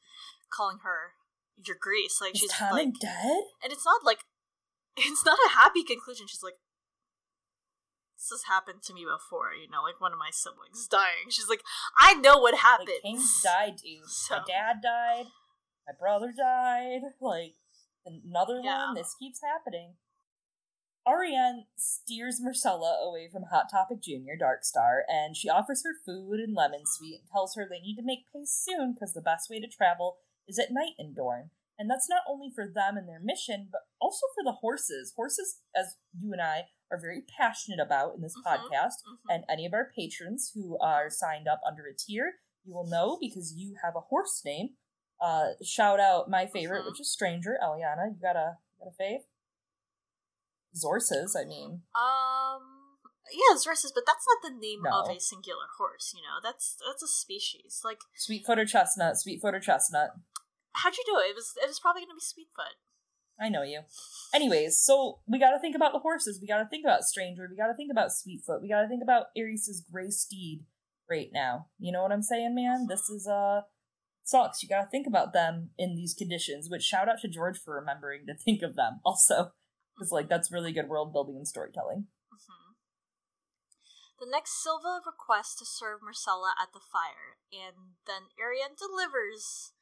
calling 0.51 0.79
her 0.83 1.15
your 1.55 1.77
Grease. 1.79 2.19
Like 2.19 2.35
Is 2.35 2.41
she's 2.41 2.51
Tommen 2.51 2.71
like, 2.91 2.99
dead? 2.99 3.43
and 3.63 3.71
it's 3.71 3.85
not 3.85 4.03
like 4.03 4.19
it's 4.97 5.23
not 5.25 5.39
a 5.47 5.55
happy 5.55 5.83
conclusion. 5.83 6.27
She's 6.27 6.43
like, 6.43 6.59
this 8.19 8.29
has 8.31 8.43
happened 8.51 8.83
to 8.83 8.93
me 8.93 9.05
before. 9.07 9.53
You 9.55 9.69
know, 9.71 9.81
like 9.81 9.99
one 10.01 10.11
of 10.11 10.19
my 10.19 10.29
siblings 10.31 10.87
dying. 10.87 11.29
She's 11.29 11.47
like, 11.49 11.61
I 11.99 12.13
know 12.15 12.37
what 12.37 12.55
happened. 12.59 12.89
Like, 12.91 13.01
Kings 13.03 13.41
died, 13.43 13.77
dude. 13.83 14.07
So- 14.07 14.37
My 14.37 14.43
dad 14.47 14.75
died. 14.83 15.25
My 15.87 15.93
brother 15.99 16.33
died. 16.35 17.01
Like, 17.21 17.55
another 18.05 18.59
Yeah. 18.63 18.87
one. 18.87 18.95
This 18.95 19.15
keeps 19.19 19.39
happening. 19.43 19.95
Arianne 21.07 21.65
steers 21.75 22.39
Myrcella 22.41 23.01
away 23.01 23.29
from 23.31 23.43
Hot 23.51 23.65
Topic 23.69 24.01
Junior, 24.01 24.35
Darkstar, 24.39 25.01
and 25.07 25.35
she 25.35 25.49
offers 25.49 25.83
her 25.83 25.93
food 26.05 26.39
and 26.39 26.55
lemon 26.55 26.83
sweet 26.85 27.19
and 27.21 27.29
tells 27.31 27.55
her 27.55 27.67
they 27.67 27.79
need 27.81 27.95
to 27.97 28.03
make 28.05 28.31
pace 28.33 28.51
soon 28.51 28.93
because 28.93 29.13
the 29.13 29.21
best 29.21 29.49
way 29.49 29.59
to 29.59 29.67
travel 29.67 30.17
is 30.47 30.57
at 30.59 30.71
night 30.71 30.93
in 30.97 31.13
Dorne. 31.13 31.49
And 31.77 31.89
that's 31.89 32.07
not 32.09 32.21
only 32.29 32.51
for 32.53 32.67
them 32.67 32.95
and 32.97 33.09
their 33.09 33.19
mission, 33.19 33.67
but 33.71 33.81
also 33.99 34.27
for 34.35 34.43
the 34.43 34.59
horses. 34.61 35.13
Horses, 35.15 35.59
as 35.75 35.97
you 36.17 36.31
and 36.31 36.41
I 36.41 36.67
are 36.91 36.99
very 37.01 37.21
passionate 37.37 37.79
about 37.83 38.15
in 38.15 38.21
this 38.21 38.35
Mhm. 38.37 38.43
podcast, 38.45 39.03
Mhm. 39.05 39.17
and 39.29 39.45
any 39.49 39.65
of 39.65 39.73
our 39.73 39.91
patrons 39.93 40.51
who 40.53 40.77
are 40.79 41.09
signed 41.09 41.47
up 41.47 41.59
under 41.65 41.85
a 41.87 41.95
tier, 41.95 42.39
you 42.63 42.73
will 42.73 42.85
know 42.85 43.17
because 43.19 43.53
you 43.55 43.75
have 43.83 43.95
a 43.95 44.01
horse 44.01 44.45
name. 44.45 44.77
Uh, 45.19 45.53
shout 45.63 45.99
out 45.99 46.29
my 46.29 46.45
favorite, 46.45 46.83
Mhm. 46.83 46.91
which 46.91 46.99
is 47.01 47.11
Stranger 47.11 47.57
Eliana. 47.61 48.13
You 48.13 48.19
got 48.21 48.35
a 48.35 48.59
you 48.79 48.85
got 48.85 48.93
a 48.93 49.03
fave? 49.03 49.25
Zorses, 50.75 51.35
I 51.37 51.45
mean. 51.45 51.81
Um, 51.95 52.61
yeah, 53.31 53.55
it's 53.55 53.65
horses, 53.65 53.91
but 53.93 54.03
that's 54.05 54.25
not 54.27 54.41
the 54.51 54.57
name 54.57 54.81
of 54.85 55.09
a 55.09 55.19
singular 55.19 55.69
horse. 55.77 56.13
You 56.15 56.21
know, 56.21 56.39
that's 56.43 56.77
that's 56.85 57.03
a 57.03 57.07
species. 57.07 57.81
Like, 57.83 57.99
Sweetfoot 58.15 58.59
or 58.59 58.65
chestnut, 58.65 59.17
Sweetfoot 59.17 59.55
or 59.55 59.59
chestnut. 59.59 60.11
how'd 60.73 60.97
you 60.97 61.03
do 61.05 61.19
it? 61.19 61.31
It 61.31 61.35
was 61.35 61.53
it 61.61 61.67
was 61.67 61.79
probably 61.79 62.01
gonna 62.01 62.15
be 62.15 62.21
Sweetfoot. 62.21 62.77
I 63.39 63.49
know 63.49 63.63
you. 63.63 63.81
Anyways, 64.33 64.79
so 64.79 65.19
we 65.27 65.39
gotta 65.39 65.59
think 65.59 65.75
about 65.75 65.93
the 65.93 65.99
horses. 65.99 66.39
We 66.41 66.47
gotta 66.47 66.67
think 66.69 66.85
about 66.85 67.03
Stranger. 67.03 67.47
We 67.49 67.57
gotta 67.57 67.73
think 67.73 67.91
about 67.91 68.11
Sweetfoot. 68.11 68.61
We 68.61 68.69
gotta 68.69 68.87
think 68.87 69.01
about 69.03 69.27
Arys's 69.37 69.83
gray 69.91 70.09
steed 70.09 70.65
right 71.09 71.29
now. 71.33 71.67
You 71.79 71.91
know 71.91 72.03
what 72.03 72.11
I'm 72.11 72.21
saying, 72.21 72.55
man? 72.55 72.87
This 72.87 73.09
is 73.09 73.27
uh 73.27 73.61
sucks. 74.23 74.61
You 74.61 74.69
gotta 74.69 74.87
think 74.89 75.07
about 75.07 75.33
them 75.33 75.71
in 75.77 75.95
these 75.95 76.13
conditions. 76.13 76.69
Which 76.69 76.83
shout 76.83 77.09
out 77.09 77.19
to 77.21 77.27
George 77.27 77.57
for 77.57 77.75
remembering 77.75 78.25
to 78.27 78.35
think 78.35 78.61
of 78.61 78.75
them 78.75 78.99
also, 79.05 79.53
because 79.95 80.11
like 80.11 80.29
that's 80.29 80.51
really 80.51 80.71
good 80.71 80.89
world 80.89 81.13
building 81.13 81.35
and 81.37 81.47
storytelling. 81.47 82.07
hmm 82.31 82.73
The 84.19 84.29
next 84.29 84.61
Sylva 84.61 85.01
requests 85.05 85.55
to 85.59 85.65
serve 85.65 86.01
Myrcella 86.01 86.51
at 86.61 86.73
the 86.73 86.81
fire, 86.81 87.39
and 87.51 87.97
then 88.07 88.33
Arianne 88.39 88.77
delivers 88.77 89.73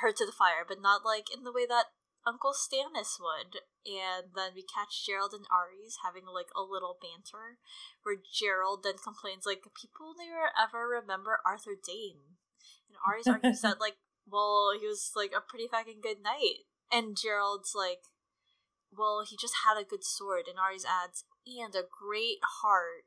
her 0.00 0.12
to 0.12 0.26
the 0.26 0.32
fire, 0.32 0.64
but 0.66 0.82
not 0.82 1.04
like 1.04 1.32
in 1.32 1.44
the 1.44 1.52
way 1.52 1.66
that 1.66 1.94
Uncle 2.26 2.52
Stannis 2.52 3.20
would. 3.20 3.60
And 3.84 4.32
then 4.34 4.52
we 4.54 4.64
catch 4.64 5.04
Gerold 5.04 5.36
and 5.36 5.46
Arys 5.52 6.00
having 6.04 6.24
like 6.24 6.48
a 6.56 6.62
little 6.64 6.96
banter, 7.00 7.60
where 8.02 8.16
Gerold 8.16 8.82
then 8.82 8.96
complains 8.96 9.44
like 9.44 9.62
people 9.76 10.16
never 10.16 10.50
ever 10.56 10.88
remember 10.88 11.40
Arthur 11.44 11.76
Dayne, 11.76 12.40
and 12.88 12.96
Arys 13.04 13.28
argues 13.28 13.60
that 13.62 13.80
like 13.80 13.96
well 14.26 14.72
he 14.78 14.86
was 14.86 15.12
like 15.14 15.32
a 15.36 15.44
pretty 15.44 15.68
fucking 15.68 16.00
good 16.02 16.22
knight, 16.22 16.64
and 16.90 17.16
Gerold's 17.16 17.74
like 17.76 18.08
well, 18.96 19.24
he 19.28 19.36
just 19.36 19.54
had 19.66 19.80
a 19.80 19.84
good 19.84 20.04
sword, 20.04 20.44
and 20.48 20.58
Arys 20.58 20.84
adds, 20.84 21.24
and 21.46 21.74
a 21.74 21.84
great 21.84 22.38
heart. 22.60 23.04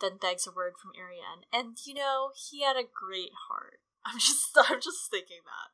Then 0.00 0.18
begs 0.20 0.46
a 0.46 0.50
word 0.50 0.74
from 0.80 0.92
Arianne, 0.92 1.44
and 1.52 1.76
you 1.86 1.94
know 1.94 2.30
he 2.34 2.62
had 2.62 2.76
a 2.76 2.82
great 2.82 3.30
heart. 3.48 3.80
I'm 4.04 4.18
just, 4.18 4.50
I'm 4.56 4.80
just 4.80 5.10
thinking 5.10 5.40
that. 5.44 5.70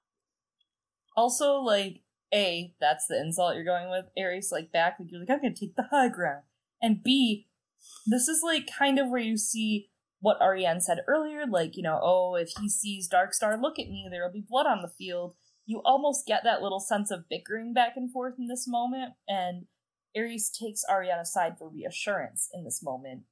Also, 1.16 1.54
like, 1.54 2.02
A, 2.32 2.74
that's 2.80 3.06
the 3.06 3.20
insult 3.20 3.54
you're 3.54 3.64
going 3.64 3.90
with. 3.90 4.06
Ares, 4.16 4.50
like, 4.52 4.72
back, 4.72 4.96
like, 5.00 5.10
you're 5.10 5.20
like, 5.20 5.30
I'm 5.30 5.40
gonna 5.40 5.54
take 5.54 5.74
the 5.74 5.88
high 5.90 6.08
ground. 6.08 6.42
And 6.82 7.02
B, 7.02 7.48
this 8.06 8.28
is, 8.28 8.42
like, 8.44 8.68
kind 8.78 8.98
of 8.98 9.08
where 9.08 9.20
you 9.20 9.36
see 9.36 9.90
what 10.20 10.40
Arianne 10.40 10.82
said 10.82 10.98
earlier, 11.08 11.46
like, 11.46 11.76
you 11.76 11.82
know, 11.82 11.98
oh, 12.02 12.34
if 12.34 12.50
he 12.60 12.68
sees 12.68 13.08
Darkstar 13.08 13.60
look 13.60 13.78
at 13.78 13.88
me, 13.88 14.06
there'll 14.10 14.32
be 14.32 14.44
blood 14.46 14.66
on 14.66 14.82
the 14.82 14.88
field. 14.88 15.34
You 15.70 15.80
almost 15.84 16.26
get 16.26 16.42
that 16.42 16.62
little 16.62 16.80
sense 16.80 17.12
of 17.12 17.28
bickering 17.28 17.72
back 17.72 17.92
and 17.94 18.10
forth 18.10 18.34
in 18.40 18.48
this 18.48 18.66
moment, 18.66 19.12
and 19.28 19.66
Arys 20.16 20.50
takes 20.50 20.82
Arianne 20.90 21.20
aside 21.20 21.56
for 21.56 21.68
reassurance 21.68 22.48
in 22.52 22.64
this 22.64 22.82
moment. 22.82 23.22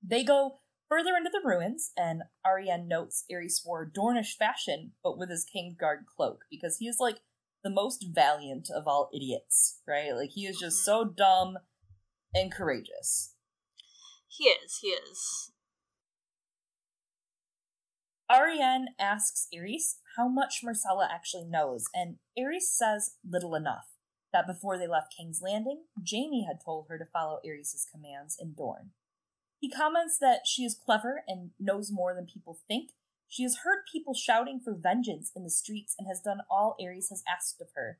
They 0.00 0.22
go 0.22 0.60
further 0.88 1.16
into 1.16 1.28
the 1.28 1.42
ruins, 1.44 1.90
and 1.96 2.22
Arianne 2.46 2.86
notes 2.86 3.24
Arys 3.28 3.62
wore 3.66 3.84
Dornish 3.84 4.36
fashion, 4.36 4.92
but 5.02 5.18
with 5.18 5.28
his 5.28 5.44
Kingsguard 5.44 6.06
cloak, 6.06 6.44
because 6.48 6.76
he 6.78 6.86
is 6.86 6.98
like 7.00 7.22
the 7.64 7.70
most 7.70 8.06
valiant 8.14 8.68
of 8.72 8.86
all 8.86 9.10
idiots, 9.12 9.80
right? 9.84 10.14
Like 10.14 10.30
he 10.30 10.46
is 10.46 10.60
just 10.60 10.82
Mhm. 10.82 10.84
so 10.84 11.04
dumb 11.06 11.58
and 12.32 12.52
courageous. 12.52 13.34
He 14.28 14.44
is, 14.44 14.78
he 14.78 14.90
is. 14.90 15.50
Arianne 18.30 18.86
asks 19.00 19.48
Arys 19.52 19.98
how 20.16 20.28
much 20.28 20.62
Myrcella 20.64 21.08
actually 21.10 21.44
knows, 21.44 21.84
and 21.94 22.16
Arys 22.38 22.70
says 22.70 23.16
little 23.28 23.54
enough. 23.54 23.88
That 24.32 24.46
before 24.46 24.78
they 24.78 24.86
left 24.86 25.14
King's 25.14 25.42
Landing, 25.42 25.82
Jaime 26.10 26.46
had 26.46 26.64
told 26.64 26.86
her 26.88 26.98
to 26.98 27.04
follow 27.12 27.40
Arys' 27.44 27.86
commands 27.90 28.36
in 28.40 28.54
Dorne. 28.54 28.90
He 29.60 29.70
comments 29.70 30.18
that 30.18 30.40
she 30.46 30.64
is 30.64 30.74
clever 30.74 31.22
and 31.28 31.50
knows 31.60 31.92
more 31.92 32.14
than 32.14 32.26
people 32.26 32.58
think. 32.66 32.90
She 33.28 33.42
has 33.42 33.58
heard 33.62 33.84
people 33.90 34.14
shouting 34.14 34.60
for 34.62 34.74
vengeance 34.74 35.30
in 35.36 35.44
the 35.44 35.50
streets 35.50 35.94
and 35.98 36.08
has 36.08 36.20
done 36.20 36.38
all 36.50 36.76
Arys 36.80 37.10
has 37.10 37.22
asked 37.28 37.60
of 37.60 37.68
her. 37.74 37.98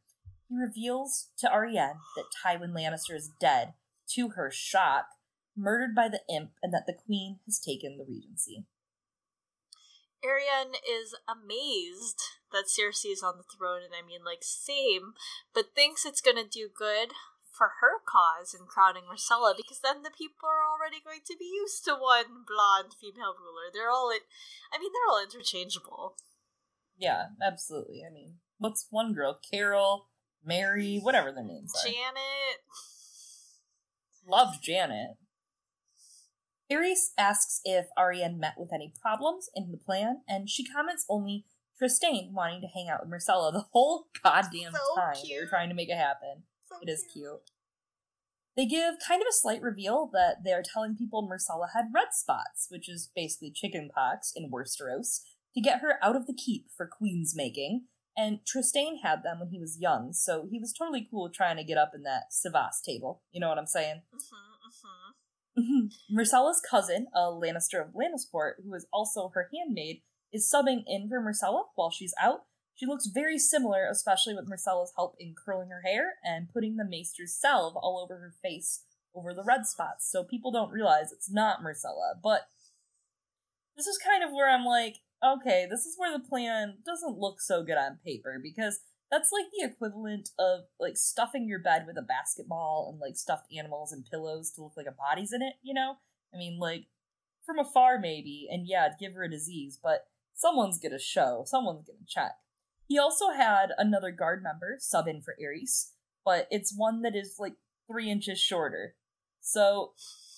He 0.49 0.57
reveals 0.57 1.29
to 1.39 1.49
Arianne 1.49 2.01
that 2.17 2.25
Tywin 2.45 2.73
Lannister 2.73 3.15
is 3.15 3.31
dead, 3.41 3.75
to 4.15 4.31
her 4.31 4.51
shock, 4.51 5.07
murdered 5.57 5.95
by 5.95 6.09
the 6.09 6.21
imp, 6.29 6.51
and 6.63 6.73
that 6.73 6.85
the 6.87 6.95
queen 6.95 7.41
has 7.47 7.59
taken 7.59 7.97
the 7.97 8.05
regency. 8.05 8.67
Arianne 10.25 10.79
is 10.79 11.15
amazed 11.27 12.23
that 12.53 12.71
Cersei 12.71 13.13
is 13.13 13.23
on 13.23 13.39
the 13.39 13.49
throne, 13.49 13.83
and 13.83 13.93
I 13.93 14.07
mean, 14.07 14.25
like, 14.25 14.43
same, 14.43 15.15
but 15.53 15.75
thinks 15.75 16.07
it's 16.07 16.21
gonna 16.21 16.47
do 16.47 16.71
good 16.73 17.13
for 17.51 17.83
her 17.83 18.01
cause 18.09 18.55
in 18.55 18.67
crowning 18.67 19.05
Myrcella, 19.05 19.57
because 19.57 19.81
then 19.81 20.03
the 20.03 20.15
people 20.17 20.49
are 20.49 20.65
already 20.65 21.03
going 21.05 21.21
to 21.27 21.37
be 21.39 21.45
used 21.45 21.85
to 21.85 21.93
one 21.93 22.49
blonde 22.49 22.95
female 22.99 23.37
ruler. 23.37 23.69
They're 23.73 23.91
all, 23.91 24.11
in, 24.11 24.25
I 24.73 24.79
mean, 24.79 24.91
they're 24.93 25.11
all 25.11 25.23
interchangeable. 25.23 26.17
Yeah, 26.97 27.37
absolutely. 27.43 28.03
I 28.09 28.13
mean, 28.13 28.37
what's 28.59 28.87
one 28.91 29.13
girl? 29.13 29.39
Carol, 29.51 30.09
Mary, 30.45 30.99
whatever 30.99 31.33
their 31.33 31.45
names 31.45 31.73
are. 31.77 31.91
Janet. 31.91 32.63
Loved 34.27 34.63
Janet. 34.63 35.17
Arys 36.71 37.13
asks 37.19 37.61
if 37.65 37.87
Arianne 37.99 38.39
met 38.39 38.55
with 38.57 38.73
any 38.73 38.93
problems 39.01 39.51
in 39.55 39.71
the 39.71 39.79
plan, 39.79 40.23
and 40.29 40.49
she 40.49 40.65
comments 40.65 41.05
only 41.09 41.45
Trystane 41.81 42.33
wanting 42.33 42.61
to 42.61 42.69
hang 42.69 42.89
out 42.89 43.01
with 43.05 43.11
Myrcella 43.13 43.53
the 43.53 43.67
whole 43.73 44.07
goddamn 44.23 44.73
So 44.73 44.97
time 44.97 45.17
They're 45.29 45.49
trying 45.49 45.69
to 45.69 45.75
make 45.75 45.89
it 45.89 45.97
happen. 45.97 46.45
So 46.69 46.77
It 46.81 46.89
is 46.89 47.05
cute. 47.13 47.41
They 48.57 48.67
give 48.67 48.95
kind 49.07 49.23
of 49.23 49.29
a 49.29 49.33
slight 49.33 49.63
reveal 49.63 50.11
that 50.13 50.45
they're 50.45 50.63
telling 50.63 50.95
people 50.95 51.27
Myrcella 51.27 51.69
had 51.75 51.87
red 51.95 52.09
spots, 52.13 52.67
which 52.71 52.89
is 52.89 53.11
basically 53.15 53.51
chickenpox 53.51 54.33
in 54.37 54.51
Westeros, 54.51 55.21
to 55.55 55.61
get 55.61 55.81
her 55.81 55.99
out 56.03 56.17
of 56.17 56.27
the 56.27 56.35
keep 56.35 56.67
for 56.77 56.87
queen's 56.87 57.35
making. 57.35 57.87
And 58.15 58.41
Trystane 58.45 59.01
had 59.03 59.23
them 59.23 59.41
when 59.41 59.49
he 59.49 59.59
was 59.59 59.79
young, 59.81 60.13
so 60.13 60.47
he 60.51 60.59
was 60.59 60.75
totally 60.75 61.09
cool 61.11 61.31
trying 61.31 61.57
to 61.57 61.65
get 61.65 61.79
up 61.79 61.93
in 61.95 62.03
that 62.03 62.25
cyvasse 62.31 62.83
table. 62.85 63.23
You 63.33 63.41
know 63.41 63.49
what 63.49 63.57
I'm 63.57 63.67
saying? 63.67 64.03
hmm 64.13 65.13
hmm 65.57 65.87
Myrcella's 66.11 66.61
cousin, 66.69 67.07
a 67.15 67.21
Lannister 67.21 67.81
of 67.81 67.95
Lannisport, 67.95 68.55
who 68.65 68.75
is 68.75 68.87
also 68.93 69.31
her 69.35 69.49
handmaid, 69.55 70.03
is 70.33 70.51
subbing 70.53 70.83
in 70.87 71.09
for 71.09 71.21
Myrcella 71.21 71.65
while 71.75 71.91
she's 71.91 72.15
out. 72.21 72.45
She 72.75 72.87
looks 72.87 73.07
very 73.07 73.39
similar, 73.39 73.87
especially 73.91 74.35
with 74.35 74.49
Myrcella's 74.49 74.93
help 74.97 75.15
in 75.19 75.35
curling 75.35 75.69
her 75.69 75.83
hair 75.85 76.15
and 76.25 76.53
putting 76.53 76.77
the 76.77 76.89
maester's 76.89 77.35
salve 77.39 77.77
all 77.77 78.01
over 78.03 78.19
her 78.19 78.35
face 78.43 78.85
over 79.15 79.35
the 79.35 79.45
red 79.45 79.67
spots, 79.67 80.11
so 80.11 80.25
people 80.25 80.51
don't 80.51 80.71
realize 80.71 81.13
it's 81.13 81.31
not 81.31 81.61
Myrcella. 81.61 82.15
But 82.23 82.49
this 83.77 83.87
is 83.87 83.99
kind 83.99 84.25
of 84.25 84.33
where 84.33 84.51
I'm 84.51 84.65
like, 84.65 84.97
okay, 85.25 85.67
this 85.69 85.85
is 85.85 85.97
where 85.99 86.13
the 86.13 86.25
plan 86.25 86.79
doesn't 86.85 87.19
look 87.19 87.41
so 87.41 87.63
good 87.63 87.77
on 87.77 87.99
paper 88.05 88.41
because 88.43 88.81
that's 89.13 89.31
like 89.31 89.45
the 89.53 89.71
equivalent 89.71 90.31
of 90.39 90.61
like 90.81 90.97
stuffing 90.97 91.47
your 91.47 91.59
bed 91.59 91.85
with 91.87 91.99
a 91.99 92.03
basketball 92.03 92.89
and 92.91 92.99
like 92.99 93.15
stuffed 93.15 93.47
animals 93.57 93.93
and 93.93 94.07
pillows 94.11 94.51
to 94.53 94.63
look 94.63 94.73
like 94.75 94.87
a 94.87 94.91
body's 94.91 95.35
in 95.35 95.43
it, 95.43 95.55
you 95.63 95.75
know? 95.75 95.97
I 96.35 96.39
mean, 96.39 96.59
like 96.59 96.87
from 97.45 97.59
afar 97.59 97.99
maybe, 97.99 98.49
and 98.51 98.67
yeah, 98.67 98.89
give 98.99 99.13
her 99.13 99.25
a 99.25 99.31
disease, 99.31 99.79
but 99.81 100.07
someone's 100.35 100.79
gonna 100.79 100.99
show, 100.99 101.43
someone's 101.45 101.87
gonna 101.87 101.99
check. 102.09 102.33
He 102.89 102.99
also 102.99 103.33
had 103.33 103.73
another 103.77 104.13
guard 104.13 104.43
member 104.43 104.77
sub 104.81 105.07
in 105.07 105.21
for 105.21 105.37
Arys, 105.39 105.93
but 106.25 106.49
it's 106.51 106.75
one 106.75 107.03
that 107.03 107.15
is 107.15 107.37
like 107.39 107.57
three 107.87 108.11
inches 108.11 108.41
shorter. 108.41 108.95
So, 109.43 109.93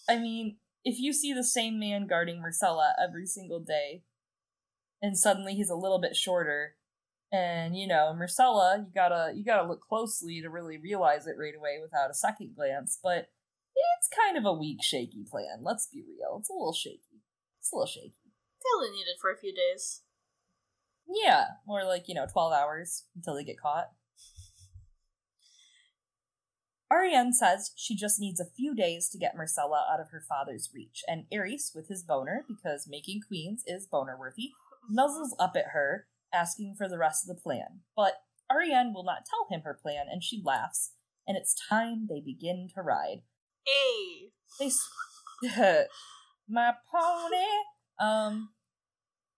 I 0.08 0.18
mean, 0.18 0.56
if 0.84 0.98
you 0.98 1.12
see 1.12 1.32
the 1.32 1.44
same 1.44 1.78
man 1.78 2.08
guarding 2.08 2.42
Myrcella 2.42 2.92
every 3.00 3.26
single 3.26 3.60
day, 3.60 4.02
and 5.00 5.16
suddenly 5.16 5.54
he's 5.54 5.70
a 5.70 5.76
little 5.76 6.00
bit 6.00 6.16
shorter, 6.16 6.74
and 7.34 7.76
you 7.76 7.88
know, 7.88 8.14
Myrcella, 8.16 8.78
you 8.78 8.92
gotta 8.94 9.32
you 9.34 9.44
gotta 9.44 9.66
look 9.66 9.80
closely 9.80 10.40
to 10.40 10.48
really 10.48 10.78
realize 10.78 11.26
it 11.26 11.36
right 11.38 11.54
away 11.56 11.78
without 11.82 12.10
a 12.10 12.14
second 12.14 12.54
glance, 12.54 12.98
but 13.02 13.28
it's 13.74 14.08
kind 14.14 14.38
of 14.38 14.44
a 14.44 14.52
weak, 14.52 14.78
shaky 14.82 15.24
plan. 15.28 15.62
Let's 15.62 15.88
be 15.92 16.02
real. 16.06 16.38
It's 16.38 16.50
a 16.50 16.52
little 16.52 16.72
shaky. 16.72 17.22
It's 17.58 17.72
a 17.72 17.76
little 17.76 17.86
shaky. 17.86 18.14
They 18.62 18.68
only 18.76 18.90
need 18.96 19.08
it 19.08 19.18
for 19.20 19.32
a 19.32 19.38
few 19.38 19.52
days. 19.52 20.02
Yeah, 21.08 21.44
more 21.66 21.84
like, 21.84 22.08
you 22.08 22.14
know, 22.14 22.26
12 22.30 22.52
hours 22.52 23.04
until 23.14 23.34
they 23.34 23.44
get 23.44 23.60
caught. 23.60 23.88
Arianne 26.92 27.32
says 27.32 27.72
she 27.76 27.96
just 27.96 28.20
needs 28.20 28.40
a 28.40 28.50
few 28.56 28.74
days 28.74 29.08
to 29.10 29.18
get 29.18 29.36
Myrcella 29.36 29.82
out 29.92 30.00
of 30.00 30.10
her 30.10 30.22
father's 30.28 30.70
reach, 30.72 31.02
and 31.08 31.24
Arys, 31.32 31.72
with 31.74 31.88
his 31.88 32.02
boner, 32.02 32.44
because 32.46 32.86
making 32.88 33.20
queens 33.26 33.64
is 33.66 33.86
boner 33.86 34.16
worthy, 34.18 34.52
nuzzles 34.90 35.30
up 35.38 35.56
at 35.56 35.72
her, 35.72 36.06
asking 36.34 36.74
for 36.76 36.88
the 36.88 36.98
rest 36.98 37.24
of 37.24 37.34
the 37.34 37.40
plan. 37.40 37.80
But 37.96 38.14
Arianne 38.50 38.92
will 38.92 39.04
not 39.04 39.24
tell 39.28 39.46
him 39.50 39.62
her 39.64 39.78
plan, 39.80 40.06
and 40.10 40.22
she 40.22 40.42
laughs, 40.44 40.92
and 41.26 41.36
it's 41.36 41.54
time 41.68 42.06
they 42.08 42.20
begin 42.20 42.68
to 42.74 42.82
ride. 42.82 43.22
Hey! 43.64 44.32
They. 44.58 44.70
my 46.48 46.72
pony! 46.90 47.46
Um. 47.98 48.50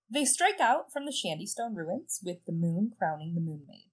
They 0.08 0.24
strike 0.24 0.60
out 0.60 0.92
from 0.92 1.04
the 1.04 1.12
Shandystone 1.12 1.74
ruins, 1.74 2.20
with 2.24 2.38
the 2.46 2.52
moon 2.52 2.92
crowning 2.96 3.34
the 3.34 3.40
moon 3.40 3.62
maid. 3.66 3.90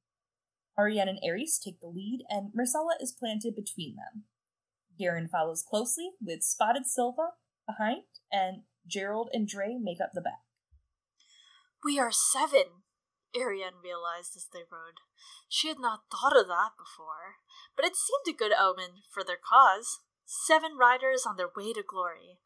Arianne 0.78 1.10
and 1.10 1.20
Arys 1.24 1.60
take 1.64 1.80
the 1.80 1.88
lead, 1.88 2.24
and 2.30 2.52
Myrcella 2.54 3.02
is 3.02 3.12
planted 3.12 3.56
between 3.56 3.96
them. 3.96 4.26
Garin 5.00 5.28
follows 5.28 5.64
closely, 5.68 6.12
with 6.22 6.44
Spotted 6.44 6.86
Sylva 6.86 7.30
behind, 7.68 8.04
and 8.32 8.64
Gerold 8.88 9.28
and 9.34 9.48
Drey 9.48 9.80
make 9.82 10.00
up 10.02 10.12
the 10.14 10.22
back. 10.22 10.44
We 11.84 12.00
are 12.00 12.12
seven, 12.12 12.83
Arianne 13.36 13.82
realized 13.84 14.36
as 14.36 14.48
they 14.52 14.64
rode. 14.70 15.02
She 15.50 15.68
had 15.68 15.80
not 15.80 16.06
thought 16.12 16.38
of 16.38 16.48
that 16.48 16.72
before, 16.78 17.42
but 17.76 17.86
it 17.86 17.96
seemed 17.96 18.28
a 18.28 18.38
good 18.38 18.54
omen 18.54 19.04
for 19.12 19.24
their 19.24 19.38
cause. 19.38 20.00
Seven 20.26 20.78
riders 20.78 21.26
on 21.28 21.38
their 21.38 21.50
way 21.56 21.74
to 21.74 21.84
glory. 21.84 22.40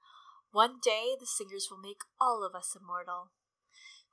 One 0.51 0.79
day 0.81 1.15
the 1.19 1.27
singers 1.27 1.67
will 1.69 1.77
make 1.77 2.01
all 2.19 2.43
of 2.43 2.55
us 2.55 2.75
immortal. 2.79 3.31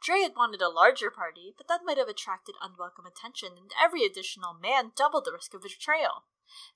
Drey 0.04 0.22
had 0.22 0.36
wanted 0.36 0.60
a 0.60 0.68
larger 0.68 1.10
party, 1.10 1.54
but 1.56 1.66
that 1.68 1.80
might 1.84 1.96
have 1.96 2.08
attracted 2.08 2.56
unwelcome 2.60 3.06
attention, 3.06 3.56
and 3.56 3.70
every 3.80 4.04
additional 4.04 4.52
man 4.52 4.92
doubled 4.94 5.24
the 5.24 5.32
risk 5.32 5.54
of 5.54 5.62
betrayal. 5.62 6.24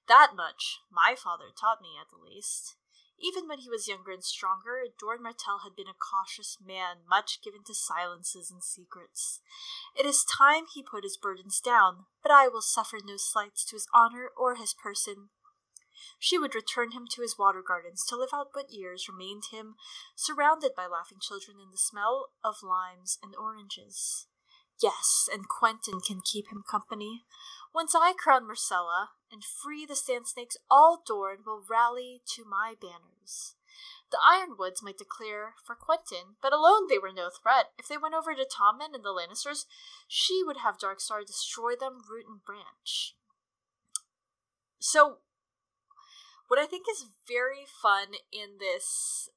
That 0.07 0.33
much 0.35 0.81
my 0.91 1.15
father 1.15 1.53
taught 1.53 1.83
me, 1.83 1.99
at 2.01 2.09
the 2.11 2.16
least. 2.16 2.77
Even 3.20 3.49
when 3.49 3.59
he 3.59 3.69
was 3.69 3.89
younger 3.89 4.12
and 4.12 4.23
stronger, 4.23 4.85
Doran 4.99 5.23
Martell 5.23 5.61
had 5.65 5.74
been 5.74 5.89
a 5.89 5.95
cautious 5.95 6.57
man, 6.65 6.99
much 7.09 7.43
given 7.43 7.65
to 7.66 7.74
silences 7.74 8.51
and 8.51 8.62
secrets. 8.62 9.40
It 9.99 10.07
is 10.07 10.24
time 10.24 10.66
he 10.73 10.82
put 10.82 11.03
his 11.03 11.16
burdens 11.16 11.61
down, 11.61 12.07
but 12.23 12.31
I 12.31 12.47
will 12.47 12.62
suffer 12.62 12.99
no 13.05 13.16
slights 13.16 13.65
to 13.66 13.77
his 13.77 13.89
honor 13.93 14.31
or 14.36 14.55
his 14.55 14.73
person. 14.73 15.31
She 16.20 16.39
would 16.39 16.55
return 16.55 16.93
him 16.93 17.07
to 17.11 17.23
his 17.23 17.36
water 17.36 17.62
gardens 17.66 18.05
to 18.07 18.16
live 18.16 18.31
out 18.32 18.51
what 18.53 18.70
years 18.70 19.09
remained 19.09 19.45
him, 19.51 19.74
surrounded 20.15 20.73
by 20.77 20.86
laughing 20.86 21.19
children 21.20 21.59
and 21.61 21.73
the 21.73 21.78
smell 21.78 22.31
of 22.45 22.62
limes 22.62 23.19
and 23.23 23.35
oranges. 23.35 24.27
Yes, 24.81 25.28
and 25.32 25.49
Quentyn 25.49 26.01
can 26.01 26.20
keep 26.24 26.53
him 26.53 26.62
company. 26.69 27.24
Once 27.74 27.95
I 27.95 28.12
crown 28.12 28.45
Myrcella 28.45 29.09
and 29.31 29.43
free 29.45 29.85
the 29.86 29.97
sand 29.97 30.27
snakes, 30.27 30.57
all 30.70 31.03
Dorne 31.07 31.39
will 31.45 31.62
rally 31.69 32.23
to 32.35 32.45
my 32.45 32.74
banners. 32.81 33.55
The 34.11 34.19
Yronwoods 34.24 34.82
might 34.82 34.97
declare 34.97 35.55
for 35.65 35.77
Quentyn, 35.77 36.36
but 36.40 36.53
alone 36.53 36.89
they 36.89 36.99
were 36.99 37.12
no 37.12 37.28
threat. 37.31 37.73
If 37.78 37.89
they 37.89 37.99
went 37.99 38.15
over 38.15 38.35
to 38.35 38.47
Tommen 38.47 38.95
and 38.95 39.05
the 39.05 39.12
Lannisters, 39.12 39.66
she 40.07 40.43
would 40.43 40.59
have 40.59 40.78
Darkstar 40.78 41.27
destroy 41.27 41.77
them 41.77 42.01
root 42.09 42.24
and 42.27 42.43
branch. 42.45 43.15
So, 44.78 45.19
what 46.49 46.59
I 46.59 46.66
think 46.66 46.86
is 46.90 47.11
very 47.27 47.66
fun 47.82 48.15
in 48.32 48.57
this 48.59 49.28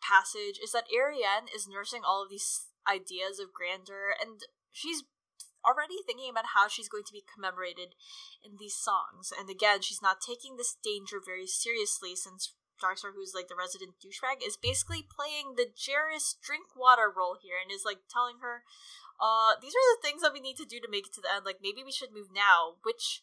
passage 0.00 0.60
is 0.62 0.70
that 0.72 0.86
Arianne 0.94 1.48
is 1.54 1.68
nursing 1.68 2.02
all 2.06 2.22
of 2.22 2.30
these 2.30 2.68
ideas 2.88 3.40
of 3.40 3.52
grandeur 3.52 4.14
and 4.20 4.40
she's 4.70 5.02
already 5.66 6.00
thinking 6.04 6.30
about 6.30 6.56
how 6.56 6.68
she's 6.68 6.88
going 6.88 7.04
to 7.04 7.12
be 7.12 7.24
commemorated 7.24 7.94
in 8.44 8.56
these 8.58 8.76
songs. 8.76 9.32
And 9.32 9.48
again, 9.48 9.82
she's 9.82 10.02
not 10.02 10.24
taking 10.24 10.56
this 10.56 10.76
danger 10.82 11.20
very 11.20 11.46
seriously 11.46 12.16
since 12.16 12.54
Darkstar, 12.80 13.12
who's 13.14 13.36
like 13.36 13.48
the 13.48 13.58
resident 13.58 14.00
douchebag, 14.00 14.40
is 14.40 14.56
basically 14.56 15.04
playing 15.04 15.54
the 15.54 15.68
Gerris 15.68 16.34
Drinkwater 16.40 17.12
role 17.12 17.36
here 17.36 17.60
and 17.60 17.68
is 17.68 17.84
like 17.84 18.08
telling 18.08 18.40
her, 18.40 18.64
uh, 19.20 19.60
these 19.60 19.76
are 19.76 19.88
the 19.92 20.02
things 20.02 20.22
that 20.22 20.32
we 20.32 20.40
need 20.40 20.56
to 20.56 20.64
do 20.64 20.80
to 20.80 20.90
make 20.90 21.06
it 21.06 21.12
to 21.14 21.20
the 21.20 21.28
end. 21.28 21.44
Like 21.44 21.60
maybe 21.62 21.84
we 21.84 21.92
should 21.92 22.16
move 22.16 22.32
now, 22.32 22.80
which 22.82 23.22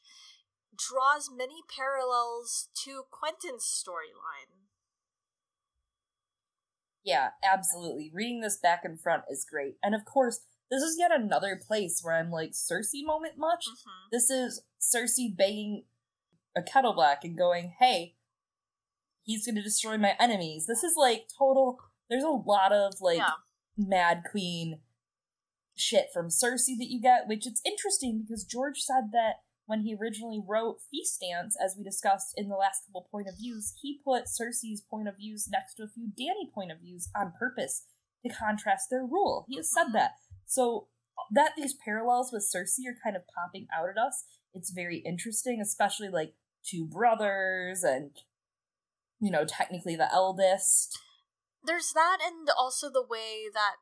draws 0.78 1.30
many 1.34 1.66
parallels 1.66 2.70
to 2.86 3.10
Quentyn's 3.10 3.66
storyline. 3.66 4.70
Yeah, 7.04 7.30
absolutely. 7.42 8.12
Reading 8.14 8.42
this 8.42 8.58
back 8.58 8.82
and 8.84 9.00
front 9.00 9.24
is 9.32 9.48
great. 9.50 9.78
And 9.82 9.96
of 9.96 10.04
course, 10.06 10.42
this 10.70 10.84
is 10.84 10.98
yet 11.00 11.12
another 11.14 11.60
place 11.66 12.02
where 12.02 12.16
I'm 12.16 12.32
like, 12.32 12.52
Cersei 12.52 13.06
moment 13.06 13.38
much? 13.38 13.66
Mm-hmm. 13.68 14.10
This 14.12 14.30
is 14.30 14.62
Cersei 14.82 15.36
begging 15.36 15.84
a 16.56 16.62
kettle 16.62 16.94
black 16.94 17.24
and 17.24 17.38
going, 17.38 17.74
hey, 17.80 18.16
he's 19.24 19.46
going 19.46 19.56
to 19.56 19.62
destroy 19.62 19.98
my 19.98 20.16
enemies. 20.20 20.66
This 20.68 20.84
is 20.84 20.94
like 20.98 21.28
total. 21.38 21.80
There's 22.10 22.24
a 22.24 22.30
lot 22.30 22.72
of 22.72 22.96
like 23.02 23.18
Yeah. 23.18 23.32
Mad 23.78 24.24
Queen 24.30 24.80
shit 25.76 26.08
from 26.14 26.30
Cersei 26.30 26.78
that 26.78 26.90
you 26.90 27.02
get, 27.02 27.28
which 27.28 27.46
it's 27.46 27.62
interesting 27.66 28.24
because 28.26 28.44
George 28.44 28.80
said 28.80 29.12
that 29.12 29.36
when 29.68 29.82
he 29.82 29.96
originally 29.96 30.42
wrote 30.46 30.78
Feast 30.90 31.22
Dance, 31.22 31.56
as 31.64 31.76
we 31.78 31.84
discussed 31.84 32.34
in 32.38 32.48
the 32.50 32.56
last 32.56 32.86
couple 32.88 33.08
point 33.12 33.28
of 33.28 33.38
views, 33.38 33.74
he 33.82 34.00
put 34.04 34.24
Cersei's 34.24 34.82
point 34.82 35.08
of 35.08 35.18
views 35.18 35.48
next 35.52 35.76
to 35.76 35.84
a 35.84 35.88
few 35.88 36.08
Dany 36.08 36.52
point 36.52 36.72
of 36.72 36.80
views 36.80 37.10
on 37.16 37.34
purpose 37.38 37.84
to 38.26 38.34
contrast 38.34 38.90
their 38.90 39.06
rule. 39.06 39.46
He 39.50 39.58
has 39.58 39.72
said 39.72 39.92
that. 39.94 40.12
So 40.48 40.88
that 41.32 41.52
these 41.56 41.76
parallels 41.76 42.32
with 42.34 42.44
Cersei 42.44 42.90
are 42.90 42.98
kind 43.04 43.16
of 43.16 43.24
popping 43.36 43.68
out 43.78 43.90
at 43.90 43.98
us, 43.98 44.24
it's 44.54 44.72
very 44.72 44.98
interesting, 45.06 45.62
especially 45.62 46.10
like 46.10 46.34
two 46.64 46.86
brothers 46.86 47.84
and 47.84 48.12
you 49.20 49.32
know, 49.32 49.46
technically 49.46 49.96
the 49.96 50.12
eldest. 50.14 51.00
There's 51.64 51.92
that, 51.94 52.20
and 52.26 52.48
also 52.58 52.90
the 52.90 53.06
way 53.06 53.50
that 53.54 53.78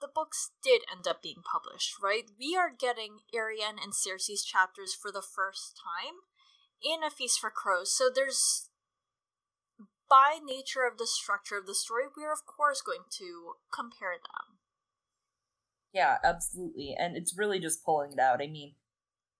the 0.00 0.08
books 0.12 0.52
did 0.62 0.82
end 0.90 1.06
up 1.06 1.22
being 1.22 1.42
published, 1.44 1.96
right? 2.02 2.24
We 2.38 2.56
are 2.56 2.70
getting 2.70 3.18
Arianne 3.34 3.82
and 3.82 3.92
Cersei's 3.92 4.44
chapters 4.44 4.94
for 4.94 5.12
the 5.12 5.22
first 5.22 5.76
time 5.76 6.24
in 6.82 7.04
A 7.04 7.10
Feast 7.10 7.40
for 7.40 7.50
Crows, 7.50 7.94
so 7.96 8.10
there's. 8.12 8.66
By 10.08 10.40
nature 10.42 10.82
of 10.90 10.98
the 10.98 11.06
structure 11.06 11.56
of 11.56 11.66
the 11.66 11.74
story, 11.74 12.04
we're 12.16 12.32
of 12.32 12.42
course 12.44 12.82
going 12.82 13.06
to 13.18 13.54
compare 13.72 14.18
them. 14.18 14.58
Yeah, 15.92 16.18
absolutely. 16.22 16.94
And 16.98 17.16
it's 17.16 17.36
really 17.36 17.58
just 17.58 17.84
pulling 17.84 18.12
it 18.12 18.18
out. 18.18 18.40
I 18.40 18.46
mean, 18.46 18.74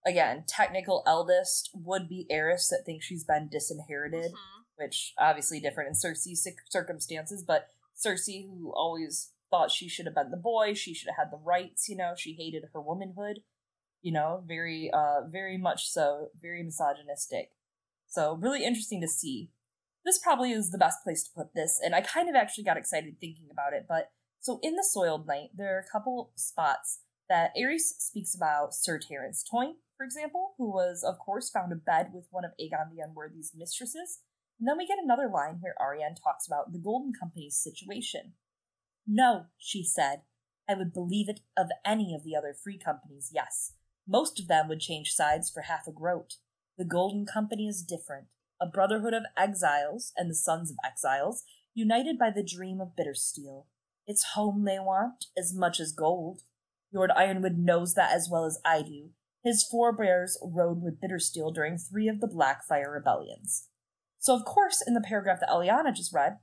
again, 0.05 0.44
technical 0.47 1.02
eldest 1.06 1.70
would 1.74 2.09
be 2.09 2.27
Eris 2.31 2.68
that 2.70 2.82
thinks 2.85 3.06
she's 3.06 3.24
been 3.24 3.48
disinherited, 3.48 4.32
Mhm. 4.32 4.64
which 4.77 5.14
obviously 5.18 5.60
different 5.60 5.89
in 5.89 5.94
Cersei's 5.94 6.47
circumstances, 6.68 7.44
but 7.44 7.68
Cersei, 7.94 8.47
who 8.47 8.72
always 8.74 9.32
thought 9.51 9.70
she 9.70 9.89
should 9.89 10.06
have 10.06 10.14
been 10.14 10.31
the 10.31 10.36
boy, 10.36 10.74
she 10.74 10.94
should 10.94 11.09
have 11.09 11.16
had 11.27 11.31
the 11.32 11.36
rights, 11.44 11.89
you 11.89 11.97
know, 11.97 12.14
she 12.16 12.35
hated 12.35 12.64
her 12.72 12.81
womanhood, 12.81 13.43
you 14.01 14.10
know, 14.12 14.43
very, 14.47 14.90
uh, 14.90 15.22
very 15.27 15.59
much 15.59 15.89
so, 15.90 16.31
very 16.40 16.62
misogynistic. 16.62 17.52
So, 18.06 18.35
really 18.35 18.64
interesting 18.64 19.01
to 19.02 19.09
see. 19.09 19.52
this 20.02 20.18
probably 20.18 20.51
is 20.51 20.70
the 20.70 20.78
best 20.78 21.02
place 21.05 21.22
to 21.24 21.31
put 21.35 21.52
this, 21.52 21.78
and 21.78 21.94
I 21.94 22.01
kind 22.01 22.31
of 22.31 22.35
actually 22.35 22.64
got 22.64 22.78
excited 22.78 23.20
thinking 23.20 23.51
about 23.51 23.74
it. 23.74 23.85
But 23.86 24.10
so 24.40 24.58
in 24.62 24.74
the 24.74 24.84
Soiled 24.84 25.26
Knight, 25.26 25.50
there 25.54 25.76
are 25.76 25.80
a 25.80 25.90
couple 25.90 26.32
spots 26.34 27.00
that 27.28 27.52
Arys 27.56 27.94
speaks 27.98 28.34
about 28.34 28.74
Sir 28.74 28.98
Terence 28.98 29.44
Toyne, 29.48 29.76
for 29.96 30.04
example, 30.04 30.54
who 30.58 30.70
was, 30.70 31.04
of 31.06 31.18
course, 31.18 31.50
found 31.50 31.72
in 31.72 31.78
bed 31.78 32.08
with 32.12 32.26
one 32.30 32.44
of 32.44 32.52
Aegon 32.60 32.90
the 32.90 33.02
Unworthy's 33.02 33.52
mistresses. 33.54 34.20
And 34.58 34.68
then 34.68 34.76
we 34.76 34.86
get 34.86 34.98
another 35.02 35.28
line 35.28 35.58
where 35.60 35.74
Arianne 35.80 36.16
talks 36.22 36.46
about 36.46 36.72
the 36.72 36.78
Golden 36.78 37.12
Company's 37.18 37.56
situation. 37.56 38.32
No, 39.06 39.46
she 39.58 39.84
said. 39.84 40.22
I 40.68 40.74
would 40.74 40.92
believe 40.92 41.28
it 41.28 41.40
of 41.56 41.68
any 41.84 42.14
of 42.14 42.24
the 42.24 42.36
other 42.36 42.54
free 42.54 42.78
companies, 42.78 43.30
yes. 43.34 43.72
Most 44.06 44.40
of 44.40 44.48
them 44.48 44.68
would 44.68 44.80
change 44.80 45.12
sides 45.12 45.50
for 45.50 45.62
half 45.62 45.86
a 45.86 45.92
groat. 45.92 46.36
The 46.78 46.84
Golden 46.84 47.26
Company 47.26 47.68
is 47.68 47.82
different 47.82 48.26
a 48.60 48.66
brotherhood 48.66 49.14
of 49.14 49.24
exiles 49.38 50.12
and 50.16 50.30
the 50.30 50.34
sons 50.34 50.70
of 50.70 50.76
exiles, 50.84 51.44
united 51.74 52.18
by 52.18 52.30
the 52.30 52.42
dream 52.42 52.80
of 52.80 52.92
Bittersteel. 52.94 53.64
It's 54.11 54.32
home 54.35 54.65
they 54.65 54.81
want, 54.81 55.27
as 55.39 55.55
much 55.55 55.78
as 55.78 55.93
gold. 55.93 56.41
Lord 56.93 57.12
Yronwood 57.16 57.59
knows 57.59 57.95
that 57.95 58.12
as 58.12 58.28
well 58.28 58.45
as 58.45 58.59
I 58.65 58.82
do. 58.82 59.11
His 59.45 59.62
forebears 59.62 60.37
rode 60.43 60.82
with 60.82 61.01
Bittersteel 61.01 61.55
during 61.55 61.78
three 61.78 62.09
of 62.09 62.20
the 62.20 62.27
Blackfyre 62.27 62.93
rebellions. 62.93 63.69
So, 64.19 64.35
of 64.35 64.45
course, 64.45 64.82
in 64.85 64.95
the 64.95 65.01
paragraph 65.01 65.39
that 65.39 65.49
Eliana 65.49 65.95
just 65.95 66.12
read, 66.12 66.39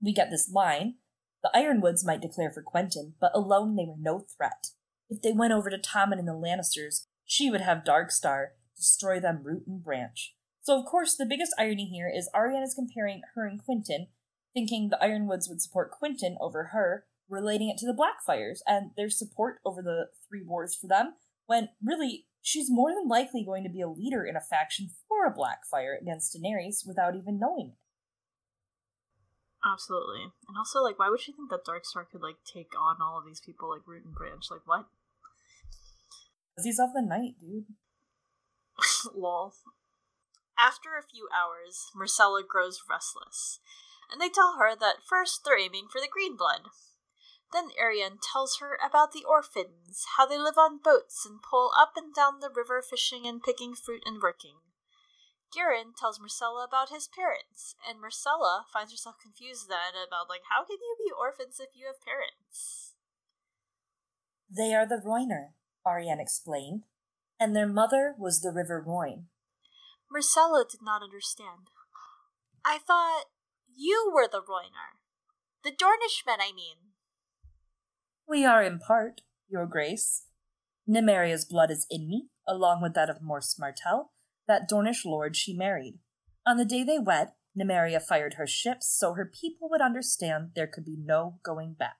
we 0.00 0.12
get 0.12 0.30
this 0.30 0.48
line 0.48 0.94
The 1.42 1.50
Yronwoods 1.52 2.06
might 2.06 2.22
declare 2.22 2.52
for 2.52 2.62
Quentyn, 2.62 3.14
but 3.20 3.32
alone 3.34 3.74
they 3.74 3.86
were 3.86 3.98
no 3.98 4.20
threat. 4.20 4.68
If 5.10 5.20
they 5.20 5.32
went 5.32 5.52
over 5.52 5.70
to 5.70 5.78
Tommen 5.78 6.20
and 6.20 6.28
the 6.28 6.32
Lannisters, 6.32 7.06
she 7.24 7.50
would 7.50 7.60
have 7.60 7.82
Darkstar 7.82 8.50
destroy 8.76 9.18
them 9.18 9.42
root 9.42 9.64
and 9.66 9.82
branch. 9.82 10.36
So, 10.62 10.78
of 10.78 10.86
course, 10.86 11.16
the 11.16 11.26
biggest 11.26 11.56
irony 11.58 11.86
here 11.86 12.08
is 12.08 12.30
Arianne 12.32 12.64
comparing 12.72 13.22
her 13.34 13.48
and 13.48 13.60
Quentyn, 13.60 14.06
thinking 14.54 14.88
the 14.88 14.98
Yronwoods 15.02 15.48
would 15.48 15.60
support 15.60 15.92
Quentyn 15.92 16.36
over 16.40 16.70
her, 16.72 17.04
relating 17.28 17.68
it 17.68 17.76
to 17.78 17.86
the 17.86 17.92
Blackfyres 17.92 18.58
and 18.66 18.92
their 18.96 19.10
support 19.10 19.58
over 19.64 19.82
the 19.82 20.06
three 20.28 20.42
wars 20.42 20.74
for 20.74 20.86
them, 20.86 21.14
when 21.46 21.68
really 21.82 22.26
she's 22.40 22.70
more 22.70 22.94
than 22.94 23.08
likely 23.08 23.44
going 23.44 23.64
to 23.64 23.70
be 23.70 23.80
a 23.80 23.88
leader 23.88 24.24
in 24.24 24.36
a 24.36 24.40
faction 24.40 24.90
for 25.08 25.26
a 25.26 25.34
Blackfyre 25.34 26.00
against 26.00 26.36
Daenerys 26.36 26.86
without 26.86 27.16
even 27.16 27.38
knowing 27.38 27.72
it. 27.72 27.78
Absolutely. 29.66 30.28
And 30.46 30.58
also, 30.58 30.82
like, 30.82 30.98
why 30.98 31.08
would 31.08 31.20
she 31.20 31.32
think 31.32 31.48
that 31.50 31.64
Darkstar 31.64 32.04
could, 32.10 32.20
like, 32.20 32.36
take 32.44 32.72
on 32.78 32.96
all 33.00 33.18
of 33.18 33.24
these 33.24 33.40
people, 33.40 33.70
like, 33.70 33.86
root 33.86 34.04
and 34.04 34.14
branch? 34.14 34.44
Like, 34.50 34.60
what? 34.66 34.86
Because 36.50 36.66
he's 36.66 36.78
of 36.78 36.92
the 36.92 37.00
night, 37.00 37.36
dude. 37.40 37.64
Lol. 39.14 39.54
After 40.58 40.90
a 40.98 41.02
few 41.02 41.28
hours, 41.32 41.90
Myrcella 41.96 42.46
grows 42.46 42.82
restless, 42.88 43.58
and 44.10 44.20
they 44.20 44.28
tell 44.28 44.56
her 44.58 44.76
that 44.76 45.06
first 45.08 45.40
they're 45.44 45.58
aiming 45.58 45.88
for 45.90 46.00
the 46.00 46.10
green 46.10 46.36
blood. 46.36 46.68
Then 47.52 47.70
Arianne 47.80 48.18
tells 48.20 48.58
her 48.58 48.78
about 48.84 49.12
the 49.12 49.24
orphans, 49.24 50.04
how 50.16 50.26
they 50.26 50.38
live 50.38 50.58
on 50.58 50.80
boats 50.82 51.24
and 51.24 51.38
pull 51.42 51.70
up 51.78 51.92
and 51.96 52.14
down 52.14 52.40
the 52.40 52.50
river 52.50 52.82
fishing 52.82 53.26
and 53.26 53.42
picking 53.42 53.74
fruit 53.74 54.02
and 54.04 54.20
working. 54.20 54.56
Garin 55.54 55.94
tells 55.96 56.18
Myrcella 56.18 56.66
about 56.66 56.90
his 56.90 57.06
parents, 57.06 57.76
and 57.88 58.02
Myrcella 58.02 58.64
finds 58.72 58.90
herself 58.90 59.16
confused 59.22 59.68
then 59.68 59.94
about 59.94 60.28
like 60.28 60.42
how 60.50 60.64
can 60.64 60.78
you 60.82 60.96
be 60.98 61.12
orphans 61.16 61.60
if 61.60 61.70
you 61.74 61.86
have 61.86 62.02
parents? 62.02 62.94
They 64.50 64.74
are 64.74 64.86
the 64.86 65.00
Rhoynar, 65.04 65.54
Arianne 65.86 66.20
explained, 66.20 66.84
and 67.38 67.54
their 67.54 67.68
mother 67.68 68.14
was 68.18 68.40
the 68.40 68.50
River 68.50 68.82
Rhoyne. 68.84 69.26
Myrcella 70.10 70.68
did 70.68 70.82
not 70.82 71.02
understand. 71.02 71.70
I 72.64 72.78
thought 72.78 73.26
you 73.76 74.10
were 74.14 74.28
the 74.30 74.42
Rhoynar. 74.42 74.98
The 75.62 75.70
Dornishmen, 75.70 76.38
I 76.40 76.52
mean. 76.54 76.76
We 78.28 78.44
are 78.44 78.62
in 78.62 78.78
part, 78.78 79.22
Your 79.48 79.66
Grace. 79.66 80.24
Nymeria's 80.88 81.44
blood 81.44 81.70
is 81.70 81.86
in 81.90 82.08
me, 82.08 82.28
along 82.46 82.82
with 82.82 82.94
that 82.94 83.10
of 83.10 83.22
Mors 83.22 83.56
Martell, 83.58 84.12
that 84.46 84.68
Dornish 84.68 85.04
lord 85.04 85.36
she 85.36 85.54
married. 85.54 85.98
On 86.46 86.56
the 86.56 86.64
day 86.64 86.84
they 86.84 86.98
wed, 86.98 87.32
Nymeria 87.58 88.02
fired 88.02 88.34
her 88.34 88.46
ships 88.46 88.86
so 88.86 89.14
her 89.14 89.24
people 89.24 89.68
would 89.70 89.80
understand 89.80 90.50
there 90.54 90.66
could 90.66 90.84
be 90.84 90.96
no 90.98 91.38
going 91.42 91.74
back. 91.74 91.96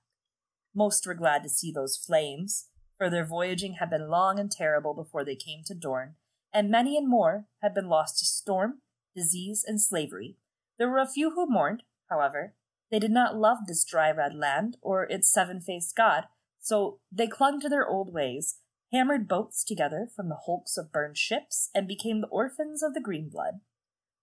Most 0.74 1.06
were 1.06 1.14
glad 1.14 1.42
to 1.44 1.48
see 1.48 1.72
those 1.72 1.96
flames, 1.96 2.68
for 2.98 3.08
their 3.08 3.24
voyaging 3.24 3.74
had 3.74 3.90
been 3.90 4.08
long 4.08 4.38
and 4.38 4.50
terrible 4.50 4.94
before 4.94 5.24
they 5.24 5.36
came 5.36 5.62
to 5.66 5.74
Dorne, 5.74 6.16
and 6.52 6.70
many 6.70 6.96
and 6.96 7.08
more 7.08 7.46
had 7.62 7.74
been 7.74 7.88
lost 7.88 8.18
to 8.18 8.24
storm, 8.24 8.80
disease, 9.14 9.64
and 9.66 9.80
slavery. 9.80 10.36
There 10.78 10.88
were 10.88 10.98
a 10.98 11.08
few 11.08 11.30
who 11.30 11.46
mourned, 11.48 11.82
however. 12.10 12.54
They 12.90 12.98
did 12.98 13.10
not 13.10 13.36
love 13.36 13.58
this 13.66 13.84
dry 13.84 14.10
red 14.10 14.34
land 14.34 14.76
or 14.80 15.04
its 15.04 15.32
seven 15.32 15.60
faced 15.60 15.96
god, 15.96 16.24
so 16.60 17.00
they 17.10 17.26
clung 17.26 17.60
to 17.60 17.68
their 17.68 17.86
old 17.86 18.12
ways, 18.12 18.58
hammered 18.92 19.28
boats 19.28 19.64
together 19.64 20.08
from 20.14 20.28
the 20.28 20.40
hulks 20.46 20.76
of 20.76 20.92
burned 20.92 21.18
ships, 21.18 21.70
and 21.74 21.88
became 21.88 22.20
the 22.20 22.28
orphans 22.28 22.82
of 22.82 22.94
the 22.94 23.00
green 23.00 23.28
blood. 23.28 23.60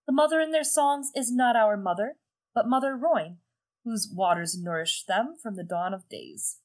The 0.06 0.12
mother 0.12 0.40
in 0.40 0.50
their 0.50 0.64
songs 0.64 1.10
is 1.14 1.32
not 1.32 1.56
our 1.56 1.76
mother, 1.76 2.16
but 2.54 2.68
Mother 2.68 2.96
Rhoyne, 2.96 3.38
whose 3.84 4.12
waters 4.12 4.58
nourished 4.60 5.06
them 5.06 5.36
from 5.40 5.56
the 5.56 5.64
dawn 5.64 5.94
of 5.94 6.08
days. 6.08 6.58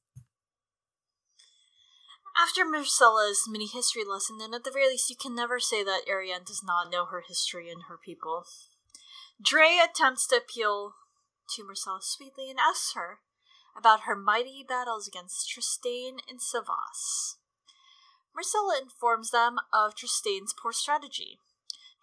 After 2.38 2.64
Myrcella's 2.64 3.48
mini 3.50 3.68
history 3.68 4.04
lesson, 4.06 4.38
then 4.38 4.54
at 4.54 4.64
the 4.64 4.72
very 4.72 4.88
least 4.88 5.10
you 5.10 5.16
can 5.16 5.36
never 5.36 5.60
say 5.60 5.84
that 5.84 6.04
Arianne 6.08 6.46
does 6.46 6.62
not 6.64 6.92
know 6.92 7.06
her 7.06 7.24
history 7.28 7.70
and 7.72 7.84
her 7.90 7.98
people. 7.98 8.46
Drey 9.42 9.78
attempts 9.84 10.26
to 10.28 10.38
appeal 10.38 10.96
to 11.56 11.64
Myrcella 11.64 12.02
sweetly 12.02 12.50
and 12.50 12.60
asks 12.60 12.94
her 12.96 13.20
about 13.78 14.02
her 14.02 14.16
mighty 14.16 14.66
battles 14.68 15.08
against 15.08 15.50
Trystane 15.50 16.18
and 16.28 16.40
cyvasse. 16.40 17.36
Myrcella 18.36 18.82
informs 18.82 19.30
them 19.30 19.58
of 19.72 19.94
Trystane's 19.96 20.54
poor 20.60 20.72
strategy. 20.72 21.40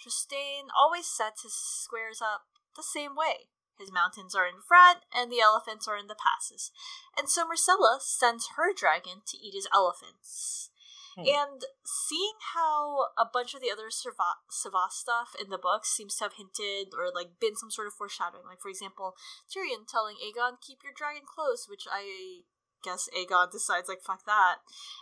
Trystane 0.00 0.68
always 0.76 1.06
sets 1.06 1.42
his 1.42 1.54
squares 1.54 2.22
up 2.22 2.42
the 2.76 2.82
same 2.82 3.16
way. 3.16 3.48
His 3.78 3.90
mountains 3.90 4.36
are 4.36 4.46
in 4.46 4.62
front, 4.66 5.00
and 5.12 5.30
the 5.30 5.40
elephants 5.40 5.88
are 5.88 5.96
in 5.96 6.06
the 6.06 6.14
passes. 6.14 6.70
And 7.18 7.28
so 7.28 7.44
Myrcella 7.44 8.00
sends 8.00 8.50
her 8.56 8.72
dragon 8.72 9.22
to 9.26 9.36
eat 9.36 9.54
his 9.54 9.66
elephants. 9.74 10.70
Hmm. 11.14 11.22
And 11.26 11.60
seeing 11.84 12.38
how 12.54 13.14
a 13.16 13.26
bunch 13.30 13.54
of 13.54 13.60
the 13.60 13.70
other 13.70 13.88
cyvasse 13.88 14.92
stuff 14.92 15.34
in 15.40 15.50
the 15.50 15.58
books 15.58 15.94
seems 15.94 16.16
to 16.16 16.24
have 16.24 16.34
hinted 16.34 16.94
or 16.96 17.10
like 17.14 17.40
been 17.40 17.56
some 17.56 17.70
sort 17.70 17.86
of 17.86 17.94
foreshadowing, 17.94 18.46
like 18.46 18.60
for 18.60 18.68
example, 18.68 19.14
Tyrion 19.48 19.86
telling 19.86 20.16
Aegon, 20.16 20.60
"Keep 20.60 20.82
your 20.82 20.92
dragon 20.94 21.22
close," 21.26 21.66
which 21.68 21.86
I 21.90 22.42
guess 22.82 23.08
Aegon 23.16 23.50
decides 23.50 23.88
like 23.88 24.02
fuck 24.02 24.24
that, 24.26 24.58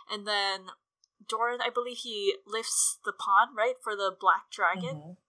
and 0.09 0.27
then 0.27 0.71
Doran, 1.27 1.61
I 1.61 1.69
believe 1.69 1.97
he 2.03 2.35
lifts 2.45 2.99
the 3.05 3.13
pawn 3.13 3.55
right 3.55 3.75
for 3.81 3.95
the 3.95 4.15
black 4.17 4.51
dragon. 4.51 4.95
Mm-hmm 4.95 5.22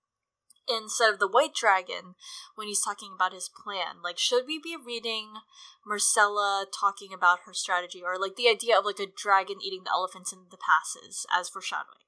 instead 0.68 1.12
of 1.12 1.18
the 1.18 1.28
white 1.28 1.54
dragon 1.54 2.14
when 2.54 2.68
he's 2.68 2.82
talking 2.82 3.12
about 3.14 3.32
his 3.32 3.48
plan. 3.48 4.02
Like 4.02 4.18
should 4.18 4.46
we 4.46 4.58
be 4.58 4.76
reading 4.76 5.34
myrcella 5.86 6.64
talking 6.78 7.12
about 7.12 7.40
her 7.46 7.52
strategy 7.52 8.02
or 8.04 8.18
like 8.18 8.36
the 8.36 8.48
idea 8.48 8.78
of 8.78 8.84
like 8.84 8.98
a 8.98 9.06
dragon 9.06 9.56
eating 9.62 9.82
the 9.84 9.90
elephants 9.90 10.32
in 10.32 10.40
the 10.50 10.56
passes 10.56 11.26
as 11.32 11.48
foreshadowing? 11.48 12.04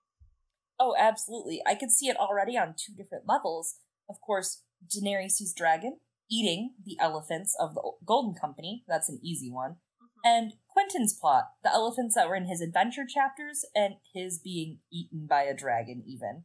Oh 0.79 0.95
absolutely. 0.99 1.63
I 1.67 1.75
could 1.75 1.91
see 1.91 2.09
it 2.09 2.17
already 2.17 2.57
on 2.57 2.75
two 2.77 2.93
different 2.97 3.25
levels. 3.29 3.77
Of 4.09 4.17
course 4.25 4.63
daenerys' 4.87 5.55
dragon 5.57 5.99
eating 6.31 6.75
the 6.85 6.97
elephants 7.01 7.57
of 7.61 7.75
the 7.75 7.93
golden 8.05 8.35
company. 8.35 8.85
That's 8.89 9.09
an 9.09 9.21
easy 9.23 9.51
one. 9.51 9.77
Mm-hmm. 9.97 10.29
and 10.29 10.53
quentyn's 10.69 11.15
plot 11.19 11.45
the 11.63 11.73
elephants 11.73 12.15
that 12.15 12.29
were 12.29 12.37
in 12.37 12.47
his 12.47 12.61
adventure 12.61 13.07
chapters 13.09 13.65
and 13.75 13.95
his 14.13 14.39
being 14.39 14.81
eaten 14.93 15.27
by 15.27 15.43
a 15.45 15.57
dragon 15.57 16.03
even. 16.07 16.45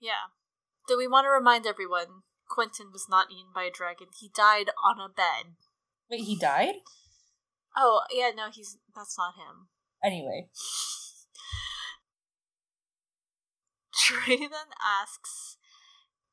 Yeah 0.00 0.32
do 0.88 0.96
we 0.96 1.06
want 1.06 1.26
to 1.26 1.30
remind 1.30 1.66
everyone 1.66 2.22
Quentyn 2.50 2.90
was 2.92 3.06
not 3.08 3.30
eaten 3.30 3.52
by 3.54 3.64
a 3.64 3.70
dragon. 3.70 4.08
He 4.18 4.30
died 4.34 4.70
on 4.82 4.98
a 4.98 5.08
bed. 5.08 5.54
Wait, 6.10 6.24
he 6.24 6.36
died? 6.36 6.76
Oh, 7.76 8.00
yeah, 8.10 8.30
no, 8.34 8.48
he's 8.52 8.78
that's 8.96 9.16
not 9.18 9.34
him. 9.34 9.68
Anyway. 10.02 10.48
Drey 14.08 14.38
then 14.38 14.72
asks 14.82 15.58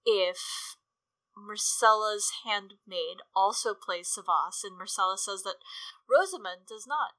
if 0.05 0.39
Myrcella's 1.37 2.31
handmaid 2.45 3.17
also 3.35 3.73
plays 3.73 4.07
cyvasse, 4.07 4.63
and 4.63 4.79
Myrcella 4.79 5.17
says 5.17 5.43
that 5.43 5.57
Rosamund 6.09 6.67
does 6.67 6.87
not 6.87 7.11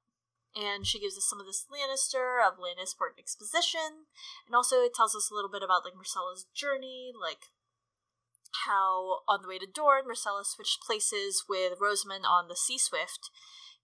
and 0.57 0.87
she 0.87 0.99
gives 0.99 1.17
us 1.17 1.29
some 1.29 1.39
of 1.39 1.47
this 1.47 1.67
Lannister 1.69 2.41
of 2.41 2.57
Lannisport 2.57 3.19
exposition, 3.19 4.09
and 4.47 4.57
also 4.57 4.81
it 4.81 4.95
tells 4.95 5.15
us 5.15 5.31
a 5.31 5.35
little 5.35 5.51
bit 5.51 5.63
about 5.63 5.85
like 5.85 5.93
Myrcella's 5.93 6.47
journey, 6.55 7.13
like 7.13 7.53
how 8.65 9.21
on 9.29 9.43
the 9.43 9.49
way 9.49 9.59
to 9.59 9.67
Dorne, 9.67 10.09
Myrcella 10.09 10.45
switched 10.45 10.81
places 10.81 11.45
with 11.49 11.79
Rosamund 11.81 12.25
on 12.25 12.49
the 12.49 12.57
Sea 12.57 12.79
Swift, 12.79 13.29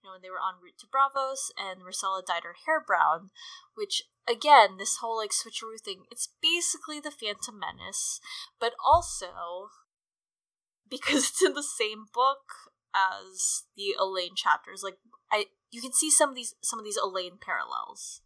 you 0.03 0.09
know, 0.09 0.15
when 0.15 0.23
they 0.23 0.31
were 0.31 0.41
en 0.41 0.57
route 0.63 0.79
to 0.81 0.87
Braavos, 0.89 1.53
and 1.61 1.83
Myrcella 1.83 2.25
dyed 2.25 2.45
her 2.45 2.57
hair 2.65 2.81
brown, 2.81 3.31
which 3.75 4.03
again, 4.27 4.79
this 4.79 4.97
whole 4.99 5.19
like 5.19 5.31
switcheroo 5.31 5.81
thing, 5.83 6.05
it's 6.11 6.29
basically 6.41 7.01
the 7.01 7.13
Phantom 7.13 7.59
Menace, 7.59 8.21
but 8.59 8.73
also 8.85 9.69
because 10.89 11.29
it's 11.31 11.43
in 11.43 11.55
the 11.55 11.63
same 11.63 12.07
book 12.13 12.73
as 12.95 13.65
the 13.77 13.95
Alayne 13.99 14.37
chapters. 14.37 14.83
Like 14.83 14.99
I 15.31 15.47
you 15.73 15.81
can 15.81 15.93
see 15.93 16.11
some 16.11 16.31
of 16.31 16.37
these 16.37 16.55
some 16.63 16.79
of 16.79 16.85
these 16.85 16.99
Alayne 16.99 17.41
parallels. 17.41 18.21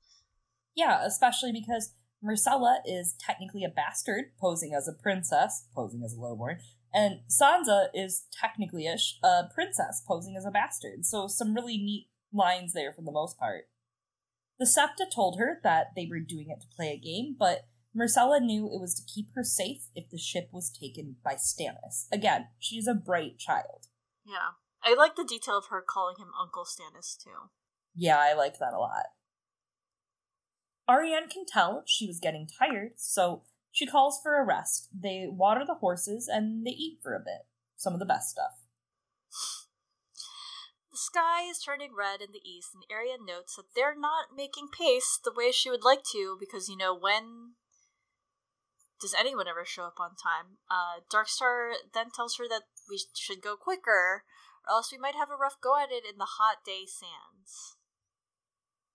Yeah, 0.74 1.04
especially 1.06 1.52
because 1.52 1.94
Myrcella 2.22 2.78
is 2.84 3.14
technically 3.18 3.64
a 3.64 3.68
bastard, 3.68 4.32
posing 4.38 4.74
as 4.74 4.88
a 4.88 5.02
princess, 5.02 5.66
posing 5.74 6.02
as 6.04 6.12
a 6.12 6.20
lowborn, 6.20 6.58
and 6.92 7.20
Sansa 7.30 7.86
is 7.94 8.26
technically 8.38 8.86
ish 8.86 9.18
a 9.22 9.44
princess, 9.54 10.02
posing 10.06 10.36
as 10.36 10.44
a 10.44 10.50
bastard. 10.50 11.06
So 11.06 11.28
some 11.28 11.54
really 11.54 11.78
neat 11.78 12.08
lines 12.32 12.72
there 12.74 12.92
for 12.92 13.02
the 13.02 13.12
most 13.12 13.38
part. 13.38 13.68
The 14.58 14.66
Septa 14.66 15.06
told 15.14 15.38
her 15.38 15.60
that 15.62 15.88
they 15.94 16.06
were 16.10 16.20
doing 16.20 16.48
it 16.50 16.60
to 16.62 16.76
play 16.76 16.88
a 16.88 16.98
game, 16.98 17.36
but 17.38 17.68
Myrcella 17.96 18.40
knew 18.40 18.66
it 18.66 18.80
was 18.80 18.94
to 18.94 19.14
keep 19.14 19.28
her 19.34 19.44
safe 19.44 19.88
if 19.94 20.10
the 20.10 20.18
ship 20.18 20.48
was 20.52 20.70
taken 20.70 21.16
by 21.24 21.34
Stannis. 21.34 22.06
Again, 22.12 22.48
she's 22.58 22.86
a 22.86 22.94
bright 22.94 23.38
child. 23.38 23.86
Yeah. 24.26 24.56
I 24.82 24.94
like 24.94 25.16
the 25.16 25.24
detail 25.24 25.58
of 25.58 25.66
her 25.70 25.82
calling 25.86 26.16
him 26.18 26.28
Uncle 26.40 26.64
Stannis 26.64 27.16
too. 27.22 27.50
Yeah, 27.94 28.18
I 28.18 28.34
like 28.34 28.58
that 28.58 28.74
a 28.74 28.78
lot. 28.78 29.06
Arianne 30.88 31.30
can 31.30 31.44
tell 31.46 31.82
she 31.86 32.06
was 32.06 32.20
getting 32.20 32.46
tired, 32.46 32.92
so 32.96 33.42
she 33.72 33.86
calls 33.86 34.20
for 34.22 34.40
a 34.40 34.44
rest. 34.44 34.88
They 34.94 35.26
water 35.28 35.64
the 35.66 35.74
horses 35.74 36.28
and 36.28 36.66
they 36.66 36.70
eat 36.70 36.98
for 37.02 37.14
a 37.14 37.20
bit. 37.20 37.46
Some 37.76 37.92
of 37.92 37.98
the 37.98 38.06
best 38.06 38.30
stuff. 38.30 38.52
The 40.90 40.98
sky 40.98 41.42
is 41.50 41.58
turning 41.58 41.90
red 41.94 42.22
in 42.22 42.32
the 42.32 42.40
east, 42.48 42.70
and 42.72 42.84
Arianne 42.88 43.26
notes 43.26 43.56
that 43.56 43.74
they're 43.74 43.98
not 43.98 44.34
making 44.34 44.68
pace 44.72 45.20
the 45.22 45.32
way 45.34 45.52
she 45.52 45.68
would 45.68 45.84
like 45.84 46.02
to 46.12 46.38
because, 46.40 46.70
you 46.70 46.76
know, 46.76 46.96
when 46.96 47.52
does 48.98 49.14
anyone 49.18 49.46
ever 49.46 49.64
show 49.66 49.84
up 49.84 50.00
on 50.00 50.16
time? 50.16 50.56
Uh, 50.70 51.04
Darkstar 51.12 51.74
then 51.92 52.06
tells 52.14 52.38
her 52.38 52.48
that 52.48 52.62
we 52.88 52.98
should 53.14 53.42
go 53.42 53.56
quicker, 53.56 54.24
or 54.66 54.74
else 54.74 54.90
we 54.92 54.98
might 54.98 55.14
have 55.14 55.30
a 55.30 55.36
rough 55.36 55.60
go 55.60 55.76
at 55.76 55.90
it 55.90 56.04
in 56.08 56.18
the 56.18 56.36
hot 56.38 56.64
day 56.64 56.84
sands. 56.86 57.76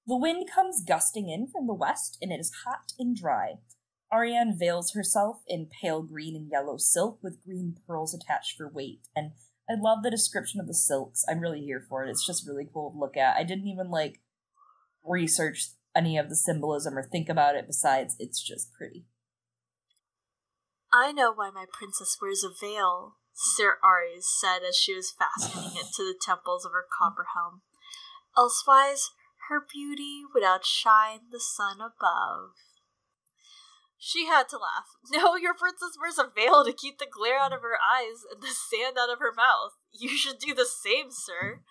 The 0.07 0.17
wind 0.17 0.49
comes 0.53 0.83
gusting 0.83 1.29
in 1.29 1.47
from 1.47 1.67
the 1.67 1.73
west, 1.73 2.17
and 2.21 2.31
it 2.31 2.39
is 2.39 2.51
hot 2.65 2.93
and 2.97 3.15
dry. 3.15 3.55
Arianne 4.11 4.57
veils 4.57 4.93
herself 4.93 5.41
in 5.47 5.69
pale 5.81 6.01
green 6.01 6.35
and 6.35 6.49
yellow 6.51 6.77
silk 6.77 7.19
with 7.23 7.43
green 7.43 7.77
pearls 7.87 8.13
attached 8.13 8.57
for 8.57 8.67
weight, 8.67 9.07
and 9.15 9.31
I 9.69 9.75
love 9.79 10.03
the 10.03 10.11
description 10.11 10.59
of 10.59 10.67
the 10.67 10.73
silks. 10.73 11.23
I'm 11.29 11.39
really 11.39 11.61
here 11.61 11.85
for 11.87 12.03
it. 12.03 12.09
It's 12.09 12.25
just 12.25 12.45
really 12.45 12.67
cool 12.71 12.91
to 12.91 12.97
look 12.97 13.15
at. 13.15 13.37
I 13.37 13.43
didn't 13.43 13.67
even 13.67 13.89
like 13.89 14.19
research 15.03 15.69
any 15.95 16.17
of 16.17 16.29
the 16.29 16.35
symbolism 16.35 16.97
or 16.97 17.03
think 17.03 17.29
about 17.29 17.55
it 17.55 17.67
besides 17.67 18.15
it's 18.19 18.41
just 18.41 18.73
pretty. 18.73 19.05
I 20.91 21.13
know 21.13 21.31
why 21.31 21.51
my 21.51 21.65
princess 21.71 22.17
wears 22.21 22.43
a 22.43 22.49
veil, 22.49 23.15
Sir 23.43 23.79
Arys 23.83 24.29
said 24.29 24.59
as 24.61 24.77
she 24.77 24.93
was 24.93 25.09
fastening 25.09 25.75
it 25.75 25.87
to 25.95 26.03
the 26.03 26.13
temples 26.13 26.63
of 26.63 26.73
her 26.73 26.85
copper 26.85 27.25
helm. 27.33 27.61
Elsewise, 28.37 29.09
her 29.49 29.59
beauty 29.59 30.21
would 30.31 30.43
outshine 30.43 31.21
the 31.31 31.39
sun 31.39 31.81
above. 31.81 32.51
She 33.97 34.27
had 34.27 34.47
to 34.49 34.59
laugh. 34.59 34.93
No, 35.09 35.35
your 35.35 35.55
princess 35.55 35.97
wears 35.99 36.19
a 36.19 36.29
veil 36.29 36.63
to 36.63 36.71
keep 36.71 36.99
the 36.99 37.07
glare 37.11 37.39
out 37.39 37.51
of 37.51 37.63
her 37.63 37.79
eyes 37.81 38.21
and 38.31 38.43
the 38.43 38.53
sand 38.53 38.97
out 38.99 39.11
of 39.11 39.17
her 39.17 39.33
mouth. 39.35 39.73
You 39.91 40.09
should 40.09 40.37
do 40.37 40.53
the 40.53 40.65
same, 40.65 41.09
sir. 41.09 41.61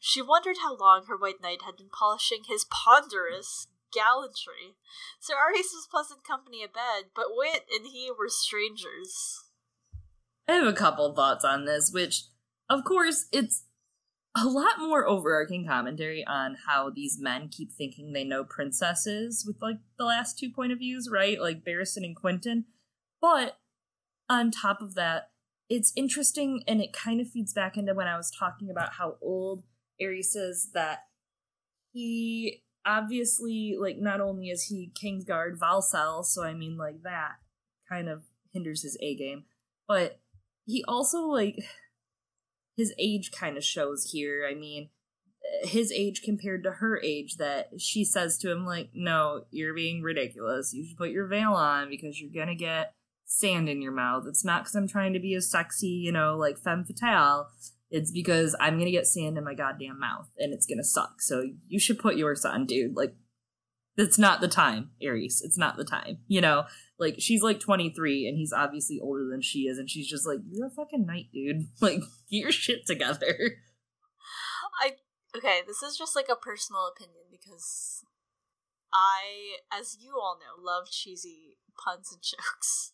She 0.00 0.22
wondered 0.22 0.56
how 0.62 0.74
long 0.74 1.04
her 1.06 1.18
white 1.18 1.42
knight 1.42 1.62
had 1.66 1.76
been 1.76 1.90
polishing 1.90 2.44
his 2.48 2.64
ponderous 2.64 3.66
gallantry. 3.92 4.76
Sir 5.20 5.34
Arys 5.34 5.68
was 5.74 5.86
pleasant 5.90 6.24
company 6.24 6.62
abed, 6.62 7.10
but 7.14 7.36
Wit 7.36 7.66
and 7.70 7.86
he 7.86 8.10
were 8.10 8.30
strangers. 8.30 9.43
I 10.46 10.52
have 10.52 10.66
a 10.66 10.72
couple 10.72 11.14
thoughts 11.14 11.44
on 11.44 11.64
this, 11.64 11.90
which, 11.92 12.24
of 12.68 12.84
course, 12.84 13.26
it's 13.32 13.64
a 14.36 14.46
lot 14.46 14.78
more 14.78 15.06
overarching 15.06 15.66
commentary 15.66 16.24
on 16.26 16.56
how 16.66 16.90
these 16.90 17.18
men 17.20 17.48
keep 17.48 17.72
thinking 17.72 18.12
they 18.12 18.24
know 18.24 18.44
princesses 18.44 19.44
with 19.46 19.56
like 19.62 19.76
the 19.96 20.04
last 20.04 20.38
two 20.38 20.50
point 20.50 20.72
of 20.72 20.78
views, 20.78 21.08
right? 21.10 21.40
Like 21.40 21.64
Barristan 21.64 22.04
and 22.04 22.16
Quentyn. 22.16 22.64
But 23.20 23.58
on 24.28 24.50
top 24.50 24.82
of 24.82 24.94
that, 24.96 25.30
it's 25.70 25.92
interesting 25.96 26.62
and 26.66 26.80
it 26.80 26.92
kind 26.92 27.20
of 27.20 27.28
feeds 27.28 27.52
back 27.52 27.76
into 27.76 27.94
when 27.94 28.08
I 28.08 28.16
was 28.16 28.30
talking 28.30 28.70
about 28.70 28.94
how 28.94 29.16
old 29.22 29.62
Arys 30.00 30.34
is 30.36 30.70
that 30.74 31.04
he 31.92 32.64
obviously 32.84 33.76
like 33.78 33.96
not 33.98 34.20
only 34.20 34.48
is 34.50 34.64
he 34.64 34.92
Kingsguard 35.00 35.58
Valcel, 35.58 36.24
so 36.24 36.42
I 36.44 36.54
mean 36.54 36.76
like 36.76 37.02
that 37.02 37.36
kind 37.88 38.08
of 38.08 38.24
hinders 38.52 38.82
his 38.82 38.98
A 39.00 39.14
game, 39.14 39.44
but 39.86 40.20
he 40.66 40.84
also 40.86 41.22
like 41.26 41.56
his 42.76 42.92
age 42.98 43.30
kind 43.30 43.56
of 43.56 43.64
shows 43.64 44.10
here. 44.12 44.46
I 44.50 44.54
mean, 44.54 44.90
his 45.62 45.92
age 45.92 46.22
compared 46.22 46.64
to 46.64 46.72
her 46.72 47.00
age 47.02 47.36
that 47.36 47.68
she 47.78 48.04
says 48.04 48.38
to 48.38 48.50
him 48.50 48.64
like, 48.64 48.90
"No, 48.94 49.44
you're 49.50 49.74
being 49.74 50.02
ridiculous. 50.02 50.72
You 50.72 50.86
should 50.86 50.96
put 50.96 51.10
your 51.10 51.26
veil 51.26 51.52
on 51.52 51.88
because 51.88 52.20
you're 52.20 52.32
going 52.32 52.56
to 52.56 52.62
get 52.62 52.94
sand 53.26 53.68
in 53.68 53.82
your 53.82 53.92
mouth. 53.92 54.24
It's 54.26 54.44
not 54.44 54.64
cuz 54.64 54.74
I'm 54.74 54.88
trying 54.88 55.12
to 55.12 55.20
be 55.20 55.34
a 55.34 55.40
sexy, 55.40 55.88
you 55.88 56.12
know, 56.12 56.36
like 56.36 56.58
femme 56.58 56.84
fatale. 56.84 57.48
It's 57.90 58.10
because 58.10 58.56
I'm 58.58 58.74
going 58.74 58.86
to 58.86 58.90
get 58.90 59.06
sand 59.06 59.38
in 59.38 59.44
my 59.44 59.54
goddamn 59.54 60.00
mouth 60.00 60.28
and 60.38 60.52
it's 60.52 60.66
going 60.66 60.78
to 60.78 60.84
suck. 60.84 61.20
So 61.20 61.44
you 61.68 61.78
should 61.78 61.98
put 61.98 62.16
yours 62.16 62.44
on, 62.44 62.66
dude. 62.66 62.96
Like 62.96 63.14
it's 63.96 64.18
not 64.18 64.40
the 64.40 64.48
time, 64.48 64.90
Arys. 65.02 65.40
It's 65.42 65.58
not 65.58 65.76
the 65.76 65.84
time. 65.84 66.18
You 66.26 66.40
know, 66.40 66.64
like 66.98 67.16
she's 67.18 67.42
like 67.42 67.60
23 67.60 68.28
and 68.28 68.36
he's 68.38 68.52
obviously 68.52 69.00
older 69.00 69.26
than 69.30 69.42
she 69.42 69.60
is 69.60 69.78
and 69.78 69.90
she's 69.90 70.08
just 70.08 70.26
like, 70.26 70.38
"You're 70.50 70.68
a 70.68 70.70
fucking 70.70 71.06
knight, 71.06 71.26
dude. 71.32 71.68
Like 71.80 72.00
get 72.30 72.38
your 72.38 72.52
shit 72.52 72.86
together." 72.86 73.36
I 74.82 74.92
okay, 75.36 75.60
this 75.66 75.82
is 75.82 75.96
just 75.96 76.16
like 76.16 76.28
a 76.30 76.36
personal 76.36 76.86
opinion 76.86 77.24
because 77.30 78.04
I 78.92 79.58
as 79.72 79.96
you 80.00 80.18
all 80.20 80.38
know, 80.38 80.62
love 80.62 80.90
cheesy 80.90 81.58
puns 81.76 82.12
and 82.12 82.22
jokes. 82.22 82.92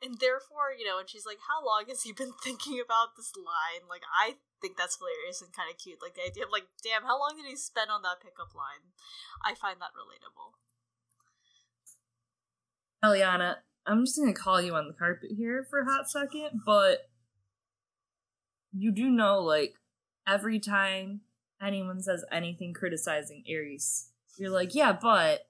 And 0.00 0.16
therefore, 0.16 0.72
you 0.72 0.88
know, 0.88 0.96
and 0.96 1.10
she's 1.10 1.28
like, 1.28 1.44
How 1.44 1.60
long 1.60 1.84
has 1.92 2.02
he 2.08 2.12
been 2.12 2.32
thinking 2.40 2.80
about 2.80 3.20
this 3.20 3.36
line? 3.36 3.84
Like, 3.84 4.00
I 4.08 4.40
think 4.64 4.80
that's 4.80 4.96
hilarious 4.96 5.44
and 5.44 5.52
kind 5.52 5.68
of 5.68 5.76
cute. 5.76 6.00
Like, 6.00 6.16
the 6.16 6.24
idea 6.24 6.48
of, 6.48 6.52
like, 6.52 6.72
damn, 6.80 7.04
how 7.04 7.20
long 7.20 7.36
did 7.36 7.44
he 7.44 7.56
spend 7.56 7.92
on 7.92 8.00
that 8.08 8.24
pickup 8.24 8.56
line? 8.56 8.96
I 9.44 9.52
find 9.52 9.76
that 9.84 9.92
relatable. 9.92 10.56
Eliana, 13.04 13.56
I'm 13.86 14.04
just 14.04 14.18
gonna 14.18 14.32
call 14.32 14.60
you 14.60 14.74
on 14.74 14.86
the 14.86 14.94
carpet 14.94 15.30
here 15.36 15.66
for 15.68 15.80
a 15.80 15.84
hot 15.84 16.10
second, 16.10 16.60
but 16.64 17.08
you 18.72 18.92
do 18.92 19.10
know, 19.10 19.40
like, 19.40 19.74
every 20.26 20.60
time 20.60 21.22
anyone 21.60 22.02
says 22.02 22.24
anything 22.30 22.72
criticizing 22.72 23.42
Arys, 23.48 24.10
you're 24.38 24.50
like, 24.50 24.74
yeah, 24.74 24.92
but 24.92 25.46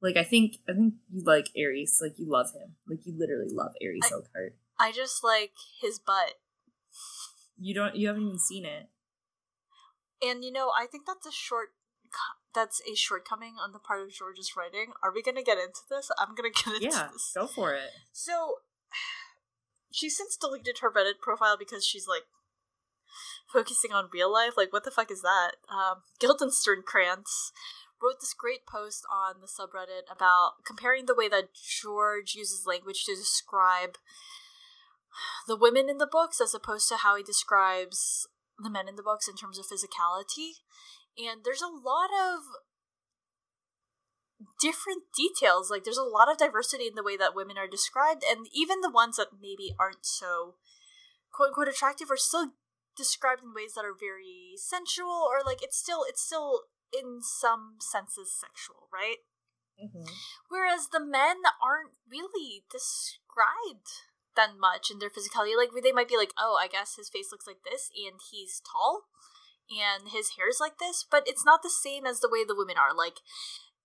like 0.00 0.16
I 0.16 0.24
think 0.24 0.56
I 0.68 0.72
think 0.72 0.94
you 1.12 1.22
like 1.24 1.50
Arys, 1.56 1.98
like 2.00 2.18
you 2.18 2.28
love 2.28 2.52
him, 2.52 2.76
like 2.88 3.04
you 3.04 3.14
literally 3.16 3.52
love 3.52 3.72
Arys 3.82 4.00
I, 4.04 4.14
Oakheart. 4.14 4.52
I 4.78 4.92
just 4.92 5.22
like 5.22 5.52
his 5.80 5.98
butt. 5.98 6.34
You 7.58 7.74
don't. 7.74 7.94
You 7.94 8.08
haven't 8.08 8.24
even 8.24 8.38
seen 8.38 8.64
it. 8.64 8.88
And 10.20 10.44
you 10.44 10.52
know, 10.52 10.70
I 10.76 10.86
think 10.86 11.06
that's 11.06 11.26
a 11.26 11.32
short. 11.32 11.68
That's 12.54 12.80
a 12.90 12.94
shortcoming 12.94 13.54
on 13.62 13.72
the 13.72 13.78
part 13.78 14.02
of 14.02 14.12
George's 14.12 14.52
writing. 14.56 14.92
Are 15.02 15.12
we 15.12 15.22
gonna 15.22 15.42
get 15.42 15.58
into 15.58 15.80
this? 15.88 16.10
I'm 16.18 16.34
gonna 16.34 16.50
get 16.54 16.74
into 16.74 16.96
yeah, 16.96 17.08
this. 17.12 17.32
go 17.34 17.46
for 17.46 17.72
it. 17.72 17.90
So, 18.12 18.56
she's 19.92 20.16
since 20.16 20.36
deleted 20.36 20.78
her 20.80 20.90
Reddit 20.90 21.20
profile 21.20 21.56
because 21.58 21.86
she's 21.86 22.06
like 22.06 22.24
focusing 23.52 23.92
on 23.92 24.08
real 24.12 24.32
life. 24.32 24.52
Like, 24.56 24.72
what 24.72 24.84
the 24.84 24.90
fuck 24.90 25.10
is 25.10 25.22
that? 25.22 25.52
Um, 25.70 26.02
Guildenstern 26.18 26.82
Krantz 26.86 27.52
wrote 28.02 28.20
this 28.20 28.34
great 28.34 28.66
post 28.66 29.04
on 29.12 29.36
the 29.40 29.46
subreddit 29.46 30.10
about 30.10 30.64
comparing 30.66 31.06
the 31.06 31.14
way 31.14 31.28
that 31.28 31.54
George 31.54 32.34
uses 32.34 32.66
language 32.66 33.04
to 33.04 33.14
describe 33.14 33.96
the 35.46 35.56
women 35.56 35.88
in 35.88 35.98
the 35.98 36.08
books 36.10 36.40
as 36.40 36.54
opposed 36.54 36.88
to 36.88 36.96
how 36.96 37.16
he 37.16 37.22
describes 37.22 38.26
the 38.58 38.70
men 38.70 38.88
in 38.88 38.96
the 38.96 39.02
books 39.02 39.28
in 39.28 39.36
terms 39.36 39.58
of 39.58 39.66
physicality. 39.66 40.62
And 41.18 41.44
there's 41.44 41.62
a 41.62 41.66
lot 41.66 42.10
of 42.10 42.40
different 44.60 45.04
details. 45.16 45.70
Like, 45.70 45.84
there's 45.84 45.98
a 45.98 46.02
lot 46.02 46.30
of 46.30 46.38
diversity 46.38 46.86
in 46.86 46.94
the 46.94 47.02
way 47.02 47.16
that 47.16 47.34
women 47.34 47.58
are 47.58 47.68
described, 47.68 48.24
and 48.28 48.46
even 48.54 48.80
the 48.80 48.90
ones 48.90 49.16
that 49.16 49.28
maybe 49.40 49.74
aren't 49.78 50.06
so 50.06 50.56
quote 51.32 51.48
unquote 51.48 51.68
attractive 51.68 52.10
are 52.10 52.16
still 52.16 52.52
described 52.96 53.42
in 53.42 53.54
ways 53.54 53.72
that 53.74 53.84
are 53.84 53.96
very 53.98 54.52
sensual 54.56 55.24
or 55.24 55.40
like 55.44 55.62
it's 55.62 55.78
still 55.78 56.04
it's 56.06 56.20
still 56.20 56.68
in 56.92 57.20
some 57.22 57.76
senses 57.80 58.36
sexual, 58.36 58.88
right? 58.92 59.24
Mm-hmm. 59.80 60.04
Whereas 60.48 60.88
the 60.92 61.00
men 61.00 61.40
aren't 61.56 61.96
really 62.04 62.64
described 62.70 64.12
that 64.36 64.60
much 64.60 64.90
in 64.90 64.98
their 64.98 65.08
physicality. 65.08 65.56
Like 65.56 65.70
they 65.82 65.92
might 65.92 66.08
be 66.08 66.20
like, 66.20 66.32
oh, 66.38 66.58
I 66.60 66.68
guess 66.68 66.96
his 66.96 67.08
face 67.08 67.32
looks 67.32 67.46
like 67.46 67.64
this, 67.64 67.88
and 67.96 68.20
he's 68.30 68.60
tall, 68.60 69.08
and 69.80 70.10
his 70.10 70.30
hair's 70.36 70.58
like 70.60 70.78
this, 70.78 71.04
but 71.08 71.22
it's 71.26 71.44
not 71.44 71.62
the 71.62 71.70
same 71.70 72.04
as 72.06 72.20
the 72.20 72.28
way 72.30 72.44
the 72.44 72.56
women 72.56 72.76
are. 72.76 72.94
Like 72.94 73.20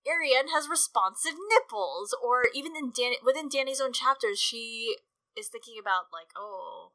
Arianne 0.06 0.52
has 0.52 0.68
responsive 0.68 1.34
nipples, 1.52 2.14
or 2.22 2.44
even 2.54 2.76
in 2.76 2.90
Dan- 2.96 3.20
within 3.24 3.48
Dany's 3.48 3.80
own 3.80 3.92
chapters, 3.92 4.38
she 4.40 4.96
is 5.36 5.48
thinking 5.48 5.76
about 5.80 6.12
like, 6.12 6.28
oh, 6.36 6.92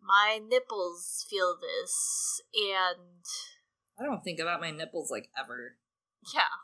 My 0.00 0.40
nipples 0.42 1.26
feel 1.28 1.56
this, 1.60 2.40
and 2.54 3.24
I 3.98 4.04
don't 4.04 4.22
think 4.22 4.38
about 4.40 4.60
my 4.60 4.70
nipples 4.70 5.10
like 5.10 5.28
ever. 5.38 5.76
yeah, 6.34 6.62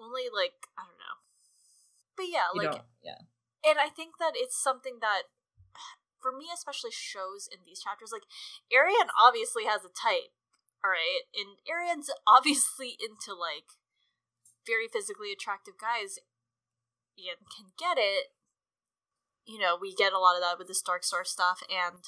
only 0.00 0.24
like 0.32 0.66
I 0.78 0.82
don't 0.86 0.98
know. 0.98 1.18
But 2.16 2.26
yeah, 2.28 2.48
You 2.54 2.62
like 2.62 2.82
yeah. 3.02 3.22
and 3.68 3.78
I 3.78 3.88
think 3.88 4.18
that 4.18 4.32
it's 4.34 4.60
something 4.60 4.98
that 5.00 5.22
for 6.22 6.30
me 6.30 6.46
especially 6.54 6.94
shows 6.94 7.48
in 7.50 7.66
these 7.66 7.82
chapters 7.82 8.14
like 8.14 8.24
Arianne 8.70 9.10
obviously 9.18 9.64
has 9.66 9.82
a 9.82 9.92
type, 9.92 10.32
all 10.80 10.94
right? 10.94 11.26
And 11.34 11.58
Arianne's 11.66 12.10
obviously 12.26 12.96
into 12.96 13.34
like 13.34 13.76
very 14.64 14.86
physically 14.86 15.34
attractive 15.34 15.74
guys 15.74 16.22
and 17.18 17.42
can 17.50 17.74
get 17.76 17.98
it. 17.98 18.30
You 19.44 19.58
know, 19.58 19.76
we 19.78 19.92
get 19.92 20.14
a 20.14 20.22
lot 20.22 20.38
of 20.38 20.42
that 20.42 20.56
with 20.56 20.68
this 20.68 20.82
Darkstar 20.82 21.26
stuff 21.26 21.60
and 21.68 22.06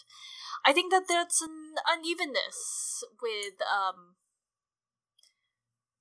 I 0.64 0.72
think 0.72 0.92
that 0.92 1.04
that's 1.08 1.42
an 1.42 1.74
unevenness 1.84 3.02
with 3.20 3.58
um 3.66 4.14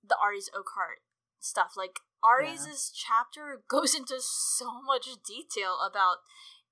the 0.07 0.15
Arys 0.23 0.49
Oakheart 0.53 1.02
stuff. 1.40 1.73
Like 1.76 1.99
Arys' 2.23 2.91
chapter 2.94 3.64
goes 3.69 3.94
into 3.94 4.18
so 4.19 4.81
much 4.81 5.07
detail 5.26 5.77
about 5.85 6.18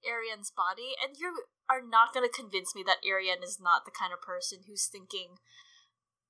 Arianne's 0.05 0.51
body, 0.51 0.93
and 0.97 1.15
you 1.17 1.45
are 1.69 1.81
not 1.81 2.13
going 2.13 2.27
to 2.27 2.31
convince 2.31 2.75
me 2.75 2.83
that 2.85 3.03
Arianne 3.05 3.43
is 3.43 3.59
not 3.61 3.85
the 3.85 3.95
kind 3.95 4.11
of 4.11 4.21
person 4.21 4.67
who's 4.67 4.87
thinking 4.91 5.39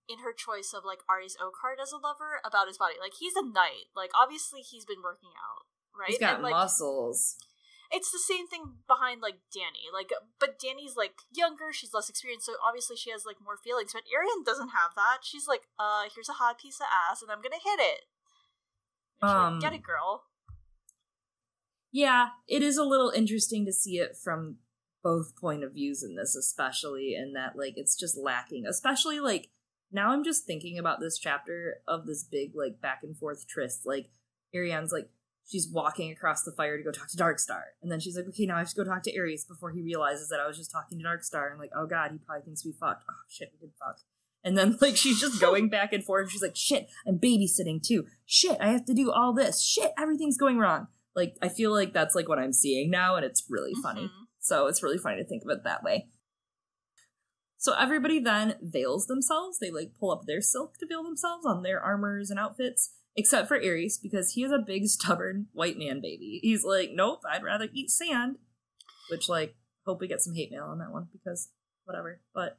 in 0.09 0.19
her 0.19 0.33
choice 0.35 0.73
of 0.75 0.83
like 0.83 0.99
Arys 1.07 1.37
Oakheart 1.39 1.79
as 1.81 1.91
a 1.91 2.01
lover 2.01 2.41
about 2.43 2.67
his 2.67 2.77
body. 2.77 2.95
Like 2.99 3.15
he's 3.19 3.35
a 3.37 3.45
knight. 3.45 3.87
Like 3.95 4.11
obviously 4.11 4.59
he's 4.59 4.83
been 4.83 4.99
working 5.03 5.31
out, 5.39 5.65
right? 5.95 6.09
He's 6.11 6.19
got 6.19 6.41
And, 6.41 6.43
like, 6.43 6.51
muscles. 6.51 7.37
it's 7.91 8.11
the 8.11 8.19
same 8.19 8.47
thing 8.47 8.83
behind 8.91 9.21
like 9.21 9.39
Dany. 9.55 9.87
Like 9.93 10.11
but 10.39 10.59
Dany's 10.59 10.97
like 10.99 11.23
younger, 11.31 11.71
she's 11.71 11.93
less 11.93 12.09
experienced, 12.09 12.45
so 12.45 12.59
obviously 12.59 12.97
she 12.97 13.11
has 13.11 13.23
like 13.23 13.39
more 13.39 13.55
feelings. 13.61 13.93
But 13.93 14.03
Arianne 14.11 14.43
doesn't 14.43 14.75
have 14.75 14.91
that. 14.99 15.23
She's 15.23 15.47
like, 15.47 15.69
uh, 15.79 16.11
here's 16.11 16.29
a 16.29 16.41
hot 16.41 16.59
piece 16.59 16.81
of 16.81 16.91
ass 16.91 17.21
and 17.21 17.31
I'm 17.31 17.39
gonna 17.41 17.61
hit 17.61 17.79
it. 17.79 18.03
She's 19.21 19.29
like, 19.31 19.53
Um, 19.53 19.59
Get 19.63 19.73
it, 19.73 19.83
girl. 19.85 20.25
Yeah, 21.91 22.29
it 22.47 22.61
is 22.61 22.77
a 22.77 22.83
little 22.83 23.09
interesting 23.09 23.65
to 23.65 23.73
see 23.73 23.97
it 23.97 24.15
from 24.15 24.57
both 25.03 25.35
point 25.35 25.63
of 25.63 25.73
views 25.73 26.03
in 26.03 26.15
this, 26.15 26.35
especially 26.35 27.15
in 27.15 27.33
that 27.33 27.57
like 27.57 27.73
it's 27.75 27.95
just 27.95 28.17
lacking. 28.17 28.65
Especially 28.65 29.19
like 29.19 29.49
now 29.91 30.11
I'm 30.11 30.23
just 30.23 30.45
thinking 30.45 30.77
about 30.77 30.99
this 30.99 31.17
chapter 31.17 31.81
of 31.87 32.05
this 32.05 32.23
big 32.23 32.51
like 32.55 32.81
back 32.81 32.99
and 33.03 33.17
forth 33.17 33.47
tryst. 33.47 33.85
Like 33.85 34.09
Arianne's 34.55 34.91
like 34.91 35.09
she's 35.45 35.67
walking 35.69 36.11
across 36.11 36.43
the 36.43 36.51
fire 36.51 36.77
to 36.77 36.83
go 36.83 36.91
talk 36.91 37.09
to 37.09 37.17
Darkstar, 37.17 37.63
and 37.81 37.91
then 37.91 37.99
she's 37.99 38.15
like, 38.15 38.27
okay, 38.27 38.45
now 38.45 38.55
I 38.55 38.59
have 38.59 38.69
to 38.69 38.75
go 38.75 38.83
talk 38.83 39.03
to 39.03 39.17
Arys 39.17 39.45
before 39.47 39.71
he 39.71 39.81
realizes 39.81 40.29
that 40.29 40.39
I 40.39 40.47
was 40.47 40.57
just 40.57 40.71
talking 40.71 40.99
to 40.99 41.05
Darkstar, 41.05 41.51
and 41.51 41.59
like, 41.59 41.71
oh 41.75 41.87
god, 41.87 42.11
he 42.11 42.17
probably 42.19 42.45
thinks 42.45 42.65
we 42.65 42.71
fucked. 42.71 43.03
Oh 43.09 43.23
shit, 43.29 43.51
we 43.53 43.67
did 43.67 43.73
fuck. 43.77 43.97
And 44.43 44.57
then 44.57 44.77
like 44.81 44.95
she's 44.95 45.19
just 45.19 45.41
going 45.41 45.69
back 45.69 45.91
and 45.93 46.03
forth. 46.03 46.31
She's 46.31 46.41
like, 46.41 46.55
shit, 46.55 46.87
I'm 47.05 47.19
babysitting 47.19 47.83
too. 47.83 48.05
Shit, 48.25 48.57
I 48.61 48.69
have 48.69 48.85
to 48.85 48.93
do 48.93 49.11
all 49.11 49.33
this. 49.33 49.61
Shit, 49.61 49.91
everything's 49.97 50.37
going 50.37 50.57
wrong. 50.57 50.87
Like 51.15 51.35
I 51.41 51.49
feel 51.49 51.71
like 51.71 51.93
that's 51.93 52.15
like 52.15 52.29
what 52.29 52.39
I'm 52.39 52.53
seeing 52.53 52.89
now, 52.89 53.15
and 53.15 53.25
it's 53.25 53.45
really 53.49 53.73
funny. 53.81 54.03
Mhm. 54.03 54.25
So 54.39 54.67
it's 54.67 54.81
really 54.81 54.97
funny 54.97 55.17
to 55.17 55.27
think 55.27 55.43
of 55.43 55.49
it 55.49 55.63
that 55.63 55.83
way. 55.83 56.09
So 57.57 57.73
everybody 57.77 58.19
then 58.19 58.55
veils 58.61 59.05
themselves. 59.05 59.59
They 59.59 59.69
like 59.69 59.93
pull 59.99 60.11
up 60.11 60.23
their 60.25 60.41
silk 60.41 60.77
to 60.79 60.87
veil 60.87 61.03
themselves 61.03 61.45
on 61.45 61.61
their 61.61 61.79
armors 61.79 62.31
and 62.31 62.39
outfits, 62.39 62.93
except 63.15 63.47
for 63.47 63.59
Arys 63.59 63.99
because 64.01 64.31
he 64.33 64.43
is 64.43 64.51
a 64.51 64.57
big, 64.65 64.87
stubborn 64.87 65.47
white 65.53 65.77
man 65.77 66.01
baby. 66.01 66.39
He's 66.41 66.63
like, 66.63 66.89
nope, 66.93 67.19
I'd 67.29 67.43
rather 67.43 67.67
eat 67.73 67.91
sand. 67.91 68.37
Which 69.11 69.29
like, 69.29 69.55
hope 69.85 69.99
we 70.01 70.07
get 70.07 70.21
some 70.21 70.33
hate 70.33 70.51
mail 70.51 70.63
on 70.65 70.79
that 70.79 70.91
one 70.91 71.09
because 71.11 71.49
whatever. 71.83 72.21
But 72.33 72.57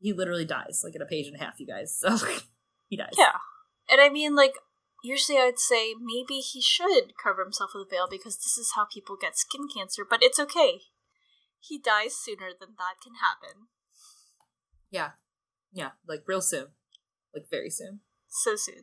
he 0.00 0.12
literally 0.12 0.46
dies 0.46 0.80
like 0.82 0.96
in 0.96 1.02
a 1.02 1.06
page 1.06 1.26
and 1.26 1.36
a 1.36 1.44
half, 1.44 1.60
you 1.60 1.66
guys. 1.66 2.00
So 2.18 2.26
he 2.88 2.96
dies. 2.96 3.12
Yeah. 3.16 3.36
And 3.88 4.00
I 4.00 4.08
mean 4.08 4.34
like 4.34 4.54
usually 5.02 5.38
I'd 5.38 5.58
say 5.58 5.94
maybe 5.94 6.40
he 6.40 6.60
should 6.60 7.14
cover 7.22 7.42
himself 7.42 7.70
with 7.74 7.86
a 7.86 7.90
veil 7.90 8.06
because 8.10 8.36
this 8.36 8.58
is 8.58 8.72
how 8.74 8.84
people 8.84 9.16
get 9.20 9.36
skin 9.36 9.68
cancer, 9.74 10.04
but 10.08 10.22
it's 10.22 10.38
okay. 10.38 10.80
He 11.60 11.78
dies 11.78 12.16
sooner 12.16 12.50
than 12.58 12.70
that 12.78 13.00
can 13.02 13.14
happen. 13.20 13.68
Yeah. 14.90 15.10
Yeah. 15.72 15.90
Like 16.08 16.22
real 16.26 16.40
soon. 16.40 16.68
Like 17.34 17.44
very 17.50 17.70
soon. 17.70 18.00
so 18.28 18.56
soon. 18.56 18.82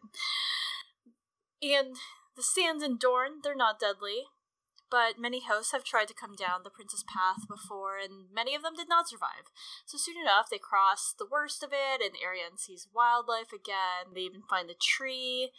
And 1.62 1.96
the 2.36 2.44
sands 2.44 2.84
in 2.84 2.98
Dorne, 2.98 3.42
they're 3.44 3.56
not 3.56 3.80
deadly, 3.80 4.26
but 4.90 5.20
many 5.20 5.42
hosts 5.42 5.72
have 5.72 5.84
tried 5.84 6.08
to 6.08 6.14
come 6.14 6.36
down 6.36 6.62
the 6.64 6.70
Prince's 6.70 7.04
Path 7.04 7.48
before, 7.50 7.98
and 7.98 8.32
many 8.32 8.56
of 8.56 8.62
them 8.62 8.76
did 8.76 8.88
not 8.88 9.10
survive. 9.10 9.52
So 9.86 9.98
soon 9.98 10.16
enough, 10.22 10.50
they 10.50 10.60
cross 10.60 11.14
the 11.18 11.28
worst 11.30 11.64
of 11.64 11.72
it, 11.74 12.02
and 12.02 12.14
Arianne 12.16 12.60
sees 12.60 12.88
wildlife 12.94 13.52
again. 13.52 14.14
They 14.14 14.22
even 14.22 14.44
find 14.48 14.70
the 14.70 14.76
tree, 14.80 15.52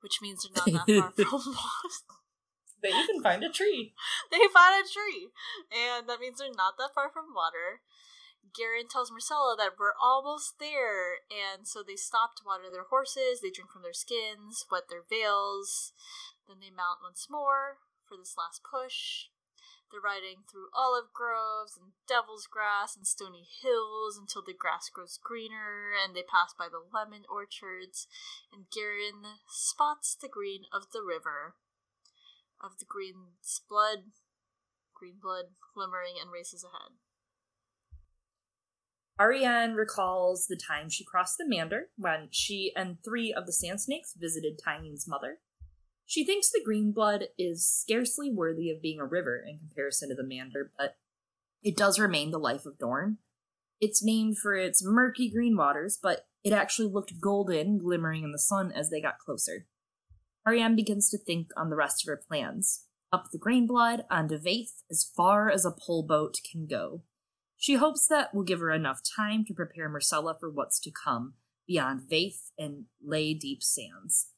which 0.00 0.20
means 0.22 0.46
they're 0.54 0.72
not 0.72 0.86
that 0.86 1.16
far 1.16 1.40
from 1.40 1.52
water. 1.54 1.94
They 2.82 2.88
even 2.88 3.22
find 3.22 3.44
a 3.44 3.50
tree. 3.50 3.92
they 4.30 4.40
find 4.52 4.82
a 4.82 4.88
tree, 4.88 5.28
and 5.68 6.08
that 6.08 6.20
means 6.20 6.38
they're 6.38 6.48
not 6.54 6.78
that 6.78 6.94
far 6.94 7.10
from 7.10 7.34
water. 7.34 7.84
Garin 8.56 8.88
tells 8.88 9.10
Myrcella 9.10 9.56
that 9.58 9.78
we're 9.78 9.94
almost 10.00 10.58
there, 10.58 11.20
and 11.28 11.68
so 11.68 11.82
they 11.82 11.94
stop 11.96 12.34
to 12.36 12.42
water 12.44 12.72
their 12.72 12.88
horses, 12.88 13.40
they 13.40 13.50
drink 13.50 13.70
from 13.70 13.82
their 13.82 13.92
skins, 13.92 14.64
wet 14.70 14.88
their 14.88 15.04
veils, 15.08 15.92
then 16.48 16.56
they 16.60 16.70
mount 16.70 17.04
once 17.04 17.28
more 17.30 17.78
for 18.08 18.16
this 18.16 18.34
last 18.36 18.62
push. 18.64 19.28
They're 19.90 20.00
riding 20.00 20.46
through 20.46 20.70
olive 20.72 21.12
groves 21.12 21.76
and 21.76 21.92
devil's 22.06 22.46
grass 22.46 22.94
and 22.94 23.06
stony 23.06 23.48
hills 23.62 24.16
until 24.16 24.42
the 24.42 24.54
grass 24.54 24.88
grows 24.88 25.18
greener, 25.18 25.90
and 25.90 26.14
they 26.14 26.22
pass 26.22 26.54
by 26.56 26.68
the 26.70 26.78
lemon 26.78 27.26
orchards, 27.28 28.06
and 28.52 28.70
Garin 28.70 29.42
spots 29.48 30.14
the 30.14 30.28
green 30.28 30.62
of 30.72 30.92
the 30.92 31.02
river, 31.02 31.56
of 32.62 32.78
the 32.78 32.84
green's 32.86 33.62
blood, 33.68 34.14
green 34.94 35.18
blood 35.20 35.58
glimmering, 35.74 36.14
and 36.20 36.30
races 36.30 36.64
ahead. 36.64 36.94
Arianne 39.18 39.76
recalls 39.76 40.46
the 40.46 40.56
time 40.56 40.88
she 40.88 41.04
crossed 41.04 41.36
the 41.36 41.46
Mander 41.46 41.90
when 41.96 42.28
she 42.30 42.72
and 42.74 42.96
three 43.04 43.34
of 43.34 43.44
the 43.44 43.52
Sand 43.52 43.80
Snakes 43.80 44.14
visited 44.18 44.58
Tyene's 44.58 45.06
mother. 45.06 45.40
She 46.10 46.24
thinks 46.24 46.50
the 46.50 46.60
Green 46.64 46.90
Blood 46.90 47.26
is 47.38 47.64
scarcely 47.64 48.32
worthy 48.32 48.68
of 48.68 48.82
being 48.82 48.98
a 48.98 49.04
river 49.04 49.40
in 49.46 49.60
comparison 49.60 50.08
to 50.08 50.16
the 50.16 50.26
Mander, 50.26 50.72
but 50.76 50.96
it 51.62 51.76
does 51.76 52.00
remain 52.00 52.32
the 52.32 52.38
life 52.38 52.66
of 52.66 52.80
Dorne. 52.80 53.18
It's 53.80 54.02
named 54.02 54.36
for 54.36 54.56
its 54.56 54.84
murky 54.84 55.30
green 55.30 55.56
waters, 55.56 55.96
but 56.02 56.26
it 56.42 56.52
actually 56.52 56.88
looked 56.88 57.20
golden, 57.20 57.78
glimmering 57.78 58.24
in 58.24 58.32
the 58.32 58.40
sun 58.40 58.72
as 58.72 58.90
they 58.90 59.00
got 59.00 59.20
closer. 59.20 59.68
Arianne 60.44 60.74
begins 60.74 61.08
to 61.10 61.16
think 61.16 61.50
on 61.56 61.70
the 61.70 61.76
rest 61.76 62.02
of 62.02 62.08
her 62.08 62.20
plans. 62.26 62.86
Up 63.12 63.26
the 63.30 63.38
Green 63.38 63.68
Blood, 63.68 64.04
onto 64.10 64.36
Vaith, 64.36 64.82
as 64.90 65.08
far 65.16 65.48
as 65.48 65.64
a 65.64 65.70
pole 65.70 66.02
boat 66.02 66.38
can 66.50 66.66
go. 66.66 67.02
She 67.56 67.74
hopes 67.74 68.08
that 68.08 68.34
will 68.34 68.42
give 68.42 68.58
her 68.58 68.72
enough 68.72 69.00
time 69.16 69.44
to 69.44 69.54
prepare 69.54 69.88
Myrcella 69.88 70.34
for 70.40 70.50
what's 70.50 70.80
to 70.80 70.90
come 70.90 71.34
beyond 71.68 72.10
Vaith 72.10 72.50
and 72.58 72.86
Lay 73.00 73.32
Deep 73.32 73.62
Sands. 73.62 74.30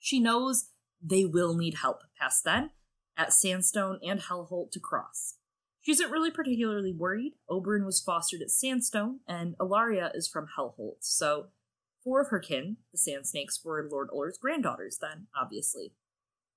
She 0.00 0.18
knows 0.18 0.70
they 1.02 1.24
will 1.24 1.54
need 1.54 1.76
help 1.82 2.02
past 2.18 2.44
then, 2.44 2.70
at 3.16 3.32
Sandstone 3.32 3.98
and 4.02 4.20
Hellholt 4.20 4.70
to 4.72 4.80
cross. 4.80 5.36
She 5.80 5.92
isn't 5.92 6.10
really 6.10 6.30
particularly 6.30 6.92
worried. 6.92 7.34
Oberyn 7.50 7.84
was 7.84 8.00
fostered 8.00 8.42
at 8.42 8.50
Sandstone, 8.50 9.20
and 9.26 9.56
Ellaria 9.58 10.14
is 10.14 10.28
from 10.28 10.48
Hellholt, 10.56 10.98
so 11.00 11.46
four 12.04 12.20
of 12.20 12.28
her 12.28 12.38
kin, 12.38 12.78
the 12.92 12.98
Sand 12.98 13.26
Snakes, 13.26 13.60
were 13.64 13.88
Lord 13.90 14.08
Uller's 14.12 14.38
granddaughters 14.38 14.98
then, 15.00 15.26
obviously. 15.38 15.94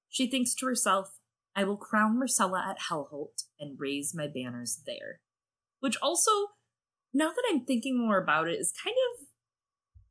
She 0.10 0.28
thinks 0.28 0.54
to 0.56 0.66
herself, 0.66 1.20
I 1.56 1.64
will 1.64 1.78
crown 1.78 2.20
Myrcella 2.20 2.66
at 2.66 2.80
Hellholt 2.90 3.44
and 3.60 3.80
raise 3.80 4.14
my 4.16 4.28
banners 4.28 4.82
there 4.86 5.20
which 5.84 5.98
also 6.02 6.32
now 7.14 7.28
that 7.28 7.44
i'm 7.50 7.66
thinking 7.66 8.00
more 8.00 8.18
about 8.18 8.48
it 8.48 8.58
is 8.58 8.74
kind 8.82 8.96
of 9.12 9.28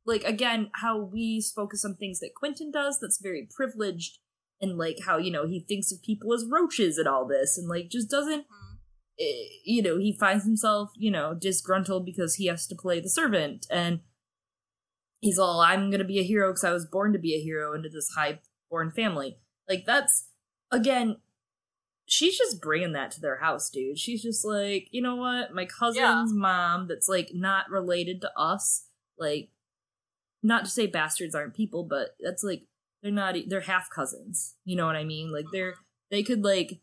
like 0.05 0.23
again 0.23 0.69
how 0.75 0.99
we 0.99 1.41
of 1.73 1.79
some 1.79 1.95
things 1.95 2.19
that 2.19 2.35
Quentyn 2.39 2.71
does 2.71 2.99
that's 2.99 3.19
very 3.19 3.47
privileged 3.49 4.19
and 4.63 4.77
like 4.77 4.97
how 5.05 5.17
you 5.17 5.29
know 5.31 5.45
he 5.45 5.59
thinks 5.59 5.91
of 5.91 6.01
people 6.01 6.33
as 6.33 6.45
roaches 6.49 6.97
and 6.97 7.07
all 7.07 7.27
this 7.27 7.57
and 7.57 7.67
like 7.67 7.89
just 7.89 8.09
doesn't 8.09 8.43
Mhm. 8.43 8.77
eh, 9.19 9.47
you 9.65 9.81
know 9.83 9.97
he 9.97 10.17
finds 10.17 10.43
himself 10.45 10.89
you 10.95 11.11
know 11.11 11.33
disgruntled 11.33 12.05
because 12.05 12.35
he 12.35 12.47
has 12.47 12.65
to 12.67 12.75
play 12.75 12.99
the 12.99 13.09
servant 13.09 13.65
and 13.69 13.99
he's 15.19 15.37
all 15.39 15.59
i'm 15.61 15.91
gonna 15.91 16.03
be 16.03 16.19
a 16.19 16.23
hero 16.23 16.49
because 16.51 16.63
i 16.63 16.71
was 16.71 16.85
born 16.85 17.13
to 17.13 17.19
be 17.19 17.35
a 17.35 17.41
hero 17.43 17.73
into 17.75 17.89
this 17.89 18.09
high 18.15 18.39
born 18.69 18.89
family 18.91 19.37
like 19.69 19.83
that's 19.85 20.29
again 20.71 21.17
she's 22.05 22.37
just 22.37 22.61
bringing 22.61 22.91
that 22.91 23.11
to 23.11 23.21
their 23.21 23.37
house, 23.37 23.69
dude. 23.69 23.97
She's 23.97 24.21
just 24.21 24.43
like, 24.45 24.89
you 24.91 25.01
know 25.01 25.15
what? 25.15 25.53
My 25.53 25.65
cousin's 25.65 25.95
Yeah. 26.01 26.25
mom, 26.33 26.87
that's 26.89 27.07
like 27.07 27.29
not 27.33 27.69
related 27.69 28.19
to 28.21 28.31
us, 28.37 28.87
like, 29.17 29.51
not 30.43 30.65
to 30.65 30.69
say 30.69 30.85
bastards 30.85 31.33
aren't 31.33 31.55
people, 31.55 31.85
but 31.85 32.17
that's 32.19 32.43
like 32.43 32.67
they're 33.03 33.11
not. 33.11 33.35
They're 33.47 33.61
half 33.61 33.89
cousins. 33.91 34.55
You 34.65 34.75
know 34.75 34.87
what 34.87 34.95
I 34.95 35.03
mean? 35.03 35.31
Like 35.31 35.45
they're 35.51 35.75
they 36.09 36.23
could 36.23 36.43
like 36.43 36.79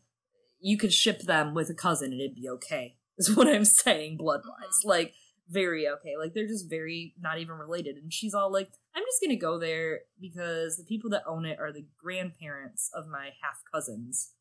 you 0.61 0.77
could 0.77 0.93
ship 0.93 1.21
them 1.23 1.53
with 1.53 1.69
a 1.69 1.73
cousin 1.73 2.11
and 2.11 2.21
it'd 2.21 2.35
be 2.35 2.47
okay. 2.47 2.95
is 3.17 3.35
what 3.35 3.47
I'm 3.47 3.65
saying, 3.65 4.17
blood 4.17 4.41
wise. 4.45 4.79
Mm-hmm. 4.79 4.89
Like, 4.89 5.13
very 5.49 5.87
okay. 5.87 6.13
Like, 6.17 6.33
they're 6.33 6.47
just 6.47 6.69
very 6.69 7.13
not 7.19 7.39
even 7.39 7.55
related. 7.55 7.97
And 7.97 8.13
she's 8.13 8.33
all 8.33 8.51
like, 8.51 8.71
I'm 8.95 9.03
just 9.03 9.21
gonna 9.21 9.35
go 9.35 9.59
there 9.59 10.01
because 10.19 10.77
the 10.77 10.83
people 10.83 11.09
that 11.11 11.23
own 11.27 11.45
it 11.45 11.59
are 11.59 11.71
the 11.71 11.85
grandparents 12.01 12.89
of 12.93 13.07
my 13.07 13.31
half 13.41 13.61
cousins. 13.73 14.31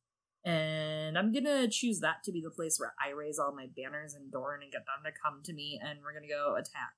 And 0.45 1.19
I'm 1.19 1.33
gonna 1.33 1.69
choose 1.69 2.01
that 2.01 2.23
to 2.25 2.33
be 2.33 2.41
the 2.41 2.51
place 2.51 2.79
where 2.79 2.95
I 3.05 3.11
raise 3.11 3.39
all 3.39 3.55
my 3.55 3.67
banners 3.77 4.15
and 4.15 4.31
Dorne 4.31 4.63
and 4.63 4.73
get 4.73 4.87
them 4.87 5.05
to 5.05 5.13
come 5.23 5.43
to 5.45 5.53
me, 5.53 5.81
and 5.83 5.99
we're 6.03 6.15
gonna 6.15 6.29
go 6.29 6.55
attack 6.55 6.95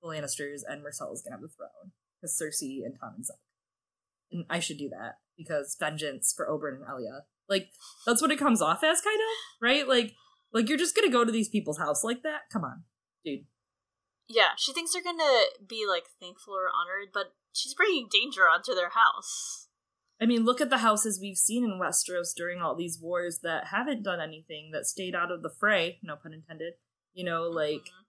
the 0.00 0.08
Lannisters, 0.08 0.60
and 0.68 0.82
Myrcella's 0.82 1.22
gonna 1.22 1.36
have 1.36 1.42
the 1.42 1.48
throne. 1.48 1.92
Because 2.20 2.38
Cersei 2.40 2.84
and 2.84 2.94
suck. 3.24 3.38
And 3.40 3.49
I 4.48 4.60
should 4.60 4.78
do 4.78 4.88
that, 4.90 5.16
because 5.36 5.76
vengeance 5.78 6.32
for 6.36 6.46
Oberyn 6.46 6.76
and 6.76 6.84
Elia. 6.88 7.24
Like, 7.48 7.70
that's 8.06 8.22
what 8.22 8.30
it 8.30 8.38
comes 8.38 8.62
off 8.62 8.84
as, 8.84 9.00
kind 9.00 9.18
of, 9.20 9.62
right? 9.62 9.88
Like, 9.88 10.14
like 10.52 10.68
you're 10.68 10.78
just 10.78 10.94
gonna 10.94 11.10
go 11.10 11.24
to 11.24 11.32
these 11.32 11.48
people's 11.48 11.78
house 11.78 12.04
like 12.04 12.22
that? 12.22 12.42
Come 12.52 12.64
on, 12.64 12.84
dude. 13.24 13.46
Yeah, 14.28 14.50
she 14.56 14.72
thinks 14.72 14.92
they're 14.92 15.02
gonna 15.02 15.44
be 15.66 15.84
like 15.88 16.04
thankful 16.20 16.54
or 16.54 16.68
honored, 16.68 17.08
but 17.12 17.34
she's 17.52 17.74
bringing 17.74 18.08
danger 18.10 18.42
onto 18.42 18.74
their 18.74 18.90
house. 18.90 19.68
I 20.20 20.26
mean, 20.26 20.44
look 20.44 20.60
at 20.60 20.70
the 20.70 20.78
houses 20.78 21.18
we've 21.20 21.38
seen 21.38 21.64
in 21.64 21.80
Westeros 21.80 22.34
during 22.36 22.60
all 22.60 22.76
these 22.76 23.00
wars 23.00 23.40
that 23.42 23.68
haven't 23.68 24.02
done 24.02 24.20
anything, 24.20 24.70
that 24.72 24.86
stayed 24.86 25.14
out 25.14 25.32
of 25.32 25.42
the 25.42 25.50
fray, 25.58 25.98
no 26.02 26.14
pun 26.14 26.34
intended. 26.34 26.74
You 27.14 27.24
know, 27.24 27.44
like, 27.48 27.86
Mhm. 27.86 28.04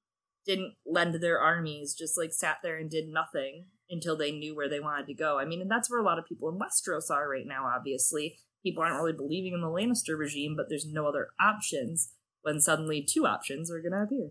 didn't 0.46 0.76
lend 0.86 1.16
their 1.16 1.40
armies, 1.40 1.96
just 1.96 2.18
like 2.18 2.34
sat 2.34 2.58
there 2.62 2.78
and 2.78 2.90
did 2.90 3.08
nothing 3.08 3.72
until 3.92 4.16
they 4.16 4.32
knew 4.32 4.56
where 4.56 4.70
they 4.70 4.80
wanted 4.80 5.06
to 5.08 5.14
go. 5.14 5.38
I 5.38 5.46
mean, 5.46 5.62
and 5.62 5.70
that's 5.70 5.92
where 5.92 6.00
a 6.00 6.06
lot 6.06 6.18
of 6.18 6.26
people 6.26 6.50
in 6.50 6.58
Westeros 6.58 7.12
are 7.12 7.30
right 7.30 7.46
now, 7.46 7.66
obviously. 7.68 8.38
People 8.64 8.84
aren't 8.84 8.96
really 8.96 9.14
believing 9.14 9.54
in 9.54 9.62
the 9.62 9.68
Lannister 9.68 10.18
regime, 10.18 10.56
but 10.56 10.68
there's 10.70 10.86
no 10.86 11.08
other 11.08 11.30
options 11.40 12.14
when 12.42 12.60
suddenly 12.60 13.04
two 13.04 13.26
options 13.26 13.70
are 13.70 13.82
going 13.82 13.92
to 13.92 14.04
appear. 14.04 14.30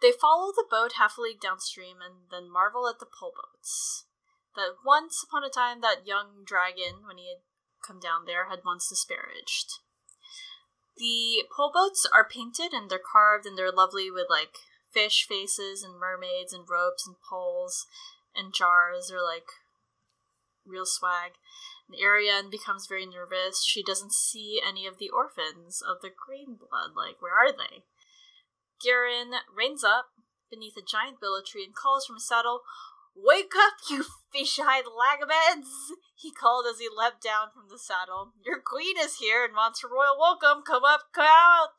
They 0.00 0.12
follow 0.12 0.52
the 0.52 0.66
boat 0.70 0.92
half 0.98 1.18
a 1.18 1.20
league 1.20 1.40
downstream 1.40 1.96
and 2.04 2.30
then 2.30 2.52
marvel 2.52 2.86
at 2.86 3.00
the 3.00 3.06
pole 3.06 3.32
boats. 3.34 4.04
That 4.54 4.76
once 4.84 5.24
upon 5.26 5.42
a 5.44 5.50
time 5.50 5.80
that 5.80 6.06
young 6.06 6.44
dragon, 6.44 7.06
when 7.06 7.18
he 7.18 7.28
had 7.28 7.42
come 7.86 7.98
down 7.98 8.24
there, 8.26 8.48
had 8.48 8.60
once 8.64 8.88
disparaged. 8.88 9.80
The 10.96 11.44
pole 11.54 11.70
boats 11.72 12.06
are 12.12 12.28
painted 12.28 12.72
and 12.72 12.90
they're 12.90 12.98
carved 12.98 13.46
and 13.46 13.56
they're 13.56 13.72
lovely 13.72 14.10
with 14.10 14.26
like 14.28 14.54
fish 14.92 15.26
faces 15.28 15.82
and 15.82 15.98
mermaids 15.98 16.52
and 16.52 16.66
ropes 16.68 17.06
and 17.06 17.16
poles 17.28 17.86
and 18.34 18.54
jars. 18.54 19.08
They're 19.08 19.22
like 19.22 19.48
real 20.66 20.86
swag. 20.86 21.32
And 21.88 21.96
Arianne 21.96 22.50
becomes 22.50 22.86
very 22.86 23.06
nervous. 23.06 23.64
She 23.64 23.82
doesn't 23.82 24.12
see 24.12 24.60
any 24.66 24.86
of 24.86 24.98
the 24.98 25.08
orphans 25.08 25.80
of 25.80 26.02
the 26.02 26.10
green 26.12 26.56
blood. 26.60 26.92
Like, 26.94 27.20
where 27.20 27.32
are 27.32 27.52
they? 27.52 27.84
Garin 28.84 29.32
reins 29.54 29.82
up 29.82 30.12
beneath 30.50 30.76
a 30.76 30.84
giant 30.84 31.18
willow 31.20 31.40
tree 31.44 31.64
and 31.64 31.74
calls 31.74 32.06
from 32.06 32.16
his 32.16 32.28
saddle, 32.28 32.62
Wake 33.16 33.52
up, 33.58 33.74
you 33.90 34.04
fish-eyed 34.32 34.84
lagabeds! 34.84 35.90
He 36.14 36.30
called 36.30 36.66
as 36.70 36.78
he 36.78 36.88
leapt 36.88 37.22
down 37.22 37.48
from 37.52 37.68
the 37.68 37.78
saddle. 37.78 38.32
Your 38.44 38.60
queen 38.60 38.96
is 38.96 39.16
here 39.16 39.44
and 39.44 39.54
wants 39.54 39.82
her 39.82 39.88
royal 39.88 40.16
welcome. 40.18 40.62
Come 40.64 40.84
up, 40.84 41.10
come 41.12 41.26
out! 41.26 41.74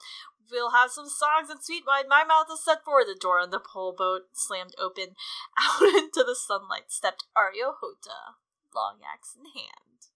We'll 0.52 0.72
have 0.72 0.92
some 0.92 1.08
songs 1.08 1.50
and 1.50 1.64
sweet 1.64 1.84
wine. 1.86 2.08
My 2.08 2.24
mouth 2.24 2.48
is 2.52 2.64
set 2.64 2.84
for 2.84 3.04
the 3.06 3.18
door 3.20 3.40
on 3.40 3.52
the 3.52 3.60
pole 3.60 3.94
boat 3.98 4.24
slammed 4.34 4.76
open. 4.80 5.16
Out 5.60 5.82
into 5.82 6.24
the 6.26 6.36
sunlight 6.36 6.90
stepped 6.92 7.26
Areo 7.38 7.74
Hotah, 7.82 8.36
long 8.74 8.98
axe 9.14 9.36
in 9.38 9.46
hand. 9.46 10.10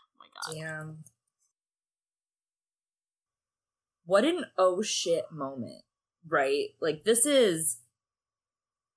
Oh 0.00 0.18
my 0.18 0.26
god. 0.34 0.54
Damn. 0.54 1.04
What 4.04 4.24
an 4.24 4.44
oh 4.56 4.82
shit 4.82 5.32
moment, 5.32 5.82
right? 6.28 6.68
Like 6.80 7.04
this 7.04 7.26
is 7.26 7.78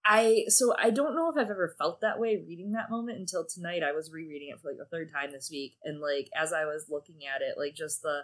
I 0.06 0.46
so 0.48 0.74
I 0.78 0.90
don't 0.90 1.16
know 1.16 1.30
if 1.30 1.38
I've 1.38 1.52
ever 1.52 1.76
felt 1.78 2.02
that 2.02 2.20
way 2.20 2.42
reading 2.48 2.72
that 2.72 2.90
moment 2.90 3.20
until 3.20 3.46
tonight. 3.46 3.84
I 3.84 3.92
was 3.92 4.12
rereading 4.12 4.50
it 4.50 4.60
for 4.60 4.72
like 4.72 4.80
a 4.82 4.90
third 4.90 5.12
time 5.12 5.32
this 5.32 5.50
week 5.52 5.78
and 5.84 6.00
like 6.00 6.30
as 6.36 6.54
I 6.54 6.66
was 6.66 6.86
looking 6.90 7.26
at 7.26 7.42
it, 7.42 7.58
like 7.58 7.76
just 7.76 8.02
the 8.02 8.22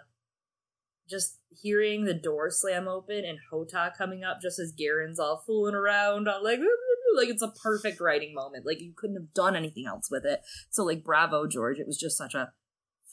just 1.08 1.38
hearing 1.50 2.04
the 2.04 2.14
door 2.14 2.50
slam 2.50 2.88
open 2.88 3.24
and 3.24 3.38
Hotah 3.52 3.96
coming 3.96 4.24
up 4.24 4.38
just 4.42 4.58
as 4.58 4.72
Garin's 4.72 5.18
all 5.18 5.42
fooling 5.46 5.74
around, 5.74 6.28
all 6.28 6.42
like 6.42 6.60
like 7.16 7.28
it's 7.28 7.42
a 7.42 7.52
perfect 7.62 8.00
writing 8.00 8.34
moment. 8.34 8.66
Like 8.66 8.80
you 8.80 8.92
couldn't 8.94 9.16
have 9.16 9.34
done 9.34 9.56
anything 9.56 9.86
else 9.86 10.08
with 10.10 10.24
it. 10.24 10.42
So 10.70 10.84
like 10.84 11.04
bravo 11.04 11.46
George, 11.46 11.78
it 11.78 11.86
was 11.86 11.98
just 11.98 12.18
such 12.18 12.34
a 12.34 12.52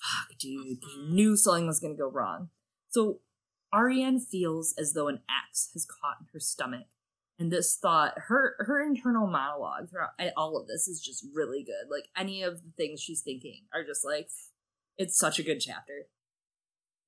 fuck 0.03 0.38
dude, 0.40 0.52
you 0.52 0.78
mm-hmm. 0.99 1.15
knew 1.15 1.38
something 1.38 1.68
was 1.68 1.80
gonna 1.80 1.95
go 1.95 2.10
wrong. 2.10 2.49
So 2.90 3.20
Arianne 3.74 4.22
feels 4.22 4.76
as 4.78 4.94
though 4.94 5.07
an 5.07 5.22
axe 5.30 5.70
has 5.74 5.86
caught 5.86 6.18
in 6.22 6.28
her 6.34 6.40
stomach. 6.40 6.88
And 7.40 7.52
this 7.52 7.76
thought, 7.82 8.14
her 8.28 8.56
her 8.60 8.86
internal 8.86 9.26
monologue 9.26 9.90
throughout 9.90 10.11
all 10.38 10.56
of 10.56 10.68
this 10.68 10.88
is 10.88 11.02
just 11.02 11.26
really 11.34 11.64
good. 11.64 11.90
Like 11.90 12.06
any 12.15 12.44
of 12.44 12.61
the 12.64 12.72
things 12.78 13.02
she's 13.02 13.22
thinking 13.22 13.64
are 13.74 13.84
just 13.84 14.06
like, 14.06 14.30
it's 14.98 15.18
such 15.18 15.40
a 15.40 15.44
good 15.44 15.60
chapter. 15.60 16.07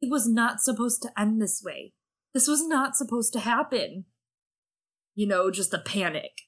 It 0.05 0.11
was 0.11 0.29
not 0.29 0.61
supposed 0.61 1.01
to 1.01 1.09
end 1.17 1.41
this 1.41 1.63
way. 1.65 1.93
This 2.31 2.47
was 2.47 2.61
not 2.61 2.95
supposed 2.95 3.33
to 3.33 3.39
happen. 3.39 4.05
You 5.15 5.25
know, 5.25 5.49
just 5.49 5.73
a 5.73 5.81
panic. 5.81 6.45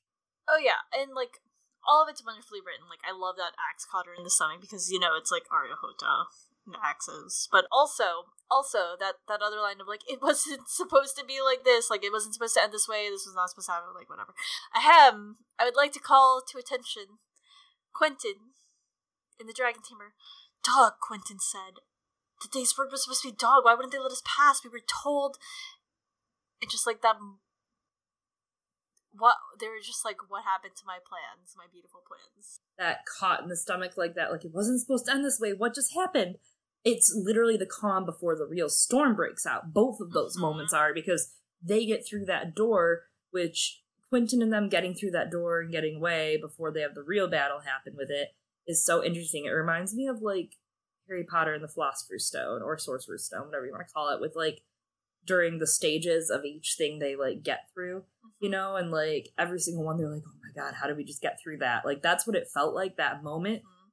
Oh 0.48 0.62
yeah, 0.62 0.86
and 0.94 1.18
like 1.18 1.42
all 1.82 2.04
of 2.04 2.10
it's 2.10 2.22
wonderfully 2.22 2.62
written. 2.62 2.86
Like 2.86 3.02
I 3.02 3.18
love 3.18 3.34
that 3.42 3.58
axe 3.58 3.82
caught 3.90 4.06
her 4.06 4.14
in 4.14 4.22
the 4.22 4.30
stomach 4.30 4.62
because 4.62 4.92
you 4.94 5.00
know 5.00 5.18
it's 5.18 5.34
like 5.34 5.50
Areo 5.50 5.74
Hotah 5.74 6.30
and 6.70 6.76
axes, 6.86 7.50
but 7.50 7.66
also 7.74 8.30
also 8.46 8.94
that 9.02 9.26
that 9.26 9.42
other 9.42 9.58
line 9.58 9.82
of 9.82 9.90
like 9.90 10.06
it 10.06 10.22
wasn't 10.22 10.70
supposed 10.70 11.18
to 11.18 11.26
be 11.26 11.42
like 11.42 11.66
this. 11.66 11.90
Like 11.90 12.06
it 12.06 12.14
wasn't 12.14 12.38
supposed 12.38 12.54
to 12.62 12.62
end 12.62 12.78
this 12.78 12.86
way. 12.86 13.10
This 13.10 13.26
was 13.26 13.34
not 13.34 13.50
supposed 13.50 13.74
to 13.74 13.82
happen. 13.82 13.90
Like 13.98 14.06
whatever. 14.06 14.38
Ahem. 14.78 15.42
I 15.58 15.66
would 15.66 15.80
like 15.80 15.98
to 15.98 16.00
call 16.00 16.46
to 16.46 16.62
attention 16.62 17.18
Quentyn 17.90 18.54
in 19.42 19.50
the 19.50 19.58
Dragon 19.58 19.82
Tamer. 19.82 20.14
Dog, 20.62 21.02
Quentyn 21.02 21.42
said. 21.42 21.82
The 22.42 22.50
day's 22.52 22.78
word 22.78 22.90
was 22.92 23.04
supposed 23.04 23.24
to 23.24 23.30
be 23.30 23.36
dog. 23.36 23.66
Why 23.66 23.74
wouldn't 23.74 23.92
they 23.92 24.00
let 24.00 24.12
us 24.12 24.22
pass? 24.26 24.62
We 24.64 24.70
were 24.70 24.86
told. 24.86 25.38
And 26.62 26.70
just 26.70 26.88
like 26.88 27.02
that 27.02 27.18
what 29.20 29.36
they 29.60 29.68
were 29.68 29.82
just 29.84 30.06
like 30.06 30.18
what 30.30 30.44
happened 30.44 30.76
to 30.76 30.86
my 30.86 30.98
plans 31.08 31.56
my 31.58 31.66
beautiful 31.72 32.02
plans 32.08 32.60
that 32.78 33.00
caught 33.20 33.42
in 33.42 33.50
the 33.50 33.56
stomach 33.58 33.94
like 33.98 34.16
that. 34.16 34.32
Like 34.32 34.46
it 34.46 34.54
wasn't 34.54 34.80
supposed 34.80 35.06
to 35.06 35.12
end 35.12 35.26
this 35.26 35.40
way. 35.40 35.54
What 35.54 35.74
just 35.74 35.94
happened? 35.96 36.36
It's 36.84 37.14
literally 37.16 37.58
the 37.58 37.66
calm 37.66 38.06
before 38.06 38.36
the 38.36 38.46
real 38.46 38.70
storm 38.70 39.16
breaks 39.16 39.46
out. 39.46 39.74
Both 39.74 40.00
of 40.00 40.12
those 40.12 40.38
Mhm. 40.38 40.42
moments 40.42 40.74
are 40.74 40.94
because 40.94 41.34
they 41.62 41.86
get 41.86 42.06
through 42.06 42.26
that 42.26 42.54
door, 42.56 43.08
which 43.32 43.84
Quentyn 44.12 44.42
and 44.42 44.54
them 44.54 44.70
getting 44.70 44.94
through 44.94 45.12
that 45.12 45.32
door 45.32 45.60
and 45.60 45.72
getting 45.72 45.98
away 45.98 46.38
before 46.38 46.72
they 46.72 46.82
have 46.82 46.94
the 46.96 47.04
real 47.04 47.28
battle 47.28 47.62
happen 47.62 47.96
with 47.96 48.10
it 48.10 48.36
is 48.68 48.86
so 48.86 49.04
interesting. 49.04 49.46
It 49.46 49.50
reminds 49.50 49.96
me 49.96 50.08
of 50.08 50.22
like 50.22 50.56
Harry 51.08 51.24
Potter 51.24 51.54
and 51.54 51.64
the 51.64 51.68
Philosopher's 51.68 52.26
Stone 52.26 52.62
or 52.62 52.78
Sorcerer's 52.78 53.26
Stone, 53.26 53.48
whatever 53.48 53.66
you 53.66 53.72
want 53.72 53.88
to 53.88 53.94
call 53.94 54.10
it, 54.14 54.20
with 54.22 54.36
like 54.36 54.62
during 55.26 55.60
the 55.60 55.68
stages 55.68 56.30
of 56.30 56.46
each 56.46 56.76
thing 56.78 57.00
they 57.00 57.16
like 57.16 57.44
get 57.44 57.62
through 57.74 58.04
you 58.40 58.50
know, 58.50 58.76
and 58.76 58.92
like 58.92 59.30
every 59.40 59.60
single 59.60 59.84
one, 59.84 59.98
they're 59.98 60.14
like, 60.14 60.22
oh 60.28 60.32
my 60.44 60.62
god, 60.64 60.76
how 60.76 60.86
did 60.86 60.96
we 60.96 61.04
just 61.04 61.24
get 61.24 61.40
through 61.42 61.58
that? 61.58 61.84
Like 61.86 62.04
that's 62.04 62.28
what 62.28 62.36
it 62.36 62.48
felt 62.54 62.76
like 62.76 62.96
that 62.98 63.24
moment. 63.24 63.64
Mhm. 63.64 63.92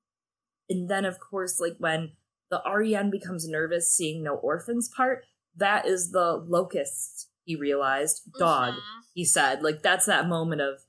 And 0.68 0.90
then, 0.90 1.06
of 1.06 1.18
course, 1.18 1.58
like 1.58 1.76
when 1.78 2.12
the 2.50 2.60
REN 2.70 3.10
becomes 3.10 3.48
nervous 3.48 3.90
seeing 3.90 4.22
no 4.22 4.34
orphans 4.34 4.90
part, 4.94 5.24
that 5.56 5.86
is 5.86 6.10
the 6.10 6.34
locust. 6.46 7.30
He 7.44 7.56
realized 7.56 8.30
dog. 8.38 8.74
Mhm. 8.74 8.80
He 9.14 9.24
said, 9.24 9.62
like 9.62 9.82
that's 9.82 10.04
that 10.06 10.26
moment 10.28 10.60
of, 10.60 10.80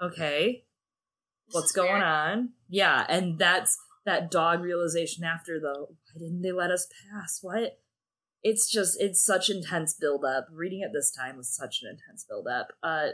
okay, 0.00 0.64
This 1.46 1.54
what's 1.54 1.72
going 1.72 1.92
weird. 1.92 2.02
on? 2.02 2.52
Yeah, 2.68 3.04
and 3.10 3.38
that's 3.38 3.76
that 4.04 4.30
dog 4.30 4.60
realization 4.62 5.24
after 5.24 5.58
the 5.58 5.86
why 5.88 6.18
didn't 6.18 6.42
they 6.42 6.52
let 6.52 6.70
us 6.70 6.88
pass? 7.10 7.38
What? 7.42 7.78
It's 8.42 8.70
just 8.70 9.00
it's 9.00 9.24
such 9.24 9.48
intense 9.48 9.94
build 9.94 10.24
up. 10.24 10.46
Reading 10.52 10.80
it 10.80 10.90
this 10.92 11.10
time 11.10 11.36
was 11.36 11.54
such 11.54 11.80
an 11.82 11.90
intense 11.90 12.24
build 12.28 12.46
up. 12.46 12.68
Uh 12.82 13.08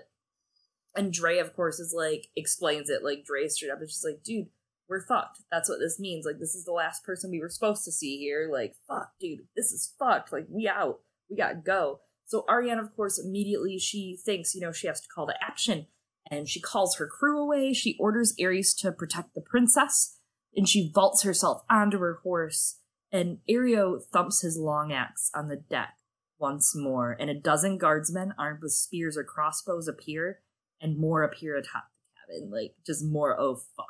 and 0.96 1.12
Drey, 1.12 1.40
of 1.40 1.54
course, 1.54 1.78
is 1.78 1.94
like 1.96 2.28
explains 2.34 2.90
it 2.90 3.04
like 3.04 3.24
Drey 3.24 3.48
straight 3.48 3.70
up 3.70 3.80
is 3.80 3.92
just 3.92 4.04
like, 4.04 4.22
dude, 4.24 4.48
we're 4.88 5.06
fucked. 5.06 5.42
That's 5.50 5.68
what 5.68 5.78
this 5.78 6.00
means. 6.00 6.26
Like 6.26 6.40
this 6.40 6.54
is 6.54 6.64
the 6.64 6.72
last 6.72 7.04
person 7.04 7.30
we 7.30 7.40
were 7.40 7.48
supposed 7.48 7.84
to 7.84 7.92
see 7.92 8.18
here. 8.18 8.48
Like, 8.52 8.74
fuck, 8.88 9.12
dude, 9.20 9.40
this 9.56 9.72
is 9.72 9.94
fucked. 9.98 10.32
Like 10.32 10.46
we 10.50 10.68
out. 10.68 11.00
We 11.30 11.36
gotta 11.36 11.54
go. 11.54 12.00
So 12.26 12.44
Arianne, 12.48 12.80
of 12.80 12.94
course, 12.94 13.18
immediately 13.18 13.78
she 13.78 14.18
thinks, 14.24 14.54
you 14.54 14.60
know, 14.60 14.72
she 14.72 14.88
has 14.88 15.00
to 15.00 15.08
call 15.08 15.26
to 15.26 15.34
action 15.42 15.86
and 16.30 16.48
she 16.48 16.60
calls 16.60 16.96
her 16.96 17.06
crew 17.06 17.40
away. 17.40 17.72
She 17.72 17.96
orders 17.98 18.34
Arys 18.38 18.74
to 18.78 18.92
protect 18.92 19.34
the 19.34 19.40
princess, 19.40 20.18
and 20.54 20.68
she 20.68 20.90
vaults 20.92 21.22
herself 21.22 21.62
onto 21.70 21.98
her 21.98 22.20
horse. 22.22 22.78
And 23.12 23.38
Areo 23.48 24.00
thumps 24.12 24.42
his 24.42 24.56
long 24.56 24.92
axe 24.92 25.30
on 25.34 25.48
the 25.48 25.56
deck 25.56 25.94
once 26.38 26.74
more, 26.76 27.16
and 27.18 27.28
a 27.28 27.34
dozen 27.34 27.76
guardsmen 27.76 28.34
armed 28.38 28.62
with 28.62 28.72
spears 28.72 29.16
or 29.16 29.24
crossbows 29.24 29.88
appear, 29.88 30.40
and 30.80 30.98
more 30.98 31.22
appear 31.22 31.56
atop 31.56 31.84
the 32.28 32.34
cabin. 32.34 32.50
Like, 32.50 32.74
just 32.86 33.04
more, 33.04 33.38
oh 33.38 33.56
fuck. 33.76 33.86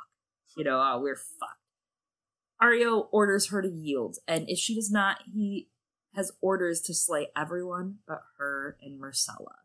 You 0.57 0.65
know, 0.65 0.81
oh, 0.83 0.99
we're 1.01 1.15
fucked. 1.15 1.61
Areo 2.61 3.07
orders 3.11 3.47
her 3.49 3.61
to 3.61 3.69
yield, 3.69 4.17
and 4.27 4.49
if 4.49 4.59
she 4.59 4.75
does 4.75 4.91
not, 4.91 5.19
he 5.33 5.69
has 6.13 6.31
orders 6.41 6.81
to 6.81 6.93
slay 6.93 7.29
everyone 7.37 7.99
but 8.07 8.21
her 8.37 8.77
and 8.81 9.01
Myrcella. 9.01 9.55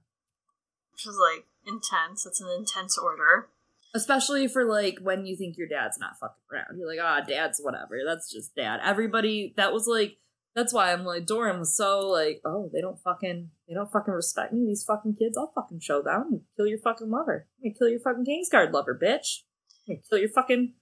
Which 0.93 1.06
is 1.06 1.18
like 1.18 1.44
intense. 1.66 2.24
It's 2.24 2.40
an 2.40 2.48
intense 2.56 2.97
order. 2.97 3.48
Especially 3.97 4.47
for 4.48 4.64
like 4.64 4.98
when 5.01 5.27
you 5.27 5.36
think 5.36 5.56
your 5.56 5.68
dad's 5.68 5.98
not 5.98 6.18
fucking 6.20 6.36
around. 6.52 6.78
You're 6.78 6.89
like, 6.89 6.98
ah, 7.02 7.20
dad's 7.27 7.60
whatever. 7.62 8.01
That's 8.06 8.31
just 8.32 8.55
dad. 8.55 8.81
Everybody 8.85 9.55
that 9.56 9.73
was 9.73 9.86
like 9.86 10.18
that's 10.55 10.73
why 10.73 10.93
I'm 10.93 11.05
like 11.05 11.27
Doran 11.27 11.59
was 11.59 11.77
so 11.77 12.01
like, 12.09 12.40
oh, 12.44 12.70
they 12.73 12.81
don't 12.81 12.98
fucking 13.01 13.51
they 13.68 13.74
don't 13.74 13.90
fucking 13.90 14.14
respect 14.14 14.52
me, 14.52 14.66
these 14.66 14.85
fucking 14.85 15.16
kids, 15.16 15.36
I'll 15.36 15.52
fucking 15.55 15.81
show 15.81 16.02
them 16.02 16.28
and 16.31 16.40
kill 16.56 16.66
your 16.66 16.78
fucking 16.78 17.10
lover. 17.10 17.47
I'm 17.59 17.70
gonna 17.70 17.78
kill 17.78 17.89
your 17.89 18.01
fucking 18.01 18.24
Kingsguard 18.24 18.73
lover, 18.73 18.98
bitch. 19.01 19.43
I'm 19.89 19.97
gonna 19.97 20.02
kill 20.09 20.18
your 20.18 20.31
fucking 20.31 20.74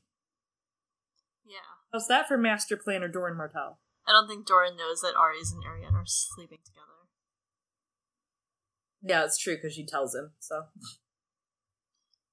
Yeah. 1.44 1.56
How's 1.92 2.08
that 2.08 2.28
for 2.28 2.36
master 2.36 2.76
planner 2.76 3.08
Doran 3.08 3.36
Martell? 3.36 3.78
I 4.06 4.12
don't 4.12 4.28
think 4.28 4.46
Doran 4.46 4.76
knows 4.76 5.00
that 5.00 5.14
Arys 5.16 5.52
and 5.52 5.64
Arianne 5.64 5.94
are 5.94 6.06
sleeping 6.06 6.58
together. 6.64 6.84
Yeah, 9.02 9.24
it's 9.24 9.38
true 9.38 9.56
because 9.56 9.74
she 9.74 9.84
tells 9.84 10.14
him. 10.14 10.32
So, 10.38 10.64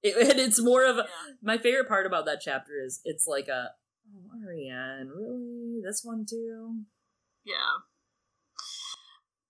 it, 0.02 0.16
and 0.30 0.40
it's 0.40 0.60
more 0.60 0.84
of 0.84 0.96
a, 0.98 1.00
Yeah. 1.08 1.34
my 1.42 1.58
favorite 1.58 1.88
part 1.88 2.06
about 2.06 2.26
that 2.26 2.40
chapter 2.40 2.72
is 2.84 3.00
it's 3.04 3.26
like 3.26 3.48
a 3.48 3.70
oh, 4.08 4.46
Arianne, 4.46 5.08
really 5.14 5.80
this 5.84 6.02
one 6.04 6.24
too. 6.28 6.82
Yeah. 7.44 7.82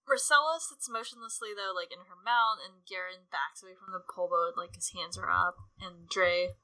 Myrcella 0.09 0.59
sits 0.61 0.91
motionlessly 0.91 1.51
though, 1.57 1.73
like 1.75 1.93
in 1.93 2.01
her 2.01 2.19
mount, 2.25 2.61
and 2.65 2.85
Garin 2.89 3.31
backs 3.31 3.63
away 3.63 3.73
from 3.73 3.93
the 3.93 4.03
pole 4.03 4.29
boat, 4.29 4.61
like 4.61 4.75
his 4.75 4.91
hands 4.95 5.17
are 5.17 5.31
up, 5.31 5.57
and 5.81 6.09
Drey 6.11 6.59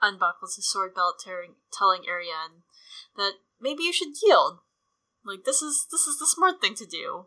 unbuckles 0.00 0.54
his 0.56 0.70
sword 0.70 0.94
belt, 0.94 1.16
tearing, 1.24 1.54
telling 1.72 2.02
Arianne 2.02 2.62
that 3.16 3.32
maybe 3.60 3.82
you 3.82 3.92
should 3.92 4.14
yield. 4.22 4.60
Like 5.24 5.44
this 5.44 5.62
is 5.62 5.86
this 5.90 6.02
is 6.02 6.18
the 6.18 6.26
smart 6.26 6.60
thing 6.60 6.74
to 6.76 6.86
do. 6.86 7.26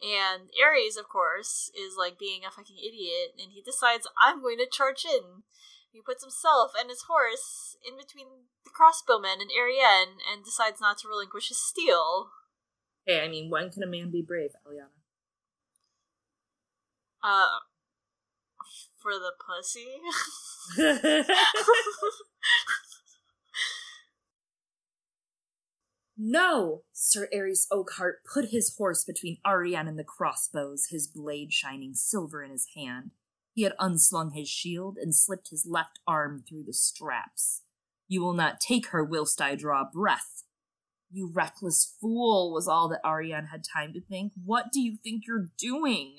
And 0.00 0.48
Arys, 0.56 0.96
of 0.96 1.08
course, 1.08 1.70
is 1.76 1.94
like 1.98 2.18
being 2.18 2.40
a 2.44 2.50
fucking 2.50 2.78
idiot, 2.78 3.36
and 3.38 3.52
he 3.52 3.62
decides 3.62 4.08
I'm 4.20 4.40
going 4.40 4.58
to 4.58 4.66
charge 4.66 5.04
in. 5.04 5.44
He 5.92 6.00
puts 6.00 6.22
himself 6.22 6.72
and 6.78 6.88
his 6.88 7.04
horse 7.08 7.76
in 7.86 7.96
between 7.98 8.48
the 8.64 8.70
crossbowmen 8.70 9.42
and 9.42 9.50
Arianne, 9.50 10.22
and 10.24 10.44
decides 10.44 10.80
not 10.80 10.98
to 10.98 11.08
relinquish 11.08 11.48
his 11.48 11.60
steel. 11.60 12.30
Hey, 13.04 13.20
I 13.20 13.28
mean, 13.28 13.50
when 13.50 13.70
can 13.70 13.82
a 13.82 13.86
man 13.86 14.10
be 14.10 14.22
brave, 14.22 14.50
Eliana? 14.66 14.96
Uh, 17.22 17.58
for 19.02 19.12
the 19.12 19.32
pussy. 19.36 20.00
no! 26.20 26.82
Sir 26.92 27.28
Arys 27.32 27.66
Oakheart 27.72 28.16
put 28.32 28.50
his 28.50 28.74
horse 28.76 29.04
between 29.04 29.38
Arianne 29.46 29.88
and 29.88 29.98
the 29.98 30.04
crossbows, 30.04 30.88
his 30.90 31.06
blade 31.06 31.52
shining 31.52 31.94
silver 31.94 32.44
in 32.44 32.50
his 32.50 32.68
hand. 32.76 33.12
He 33.54 33.62
had 33.62 33.74
unslung 33.78 34.32
his 34.32 34.48
shield 34.48 34.96
and 35.00 35.14
slipped 35.14 35.48
his 35.50 35.66
left 35.68 35.98
arm 36.06 36.44
through 36.48 36.64
the 36.66 36.72
straps. 36.72 37.62
You 38.06 38.22
will 38.22 38.34
not 38.34 38.60
take 38.60 38.88
her 38.88 39.04
whilst 39.04 39.40
I 39.40 39.54
draw 39.54 39.84
breath. 39.90 40.44
You 41.10 41.30
reckless 41.32 41.96
fool, 42.00 42.52
was 42.52 42.68
all 42.68 42.88
that 42.90 43.02
Arianne 43.04 43.48
had 43.50 43.62
time 43.64 43.92
to 43.94 44.00
think. 44.00 44.32
What 44.44 44.66
do 44.72 44.80
you 44.80 44.96
think 45.02 45.24
you're 45.26 45.48
doing? 45.58 46.18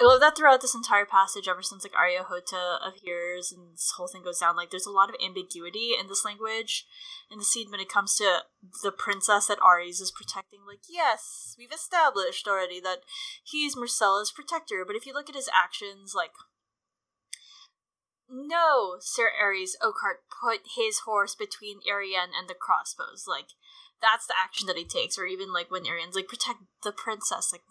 I 0.00 0.04
love 0.04 0.20
that 0.20 0.36
throughout 0.36 0.62
this 0.62 0.74
entire 0.74 1.06
passage, 1.06 1.46
ever 1.46 1.62
since 1.62 1.84
like 1.84 1.92
Areo 1.92 2.26
Hotah 2.26 2.80
appears 2.86 3.52
and 3.52 3.74
this 3.74 3.92
whole 3.96 4.08
thing 4.08 4.22
goes 4.24 4.40
down, 4.40 4.56
like 4.56 4.70
there's 4.70 4.86
a 4.86 4.90
lot 4.90 5.08
of 5.08 5.16
ambiguity 5.24 5.92
in 5.98 6.08
this 6.08 6.24
language 6.24 6.86
in 7.30 7.38
the 7.38 7.44
scene 7.44 7.70
when 7.70 7.80
it 7.80 7.88
comes 7.88 8.16
to 8.16 8.42
the 8.82 8.90
princess 8.90 9.46
that 9.46 9.60
Arys 9.60 10.00
is 10.00 10.10
protecting. 10.10 10.60
Like, 10.66 10.80
yes, 10.88 11.54
we've 11.58 11.72
established 11.72 12.48
already 12.48 12.80
that 12.80 13.00
he's 13.44 13.76
Myrcella's 13.76 14.32
protector, 14.34 14.84
but 14.86 14.96
if 14.96 15.06
you 15.06 15.12
look 15.12 15.28
at 15.28 15.36
his 15.36 15.50
actions, 15.54 16.14
like 16.16 16.32
no, 18.32 18.96
Sir 19.00 19.28
Arys 19.38 19.76
Oakheart 19.82 20.24
put 20.42 20.60
his 20.74 21.00
horse 21.00 21.34
between 21.34 21.80
Arianne 21.84 22.32
and 22.36 22.48
the 22.48 22.54
crossbows. 22.54 23.26
Like, 23.28 23.52
that's 24.00 24.26
the 24.26 24.34
action 24.42 24.66
that 24.68 24.78
he 24.78 24.86
takes. 24.86 25.18
Or 25.18 25.26
even 25.26 25.52
like 25.52 25.70
when 25.70 25.84
Arianne's 25.84 26.16
like, 26.16 26.28
protect 26.28 26.60
the 26.82 26.92
princess. 26.92 27.50
Like, 27.52 27.62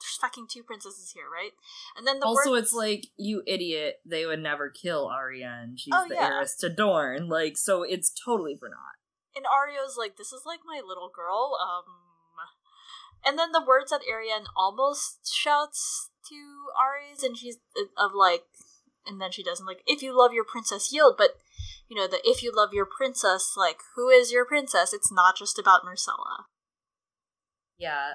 there's 0.00 0.16
fucking 0.20 0.46
two 0.50 0.62
princesses 0.62 1.12
here, 1.14 1.24
right? 1.32 1.52
And 1.96 2.06
then 2.06 2.20
the 2.20 2.26
also, 2.26 2.52
word- 2.52 2.58
it's 2.58 2.72
like, 2.72 3.06
you 3.16 3.42
idiot, 3.46 4.00
they 4.04 4.26
would 4.26 4.40
never 4.42 4.68
kill 4.70 5.08
Arianne. 5.08 5.74
She's 5.76 5.94
Oh, 5.96 6.06
the 6.08 6.14
yeah. 6.16 6.26
heiress 6.28 6.56
to 6.58 6.68
Dorne. 6.68 7.28
Like, 7.28 7.56
so 7.56 7.82
it's 7.82 8.10
totally 8.24 8.56
for 8.58 8.68
naught. 8.68 8.96
and 9.34 9.44
Arya's 9.46 9.96
like, 9.98 10.16
"This 10.16 10.32
is 10.32 10.42
like 10.46 10.60
my 10.64 10.80
little 10.86 11.10
girl." 11.14 11.58
Um, 11.60 11.84
and 13.24 13.38
then 13.38 13.52
the 13.52 13.64
words 13.66 13.90
that 13.90 14.00
Arianne 14.10 14.46
almost 14.56 15.30
shouts 15.34 16.10
to 16.28 16.34
Arys, 16.80 17.22
and 17.22 17.36
she's 17.36 17.58
uh, 17.76 17.84
of 18.02 18.12
like, 18.14 18.44
and 19.06 19.20
then 19.20 19.30
she 19.32 19.42
doesn't 19.42 19.66
like, 19.66 19.82
"If 19.86 20.02
you 20.02 20.16
love 20.16 20.32
your 20.32 20.44
princess, 20.44 20.92
yield." 20.92 21.16
But 21.18 21.36
you 21.88 21.96
know, 21.96 22.06
that 22.08 22.20
if 22.24 22.42
you 22.42 22.50
love 22.54 22.72
your 22.72 22.86
princess, 22.86 23.52
like, 23.56 23.78
who 23.94 24.08
is 24.08 24.32
your 24.32 24.44
princess? 24.46 24.92
It's 24.94 25.12
not 25.12 25.36
just 25.36 25.58
about 25.58 25.82
Myrcella. 25.84 26.44
Yeah. 27.78 28.14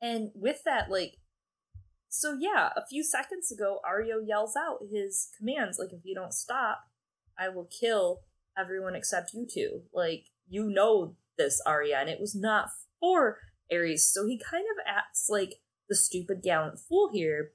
And 0.00 0.30
with 0.34 0.62
that, 0.64 0.90
like, 0.90 1.16
so 2.08 2.36
yeah, 2.38 2.70
a 2.76 2.86
few 2.86 3.04
seconds 3.04 3.52
ago, 3.52 3.80
Areo 3.88 4.20
yells 4.26 4.56
out 4.56 4.78
his 4.92 5.28
commands, 5.38 5.78
like, 5.78 5.92
if 5.92 6.00
you 6.04 6.14
don't 6.14 6.34
stop, 6.34 6.80
I 7.38 7.48
will 7.48 7.68
kill 7.80 8.22
everyone 8.58 8.94
except 8.96 9.32
you 9.32 9.46
two. 9.52 9.82
Like, 9.92 10.24
you 10.48 10.64
know 10.64 11.16
this, 11.38 11.62
Arya, 11.64 11.98
and 11.98 12.08
it 12.08 12.20
was 12.20 12.34
not 12.34 12.68
for 12.98 13.38
Arys. 13.72 14.00
So 14.00 14.26
he 14.26 14.38
kind 14.38 14.64
of 14.64 14.84
acts 14.86 15.26
like 15.28 15.60
the 15.88 15.94
stupid 15.94 16.42
gallant 16.42 16.78
fool 16.78 17.10
here. 17.12 17.52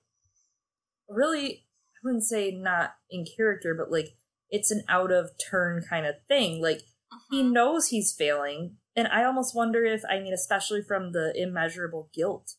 Really, 1.10 1.66
I 1.94 2.00
wouldn't 2.04 2.24
say 2.24 2.52
not 2.52 2.96
in 3.10 3.26
character, 3.26 3.76
but 3.78 3.92
like, 3.92 4.18
it's 4.50 4.72
an 4.72 4.84
out 4.88 5.12
of 5.12 5.32
turn 5.50 5.84
kind 5.88 6.06
of 6.06 6.16
thing. 6.28 6.62
Like, 6.62 6.82
he 7.30 7.44
Mhm. 7.44 7.52
knows 7.52 7.88
he's 7.88 8.14
failing 8.14 8.78
and 8.96 9.08
i 9.10 9.24
almost 9.24 9.56
wonder 9.56 9.84
if 9.86 10.02
i 10.10 10.20
mean 10.20 10.34
especially 10.34 10.82
from 10.82 11.12
the 11.12 11.34
immeasurable 11.36 12.10
guilt 12.14 12.56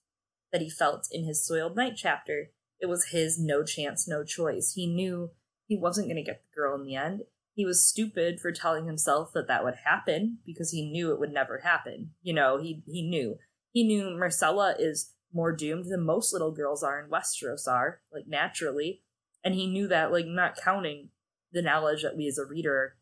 that 0.53 0.61
he 0.61 0.71
felt 0.71 1.09
in 1.11 1.25
his 1.25 1.47
soiled 1.47 1.77
knight 1.77 1.95
chapter 1.97 2.51
it 2.81 2.87
was 2.87 3.07
his 3.07 3.39
no 3.39 3.63
chance 3.63 4.07
no 4.07 4.25
choice. 4.25 4.73
He 4.75 4.87
knew 4.87 5.31
he 5.67 5.77
wasn't 5.77 6.09
going 6.09 6.17
to 6.17 6.23
get 6.23 6.43
the 6.43 6.55
girl 6.55 6.75
in 6.79 6.85
the 6.85 6.97
end. 6.97 7.23
He 7.55 7.65
was 7.65 7.85
stupid 7.85 8.39
for 8.39 8.53
telling 8.53 8.87
himself 8.87 9.31
that 9.33 9.49
that 9.49 9.65
would 9.65 9.77
happen 9.85 10.39
because 10.45 10.71
he 10.71 10.91
knew 10.91 11.11
it 11.11 11.19
would 11.19 11.33
never 11.33 11.61
happen. 11.61 12.11
You 12.23 12.35
know 12.35 12.59
he 12.59 12.83
he 12.87 13.03
knew. 13.03 13.37
He 13.73 13.87
knew 13.87 14.05
Myrcella 14.05 14.75
is 14.79 15.13
more 15.33 15.55
doomed 15.55 15.87
than 15.87 16.05
most 16.05 16.33
little 16.33 16.53
girls 16.53 16.83
are 16.83 17.03
in 17.03 17.11
westeros 17.11 17.67
are 17.67 18.01
like 18.13 18.27
naturally. 18.27 19.03
And 19.43 19.55
he 19.55 19.67
knew 19.67 19.89
that 19.89 20.13
like 20.13 20.27
not 20.27 20.57
counting 20.57 21.11
the 21.53 21.63
knowledge 21.63 22.03
that 22.03 22.17
we 22.17 22.27
as 22.29 22.39
a 22.39 22.45
reader 22.45 22.97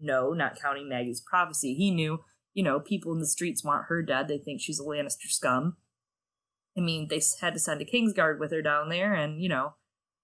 no, 0.00 0.32
not 0.32 0.60
counting 0.60 0.88
Maggy's 0.88 1.20
prophecy. 1.20 1.74
He 1.74 1.92
knew, 1.92 2.18
you 2.54 2.62
know, 2.62 2.80
people 2.80 3.12
in 3.12 3.20
the 3.20 3.26
streets 3.26 3.62
want 3.62 3.86
her 3.88 4.02
dead. 4.02 4.28
They 4.28 4.38
think 4.38 4.60
she's 4.60 4.80
a 4.80 4.84
Lannister 4.84 5.28
scum. 5.28 5.76
I 6.76 6.80
mean, 6.80 7.08
they 7.08 7.20
had 7.40 7.52
to 7.54 7.60
send 7.60 7.80
a 7.82 7.84
Kingsguard 7.84 8.40
with 8.40 8.50
her 8.50 8.62
down 8.62 8.88
there, 8.88 9.12
and, 9.12 9.40
you 9.40 9.48
know, 9.48 9.74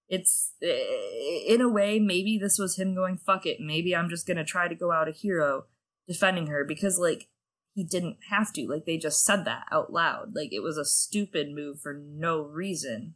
it's, 0.09 0.53
in 0.61 1.61
a 1.61 1.69
way, 1.69 1.99
maybe 1.99 2.37
this 2.37 2.57
was 2.57 2.77
him 2.77 2.95
going, 2.95 3.17
fuck 3.17 3.45
it, 3.45 3.59
maybe 3.61 3.95
I'm 3.95 4.09
just 4.09 4.27
gonna 4.27 4.43
try 4.43 4.67
to 4.67 4.75
go 4.75 4.91
out 4.91 5.07
a 5.07 5.11
hero 5.11 5.65
defending 6.07 6.47
her, 6.47 6.65
because, 6.65 6.97
like, 6.97 7.29
he 7.73 7.85
didn't 7.85 8.17
have 8.29 8.51
to. 8.51 8.67
Like, 8.67 8.85
they 8.85 8.97
just 8.97 9.23
said 9.23 9.45
that 9.45 9.63
out 9.71 9.93
loud. 9.93 10.35
Like, 10.35 10.51
it 10.51 10.59
was 10.59 10.77
a 10.77 10.83
stupid 10.83 11.47
move 11.55 11.79
for 11.79 11.93
no 11.93 12.41
reason. 12.41 13.15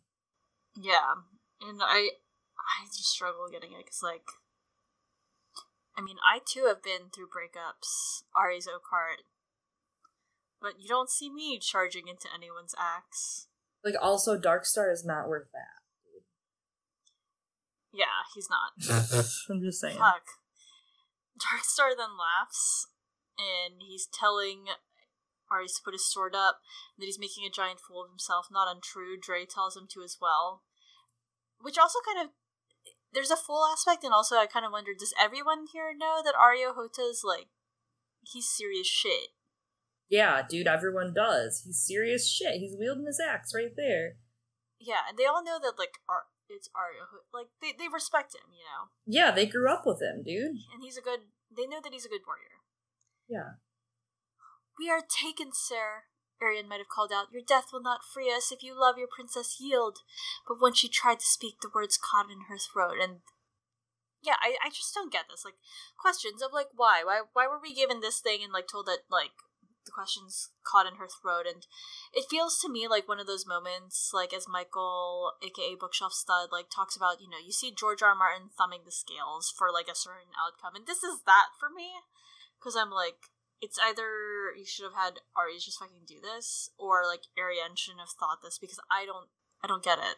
Yeah, 0.81 1.15
and 1.61 1.81
I, 1.81 2.11
I 2.57 2.85
just 2.85 3.09
struggle 3.09 3.49
getting 3.51 3.73
it 3.73 3.83
because, 3.83 4.01
like, 4.01 4.23
I 5.97 6.01
mean, 6.01 6.17
I 6.23 6.39
too 6.45 6.65
have 6.67 6.83
been 6.83 7.09
through 7.13 7.27
breakups, 7.27 8.23
Arys 8.35 8.67
Oakheart, 8.67 9.23
but 10.61 10.73
you 10.79 10.87
don't 10.87 11.09
see 11.09 11.29
me 11.29 11.59
charging 11.59 12.07
into 12.07 12.27
anyone's 12.33 12.75
acts. 12.77 13.47
Like, 13.83 13.95
also, 14.01 14.37
Darkstar 14.37 14.91
is 14.91 15.05
not 15.05 15.29
worth 15.29 15.47
that. 15.53 15.85
Yeah, 17.93 18.27
he's 18.33 18.49
not. 18.49 18.75
I'm 19.49 19.61
just 19.61 19.79
saying. 19.79 19.97
Fuck. 19.97 20.25
Darkstar 21.39 21.95
then 21.95 22.17
laughs, 22.19 22.87
and 23.37 23.81
he's 23.87 24.07
telling 24.11 24.65
Arys 25.51 25.75
to 25.75 25.81
put 25.83 25.93
his 25.93 26.11
sword 26.11 26.35
up, 26.35 26.59
that 26.97 27.05
he's 27.05 27.19
making 27.19 27.45
a 27.45 27.49
giant 27.49 27.79
fool 27.79 28.03
of 28.03 28.09
himself. 28.09 28.47
Not 28.51 28.73
untrue. 28.73 29.15
Drey 29.19 29.47
tells 29.47 29.77
him 29.77 29.87
to 29.93 30.03
as 30.03 30.17
well. 30.19 30.63
Which 31.61 31.77
also 31.77 31.99
kind 32.05 32.25
of. 32.25 32.33
There's 33.15 33.31
a 33.31 33.37
full 33.37 33.65
aspect, 33.65 34.03
and 34.03 34.13
also 34.13 34.35
I 34.35 34.45
kind 34.45 34.65
of 34.65 34.73
wonder 34.73 34.91
does 34.91 35.13
everyone 35.19 35.67
here 35.71 35.95
know 35.97 36.21
that 36.23 36.35
Areo 36.35 36.75
Hotah's, 36.75 37.23
like, 37.23 37.47
he's 38.21 38.49
serious 38.49 38.87
shit? 38.87 39.29
Yeah, 40.09 40.41
dude, 40.47 40.67
everyone 40.67 41.13
does. 41.15 41.63
He's 41.65 41.79
serious 41.79 42.29
shit. 42.29 42.59
He's 42.59 42.75
wielding 42.77 43.07
his 43.07 43.21
axe 43.25 43.55
right 43.55 43.71
there. 43.75 44.17
Yeah, 44.79 45.07
and 45.07 45.17
they 45.17 45.25
all 45.25 45.43
know 45.43 45.57
that, 45.63 45.79
like, 45.79 45.99
Ar- 46.09 46.27
it's 46.49 46.67
Areo 46.75 47.07
Hotah. 47.07 47.33
Like, 47.33 47.47
they, 47.61 47.71
they 47.71 47.87
respect 47.87 48.35
him, 48.35 48.51
you 48.51 48.65
know? 48.67 48.91
Yeah, 49.07 49.31
they 49.31 49.45
grew 49.45 49.71
up 49.71 49.83
with 49.85 50.01
him, 50.01 50.21
dude. 50.21 50.59
And 50.75 50.83
he's 50.83 50.97
a 50.97 51.01
good. 51.01 51.31
They 51.55 51.65
know 51.65 51.79
that 51.81 51.93
he's 51.93 52.05
a 52.05 52.09
good 52.09 52.27
warrior. 52.27 52.59
Yeah. 53.29 53.63
We 54.77 54.89
are 54.89 55.01
taken, 55.01 55.51
sir. 55.53 56.11
Arianne 56.41 56.67
might 56.67 56.79
have 56.79 56.89
called 56.89 57.11
out, 57.13 57.31
Your 57.31 57.41
death 57.41 57.67
will 57.71 57.81
not 57.81 58.01
free 58.03 58.31
us. 58.31 58.51
If 58.51 58.63
you 58.63 58.79
love 58.79 58.97
your 58.97 59.07
princess, 59.07 59.57
yield. 59.59 59.99
But 60.47 60.61
when 60.61 60.73
she 60.73 60.89
tried 60.89 61.19
to 61.19 61.25
speak, 61.25 61.61
the 61.61 61.71
words 61.73 61.97
caught 61.97 62.29
in 62.29 62.49
her 62.49 62.57
throat, 62.57 62.97
and 63.01 63.21
yeah, 64.21 64.35
I, 64.41 64.57
I 64.65 64.69
just 64.69 64.93
don't 64.93 65.13
get 65.13 65.25
this. 65.29 65.45
Like 65.45 65.55
questions 65.97 66.41
of 66.41 66.51
like 66.51 66.69
why? 66.75 67.03
Why 67.05 67.21
why 67.33 67.47
were 67.47 67.59
we 67.61 67.73
given 67.75 68.01
this 68.01 68.19
thing 68.19 68.43
and 68.43 68.51
like 68.51 68.67
told 68.67 68.87
that 68.87 69.05
like 69.09 69.31
the 69.85 69.91
questions 69.91 70.49
caught 70.65 70.89
in 70.89 70.97
her 70.97 71.07
throat 71.07 71.45
and 71.45 71.65
it 72.11 72.25
feels 72.29 72.57
to 72.57 72.69
me 72.69 72.87
like 72.87 73.07
one 73.07 73.19
of 73.19 73.27
those 73.27 73.45
moments 73.45 74.09
like 74.13 74.33
as 74.33 74.49
michael 74.49 75.33
aka 75.45 75.77
bookshelf 75.79 76.11
stud 76.11 76.49
like 76.51 76.73
talks 76.73 76.97
about 76.97 77.21
you 77.21 77.29
know 77.29 77.37
you 77.37 77.51
see 77.51 77.69
george 77.69 78.01
r. 78.01 78.09
r 78.09 78.15
martin 78.15 78.49
thumbing 78.57 78.81
the 78.83 78.91
scales 78.91 79.53
for 79.55 79.71
like 79.71 79.87
a 79.87 79.95
certain 79.95 80.33
outcome 80.41 80.75
and 80.75 80.87
this 80.87 81.03
is 81.03 81.21
that 81.25 81.53
for 81.59 81.69
me 81.69 82.01
because 82.57 82.75
i'm 82.75 82.89
like 82.89 83.29
it's 83.61 83.79
either 83.79 84.53
you 84.57 84.65
should 84.65 84.83
have 84.83 84.95
had 84.95 85.19
Arys 85.37 85.63
just 85.63 85.79
fucking 85.79 86.05
do 86.07 86.15
this, 86.21 86.69
or 86.77 87.03
like 87.07 87.21
Arianne 87.37 87.77
shouldn't 87.77 88.01
have 88.01 88.15
thought 88.19 88.39
this 88.43 88.57
because 88.59 88.79
I 88.91 89.05
don't 89.05 89.27
I 89.63 89.67
don't 89.67 89.83
get 89.83 89.99
it. 89.99 90.17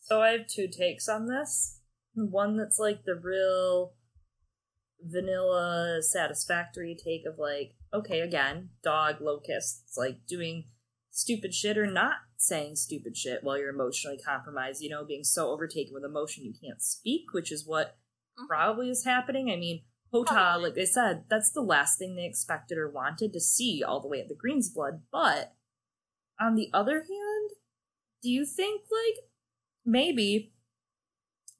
So 0.00 0.20
I 0.20 0.30
have 0.30 0.46
two 0.46 0.68
takes 0.68 1.08
on 1.08 1.26
this. 1.26 1.80
One 2.14 2.56
that's 2.56 2.78
like 2.78 3.04
the 3.04 3.14
real 3.14 3.94
vanilla 5.00 6.00
satisfactory 6.02 6.96
take 6.96 7.22
of 7.26 7.38
like, 7.38 7.74
okay, 7.94 8.20
again, 8.20 8.70
dog 8.82 9.20
locusts, 9.20 9.96
like 9.96 10.26
doing 10.28 10.64
stupid 11.10 11.54
shit 11.54 11.78
or 11.78 11.86
not 11.86 12.16
saying 12.36 12.74
stupid 12.74 13.16
shit 13.16 13.44
while 13.44 13.58
you're 13.58 13.72
emotionally 13.72 14.18
compromised, 14.18 14.82
you 14.82 14.90
know, 14.90 15.04
being 15.04 15.24
so 15.24 15.50
overtaken 15.50 15.94
with 15.94 16.04
emotion 16.04 16.44
you 16.44 16.52
can't 16.52 16.82
speak, 16.82 17.32
which 17.32 17.52
is 17.52 17.66
what 17.66 17.96
mm-hmm. 18.38 18.46
probably 18.46 18.90
is 18.90 19.04
happening. 19.04 19.50
I 19.50 19.56
mean, 19.56 19.82
Hotah, 20.12 20.60
like 20.60 20.78
I 20.78 20.84
said, 20.84 21.24
that's 21.30 21.50
the 21.50 21.62
last 21.62 21.98
thing 21.98 22.16
they 22.16 22.26
expected 22.26 22.76
or 22.76 22.90
wanted 22.90 23.32
to 23.32 23.40
see 23.40 23.82
all 23.86 24.00
the 24.00 24.08
way 24.08 24.20
at 24.20 24.28
the 24.28 24.34
Green's 24.34 24.68
Blood. 24.68 25.02
But 25.10 25.54
on 26.40 26.54
the 26.54 26.68
other 26.74 26.96
hand, 26.96 27.50
do 28.22 28.28
you 28.28 28.44
think 28.44 28.82
like 28.90 29.24
maybe 29.86 30.52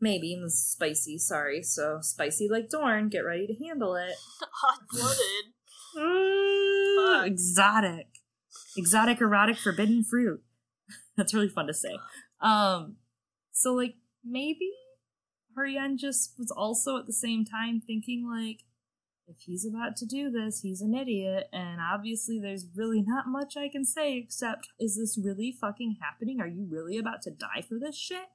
maybe 0.00 0.34
and 0.34 0.44
this 0.44 0.54
is 0.54 0.70
spicy, 0.70 1.16
sorry, 1.16 1.62
so 1.62 1.98
spicy 2.02 2.48
like 2.50 2.68
Dorne, 2.68 3.08
get 3.08 3.20
ready 3.20 3.46
to 3.46 3.64
handle 3.64 3.94
it. 3.94 4.14
Hot 4.40 4.80
blooded. 4.90 5.52
Mm, 5.96 7.26
exotic. 7.26 8.08
Exotic, 8.76 9.20
erotic, 9.20 9.56
forbidden 9.56 10.04
fruit. 10.04 10.42
That's 11.16 11.32
really 11.32 11.48
fun 11.48 11.68
to 11.68 11.74
say. 11.74 11.96
Um 12.40 12.96
so 13.52 13.72
like 13.72 13.94
maybe 14.24 14.72
Arianne 15.56 15.98
just 15.98 16.34
was 16.38 16.50
also 16.50 16.96
at 16.96 17.06
the 17.06 17.12
same 17.12 17.44
time 17.44 17.80
thinking 17.80 18.28
like 18.28 18.60
if 19.28 19.42
he's 19.46 19.66
about 19.66 19.96
to 19.96 20.06
do 20.06 20.30
this, 20.30 20.60
he's 20.60 20.80
an 20.80 20.94
idiot, 20.94 21.48
and 21.52 21.80
obviously 21.80 22.38
there's 22.40 22.66
really 22.74 23.02
not 23.02 23.26
much 23.28 23.56
I 23.56 23.68
can 23.68 23.84
say 23.84 24.16
except, 24.16 24.68
is 24.78 24.96
this 24.96 25.18
really 25.22 25.56
fucking 25.58 25.96
happening? 26.02 26.40
Are 26.40 26.48
you 26.48 26.66
really 26.68 26.98
about 26.98 27.22
to 27.22 27.30
die 27.30 27.62
for 27.66 27.78
this 27.78 27.96
shit? 27.96 28.26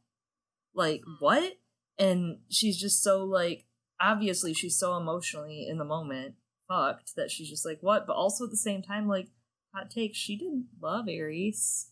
Like, 0.74 1.02
mm. 1.02 1.16
what? 1.20 1.54
And 2.00 2.40
she's 2.50 2.80
just 2.80 3.04
so, 3.04 3.24
like, 3.24 3.66
obviously 4.00 4.54
she's 4.54 4.78
so 4.78 4.96
emotionally 4.96 5.68
in 5.68 5.78
the 5.78 5.86
moment 5.86 6.36
fucked 6.68 7.16
that 7.16 7.32
she's 7.32 7.50
just 7.50 7.66
like, 7.66 7.80
what? 7.82 8.06
But 8.08 8.16
also 8.16 8.46
at 8.46 8.52
the 8.52 8.58
same 8.58 8.82
time, 8.82 9.08
like, 9.08 9.28
hot 9.74 9.90
take, 9.90 10.16
she 10.16 10.38
didn't 10.38 10.68
love 10.82 11.06
Arys. 11.08 11.88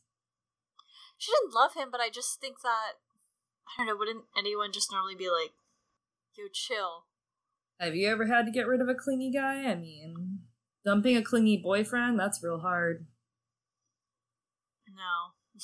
She 1.17 1.31
didn't 1.31 1.55
love 1.55 1.73
him, 1.75 1.89
but 1.91 2.01
I 2.01 2.09
just 2.09 2.39
think 2.39 2.57
that 2.61 2.93
I 3.67 3.71
don't 3.77 3.87
know, 3.87 3.95
wouldn't 3.97 4.25
anyone 4.37 4.71
just 4.71 4.91
normally 4.91 5.15
be 5.15 5.29
like, 5.29 5.51
yo, 6.37 6.45
chill? 6.51 7.05
Have 7.79 7.95
you 7.95 8.07
ever 8.09 8.25
had 8.25 8.45
to 8.45 8.51
get 8.51 8.67
rid 8.67 8.81
of 8.81 8.87
a 8.87 8.95
clingy 8.95 9.31
guy? 9.31 9.65
I 9.65 9.75
mean, 9.75 10.39
dumping 10.85 11.17
a 11.17 11.23
clingy 11.23 11.57
boyfriend, 11.57 12.19
that's 12.19 12.43
real 12.43 12.59
hard. 12.59 13.05
No. 14.87 15.59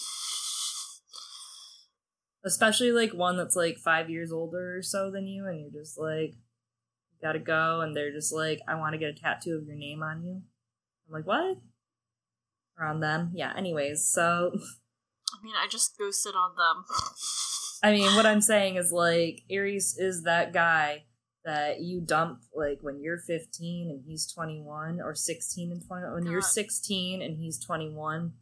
Especially 2.43 2.91
like 2.91 3.13
one 3.13 3.37
that's 3.37 3.55
like 3.55 3.77
five 3.77 4.09
years 4.09 4.31
older 4.31 4.77
or 4.77 4.81
so 4.81 5.11
than 5.11 5.27
you, 5.27 5.45
and 5.47 5.59
you're 5.59 5.81
just 5.81 5.97
like, 5.97 6.33
you 6.33 7.21
gotta 7.21 7.39
go, 7.39 7.81
and 7.81 7.95
they're 7.95 8.11
just 8.11 8.33
like, 8.33 8.59
I 8.67 8.75
want 8.75 8.93
to 8.93 8.99
get 8.99 9.09
a 9.09 9.13
tattoo 9.13 9.57
of 9.57 9.67
your 9.67 9.77
name 9.77 10.01
on 10.01 10.23
you. 10.23 10.41
I'm 11.07 11.13
like, 11.13 11.27
what? 11.27 11.57
Around 12.79 13.01
them. 13.01 13.31
Yeah, 13.35 13.53
anyways, 13.55 14.09
so. 14.11 14.51
I 14.53 15.43
mean, 15.43 15.53
I 15.55 15.67
just 15.69 15.97
ghosted 15.97 16.33
on 16.35 16.55
them. 16.55 16.85
I 17.83 17.91
mean, 17.91 18.15
what 18.15 18.25
I'm 18.25 18.41
saying 18.41 18.75
is 18.75 18.91
like 18.91 19.41
Arys 19.49 19.95
is 19.97 20.23
that 20.23 20.53
guy 20.53 21.05
that 21.43 21.81
you 21.81 22.01
dump 22.01 22.41
like 22.55 22.79
when 22.81 23.01
you're 23.01 23.17
15 23.17 23.89
and 23.89 24.03
he's 24.05 24.31
21 24.31 24.99
or 25.01 25.15
16 25.15 25.71
and 25.71 25.85
21 25.85 26.13
when 26.13 26.23
God. 26.23 26.31
you're 26.31 26.41
16 26.41 27.21
and 27.21 27.37
he's 27.37 27.59
21 27.63 28.33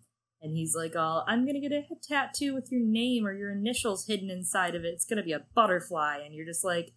and 0.42 0.54
he's 0.54 0.76
like 0.76 0.94
oh 0.96 1.24
i'm 1.28 1.46
gonna 1.46 1.62
get 1.62 1.72
a 1.72 1.84
tattoo 2.04 2.54
with 2.54 2.72
your 2.72 2.82
name 2.82 3.26
or 3.26 3.34
your 3.34 3.52
initials 3.52 4.06
hidden 4.08 4.30
inside 4.30 4.76
of 4.76 4.84
it. 4.84 4.90
It's 4.90 5.06
gonna 5.06 5.24
be 5.24 5.32
a 5.32 5.46
butterfly. 5.56 6.20
And 6.26 6.34
you're 6.34 6.46
just 6.46 6.64
like 6.64 6.92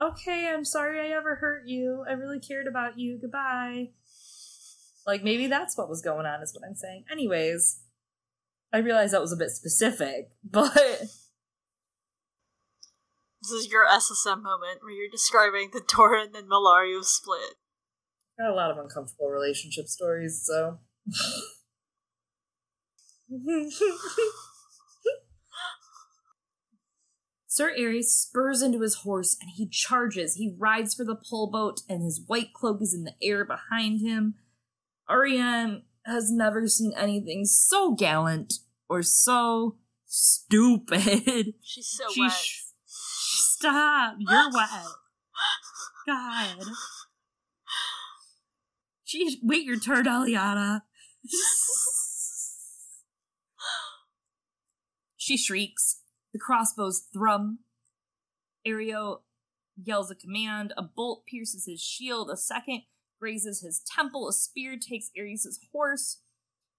okay 0.00 0.48
i'm 0.48 0.64
sorry 0.64 1.00
i 1.00 1.14
ever 1.14 1.36
hurt 1.36 1.64
you. 1.66 2.04
I 2.08 2.12
really 2.12 2.40
cared 2.40 2.66
about 2.66 2.98
you. 2.98 3.18
Goodbye. 3.20 3.90
Like 5.06 5.22
maybe 5.22 5.46
that's 5.46 5.76
what 5.76 5.88
was 5.88 6.00
going 6.00 6.26
on 6.26 6.42
is 6.42 6.54
what 6.54 6.66
i'm 6.66 6.76
saying. 6.76 7.04
Anyways 7.10 7.80
i 8.72 8.78
realize 8.78 9.10
that 9.10 9.20
was 9.20 9.32
a 9.32 9.36
bit 9.36 9.50
specific 9.50 10.30
but 10.50 11.02
this 13.42 13.50
is 13.50 13.70
your 13.70 13.86
SSM 13.86 14.42
moment 14.42 14.82
where 14.82 14.92
you're 14.92 15.10
describing 15.10 15.70
the 15.72 15.82
Doran 15.86 16.36
and 16.36 16.48
Mellario 16.48 17.02
split. 17.04 17.56
Got 18.38 18.50
a 18.50 18.54
lot 18.54 18.70
of 18.70 18.78
uncomfortable 18.78 19.28
relationship 19.28 19.86
stories, 19.86 20.42
so. 20.44 20.78
Sir 27.46 27.74
Arys 27.76 28.04
spurs 28.04 28.62
into 28.62 28.80
his 28.80 28.96
horse 28.96 29.36
and 29.40 29.50
he 29.54 29.68
charges. 29.68 30.36
He 30.36 30.54
rides 30.58 30.94
for 30.94 31.04
the 31.04 31.16
pole 31.16 31.50
boat, 31.50 31.80
and 31.88 32.02
his 32.02 32.22
white 32.26 32.54
cloak 32.54 32.80
is 32.80 32.94
in 32.94 33.04
the 33.04 33.14
air 33.22 33.44
behind 33.44 34.00
him. 34.00 34.36
Arianne 35.10 35.82
has 36.06 36.30
never 36.30 36.66
seen 36.68 36.94
anything 36.96 37.44
so 37.44 37.94
gallant 37.94 38.54
or 38.88 39.02
so 39.02 39.76
stupid. 40.06 41.54
She's 41.62 41.88
so 41.88 42.04
she 42.12 42.22
wet. 42.22 42.32
Stop! 43.62 44.16
You're 44.18 44.50
wet. 44.52 44.68
God. 46.04 46.66
Jeez, 49.06 49.34
wait 49.40 49.64
your 49.64 49.78
turn, 49.78 50.06
Aliana. 50.06 50.80
she 55.16 55.36
shrieks. 55.36 56.00
The 56.32 56.40
crossbows 56.40 57.06
thrum. 57.12 57.60
Areo 58.66 59.18
yells 59.80 60.10
a 60.10 60.16
command. 60.16 60.74
A 60.76 60.82
bolt 60.82 61.24
pierces 61.30 61.66
his 61.68 61.80
shield. 61.80 62.30
A 62.32 62.36
second 62.36 62.82
grazes 63.20 63.60
his 63.60 63.80
temple. 63.86 64.26
A 64.26 64.32
spear 64.32 64.76
takes 64.76 65.10
Arys' 65.16 65.60
horse. 65.72 66.20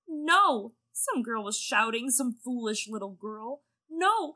No! 0.05 0.73
Some 0.91 1.23
girl 1.23 1.45
was 1.45 1.57
shouting, 1.57 2.09
some 2.09 2.35
foolish 2.43 2.89
little 2.89 3.17
girl. 3.17 3.61
No! 3.89 4.35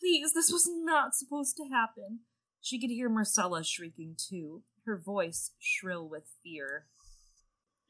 Please, 0.00 0.34
this 0.34 0.50
was 0.50 0.68
not 0.68 1.14
supposed 1.14 1.56
to 1.56 1.68
happen. 1.70 2.20
She 2.60 2.80
could 2.80 2.90
hear 2.90 3.08
Myrcella 3.08 3.64
shrieking 3.64 4.16
too, 4.18 4.62
her 4.84 4.98
voice 4.98 5.52
shrill 5.58 6.08
with 6.08 6.24
fear. 6.42 6.86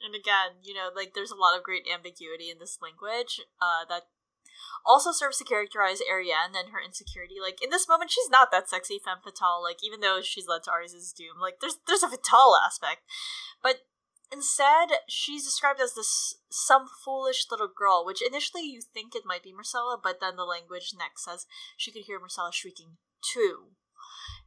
And 0.01 0.14
again, 0.14 0.60
you 0.62 0.74
know, 0.74 0.90
like 0.94 1.14
there's 1.14 1.31
a 1.31 1.40
lot 1.40 1.56
of 1.56 1.64
great 1.64 1.86
ambiguity 1.93 2.51
in 2.51 2.59
this 2.59 2.78
language 2.82 3.40
uh, 3.60 3.89
that 3.89 4.02
also 4.85 5.12
serves 5.12 5.39
to 5.39 5.44
characterize 5.44 6.01
Arianne 6.05 6.52
and 6.56 6.70
her 6.70 6.81
insecurity. 6.85 7.36
Like 7.40 7.62
in 7.62 7.70
this 7.70 7.89
moment, 7.89 8.10
she's 8.10 8.31
not 8.31 8.51
that 8.52 8.68
sexy 8.68 9.01
femme 9.02 9.24
fatale. 9.24 9.62
Like 9.62 9.78
even 9.82 10.01
though 10.01 10.20
she's 10.23 10.47
led 10.47 10.62
to 10.64 10.70
Arys' 10.70 11.14
doom, 11.16 11.40
like 11.40 11.60
there's 11.60 11.78
there's 11.86 12.02
a 12.02 12.09
fatale 12.09 12.60
aspect, 12.64 13.02
but 13.62 13.86
Instead, 14.32 14.88
she's 15.08 15.44
described 15.44 15.80
as 15.80 15.94
this 15.94 16.36
some 16.50 16.86
foolish 17.04 17.46
little 17.50 17.68
girl, 17.68 18.04
which 18.04 18.26
initially 18.26 18.62
you 18.62 18.80
think 18.80 19.14
it 19.14 19.22
might 19.24 19.42
be 19.42 19.52
Myrcella, 19.52 19.98
but 20.02 20.20
then 20.20 20.36
the 20.36 20.44
language 20.44 20.92
next 20.98 21.24
says 21.24 21.46
she 21.76 21.92
could 21.92 22.02
hear 22.06 22.18
Myrcella 22.18 22.52
shrieking 22.52 22.96
too. 23.22 23.76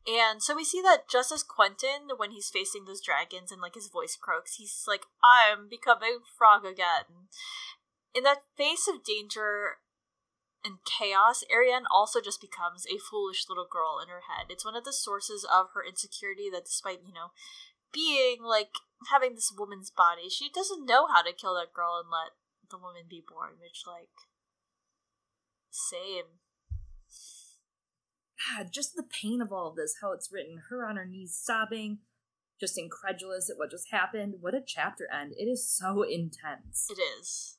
And 0.07 0.41
so 0.41 0.56
we 0.56 0.64
see 0.64 0.81
that 0.81 1.10
just 1.10 1.31
as 1.31 1.43
Quentyn, 1.43 2.18
when 2.18 2.31
he's 2.31 2.49
facing 2.49 2.85
those 2.85 3.01
dragons 3.01 3.51
and 3.51 3.61
like 3.61 3.76
his 3.76 3.89
voice 3.89 4.18
croaks, 4.19 4.56
he's 4.56 4.84
like, 4.88 5.03
I'm 5.23 5.69
becoming 5.69 6.19
frog 6.38 6.65
again. 6.65 7.30
In 8.15 8.23
that 8.23 8.43
face 8.57 8.88
of 8.88 9.03
danger 9.03 9.77
and 10.64 10.80
chaos, 10.84 11.43
Arianne 11.53 11.85
also 11.91 12.19
just 12.22 12.41
becomes 12.41 12.85
a 12.88 12.97
foolish 12.97 13.45
little 13.47 13.68
girl 13.69 13.99
in 14.01 14.10
her 14.10 14.23
head. 14.27 14.47
It's 14.49 14.65
one 14.65 14.76
of 14.76 14.84
the 14.84 14.93
sources 14.93 15.45
of 15.45 15.68
her 15.73 15.84
insecurity 15.85 16.49
that 16.51 16.65
despite, 16.65 16.99
you 17.06 17.14
know, 17.14 17.31
being 17.93 18.41
like 18.41 18.72
having 19.08 19.36
this 19.36 19.54
woman's 19.56 19.90
body, 19.90 20.30
she 20.30 20.50
doesn't 20.54 20.86
know 20.86 21.08
how 21.08 21.22
to 21.22 21.34
kill 21.34 21.56
that 21.56 21.74
girl 21.74 22.00
and 22.02 22.10
let 22.12 22.36
the 22.70 22.78
woman 22.78 23.04
be 23.10 23.24
born, 23.26 23.54
which 23.60 23.84
like 23.88 24.12
same. 25.72 26.40
God, 28.56 28.70
just 28.72 28.96
the 28.96 29.04
pain 29.04 29.42
of 29.42 29.52
all 29.52 29.70
of 29.70 29.76
this, 29.76 29.96
how 30.02 30.14
it's 30.14 30.32
written. 30.32 30.64
Her 30.70 30.86
on 30.86 30.96
her 30.96 31.06
knees 31.06 31.38
sobbing, 31.42 32.00
just 32.60 32.78
incredulous 32.78 33.50
at 33.50 33.58
what 33.58 33.72
just 33.72 33.92
happened. 33.92 34.36
What 34.40 34.56
a 34.56 34.62
chapter 34.66 35.08
end. 35.12 35.34
It 35.38 35.46
is 35.46 35.70
so 35.70 36.04
intense. 36.04 36.88
It 36.90 37.02
is. 37.20 37.58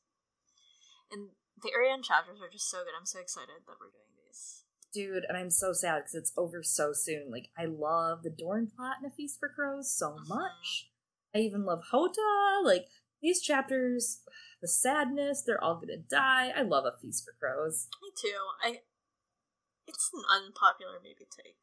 And 1.12 1.30
the 1.62 1.70
Arianne 1.70 2.04
chapters 2.04 2.40
are 2.40 2.50
just 2.50 2.70
so 2.70 2.78
good. 2.78 2.94
I'm 2.98 3.06
so 3.06 3.20
excited 3.20 3.66
that 3.66 3.76
we're 3.80 3.90
doing 3.90 4.14
these. 4.26 4.64
Dude, 4.92 5.24
and 5.28 5.36
I'm 5.36 5.50
so 5.50 5.72
sad 5.72 6.00
because 6.00 6.14
it's 6.14 6.32
over 6.36 6.62
so 6.62 6.92
soon. 6.92 7.30
Like, 7.30 7.50
I 7.58 7.66
love 7.66 8.22
the 8.22 8.30
Dorne 8.30 8.70
plot 8.74 8.96
in 9.00 9.06
A 9.06 9.10
Feast 9.12 9.38
for 9.38 9.48
Crows 9.48 9.94
so 9.94 10.12
Mhm. 10.12 10.28
much. 10.28 10.89
I 11.34 11.38
even 11.38 11.64
love 11.64 11.82
Hotah. 11.92 12.64
Like, 12.64 12.86
these 13.22 13.40
chapters, 13.40 14.22
the 14.60 14.68
sadness, 14.68 15.42
they're 15.46 15.62
all 15.62 15.74
gonna 15.76 15.98
die. 15.98 16.52
I 16.56 16.62
love 16.62 16.84
A 16.84 16.92
Feast 17.00 17.24
for 17.24 17.34
Crows. 17.38 17.88
Me 18.02 18.10
too. 18.20 18.38
I. 18.62 18.80
It's 19.86 20.10
an 20.14 20.22
unpopular 20.30 21.00
maybe 21.02 21.26
take. 21.36 21.56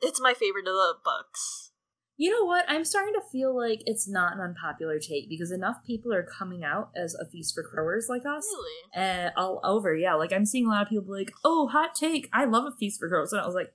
It's 0.00 0.20
my 0.20 0.32
favorite 0.34 0.66
of 0.66 0.74
the 0.74 0.94
books. 1.04 1.72
You 2.16 2.30
know 2.30 2.44
what? 2.44 2.64
I'm 2.68 2.84
starting 2.84 3.14
to 3.14 3.22
feel 3.32 3.56
like 3.56 3.82
it's 3.86 4.08
not 4.08 4.34
an 4.34 4.40
unpopular 4.40 4.98
take 4.98 5.28
because 5.28 5.50
enough 5.50 5.76
people 5.86 6.12
are 6.12 6.22
coming 6.22 6.62
out 6.62 6.90
as 6.94 7.14
A 7.14 7.26
Feast 7.26 7.54
for 7.54 7.64
Crowers 7.64 8.08
like 8.08 8.26
us. 8.26 8.44
Really? 8.44 8.82
and 8.94 9.32
all 9.36 9.60
over. 9.64 9.94
Yeah, 9.94 10.14
like 10.14 10.32
I'm 10.32 10.44
seeing 10.44 10.66
a 10.66 10.70
lot 10.70 10.82
of 10.82 10.88
people 10.88 11.14
like, 11.14 11.32
"Oh, 11.44 11.68
hot 11.68 11.94
take! 11.94 12.28
I 12.32 12.44
love 12.44 12.64
a 12.66 12.76
Feast 12.76 13.00
for 13.00 13.08
Crows," 13.08 13.32
and 13.32 13.40
I 13.40 13.46
was 13.46 13.54
like, 13.54 13.72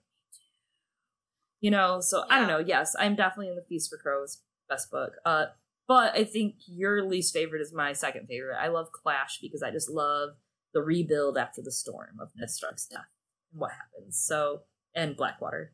you 1.60 1.72
know. 1.72 2.02
So 2.02 2.23
I 2.30 2.39
don't 2.39 2.47
know. 2.47 2.60
Yes, 2.60 2.95
I'm 2.99 3.15
definitely 3.15 3.49
in 3.49 3.56
the 3.56 3.65
Feast 3.68 3.89
for 3.89 3.97
Crows 3.97 4.41
best 4.69 4.91
book. 4.91 5.13
Uh, 5.25 5.45
but 5.87 6.15
I 6.15 6.23
think 6.23 6.55
your 6.67 7.03
least 7.03 7.33
favorite 7.33 7.61
is 7.61 7.73
my 7.73 7.93
second 7.93 8.27
favorite. 8.27 8.57
I 8.59 8.69
love 8.69 8.91
Clash 8.91 9.39
because 9.41 9.61
I 9.61 9.71
just 9.71 9.89
love 9.89 10.29
the 10.73 10.81
rebuild 10.81 11.37
after 11.37 11.61
the 11.61 11.71
storm 11.71 12.17
of 12.19 12.29
Ned 12.35 12.49
Stark's 12.49 12.87
death 12.87 13.07
and 13.51 13.61
what 13.61 13.71
happens. 13.71 14.19
So 14.19 14.61
and 14.95 15.15
Blackwater. 15.15 15.73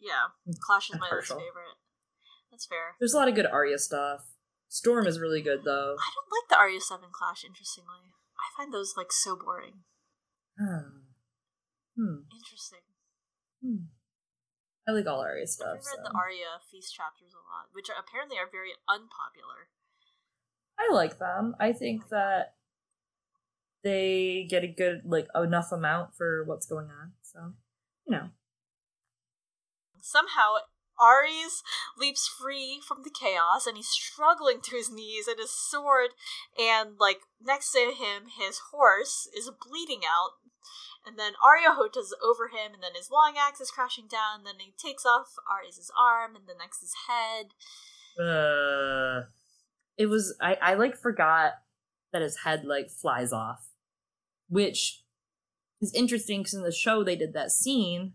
Yeah. 0.00 0.30
Clash 0.60 0.90
is 0.90 0.94
And 0.94 1.00
my 1.00 1.10
least 1.16 1.28
favorite. 1.28 1.76
That's 2.50 2.66
fair. 2.66 2.94
There's 2.98 3.14
a 3.14 3.16
lot 3.16 3.28
of 3.28 3.34
good 3.34 3.46
Arya 3.46 3.78
stuff. 3.78 4.22
Storm 4.68 5.06
is 5.06 5.18
really 5.18 5.42
good 5.42 5.64
though. 5.64 5.96
I 5.98 6.10
don't 6.14 6.30
like 6.30 6.48
the 6.48 6.58
Arya 6.58 6.80
7 6.80 7.06
Clash, 7.12 7.44
interestingly. 7.44 8.14
I 8.38 8.46
find 8.56 8.72
those, 8.72 8.94
like, 8.96 9.12
so 9.12 9.36
boring. 9.36 9.84
Hmm. 10.58 11.06
Hmm. 11.96 12.16
Interesting. 12.32 12.84
Hmm. 13.62 13.90
I 14.88 14.92
like 14.92 15.06
all 15.06 15.20
Arya 15.20 15.46
stuff. 15.46 15.68
I've 15.68 15.74
read 15.74 16.00
so. 16.02 16.02
the 16.02 16.16
Arya 16.16 16.64
Feast 16.70 16.94
chapters 16.94 17.34
a 17.34 17.44
lot, 17.44 17.68
which 17.72 17.90
are, 17.90 17.96
apparently 18.00 18.38
are 18.38 18.48
very 18.50 18.72
unpopular. 18.88 19.68
I 20.78 20.94
like 20.94 21.18
them. 21.18 21.54
I 21.60 21.72
think 21.72 22.08
that 22.08 22.54
they 23.84 24.46
get 24.48 24.64
a 24.64 24.68
good 24.68 25.02
like 25.04 25.28
enough 25.34 25.72
amount 25.72 26.14
for 26.16 26.42
what's 26.44 26.66
going 26.66 26.86
on. 26.86 27.12
So, 27.22 27.52
you 28.06 28.12
know. 28.12 28.28
Somehow, 30.00 30.54
Arys 30.98 31.62
leaps 31.98 32.26
free 32.26 32.80
from 32.86 33.02
the 33.04 33.10
chaos 33.10 33.66
and 33.66 33.76
he's 33.76 33.88
struggling 33.88 34.60
to 34.62 34.76
his 34.76 34.90
knees 34.90 35.28
and 35.28 35.38
his 35.38 35.52
sword, 35.52 36.10
and 36.58 36.92
like 36.98 37.20
next 37.40 37.72
to 37.72 37.92
him, 37.92 38.28
his 38.38 38.58
horse 38.72 39.28
is 39.36 39.50
bleeding 39.68 40.00
out. 40.08 40.30
And 41.06 41.18
then 41.18 41.32
Areo 41.34 41.76
Hotah's 41.76 42.14
over 42.22 42.48
him, 42.48 42.74
and 42.74 42.82
then 42.82 42.94
his 42.94 43.10
long 43.10 43.34
axe 43.38 43.60
is 43.60 43.70
crashing 43.70 44.06
down. 44.10 44.40
And 44.40 44.46
then 44.46 44.54
he 44.58 44.74
takes 44.76 45.06
off 45.06 45.34
Arys' 45.50 45.90
arm, 45.98 46.36
and 46.36 46.46
the 46.46 46.54
next 46.58 46.80
his 46.80 46.94
head. 47.08 47.54
Uh, 48.22 49.28
it 49.96 50.06
was 50.06 50.36
I 50.40 50.56
I 50.60 50.74
like 50.74 50.96
forgot 50.96 51.54
that 52.12 52.22
his 52.22 52.38
head 52.38 52.64
like 52.64 52.90
flies 52.90 53.32
off, 53.32 53.68
which 54.48 55.02
is 55.80 55.94
interesting 55.94 56.40
because 56.40 56.54
in 56.54 56.62
the 56.62 56.72
show 56.72 57.04
they 57.04 57.16
did 57.16 57.32
that 57.34 57.50
scene 57.50 58.14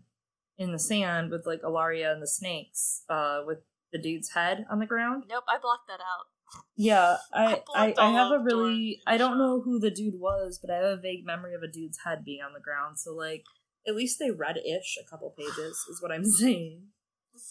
in 0.58 0.72
the 0.72 0.78
sand 0.78 1.30
with 1.30 1.46
like 1.46 1.62
Ellaria 1.62 2.12
and 2.12 2.22
the 2.22 2.28
snakes, 2.28 3.02
uh, 3.08 3.40
with 3.46 3.58
the 3.92 3.98
dude's 3.98 4.30
head 4.30 4.66
on 4.70 4.78
the 4.78 4.86
ground. 4.86 5.24
Nope, 5.28 5.44
I 5.48 5.58
blocked 5.58 5.88
that 5.88 6.00
out. 6.00 6.26
Yeah, 6.76 7.16
I 7.32 7.62
I 7.74 7.86
I, 7.86 7.94
I 7.98 8.10
have 8.12 8.32
a 8.32 8.38
really 8.38 9.00
I 9.06 9.16
don't 9.16 9.38
know 9.38 9.60
who 9.60 9.78
the 9.78 9.90
dude 9.90 10.18
was, 10.18 10.58
but 10.60 10.70
I 10.70 10.76
have 10.76 10.98
a 10.98 11.00
vague 11.00 11.24
memory 11.24 11.54
of 11.54 11.62
a 11.62 11.68
dude's 11.68 11.98
head 12.04 12.24
being 12.24 12.42
on 12.42 12.52
the 12.52 12.60
ground. 12.60 12.98
So 12.98 13.14
like 13.14 13.44
at 13.86 13.94
least 13.94 14.18
they 14.18 14.30
read 14.30 14.56
ish 14.58 14.98
a 15.00 15.08
couple 15.08 15.34
pages 15.36 15.76
is 15.90 16.00
what 16.00 16.10
I'm 16.12 16.24
saying. 16.24 16.82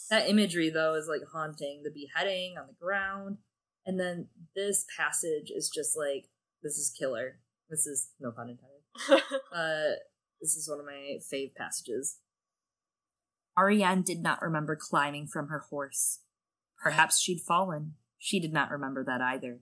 That 0.10 0.30
imagery 0.30 0.70
though 0.70 0.96
is 0.96 1.08
like 1.08 1.22
haunting. 1.32 1.82
The 1.84 1.92
beheading 1.92 2.56
on 2.58 2.68
the 2.68 2.86
ground, 2.86 3.38
and 3.86 4.00
then 4.00 4.28
this 4.56 4.86
passage 4.98 5.52
is 5.54 5.70
just 5.74 5.98
like 5.98 6.30
this 6.62 6.78
is 6.78 6.94
killer. 6.98 7.40
This 7.70 7.86
is 7.86 8.10
no 8.20 8.32
pun 8.32 8.50
intended. 8.50 9.24
Uh, 9.56 9.96
this 10.42 10.56
is 10.56 10.70
one 10.70 10.80
of 10.80 10.86
my 10.86 11.18
fave 11.32 11.56
passages. 11.56 12.18
Arianne 13.58 14.04
did 14.04 14.22
not 14.22 14.42
remember 14.42 14.76
climbing 14.76 15.28
from 15.28 15.48
her 15.48 15.60
horse. 15.70 16.20
Perhaps 16.82 17.20
she'd 17.20 17.40
fallen. 17.40 17.94
She 18.26 18.40
did 18.40 18.54
not 18.54 18.72
remember 18.72 19.04
that 19.04 19.20
either. 19.20 19.60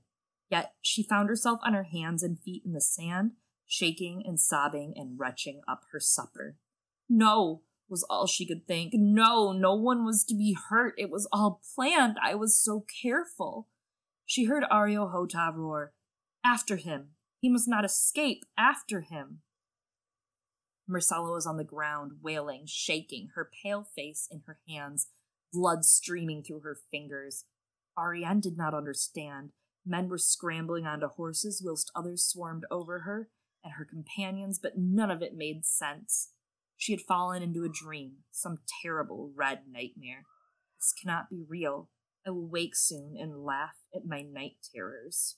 Yet 0.52 0.76
she 0.82 1.02
found 1.02 1.30
herself 1.30 1.60
on 1.64 1.74
her 1.74 1.82
hands 1.82 2.22
and 2.22 2.40
feet 2.40 2.62
in 2.64 2.74
the 2.74 2.80
sand, 2.80 3.32
shaking 3.66 4.22
and 4.24 4.40
sobbing 4.40 4.94
and 4.96 5.18
retching 5.18 5.62
up 5.68 5.82
her 5.92 6.00
supper. 6.00 6.58
No, 7.10 7.64
was 7.90 8.04
all 8.08 8.28
she 8.28 8.46
could 8.46 8.68
think. 8.68 8.92
No, 8.94 9.52
no 9.52 9.74
one 9.74 10.06
was 10.06 10.24
to 10.26 10.36
be 10.36 10.56
hurt. 10.70 10.94
It 11.00 11.10
was 11.10 11.28
all 11.32 11.60
planned. 11.74 12.18
I 12.22 12.36
was 12.36 12.56
so 12.56 12.86
careful. 13.02 13.68
She 14.28 14.44
heard 14.44 14.64
Areo 14.72 15.12
Hotah 15.12 15.56
roar, 15.56 15.94
After 16.46 16.76
him. 16.76 17.16
He 17.40 17.50
must 17.50 17.68
not 17.68 17.84
escape. 17.84 18.44
After 18.56 19.02
him. 19.02 19.40
Myrcella 20.88 21.34
was 21.34 21.48
on 21.48 21.58
the 21.58 21.64
ground, 21.64 22.20
wailing, 22.22 22.66
shaking, 22.68 23.30
her 23.34 23.50
pale 23.64 23.88
face 23.96 24.28
in 24.30 24.44
her 24.46 24.60
hands, 24.70 25.08
blood 25.52 25.84
streaming 25.84 26.44
through 26.44 26.60
her 26.60 26.78
fingers. 26.92 27.46
Arianne 28.02 28.42
did 28.42 28.58
not 28.58 28.74
understand. 28.74 29.52
Men 29.86 30.10
were 30.10 30.18
scrambling 30.18 30.86
onto 30.86 31.08
horses 31.08 31.62
whilst 31.64 31.92
others 31.96 32.26
swarmed 32.26 32.66
over 32.72 33.00
her 33.00 33.30
and 33.64 33.74
her 33.74 33.86
companions, 33.86 34.60
but 34.62 34.78
none 34.78 35.12
of 35.12 35.22
it 35.22 35.36
made 35.36 35.66
sense. 35.66 36.32
She 36.78 36.94
had 36.94 37.02
fallen 37.02 37.44
into 37.44 37.64
a 37.64 37.70
dream, 37.70 38.24
some 38.32 38.60
terrible 38.82 39.32
red 39.36 39.62
nightmare. 39.70 40.24
This 40.80 40.94
cannot 41.00 41.30
be 41.30 41.44
real. 41.48 41.90
I 42.26 42.32
will 42.32 42.48
wake 42.48 42.76
soon 42.76 43.16
and 43.20 43.44
laugh 43.44 43.76
at 43.96 44.06
my 44.06 44.22
night 44.22 44.58
terrors. 44.74 45.38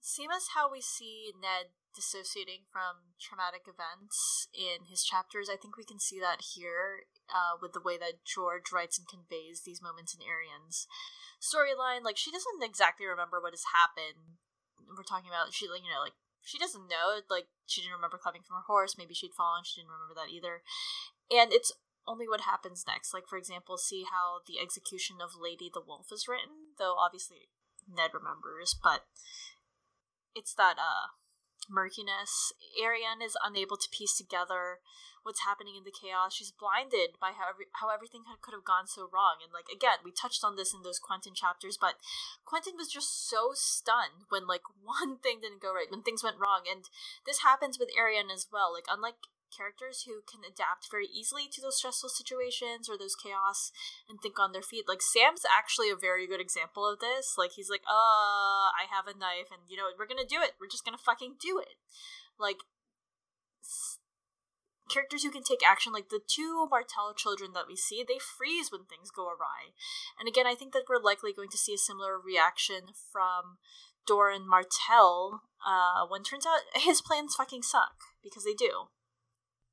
Same 0.00 0.30
as 0.30 0.48
how 0.54 0.70
we 0.70 0.80
see 0.80 1.32
Ned 1.40 1.70
dissociating 1.94 2.66
from 2.68 3.14
traumatic 3.16 3.64
events 3.70 4.48
in 4.50 4.90
his 4.90 5.06
chapters, 5.06 5.48
I 5.48 5.56
think 5.56 5.78
we 5.78 5.86
can 5.86 6.02
see 6.02 6.18
that 6.18 6.54
here 6.54 7.06
uh, 7.30 7.56
with 7.62 7.72
the 7.72 7.84
way 7.84 7.96
that 7.96 8.26
George 8.26 8.74
writes 8.74 8.98
and 8.98 9.06
conveys 9.06 9.62
these 9.62 9.80
moments 9.80 10.12
in 10.12 10.20
Arianne's 10.20 10.90
storyline. 11.38 12.02
Like, 12.02 12.18
she 12.18 12.34
doesn't 12.34 12.60
exactly 12.62 13.06
remember 13.06 13.40
what 13.40 13.54
has 13.54 13.70
happened. 13.70 14.42
We're 14.82 15.06
talking 15.06 15.30
about, 15.30 15.54
she, 15.54 15.70
like, 15.70 15.86
you 15.86 15.92
know, 15.94 16.02
like, 16.02 16.18
she 16.42 16.58
doesn't 16.58 16.90
know. 16.90 17.24
Like, 17.30 17.48
she 17.64 17.80
didn't 17.80 17.96
remember 17.96 18.20
climbing 18.20 18.44
from 18.44 18.60
her 18.60 18.68
horse. 18.68 18.98
Maybe 18.98 19.14
she'd 19.14 19.32
fallen. 19.32 19.64
She 19.64 19.80
didn't 19.80 19.94
remember 19.94 20.18
that 20.18 20.34
either. 20.34 20.60
And 21.32 21.54
it's 21.54 21.72
only 22.04 22.28
what 22.28 22.44
happens 22.44 22.84
next. 22.86 23.14
Like, 23.14 23.24
for 23.24 23.40
example, 23.40 23.78
see 23.78 24.04
how 24.04 24.44
the 24.44 24.60
execution 24.60 25.24
of 25.24 25.40
Lady 25.40 25.70
the 25.72 25.80
Wolf 25.80 26.12
is 26.12 26.28
written, 26.28 26.76
though 26.76 27.00
obviously 27.00 27.48
Ned 27.88 28.12
remembers, 28.12 28.76
but 28.76 29.04
it's 30.34 30.54
that 30.54 30.76
uh 30.78 31.14
murkiness. 31.68 32.52
Arianne 32.80 33.24
is 33.24 33.36
unable 33.44 33.76
to 33.76 33.88
piece 33.90 34.16
together 34.16 34.80
what's 35.24 35.48
happening 35.48 35.74
in 35.74 35.84
the 35.84 35.90
chaos. 35.90 36.36
She's 36.36 36.52
blinded 36.52 37.16
by 37.18 37.32
how 37.32 37.48
every, 37.48 37.66
how 37.80 37.88
everything 37.88 38.28
had, 38.28 38.44
could 38.44 38.52
have 38.52 38.64
gone 38.64 38.86
so 38.86 39.08
wrong. 39.08 39.40
And 39.42 39.50
like 39.52 39.72
again, 39.72 40.04
we 40.04 40.12
touched 40.12 40.44
on 40.44 40.54
this 40.54 40.72
in 40.72 40.84
those 40.84 41.00
Quentyn 41.00 41.34
chapters, 41.34 41.80
but 41.80 41.96
Quentyn 42.44 42.76
was 42.76 42.92
just 42.92 43.28
so 43.28 43.56
stunned 43.56 44.28
when 44.28 44.46
like 44.46 44.68
one 44.84 45.18
thing 45.18 45.40
didn't 45.40 45.64
go 45.64 45.72
right, 45.72 45.90
when 45.90 46.04
things 46.04 46.22
went 46.22 46.38
wrong. 46.38 46.68
And 46.70 46.84
this 47.26 47.40
happens 47.42 47.80
with 47.80 47.88
Arianne 47.96 48.32
as 48.32 48.46
well. 48.52 48.72
Like 48.72 48.86
unlike 48.86 49.16
characters 49.56 50.04
who 50.04 50.20
can 50.26 50.42
adapt 50.42 50.90
very 50.90 51.06
easily 51.06 51.46
to 51.52 51.62
those 51.62 51.78
stressful 51.78 52.10
situations 52.10 52.88
or 52.88 52.98
those 52.98 53.14
chaos 53.14 53.70
and 54.08 54.20
think 54.20 54.38
on 54.38 54.52
their 54.52 54.62
feet. 54.62 54.88
Like 54.88 55.02
Sam's 55.02 55.46
actually 55.46 55.90
a 55.90 55.96
very 55.96 56.26
good 56.26 56.40
example 56.40 56.86
of 56.86 57.00
this. 57.00 57.34
Like 57.38 57.52
he's 57.52 57.70
like, 57.70 57.82
"Uh, 57.86 58.74
I 58.74 58.90
have 58.90 59.06
a 59.06 59.18
knife 59.18 59.48
and 59.50 59.62
you 59.68 59.76
know, 59.76 59.88
we're 59.98 60.10
going 60.10 60.22
to 60.22 60.28
do 60.28 60.42
it. 60.42 60.58
We're 60.60 60.70
just 60.70 60.84
going 60.84 60.96
to 60.96 61.02
fucking 61.02 61.36
do 61.40 61.58
it." 61.58 61.78
Like 62.38 62.66
s- 63.62 63.98
characters 64.90 65.22
who 65.22 65.30
can 65.30 65.42
take 65.42 65.66
action 65.66 65.92
like 65.92 66.08
the 66.08 66.20
two 66.26 66.66
Martell 66.70 67.14
children 67.14 67.52
that 67.54 67.66
we 67.68 67.76
see, 67.76 68.04
they 68.06 68.18
freeze 68.18 68.70
when 68.70 68.84
things 68.84 69.10
go 69.10 69.26
awry. 69.26 69.72
And 70.18 70.28
again, 70.28 70.46
I 70.46 70.54
think 70.54 70.72
that 70.72 70.84
we're 70.88 71.02
likely 71.02 71.32
going 71.32 71.50
to 71.50 71.58
see 71.58 71.74
a 71.74 71.78
similar 71.78 72.18
reaction 72.18 72.94
from 73.10 73.58
Doran 74.06 74.48
Martell 74.48 75.42
uh, 75.66 76.06
when 76.08 76.22
turns 76.22 76.46
out 76.46 76.60
his 76.74 77.00
plans 77.00 77.34
fucking 77.34 77.62
suck 77.62 77.96
because 78.22 78.44
they 78.44 78.54
do. 78.54 78.88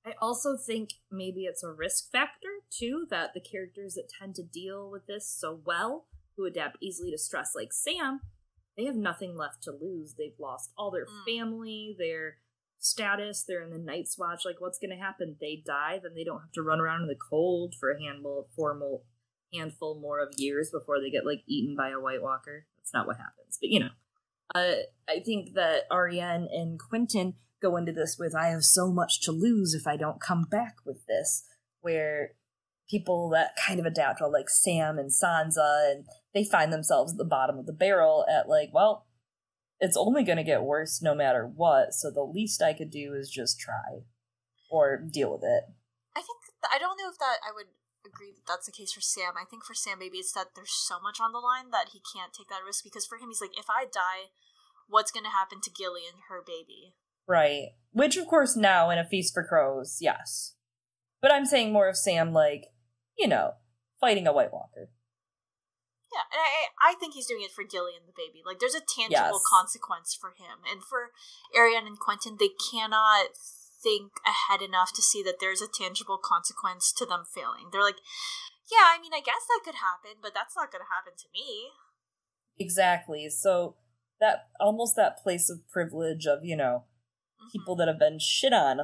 I 0.06 0.14
also 0.22 0.58
think 0.58 0.94
maybe 1.12 1.42
it's 1.46 1.64
a 1.64 1.72
risk 1.72 2.12
factor 2.12 2.50
too 2.70 3.06
that 3.10 3.34
the 3.34 3.40
characters 3.40 3.94
that 3.96 4.10
tend 4.20 4.36
to 4.36 4.44
deal 4.44 4.90
with 4.90 5.06
this 5.06 5.28
so 5.30 5.60
well, 5.66 6.08
who 6.36 6.46
adapt 6.46 6.78
easily 6.82 7.12
to 7.12 7.18
stress, 7.18 7.52
like 7.56 7.72
Sam, 7.72 8.22
they 8.78 8.86
have 8.86 8.96
nothing 8.96 9.36
left 9.36 9.62
to 9.64 9.72
lose. 9.72 10.16
They've 10.18 10.40
lost 10.40 10.72
all 10.78 10.92
their 10.92 11.06
Mm. 11.06 11.26
family, 11.26 11.96
their 12.00 12.38
status. 12.80 13.44
They're 13.44 13.62
in 13.62 13.70
the 13.70 13.78
Night's 13.78 14.18
Watch. 14.18 14.44
Like, 14.44 14.60
what's 14.60 14.80
going 14.80 14.90
to 14.90 14.96
happen? 14.96 15.38
They 15.40 15.58
die, 15.64 16.00
then 16.02 16.16
they 16.16 16.24
don't 16.24 16.42
have 16.42 16.52
to 16.54 16.64
run 16.64 16.80
around 16.80 17.04
in 17.04 17.08
the 17.08 17.16
cold 17.16 17.76
for 17.76 17.92
a 17.92 18.02
handful, 18.02 18.50
formal 18.56 19.06
handful 19.54 20.00
more 20.00 20.20
of 20.20 20.34
years 20.38 20.72
before 20.72 21.00
they 21.00 21.12
get 21.12 21.26
like 21.26 21.44
eaten 21.46 21.76
by 21.76 21.90
a 21.90 22.00
White 22.00 22.22
Walker. 22.24 22.66
That's 22.78 22.94
not 22.94 23.06
what 23.06 23.18
happens, 23.18 23.58
but 23.60 23.70
you 23.70 23.82
know. 23.82 23.90
Uh, 24.54 24.74
I 25.08 25.20
think 25.20 25.54
that 25.56 25.90
Arianne 25.92 26.48
and 26.52 26.80
Quentyn 26.80 27.36
go 27.62 27.78
into 27.78 27.92
this 27.92 28.18
with 28.20 28.36
I 28.36 28.48
have 28.48 28.64
so 28.64 28.92
much 28.92 29.22
to 29.22 29.32
lose 29.32 29.74
if 29.74 29.88
I 29.88 29.98
don't 29.98 30.20
come 30.22 30.46
back 30.50 30.76
with 30.86 31.06
this, 31.08 31.46
where 31.82 32.32
people 32.90 33.30
that 33.30 33.56
kind 33.56 33.80
of 33.80 33.86
adapt 33.86 34.20
well, 34.20 34.32
like 34.32 34.50
Sam 34.50 34.98
and 34.98 35.10
Sansa, 35.10 35.92
and 35.92 36.06
they 36.34 36.44
find 36.44 36.74
themselves 36.74 37.14
at 37.14 37.18
the 37.18 37.26
bottom 37.26 37.58
of 37.58 37.66
the 37.66 37.74
barrel 37.74 38.26
at 38.30 38.50
like, 38.50 38.70
well, 38.74 39.08
it's 39.80 39.98
only 39.98 40.24
going 40.24 40.38
to 40.38 40.44
get 40.44 40.64
worse 40.64 41.02
no 41.02 41.16
matter 41.16 41.46
what, 41.46 41.94
so 41.94 42.12
the 42.12 42.22
least 42.22 42.62
I 42.62 42.74
could 42.74 42.92
do 42.92 43.14
is 43.14 43.30
just 43.30 43.60
try 43.60 44.04
or 44.70 44.98
deal 44.98 45.32
with 45.32 45.44
it. 45.44 45.64
I 46.16 46.20
think 46.20 46.38
I 46.72 46.78
don't 46.78 46.98
know 46.98 47.10
if 47.10 47.18
that 47.18 47.38
I 47.48 47.52
would 47.56 47.68
agree 48.06 48.32
that 48.32 48.48
that's 48.48 48.66
the 48.66 48.72
case 48.72 48.94
for 48.94 49.02
Sam. 49.02 49.34
I 49.40 49.46
think 49.46 49.64
for 49.64 49.74
Sam 49.74 50.00
maybe 50.00 50.18
it's 50.18 50.34
that 50.34 50.56
there's 50.56 50.74
so 50.74 51.00
much 51.00 51.20
on 51.20 51.32
the 51.32 51.40
line 51.40 51.72
that 51.72 51.90
he 51.94 52.02
can't 52.14 52.34
take 52.34 52.50
that 52.50 52.66
risk 52.66 52.84
because 52.84 53.06
for 53.06 53.18
him 53.18 53.30
he's 53.30 53.42
like 53.42 53.58
if 53.58 53.70
I 53.70 53.86
die, 53.86 54.32
what's 54.88 55.12
going 55.12 55.26
to 55.26 55.32
happen 55.32 55.60
to 55.62 55.70
Gilly 55.72 56.02
and 56.12 56.24
her 56.30 56.44
baby? 56.46 56.94
Right. 57.28 57.70
Which 57.92 58.18
of 58.18 58.28
course 58.28 58.56
now 58.56 58.90
in 58.90 58.98
a 58.98 59.06
feast 59.06 59.34
for 59.34 59.44
crows, 59.44 59.98
yes. 60.02 60.56
But 61.22 61.32
I'm 61.32 61.46
saying 61.46 61.72
more 61.72 61.88
of 61.88 61.98
Sam 61.98 62.34
like, 62.34 62.66
you 63.18 63.28
know, 63.28 63.54
fighting 64.00 64.28
a 64.28 64.34
White 64.34 64.52
Walker. 64.52 64.90
Yeah, 66.12 66.28
and 66.28 66.42
I, 66.44 66.92
I 66.92 66.94
think 67.00 67.14
he's 67.14 67.28
doing 67.28 67.44
it 67.44 67.52
for 67.56 67.64
Gilly 67.64 67.94
and 67.96 68.04
the 68.04 68.12
baby. 68.12 68.44
Like, 68.46 68.60
there's 68.60 68.76
a 68.76 68.84
tangible 68.84 69.40
Yes. 69.40 69.48
consequence 69.48 70.18
for 70.20 70.32
him. 70.32 70.60
And 70.70 70.84
for 70.84 71.16
Arianne 71.56 71.88
and 71.88 72.00
Quentyn, 72.00 72.38
they 72.38 72.50
cannot 72.52 73.32
think 73.84 74.12
ahead 74.26 74.62
enough 74.62 74.94
to 74.94 75.02
see 75.02 75.24
that 75.24 75.40
there's 75.40 75.62
a 75.62 75.68
tangible 75.68 76.20
consequence 76.22 76.92
to 76.94 77.06
them 77.06 77.24
failing. 77.34 77.70
They're 77.72 77.84
like, 77.84 78.02
yeah, 78.72 78.96
I 78.96 79.02
mean, 79.02 79.14
I 79.14 79.20
guess 79.20 79.46
that 79.48 79.62
could 79.66 79.76
happen, 79.76 80.20
but 80.22 80.34
that's 80.34 80.56
not 80.56 80.72
going 80.72 80.84
to 80.84 80.94
happen 80.94 81.14
to 81.18 81.28
me. 81.34 81.72
Exactly. 82.58 83.30
So 83.30 83.76
that 84.20 84.50
almost 84.60 84.96
that 84.96 85.18
place 85.18 85.50
of 85.50 85.68
privilege 85.68 86.26
of, 86.26 86.40
you 86.44 86.56
know, 86.56 86.86
Mhm. 87.42 87.52
people 87.52 87.76
that 87.78 87.88
have 87.88 88.00
been 88.00 88.20
shit 88.20 88.54
on 88.54 88.80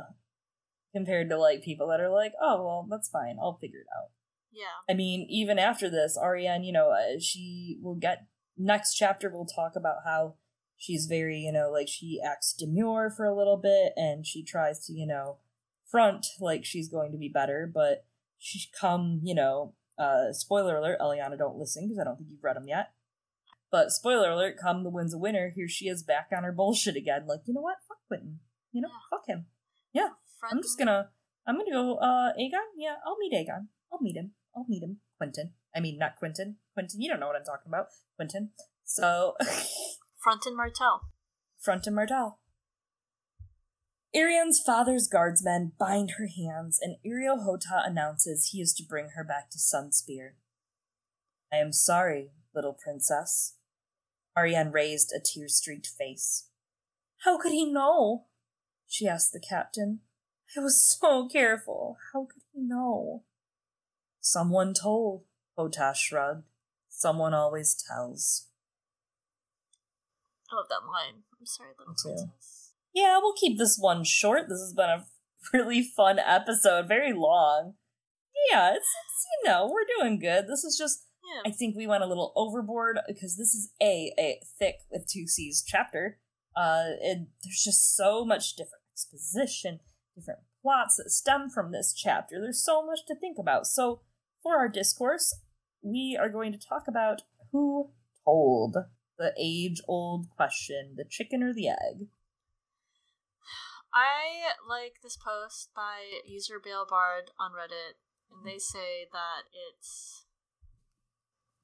compared 0.94 1.30
to 1.30 1.38
like 1.38 1.62
people 1.62 1.88
that 1.88 2.00
are 2.00 2.10
like, 2.10 2.34
oh, 2.42 2.64
well, 2.66 2.88
that's 2.90 3.10
fine. 3.10 3.38
I'll 3.40 3.58
figure 3.58 3.82
it 3.82 3.88
out. 3.96 4.10
Yeah. 4.52 4.82
I 4.90 4.94
mean, 4.94 5.28
even 5.30 5.60
after 5.60 5.90
this, 5.90 6.18
Arianne, 6.18 6.66
you 6.66 6.72
know, 6.72 6.90
uh, 6.90 7.20
she 7.20 7.78
will 7.82 7.96
get 7.96 8.26
next 8.58 8.96
chapter. 8.96 9.30
We'll 9.30 9.46
talk 9.46 9.74
about 9.76 9.98
how 10.04 10.38
she's 10.78 11.06
very, 11.06 11.40
you 11.40 11.52
know, 11.52 11.70
like 11.72 11.88
she 11.88 12.20
acts 12.26 12.54
demure 12.54 13.10
for 13.10 13.26
a 13.26 13.36
little 13.36 13.58
bit, 13.58 13.94
and 13.96 14.26
she 14.26 14.44
tries 14.44 14.86
to, 14.86 14.94
you 14.94 15.08
know, 15.08 15.38
front 15.90 16.28
like 16.40 16.66
she's 16.66 16.90
going 16.90 17.12
to 17.12 17.18
be 17.18 17.30
better, 17.30 17.70
but 17.72 18.06
she 18.38 18.70
come, 18.80 19.20
you 19.24 19.34
know, 19.34 19.74
uh, 19.98 20.32
spoiler 20.32 20.78
alert, 20.78 21.00
Eliana, 21.00 21.38
don't 21.38 21.58
listen 21.58 21.88
because 21.88 22.00
I 22.00 22.04
don't 22.04 22.18
think 22.18 22.30
you've 22.30 22.44
read 22.44 22.56
them 22.56 22.68
yet. 22.68 22.92
But 23.72 23.92
spoiler 23.92 24.30
alert, 24.30 24.58
come 24.62 24.84
the 24.84 24.90
Winds 24.90 25.14
of 25.14 25.20
Winter. 25.20 25.52
Here 25.54 25.68
she 25.68 25.88
is 25.88 26.04
back 26.04 26.30
on 26.36 26.44
her 26.44 26.52
bullshit 26.52 26.96
again. 26.96 27.26
Like, 27.28 27.42
you 27.46 27.54
know 27.54 27.62
what? 27.62 27.78
Fuck 27.88 27.98
Quentyn. 28.10 28.38
You 28.72 28.82
know, 28.82 28.90
fuck 29.10 29.28
him. 29.28 29.48
Yeah, 29.94 30.10
I'm 30.50 30.62
just 30.62 30.78
gonna 30.78 31.10
I'm 31.48 31.58
gonna 31.58 31.72
go 31.72 31.96
uh 31.96 32.32
Aegon? 32.40 32.76
Yeah, 32.78 32.96
I'll 33.06 33.18
meet 33.18 33.34
Aegon. 33.34 33.68
I'll 33.92 34.02
meet 34.02 34.16
him. 34.16 34.32
I'll 34.56 34.66
meet 34.70 34.84
him. 34.84 35.00
Quentyn. 35.22 35.52
I 35.76 35.80
mean 35.80 35.98
not 35.98 36.14
Quentyn. 36.22 36.56
Quentyn, 36.78 36.96
you 36.98 37.10
don't 37.10 37.20
know 37.20 37.28
what 37.28 37.36
I'm 37.36 37.44
talking 37.44 37.68
about. 37.68 37.88
Quentyn. 38.20 38.50
So 38.86 39.36
Front 40.28 40.46
and 40.46 40.58
Martell. 40.58 41.04
Front 41.58 41.88
and 41.88 41.96
Martell. 41.96 42.40
Arianne's 44.14 44.60
father's 44.60 45.08
guardsmen 45.08 45.72
bind 45.80 46.16
her 46.18 46.28
hands, 46.28 46.82
and 46.82 46.98
Areo 47.06 47.46
Hotah 47.46 47.88
announces 47.88 48.50
he 48.50 48.60
is 48.60 48.74
to 48.74 48.84
bring 48.84 49.12
her 49.16 49.24
back 49.24 49.50
to 49.52 49.58
Sunspear. 49.58 50.32
I 51.50 51.60
am 51.60 51.72
sorry, 51.72 52.32
little 52.54 52.74
princess. 52.74 53.56
Ariane 54.38 54.74
raised 54.74 55.14
a 55.16 55.22
tear 55.24 55.48
streaked 55.48 55.88
face. 55.88 56.50
How 57.20 57.38
could 57.38 57.54
he 57.54 57.64
know? 57.64 58.26
She 58.86 59.08
asked 59.08 59.32
the 59.32 59.40
captain. 59.40 60.02
I 60.58 60.60
was 60.60 60.84
so 60.84 61.30
careful. 61.30 62.00
How 62.12 62.26
could 62.26 62.44
he 62.54 62.60
know? 62.60 63.24
Someone 64.20 64.74
told, 64.74 65.24
Hotah 65.58 65.96
shrugged. 65.96 66.44
Someone 66.90 67.34
always 67.34 67.82
tells. 67.82 68.48
I 70.52 70.56
love 70.56 70.68
that 70.70 70.86
line. 70.88 71.24
I'm 71.40 71.46
sorry, 71.46 71.70
little 71.78 71.94
Me 71.94 71.98
too. 72.02 72.10
princess. 72.28 72.72
Yeah, 72.94 73.18
we'll 73.22 73.34
keep 73.34 73.58
this 73.58 73.78
one 73.80 74.04
short. 74.04 74.50
This 74.50 74.60
has 74.60 74.74
been 74.74 74.90
a 74.90 75.06
really 75.54 75.84
fun 75.84 76.20
episode, 76.20 76.88
very 76.88 77.14
long. 77.14 77.74
Yeah, 78.52 78.72
it's, 78.72 78.78
it's 78.80 79.26
you 79.44 79.50
know, 79.50 79.70
we're 79.72 79.86
doing 80.00 80.20
good. 80.20 80.46
This 80.48 80.64
is 80.64 80.78
just 80.78 81.06
Yeah. 81.24 81.50
I 81.52 81.54
think 81.54 81.76
we 81.76 81.88
went 81.88 82.04
a 82.04 82.08
little 82.08 82.32
overboard 82.36 83.00
because 83.08 83.36
this 83.38 83.54
is 83.54 83.72
a 83.82 84.14
a 84.18 84.40
thick 84.60 84.76
with 84.92 85.08
two 85.12 85.28
C's 85.28 85.64
chapter. 85.66 86.20
Uh, 86.56 86.98
and 87.04 87.28
there's 87.44 87.64
just 87.64 87.96
so 87.96 88.26
much 88.26 88.56
different 88.56 88.82
exposition, 88.94 89.80
different 90.16 90.40
plots 90.64 90.96
that 90.98 91.12
stem 91.12 91.50
from 91.50 91.72
this 91.72 91.94
chapter. 91.94 92.40
There's 92.42 92.64
so 92.66 92.84
much 92.86 93.00
to 93.08 93.16
think 93.16 93.38
about. 93.38 93.68
So, 93.68 94.02
for 94.42 94.58
our 94.58 94.68
discourse, 94.68 95.36
we 95.84 96.18
are 96.20 96.30
going 96.30 96.52
to 96.54 96.58
talk 96.60 96.84
about 96.88 97.22
who 97.52 97.92
told 98.26 98.76
the 99.18 99.34
age-old 99.38 100.30
question: 100.36 100.94
the 100.96 101.06
chicken 101.06 101.44
or 101.44 101.54
the 101.54 101.70
egg? 101.70 102.08
I 103.94 104.54
like 104.68 105.02
this 105.02 105.18
post 105.18 105.72
by 105.76 106.22
user 106.26 106.60
Bard 106.60 107.32
on 107.40 107.52
Reddit, 107.52 107.98
and 108.30 108.46
they 108.46 108.60
say 108.60 109.08
that 109.12 109.50
it's 109.50 110.26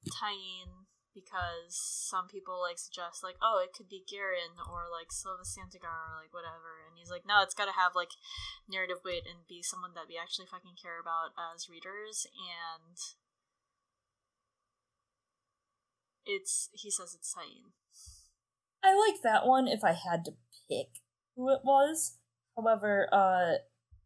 Tyene 0.08 0.90
because 1.14 1.78
some 1.78 2.26
people 2.26 2.58
like 2.58 2.76
suggest 2.76 3.22
like, 3.22 3.38
oh, 3.38 3.62
it 3.62 3.70
could 3.70 3.86
be 3.86 4.02
Garin 4.02 4.58
or 4.58 4.90
like 4.90 5.14
Sylva 5.14 5.46
Santagar 5.46 6.10
or 6.10 6.26
like 6.26 6.34
whatever, 6.34 6.82
and 6.82 6.98
he's 6.98 7.10
like, 7.10 7.22
no, 7.22 7.38
it's 7.40 7.54
got 7.54 7.70
to 7.70 7.78
have 7.78 7.94
like 7.94 8.10
narrative 8.66 9.06
weight 9.06 9.22
and 9.22 9.46
be 9.46 9.62
someone 9.62 9.94
that 9.94 10.10
we 10.10 10.18
actually 10.18 10.50
fucking 10.50 10.74
care 10.74 10.98
about 10.98 11.30
as 11.38 11.70
readers, 11.70 12.26
and 12.34 12.98
it's 16.26 16.68
he 16.72 16.90
says 16.90 17.14
it's 17.18 17.34
Tyene. 17.34 17.72
I 18.82 18.94
like 18.94 19.22
that 19.22 19.46
one 19.46 19.66
if 19.68 19.82
I 19.82 19.92
had 19.92 20.24
to 20.26 20.32
pick 20.68 20.88
who 21.36 21.50
it 21.50 21.60
was. 21.64 22.18
However, 22.56 23.08
uh, 23.12 23.58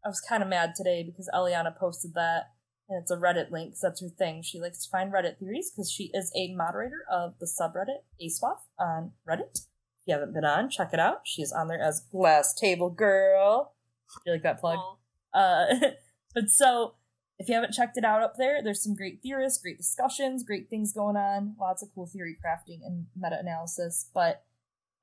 I 0.03 0.07
was 0.07 0.21
kind 0.21 0.41
of 0.41 0.49
mad 0.49 0.73
today 0.75 1.03
because 1.03 1.29
Eliana 1.33 1.77
posted 1.77 2.13
that, 2.15 2.51
and 2.87 3.01
it's 3.01 3.11
a 3.11 3.17
Reddit 3.17 3.51
link 3.51 3.73
'cause 3.73 3.81
that's 3.81 4.01
her 4.01 4.09
thing. 4.09 4.41
She 4.41 4.59
likes 4.59 4.83
to 4.85 4.89
find 4.89 5.11
Reddit 5.11 5.37
theories 5.37 5.71
because 5.71 5.91
she 5.91 6.09
is 6.13 6.31
a 6.35 6.53
moderator 6.55 7.05
of 7.11 7.37
the 7.39 7.45
subreddit 7.45 8.03
ASOIAF 8.21 8.61
on 8.79 9.13
Reddit. 9.27 9.53
If 9.55 10.07
you 10.07 10.13
haven't 10.13 10.33
been 10.33 10.45
on, 10.45 10.69
check 10.69 10.93
it 10.93 10.99
out. 10.99 11.21
She's 11.25 11.51
on 11.51 11.67
there 11.67 11.81
as 11.81 11.99
Glass 12.11 12.53
Table 12.53 12.89
Girl. 12.89 13.75
Do 14.23 14.31
You 14.31 14.33
like 14.33 14.43
that 14.43 14.59
plug? 14.59 14.77
Lol. 14.77 14.99
Uh, 15.33 15.65
but 16.33 16.49
so 16.49 16.95
if 17.39 17.47
you 17.47 17.55
haven't 17.55 17.73
checked 17.73 17.97
it 17.97 18.03
out 18.03 18.21
up 18.21 18.35
there, 18.37 18.61
there's 18.61 18.83
some 18.83 18.95
great 18.95 19.21
theorists, 19.23 19.61
great 19.61 19.77
discussions, 19.77 20.43
great 20.43 20.69
things 20.69 20.93
going 20.93 21.15
on, 21.15 21.55
lots 21.59 21.81
of 21.81 21.89
cool 21.95 22.05
theory 22.05 22.35
crafting 22.35 22.79
and 22.85 23.05
meta 23.15 23.39
analysis. 23.39 24.09
But 24.13 24.43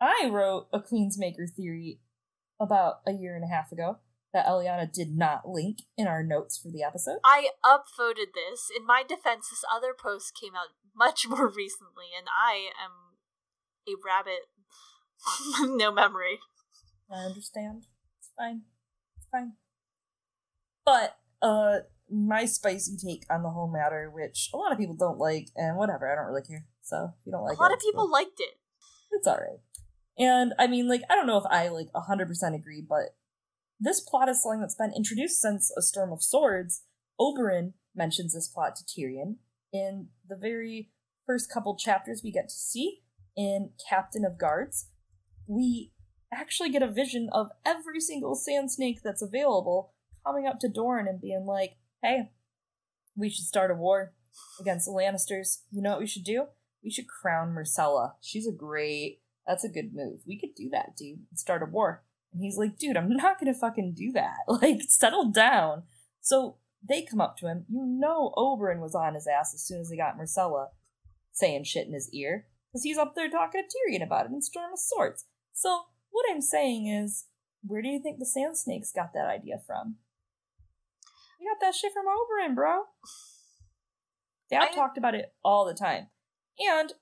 I 0.01 0.29
wrote 0.31 0.69
a 0.73 0.81
Queensmaker 0.81 1.51
theory 1.51 2.01
about 2.61 3.01
a 3.07 3.13
year 3.13 3.35
and 3.35 3.45
a 3.45 3.49
half 3.49 3.73
ago 3.73 3.99
that 4.35 4.47
Eliana 4.47 4.93
did 4.93 5.17
not 5.17 5.49
link 5.49 5.79
in 5.97 6.07
our 6.07 6.23
notes 6.23 6.59
for 6.59 6.71
the 6.71 6.83
episode. 6.83 7.19
I 7.25 7.49
upvoted 7.65 8.35
this. 8.35 8.69
In 8.77 8.87
my 8.87 9.03
defense, 9.03 9.49
this 9.49 9.65
other 9.75 9.95
post 9.99 10.39
came 10.39 10.55
out 10.55 10.77
much 10.95 11.27
more 11.29 11.49
recently, 11.49 12.13
and 12.17 12.27
I 12.29 12.69
am 12.83 13.17
a 13.89 13.97
rabbit. 14.05 14.51
With 15.61 15.71
no 15.77 15.91
memory. 15.91 16.39
I 17.11 17.21
understand. 17.25 17.85
It's 18.19 18.31
fine. 18.37 18.63
It's 19.17 19.27
fine. 19.33 19.53
But 20.85 21.17
uh 21.41 21.79
my 22.11 22.45
spicy 22.45 22.97
take 22.97 23.25
on 23.31 23.43
the 23.43 23.51
whole 23.51 23.71
matter, 23.71 24.11
which 24.13 24.51
a 24.55 24.57
lot 24.57 24.73
of 24.73 24.79
people 24.79 24.97
don't 24.97 25.19
like, 25.19 25.49
and 25.57 25.77
whatever, 25.77 26.11
I 26.11 26.15
don't 26.15 26.27
really 26.27 26.47
care. 26.47 26.67
So 26.83 27.15
if 27.19 27.27
you 27.27 27.33
don't 27.33 27.43
like 27.43 27.55
it, 27.55 27.59
a 27.59 27.63
lot 27.63 27.73
it, 27.73 27.75
of 27.75 27.81
people 27.81 28.05
cool. 28.05 28.13
liked 28.13 28.39
it. 28.39 28.59
it's 29.13 29.27
alright. 29.27 29.61
And 30.19 30.55
I 30.59 30.67
mean, 30.67 30.89
like, 30.89 31.03
I 31.11 31.15
don't 31.15 31.27
know 31.27 31.39
if 31.39 31.45
I 31.51 31.69
like 31.69 31.89
hundred 31.95 32.29
percent 32.29 32.55
agree, 32.55 32.85
but 32.87 33.17
this 33.79 34.01
plot 34.01 34.29
is 34.29 34.43
something 34.43 34.61
that's 34.61 34.75
been 34.75 34.93
introduced 34.97 35.41
since 35.41 35.73
A 35.77 35.83
Storm 35.83 36.13
of 36.13 36.23
Swords. 36.23 36.85
Oberyn 37.21 37.73
mentions 37.95 38.35
this 38.35 38.49
plot 38.49 38.77
to 38.77 38.85
Tyrion 38.85 39.37
in 39.73 40.09
the 40.29 40.37
very 40.37 40.91
first 41.27 41.53
couple 41.53 41.77
chapters 41.77 42.23
we 42.23 42.31
get 42.31 42.49
to 42.49 42.55
see 42.55 43.01
in 43.37 43.71
Captain 43.89 44.25
of 44.25 44.39
Guards. 44.39 44.89
We 45.47 45.93
actually 46.33 46.71
get 46.71 46.83
a 46.83 46.91
vision 46.91 47.29
of 47.33 47.49
every 47.65 48.01
single 48.01 48.35
sand 48.35 48.71
snake 48.71 49.01
that's 49.03 49.23
available 49.23 49.93
coming 50.27 50.47
up 50.47 50.59
to 50.61 50.69
Dorne 50.69 51.09
and 51.09 51.21
being 51.21 51.45
like, 51.47 51.77
hey, 52.07 52.31
we 53.17 53.29
should 53.29 53.45
start 53.45 53.71
a 53.71 53.75
war 53.75 54.13
against 54.61 54.87
the 54.87 54.93
Lannisters. 54.93 55.63
You 55.71 55.83
know 55.83 55.91
what 55.91 56.01
we 56.01 56.07
should 56.07 56.25
do? 56.25 56.47
We 56.85 56.91
should 56.91 57.09
crown 57.09 57.55
Myrcella. 57.55 58.13
She's 58.21 58.47
a 58.47 58.53
great, 58.53 59.21
that's 59.47 59.65
a 59.65 59.69
good 59.69 59.93
move. 59.93 60.21
We 60.27 60.39
could 60.39 60.55
do 60.55 60.69
that, 60.71 60.97
dude, 60.97 61.21
start 61.35 61.63
a 61.63 61.67
war. 61.67 62.05
And 62.33 62.43
he's 62.43 62.57
like, 62.57 62.79
dude, 62.79 62.97
I'm 62.97 63.09
not 63.17 63.41
gonna 63.41 63.55
fucking 63.55 63.95
do 63.97 64.13
that. 64.13 64.37
Like, 64.49 64.83
settle 64.89 65.31
down. 65.31 65.85
So 66.21 66.59
they 66.87 67.03
come 67.03 67.21
up 67.21 67.37
to 67.39 67.47
him. 67.47 67.65
You 67.69 67.85
know 67.85 68.33
Oberyn 68.37 68.81
was 68.81 68.95
on 68.95 69.15
his 69.15 69.27
ass 69.27 69.55
as 69.55 69.65
soon 69.65 69.81
as 69.81 69.91
he 69.91 69.97
got 69.97 70.19
Myrcella 70.19 70.69
saying 71.33 71.65
shit 71.65 71.87
in 71.87 71.95
his 71.95 72.11
ear. 72.13 72.47
Because 72.71 72.85
he's 72.85 72.99
up 72.99 73.15
there 73.15 73.31
talking 73.31 73.63
to 73.63 73.95
Tyrion 73.95 74.05
about 74.05 74.27
it 74.27 74.33
in 74.33 74.43
Storm 74.43 74.73
of 74.73 74.79
Swords. 74.79 75.25
So, 75.53 75.83
what 76.11 76.27
I'm 76.31 76.43
saying 76.43 76.87
is, 76.89 77.27
where 77.63 77.81
do 77.81 77.89
you 77.89 78.01
think 78.01 78.19
the 78.19 78.27
Sand 78.27 78.59
Snakes 78.59 78.93
got 78.93 79.13
that 79.15 79.27
idea 79.27 79.61
from? 79.67 79.97
We 81.39 81.47
got 81.47 81.61
that 81.61 81.75
shit 81.75 81.93
from 81.93 82.07
Oberyn, 82.07 82.55
bro. 82.55 82.85
Dad 84.51 84.69
I- 84.71 84.75
talked 84.75 84.99
about 84.99 85.15
it 85.15 85.35
all 85.45 85.65
the 85.65 85.75
time. 85.75 86.09
And 86.59 86.93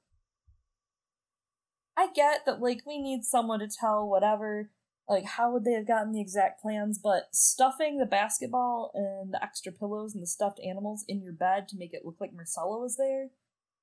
I 1.97 2.09
get 2.13 2.45
that, 2.47 2.61
like, 2.61 2.83
we 2.87 3.01
need 3.01 3.25
someone 3.25 3.61
to 3.61 3.69
tell 3.69 4.09
whatever, 4.09 4.71
like, 5.09 5.25
how 5.25 5.53
would 5.53 5.65
they 5.65 5.75
have 5.75 5.87
gotten 5.87 6.13
the 6.13 6.21
exact 6.21 6.61
plans, 6.61 6.99
but 6.99 7.29
stuffing 7.33 7.99
the 7.99 8.07
basketball 8.07 8.91
and 8.95 9.33
the 9.33 9.41
extra 9.43 9.71
pillows 9.71 10.13
and 10.13 10.23
the 10.23 10.27
stuffed 10.27 10.59
animals 10.59 11.05
in 11.07 11.23
your 11.23 11.33
bed 11.33 11.69
to 11.69 11.77
make 11.79 11.95
it 11.95 12.05
look 12.05 12.17
like 12.19 12.33
Myrcella 12.33 12.81
was 12.81 12.97
there, 12.97 13.29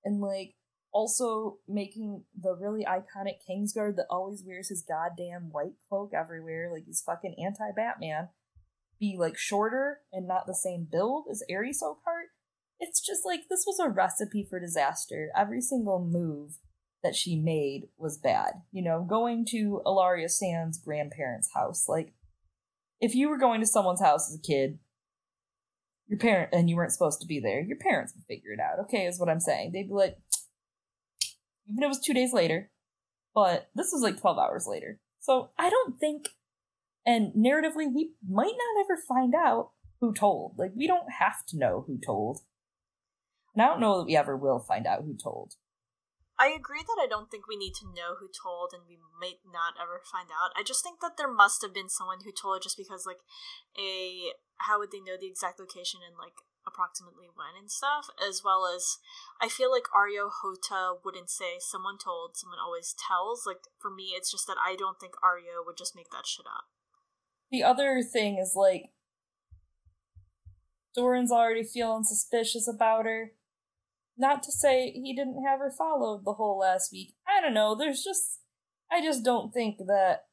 and, 0.04 0.20
like, 0.20 0.56
also 0.92 1.60
making 1.68 2.24
the 2.38 2.54
really 2.54 2.86
iconic 2.86 3.36
Kingsguard 3.50 3.96
that 3.96 4.08
always 4.10 4.44
wears 4.46 4.70
his 4.70 4.84
goddamn 4.84 5.50
white 5.52 5.76
cloak 5.88 6.12
everywhere, 6.14 6.70
like 6.72 6.84
he's 6.86 7.02
fucking 7.02 7.36
anti 7.44 7.72
Batman, 7.74 8.30
be, 9.02 9.18
like, 9.20 9.38
shorter 9.38 10.00
and 10.14 10.26
not 10.26 10.46
the 10.48 10.56
same 10.56 10.88
build 10.90 11.26
as 11.30 11.44
Arys 11.50 11.82
Oakheart 11.84 12.30
it's 12.82 13.00
just 13.00 13.22
like 13.26 13.42
this 13.48 13.64
was 13.66 13.80
a 13.80 13.90
recipe 13.90 14.46
for 14.50 14.60
disaster. 14.60 15.30
Every 15.38 15.62
single 15.62 16.04
move 16.04 16.58
that 17.04 17.16
she 17.16 17.40
made 17.40 17.84
was 17.98 18.18
bad. 18.18 18.54
You 18.72 18.84
know, 18.84 19.06
going 19.08 19.46
to 19.52 19.82
Ellaria 19.86 20.30
Sand's 20.30 20.80
grandparents' 20.80 21.52
house. 21.54 21.88
Like, 21.88 22.14
if 23.00 23.14
you 23.16 23.30
were 23.30 23.38
going 23.38 23.62
to 23.62 23.68
someone's 23.68 24.02
house 24.02 24.30
as 24.30 24.38
a 24.38 24.42
kid, 24.42 24.80
your 26.08 26.20
parent 26.20 26.50
and 26.52 26.70
you 26.70 26.76
weren't 26.76 26.92
supposed 26.92 27.22
to 27.22 27.28
be 27.28 27.40
there, 27.40 27.62
your 27.62 27.78
parents 27.78 28.14
would 28.16 28.26
figure 28.26 28.52
it 28.52 28.60
out. 28.60 28.84
Okay, 28.86 29.06
is 29.06 29.20
what 29.20 29.30
I'm 29.30 29.40
saying. 29.40 29.72
They'd 29.72 29.88
be 29.88 29.94
like, 29.94 30.18
even 31.68 31.84
if 31.84 31.86
it 31.86 31.88
was 31.88 32.00
two 32.00 32.14
days 32.14 32.34
later, 32.34 32.72
but 33.34 33.70
this 33.76 33.92
was 33.94 34.02
like 34.02 34.20
12 34.20 34.38
hours 34.40 34.66
later. 34.68 35.00
So 35.20 35.52
I 35.58 35.70
don't 35.70 36.00
think, 36.00 36.30
and 37.06 37.34
narratively, 37.34 37.92
we 37.94 38.14
might 38.28 38.54
not 38.54 38.86
ever 38.86 38.98
find 39.08 39.34
out 39.36 39.72
who 40.00 40.14
told. 40.14 40.56
Like, 40.58 40.72
we 40.76 40.88
don't 40.88 41.12
have 41.20 41.46
to 41.48 41.58
know 41.58 41.84
who 41.88 41.98
told. 41.98 42.40
And 43.54 43.62
I 43.64 43.68
don't 43.68 43.82
know 43.82 44.00
that 44.00 44.08
we 44.08 44.16
ever 44.16 44.38
will 44.38 44.60
find 44.60 44.88
out 44.88 45.04
who 45.04 45.16
told. 45.16 45.56
I 46.40 46.48
agree 46.48 46.82
that 46.82 46.98
I 47.02 47.06
don't 47.06 47.30
think 47.30 47.48
we 47.48 47.58
need 47.58 47.76
to 47.76 47.86
know 47.86 48.16
who 48.18 48.26
told, 48.32 48.72
and 48.74 48.82
we 48.88 48.98
might 49.20 49.46
not 49.46 49.74
ever 49.80 50.02
find 50.12 50.30
out. 50.32 50.58
I 50.58 50.64
just 50.64 50.84
think 50.84 51.00
that 51.02 51.18
there 51.18 51.32
must 51.32 51.62
have 51.62 51.74
been 51.74 51.90
someone 51.90 52.20
who 52.24 52.32
told, 52.32 52.64
just 52.64 52.78
because, 52.78 53.06
like, 53.06 53.22
a 53.78 54.34
how 54.68 54.80
would 54.80 54.92
they 54.92 55.02
know 55.02 55.18
the 55.20 55.28
exact 55.30 55.60
location 55.60 56.02
and 56.06 56.18
like 56.18 56.38
approximately 56.66 57.30
when 57.34 57.58
and 57.58 57.72
stuff, 57.72 58.08
as 58.22 58.42
well 58.46 58.70
as 58.70 58.98
I 59.42 59.50
feel 59.50 59.72
like 59.72 59.90
Areo 59.90 60.30
Hotah 60.30 61.02
wouldn't 61.04 61.30
say 61.30 61.58
someone 61.60 61.98
told, 61.98 62.38
someone 62.38 62.62
always 62.62 62.94
tells. 62.94 63.46
Like 63.46 63.66
for 63.80 63.90
me, 63.90 64.14
it's 64.16 64.32
just 64.32 64.46
that 64.48 64.62
I 64.62 64.76
don't 64.76 65.00
think 65.00 65.14
Areo 65.26 65.66
would 65.66 65.78
just 65.78 65.96
make 65.96 66.12
that 66.12 66.28
shit 66.28 66.46
up. 66.46 66.70
The 67.52 67.64
other 67.64 68.02
thing 68.02 68.38
is 68.38 68.54
like 68.56 68.92
Doran's 70.96 71.32
already 71.32 71.64
feeling 71.64 72.04
suspicious 72.04 72.68
about 72.68 73.06
her. 73.06 73.32
Not 74.18 74.44
to 74.44 74.52
say 74.52 74.92
he 74.92 75.16
didn't 75.16 75.44
have 75.44 75.60
her 75.60 75.72
followed 75.72 76.26
the 76.26 76.34
whole 76.34 76.60
last 76.60 76.92
week. 76.92 77.14
I 77.28 77.42
don't 77.42 77.54
know. 77.54 77.76
There's 77.76 78.04
just 78.04 78.40
I 78.92 79.02
just 79.02 79.24
don't 79.24 79.54
think 79.54 79.78
that 79.88 80.26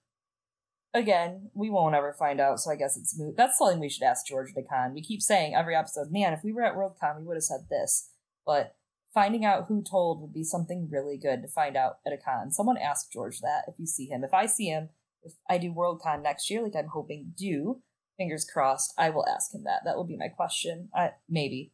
again, 0.95 1.51
we 1.55 1.71
won't 1.71 1.95
ever 1.95 2.13
find 2.13 2.41
out, 2.41 2.61
so 2.61 2.71
I 2.71 2.77
guess 2.77 2.97
it's 2.97 3.19
moot. 3.19 3.37
That's 3.37 3.59
something 3.59 3.79
we 3.79 3.89
should 3.89 4.03
ask 4.03 4.27
George 4.27 4.53
DeCon. 4.55 4.95
We 4.95 5.03
keep 5.03 5.23
saying 5.23 5.55
every 5.55 5.77
episode, 5.77 6.11
man, 6.11 6.33
if 6.33 6.41
we 6.43 6.53
were 6.53 6.65
at 6.65 6.75
Worldcon, 6.75 7.19
we 7.19 7.25
would 7.25 7.37
have 7.37 7.45
said 7.45 7.67
this. 7.71 8.11
But 8.47 8.75
finding 9.13 9.45
out 9.45 9.67
who 9.69 9.83
told 9.83 10.21
would 10.21 10.33
be 10.33 10.45
something 10.45 10.89
really 10.91 11.19
good 11.19 11.43
to 11.43 11.49
find 11.49 11.77
out 11.77 11.99
at 12.07 12.13
a 12.13 12.17
con. 12.17 12.51
Someone 12.51 12.79
ask 12.79 13.11
George 13.13 13.41
that 13.41 13.65
if 13.69 13.79
you 13.79 13.87
see 13.87 14.07
him. 14.07 14.25
If 14.25 14.35
I 14.35 14.47
see 14.47 14.67
him, 14.67 14.91
if 15.23 15.33
I 15.49 15.59
do 15.59 15.73
Worldcon 15.73 16.23
next 16.23 16.51
year, 16.51 16.63
like 16.63 16.77
I'm 16.77 16.89
hoping 16.93 17.33
to 17.37 17.45
do, 17.45 17.83
fingers 18.17 18.45
crossed, 18.45 18.93
I 18.99 19.11
will 19.11 19.27
ask 19.27 19.55
him 19.55 19.65
that. 19.65 19.81
That 19.85 19.97
will 19.97 20.07
be 20.07 20.17
my 20.17 20.29
question. 20.29 20.89
I 20.95 21.13
maybe. 21.29 21.73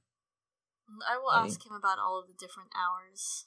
Mm, 0.89 1.01
I 1.11 1.17
will 1.19 1.43
Maybe. 1.43 1.53
ask 1.53 1.65
him 1.65 1.73
about 1.73 1.99
all 1.99 2.21
of 2.21 2.27
the 2.27 2.35
different 2.35 2.71
hours. 2.77 3.47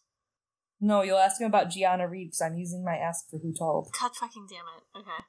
No, 0.79 1.01
you'll 1.01 1.17
ask 1.17 1.41
him 1.41 1.47
about 1.47 1.69
Jyana 1.69 2.09
Reed 2.09 2.27
because 2.27 2.41
I'm 2.41 2.57
using 2.57 2.83
my 2.85 2.95
ask 2.95 3.29
for 3.29 3.39
who 3.39 3.53
told. 3.53 3.89
God 3.99 4.11
fucking 4.15 4.47
damn 4.49 4.65
it. 4.77 4.99
Okay. 4.99 5.23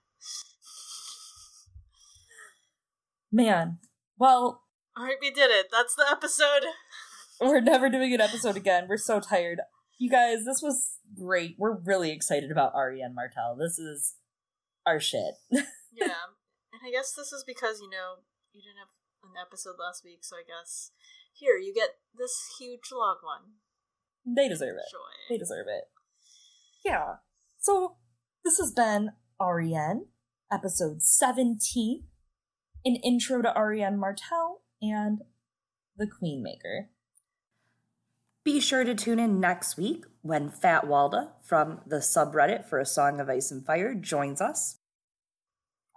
Man, 3.30 3.78
well, 4.18 4.62
Alright, 4.98 5.18
we 5.20 5.30
did 5.30 5.50
it. 5.50 5.66
That's 5.70 5.94
the 5.94 6.06
episode. 6.10 6.64
we're 7.40 7.60
never 7.60 7.88
doing 7.88 8.12
an 8.12 8.20
episode 8.20 8.56
again. 8.56 8.86
We're 8.88 8.96
so 8.96 9.20
tired. 9.20 9.60
You 9.98 10.10
guys, 10.10 10.44
this 10.44 10.60
was 10.60 10.98
great. 11.16 11.54
We're 11.58 11.78
really 11.78 12.10
excited 12.10 12.50
about 12.50 12.74
Arianne 12.74 13.14
Martell. 13.14 13.56
This 13.56 13.78
is 13.78 14.14
our 14.88 15.00
shit. 15.00 15.34
yeah. 15.92 16.32
And 16.72 16.80
I 16.84 16.90
guess 16.90 17.12
this 17.12 17.32
is 17.32 17.44
because, 17.46 17.80
you 17.80 17.90
know, 17.90 18.24
you 18.52 18.62
didn't 18.62 18.80
have 18.80 18.88
an 19.22 19.36
episode 19.40 19.76
last 19.78 20.04
week, 20.04 20.20
so 20.24 20.36
I 20.36 20.42
guess 20.46 20.92
here 21.32 21.56
you 21.58 21.74
get 21.74 21.90
this 22.16 22.32
huge 22.58 22.90
long 22.92 23.18
one. 23.22 23.60
they 24.24 24.48
deserve 24.48 24.76
it. 24.76 24.90
They 25.28 25.38
deserve 25.38 25.66
it. 25.68 25.84
Yeah. 26.84 27.16
So 27.58 27.96
this 28.44 28.58
has 28.58 28.72
been 28.72 29.10
Arianne, 29.40 30.06
episode 30.52 31.02
17, 31.02 32.04
an 32.84 32.96
intro 32.96 33.42
to 33.42 33.52
Arianne 33.54 33.98
Martell 33.98 34.62
and 34.80 35.20
the 35.96 36.06
Queenmaker. 36.06 36.86
Be 38.44 38.60
sure 38.60 38.84
to 38.84 38.94
tune 38.94 39.18
in 39.18 39.40
next 39.40 39.76
week 39.76 40.04
when 40.22 40.48
Fat 40.48 40.84
Walda 40.84 41.32
from 41.42 41.80
the 41.86 41.96
subreddit 41.96 42.64
for 42.64 42.78
A 42.78 42.86
Song 42.86 43.20
of 43.20 43.28
Ice 43.28 43.50
and 43.50 43.64
Fire 43.66 43.94
joins 43.94 44.40
us. 44.40 44.77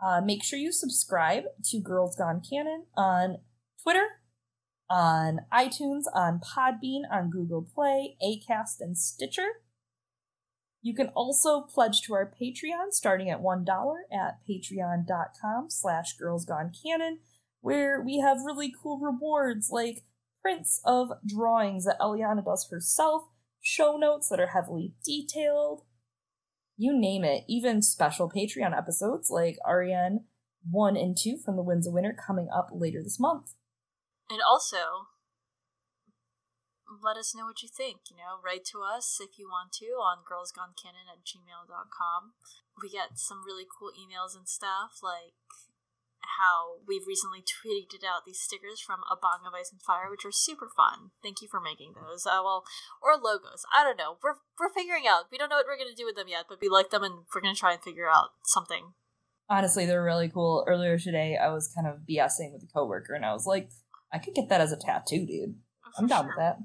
Uh, 0.02 0.20
make 0.20 0.44
sure 0.44 0.58
you 0.58 0.72
subscribe 0.72 1.44
to 1.66 1.80
Girls 1.80 2.16
Gone 2.16 2.42
Canon 2.42 2.86
on 2.98 3.38
Twitter, 3.82 4.08
on 4.90 5.42
iTunes, 5.54 6.04
on 6.14 6.40
Podbean, 6.40 7.02
on 7.12 7.30
Google 7.30 7.68
Play, 7.74 8.18
Acast, 8.24 8.80
and 8.80 8.98
Stitcher. 8.98 9.62
You 10.82 10.96
can 10.96 11.10
also 11.10 11.62
pledge 11.62 12.02
to 12.02 12.16
our 12.16 12.26
Patreon 12.42 12.92
starting 12.92 13.30
at 13.30 13.42
$1 13.42 13.96
at 14.12 14.40
patreon.com 14.50 15.70
slash 15.70 16.18
girlsgonecanon, 16.18 17.18
where 17.62 18.02
we 18.02 18.20
have 18.20 18.38
really 18.44 18.74
cool 18.82 19.00
rewards 19.00 19.70
like 19.70 20.04
prints 20.42 20.82
of 20.84 21.12
drawings 21.24 21.86
that 21.86 22.00
Eliana 22.00 22.44
does 22.44 22.68
herself, 22.72 23.24
show 23.62 23.96
notes 23.98 24.30
that 24.30 24.40
are 24.40 24.48
heavily 24.48 24.96
detailed, 25.06 25.84
you 26.82 26.98
name 26.98 27.24
it, 27.24 27.44
even 27.48 27.84
special 27.84 28.26
Patreon 28.26 28.76
episodes 28.76 29.30
like 29.30 29.58
Arianne 29.70 30.26
1 30.70 30.98
and 30.98 31.16
2 31.16 31.38
from 31.38 31.56
The 31.56 31.62
Winds 31.62 31.86
of 31.86 31.94
Winter 31.94 32.18
coming 32.18 32.50
up 32.50 32.70
later 32.74 33.04
this 33.04 33.20
month. 33.20 33.54
And 34.32 34.42
also, 34.42 35.14
let 36.90 37.18
us 37.18 37.36
know 37.38 37.46
what 37.46 37.62
you 37.62 37.70
think. 37.70 38.10
You 38.10 38.18
know, 38.18 38.42
write 38.44 38.66
to 38.74 38.82
us 38.82 39.22
if 39.22 39.38
you 39.38 39.46
want 39.46 39.74
to 39.78 39.94
on 40.02 40.26
girlsgonecanon 40.26 41.06
at 41.06 41.22
gmail.com. 41.22 42.34
We 42.82 42.90
get 42.90 43.20
some 43.20 43.46
really 43.46 43.68
cool 43.70 43.92
emails 43.94 44.36
and 44.36 44.50
stuff, 44.50 45.04
like 45.04 45.38
how 46.40 46.82
we've 46.88 47.08
recently 47.08 47.42
tweeted 47.42 48.06
out 48.06 48.26
these 48.26 48.40
stickers 48.40 48.80
from 48.80 49.02
A 49.10 49.16
Bong 49.16 49.42
of 49.46 49.54
Ice 49.54 49.72
and 49.72 49.82
Fire, 49.82 50.10
which 50.10 50.26
are 50.26 50.32
super 50.32 50.70
fun. 50.76 51.12
Thank 51.24 51.42
you 51.42 51.48
for 51.50 51.62
making 51.62 51.94
those. 51.96 52.26
Uh, 52.26 52.42
well, 52.44 52.64
or 53.02 53.18
logos. 53.18 53.64
I 53.74 53.84
don't 53.84 53.98
know. 53.98 54.18
We're, 54.24 54.40
we're 54.60 54.74
figuring 54.74 55.06
out. 55.08 55.26
We 55.32 55.38
don't 55.38 55.50
know 55.50 55.58
what 55.58 55.66
we're 55.68 55.78
going 55.78 55.90
to 55.92 55.96
do 55.96 56.06
with 56.06 56.16
them 56.16 56.28
yet, 56.28 56.46
but 56.48 56.60
we 56.62 56.70
like 56.70 56.90
them 56.90 57.04
and 57.04 57.26
we're 57.34 57.42
going 57.42 57.54
to 57.56 57.60
try 57.60 57.74
and 57.74 57.82
figure 57.82 58.10
out 58.10 58.30
something. 58.46 58.94
Honestly, 59.50 59.86
they're 59.86 60.04
really 60.04 60.30
cool. 60.30 60.64
Earlier 60.68 60.98
today, 60.98 61.36
I 61.36 61.50
was 61.50 61.74
kind 61.76 61.86
of 61.86 62.08
BSing 62.10 62.54
with 62.54 62.64
a 62.64 62.72
coworker, 62.74 63.14
and 63.14 63.26
I 63.26 63.34
was 63.34 63.46
like, 63.46 63.70
I 64.14 64.18
could 64.18 64.34
get 64.34 64.48
that 64.48 64.62
as 64.62 64.72
a 64.72 64.78
tattoo, 64.78 65.26
dude. 65.26 65.56
I'm 65.98 66.06
For 66.06 66.10
down 66.10 66.24
sure. 66.24 66.28
with 66.28 66.38
that. 66.38 66.58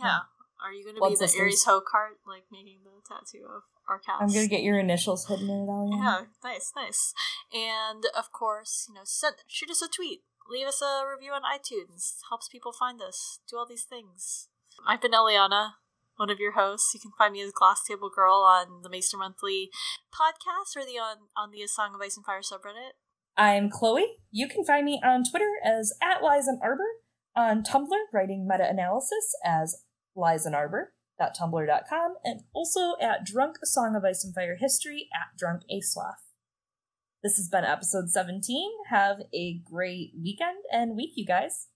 Yeah. 0.00 0.18
Are 0.64 0.72
you 0.72 0.84
going 0.84 0.96
to 0.96 1.00
Blood 1.00 1.10
be 1.10 1.14
the 1.16 1.28
sisters. 1.28 1.40
Arys 1.40 1.64
Oakheart, 1.66 2.20
like 2.26 2.44
making 2.52 2.80
the 2.84 2.96
tattoo 3.08 3.44
of 3.44 3.62
our? 3.90 4.00
I'm 4.20 4.28
gonna 4.28 4.46
get 4.46 4.62
your 4.62 4.78
initials 4.78 5.26
hidden 5.26 5.50
in 5.50 5.62
it, 5.62 5.68
Eliana. 5.68 5.96
Yeah, 5.96 6.20
nice, 6.44 6.72
nice. 6.76 7.14
And 7.52 8.04
of 8.16 8.32
course, 8.32 8.86
you 8.88 8.94
know, 8.94 9.02
send 9.04 9.36
shoot 9.46 9.70
us 9.70 9.82
a 9.82 9.88
tweet, 9.88 10.20
leave 10.48 10.66
us 10.66 10.82
a 10.82 11.02
review 11.10 11.32
on 11.32 11.42
iTunes. 11.42 12.16
Helps 12.28 12.48
people 12.48 12.72
find 12.72 13.00
us. 13.00 13.40
Do 13.48 13.56
all 13.56 13.66
these 13.68 13.84
things. 13.84 14.48
I've 14.86 15.02
been 15.02 15.12
Eliana, 15.12 15.72
one 16.16 16.30
of 16.30 16.38
your 16.38 16.52
hosts. 16.52 16.92
You 16.94 17.00
can 17.00 17.12
find 17.18 17.32
me 17.32 17.42
as 17.42 17.52
Glass 17.52 17.82
Table 17.86 18.10
Girl 18.14 18.46
on 18.46 18.82
the 18.82 18.90
Maester 18.90 19.16
Monthly 19.16 19.70
podcast 20.14 20.76
or 20.76 20.84
the 20.84 20.98
on 20.98 21.16
on 21.36 21.50
the 21.50 21.62
A 21.62 21.68
Song 21.68 21.94
of 21.94 22.00
Ice 22.00 22.16
and 22.16 22.24
Fire 22.24 22.40
subreddit. 22.40 22.92
I'm 23.36 23.70
Chloe. 23.70 24.18
You 24.30 24.48
can 24.48 24.64
find 24.64 24.84
me 24.84 25.00
on 25.04 25.24
Twitter 25.24 25.50
as 25.64 25.92
at 26.02 26.22
Liza 26.22 26.58
Arbor, 26.62 26.84
on 27.34 27.62
Tumblr 27.62 27.88
writing 28.12 28.46
meta-analysis 28.46 29.34
as 29.44 29.84
lizenarbor.tumblr.com, 31.20 32.14
and 32.24 32.40
also 32.52 32.94
at 33.00 33.24
Drunk 33.24 33.58
Song 33.64 33.94
of 33.96 34.04
Ice 34.04 34.24
and 34.24 34.34
Fire 34.34 34.56
History 34.56 35.08
at 35.14 35.36
Drunk 35.38 35.62
Aswath. 35.70 36.14
This 37.22 37.36
has 37.36 37.48
been 37.48 37.64
episode 37.64 38.10
17. 38.10 38.70
Have 38.88 39.18
a 39.34 39.60
great 39.70 40.12
weekend 40.20 40.64
and 40.72 40.96
week, 40.96 41.12
you 41.16 41.26
guys. 41.26 41.68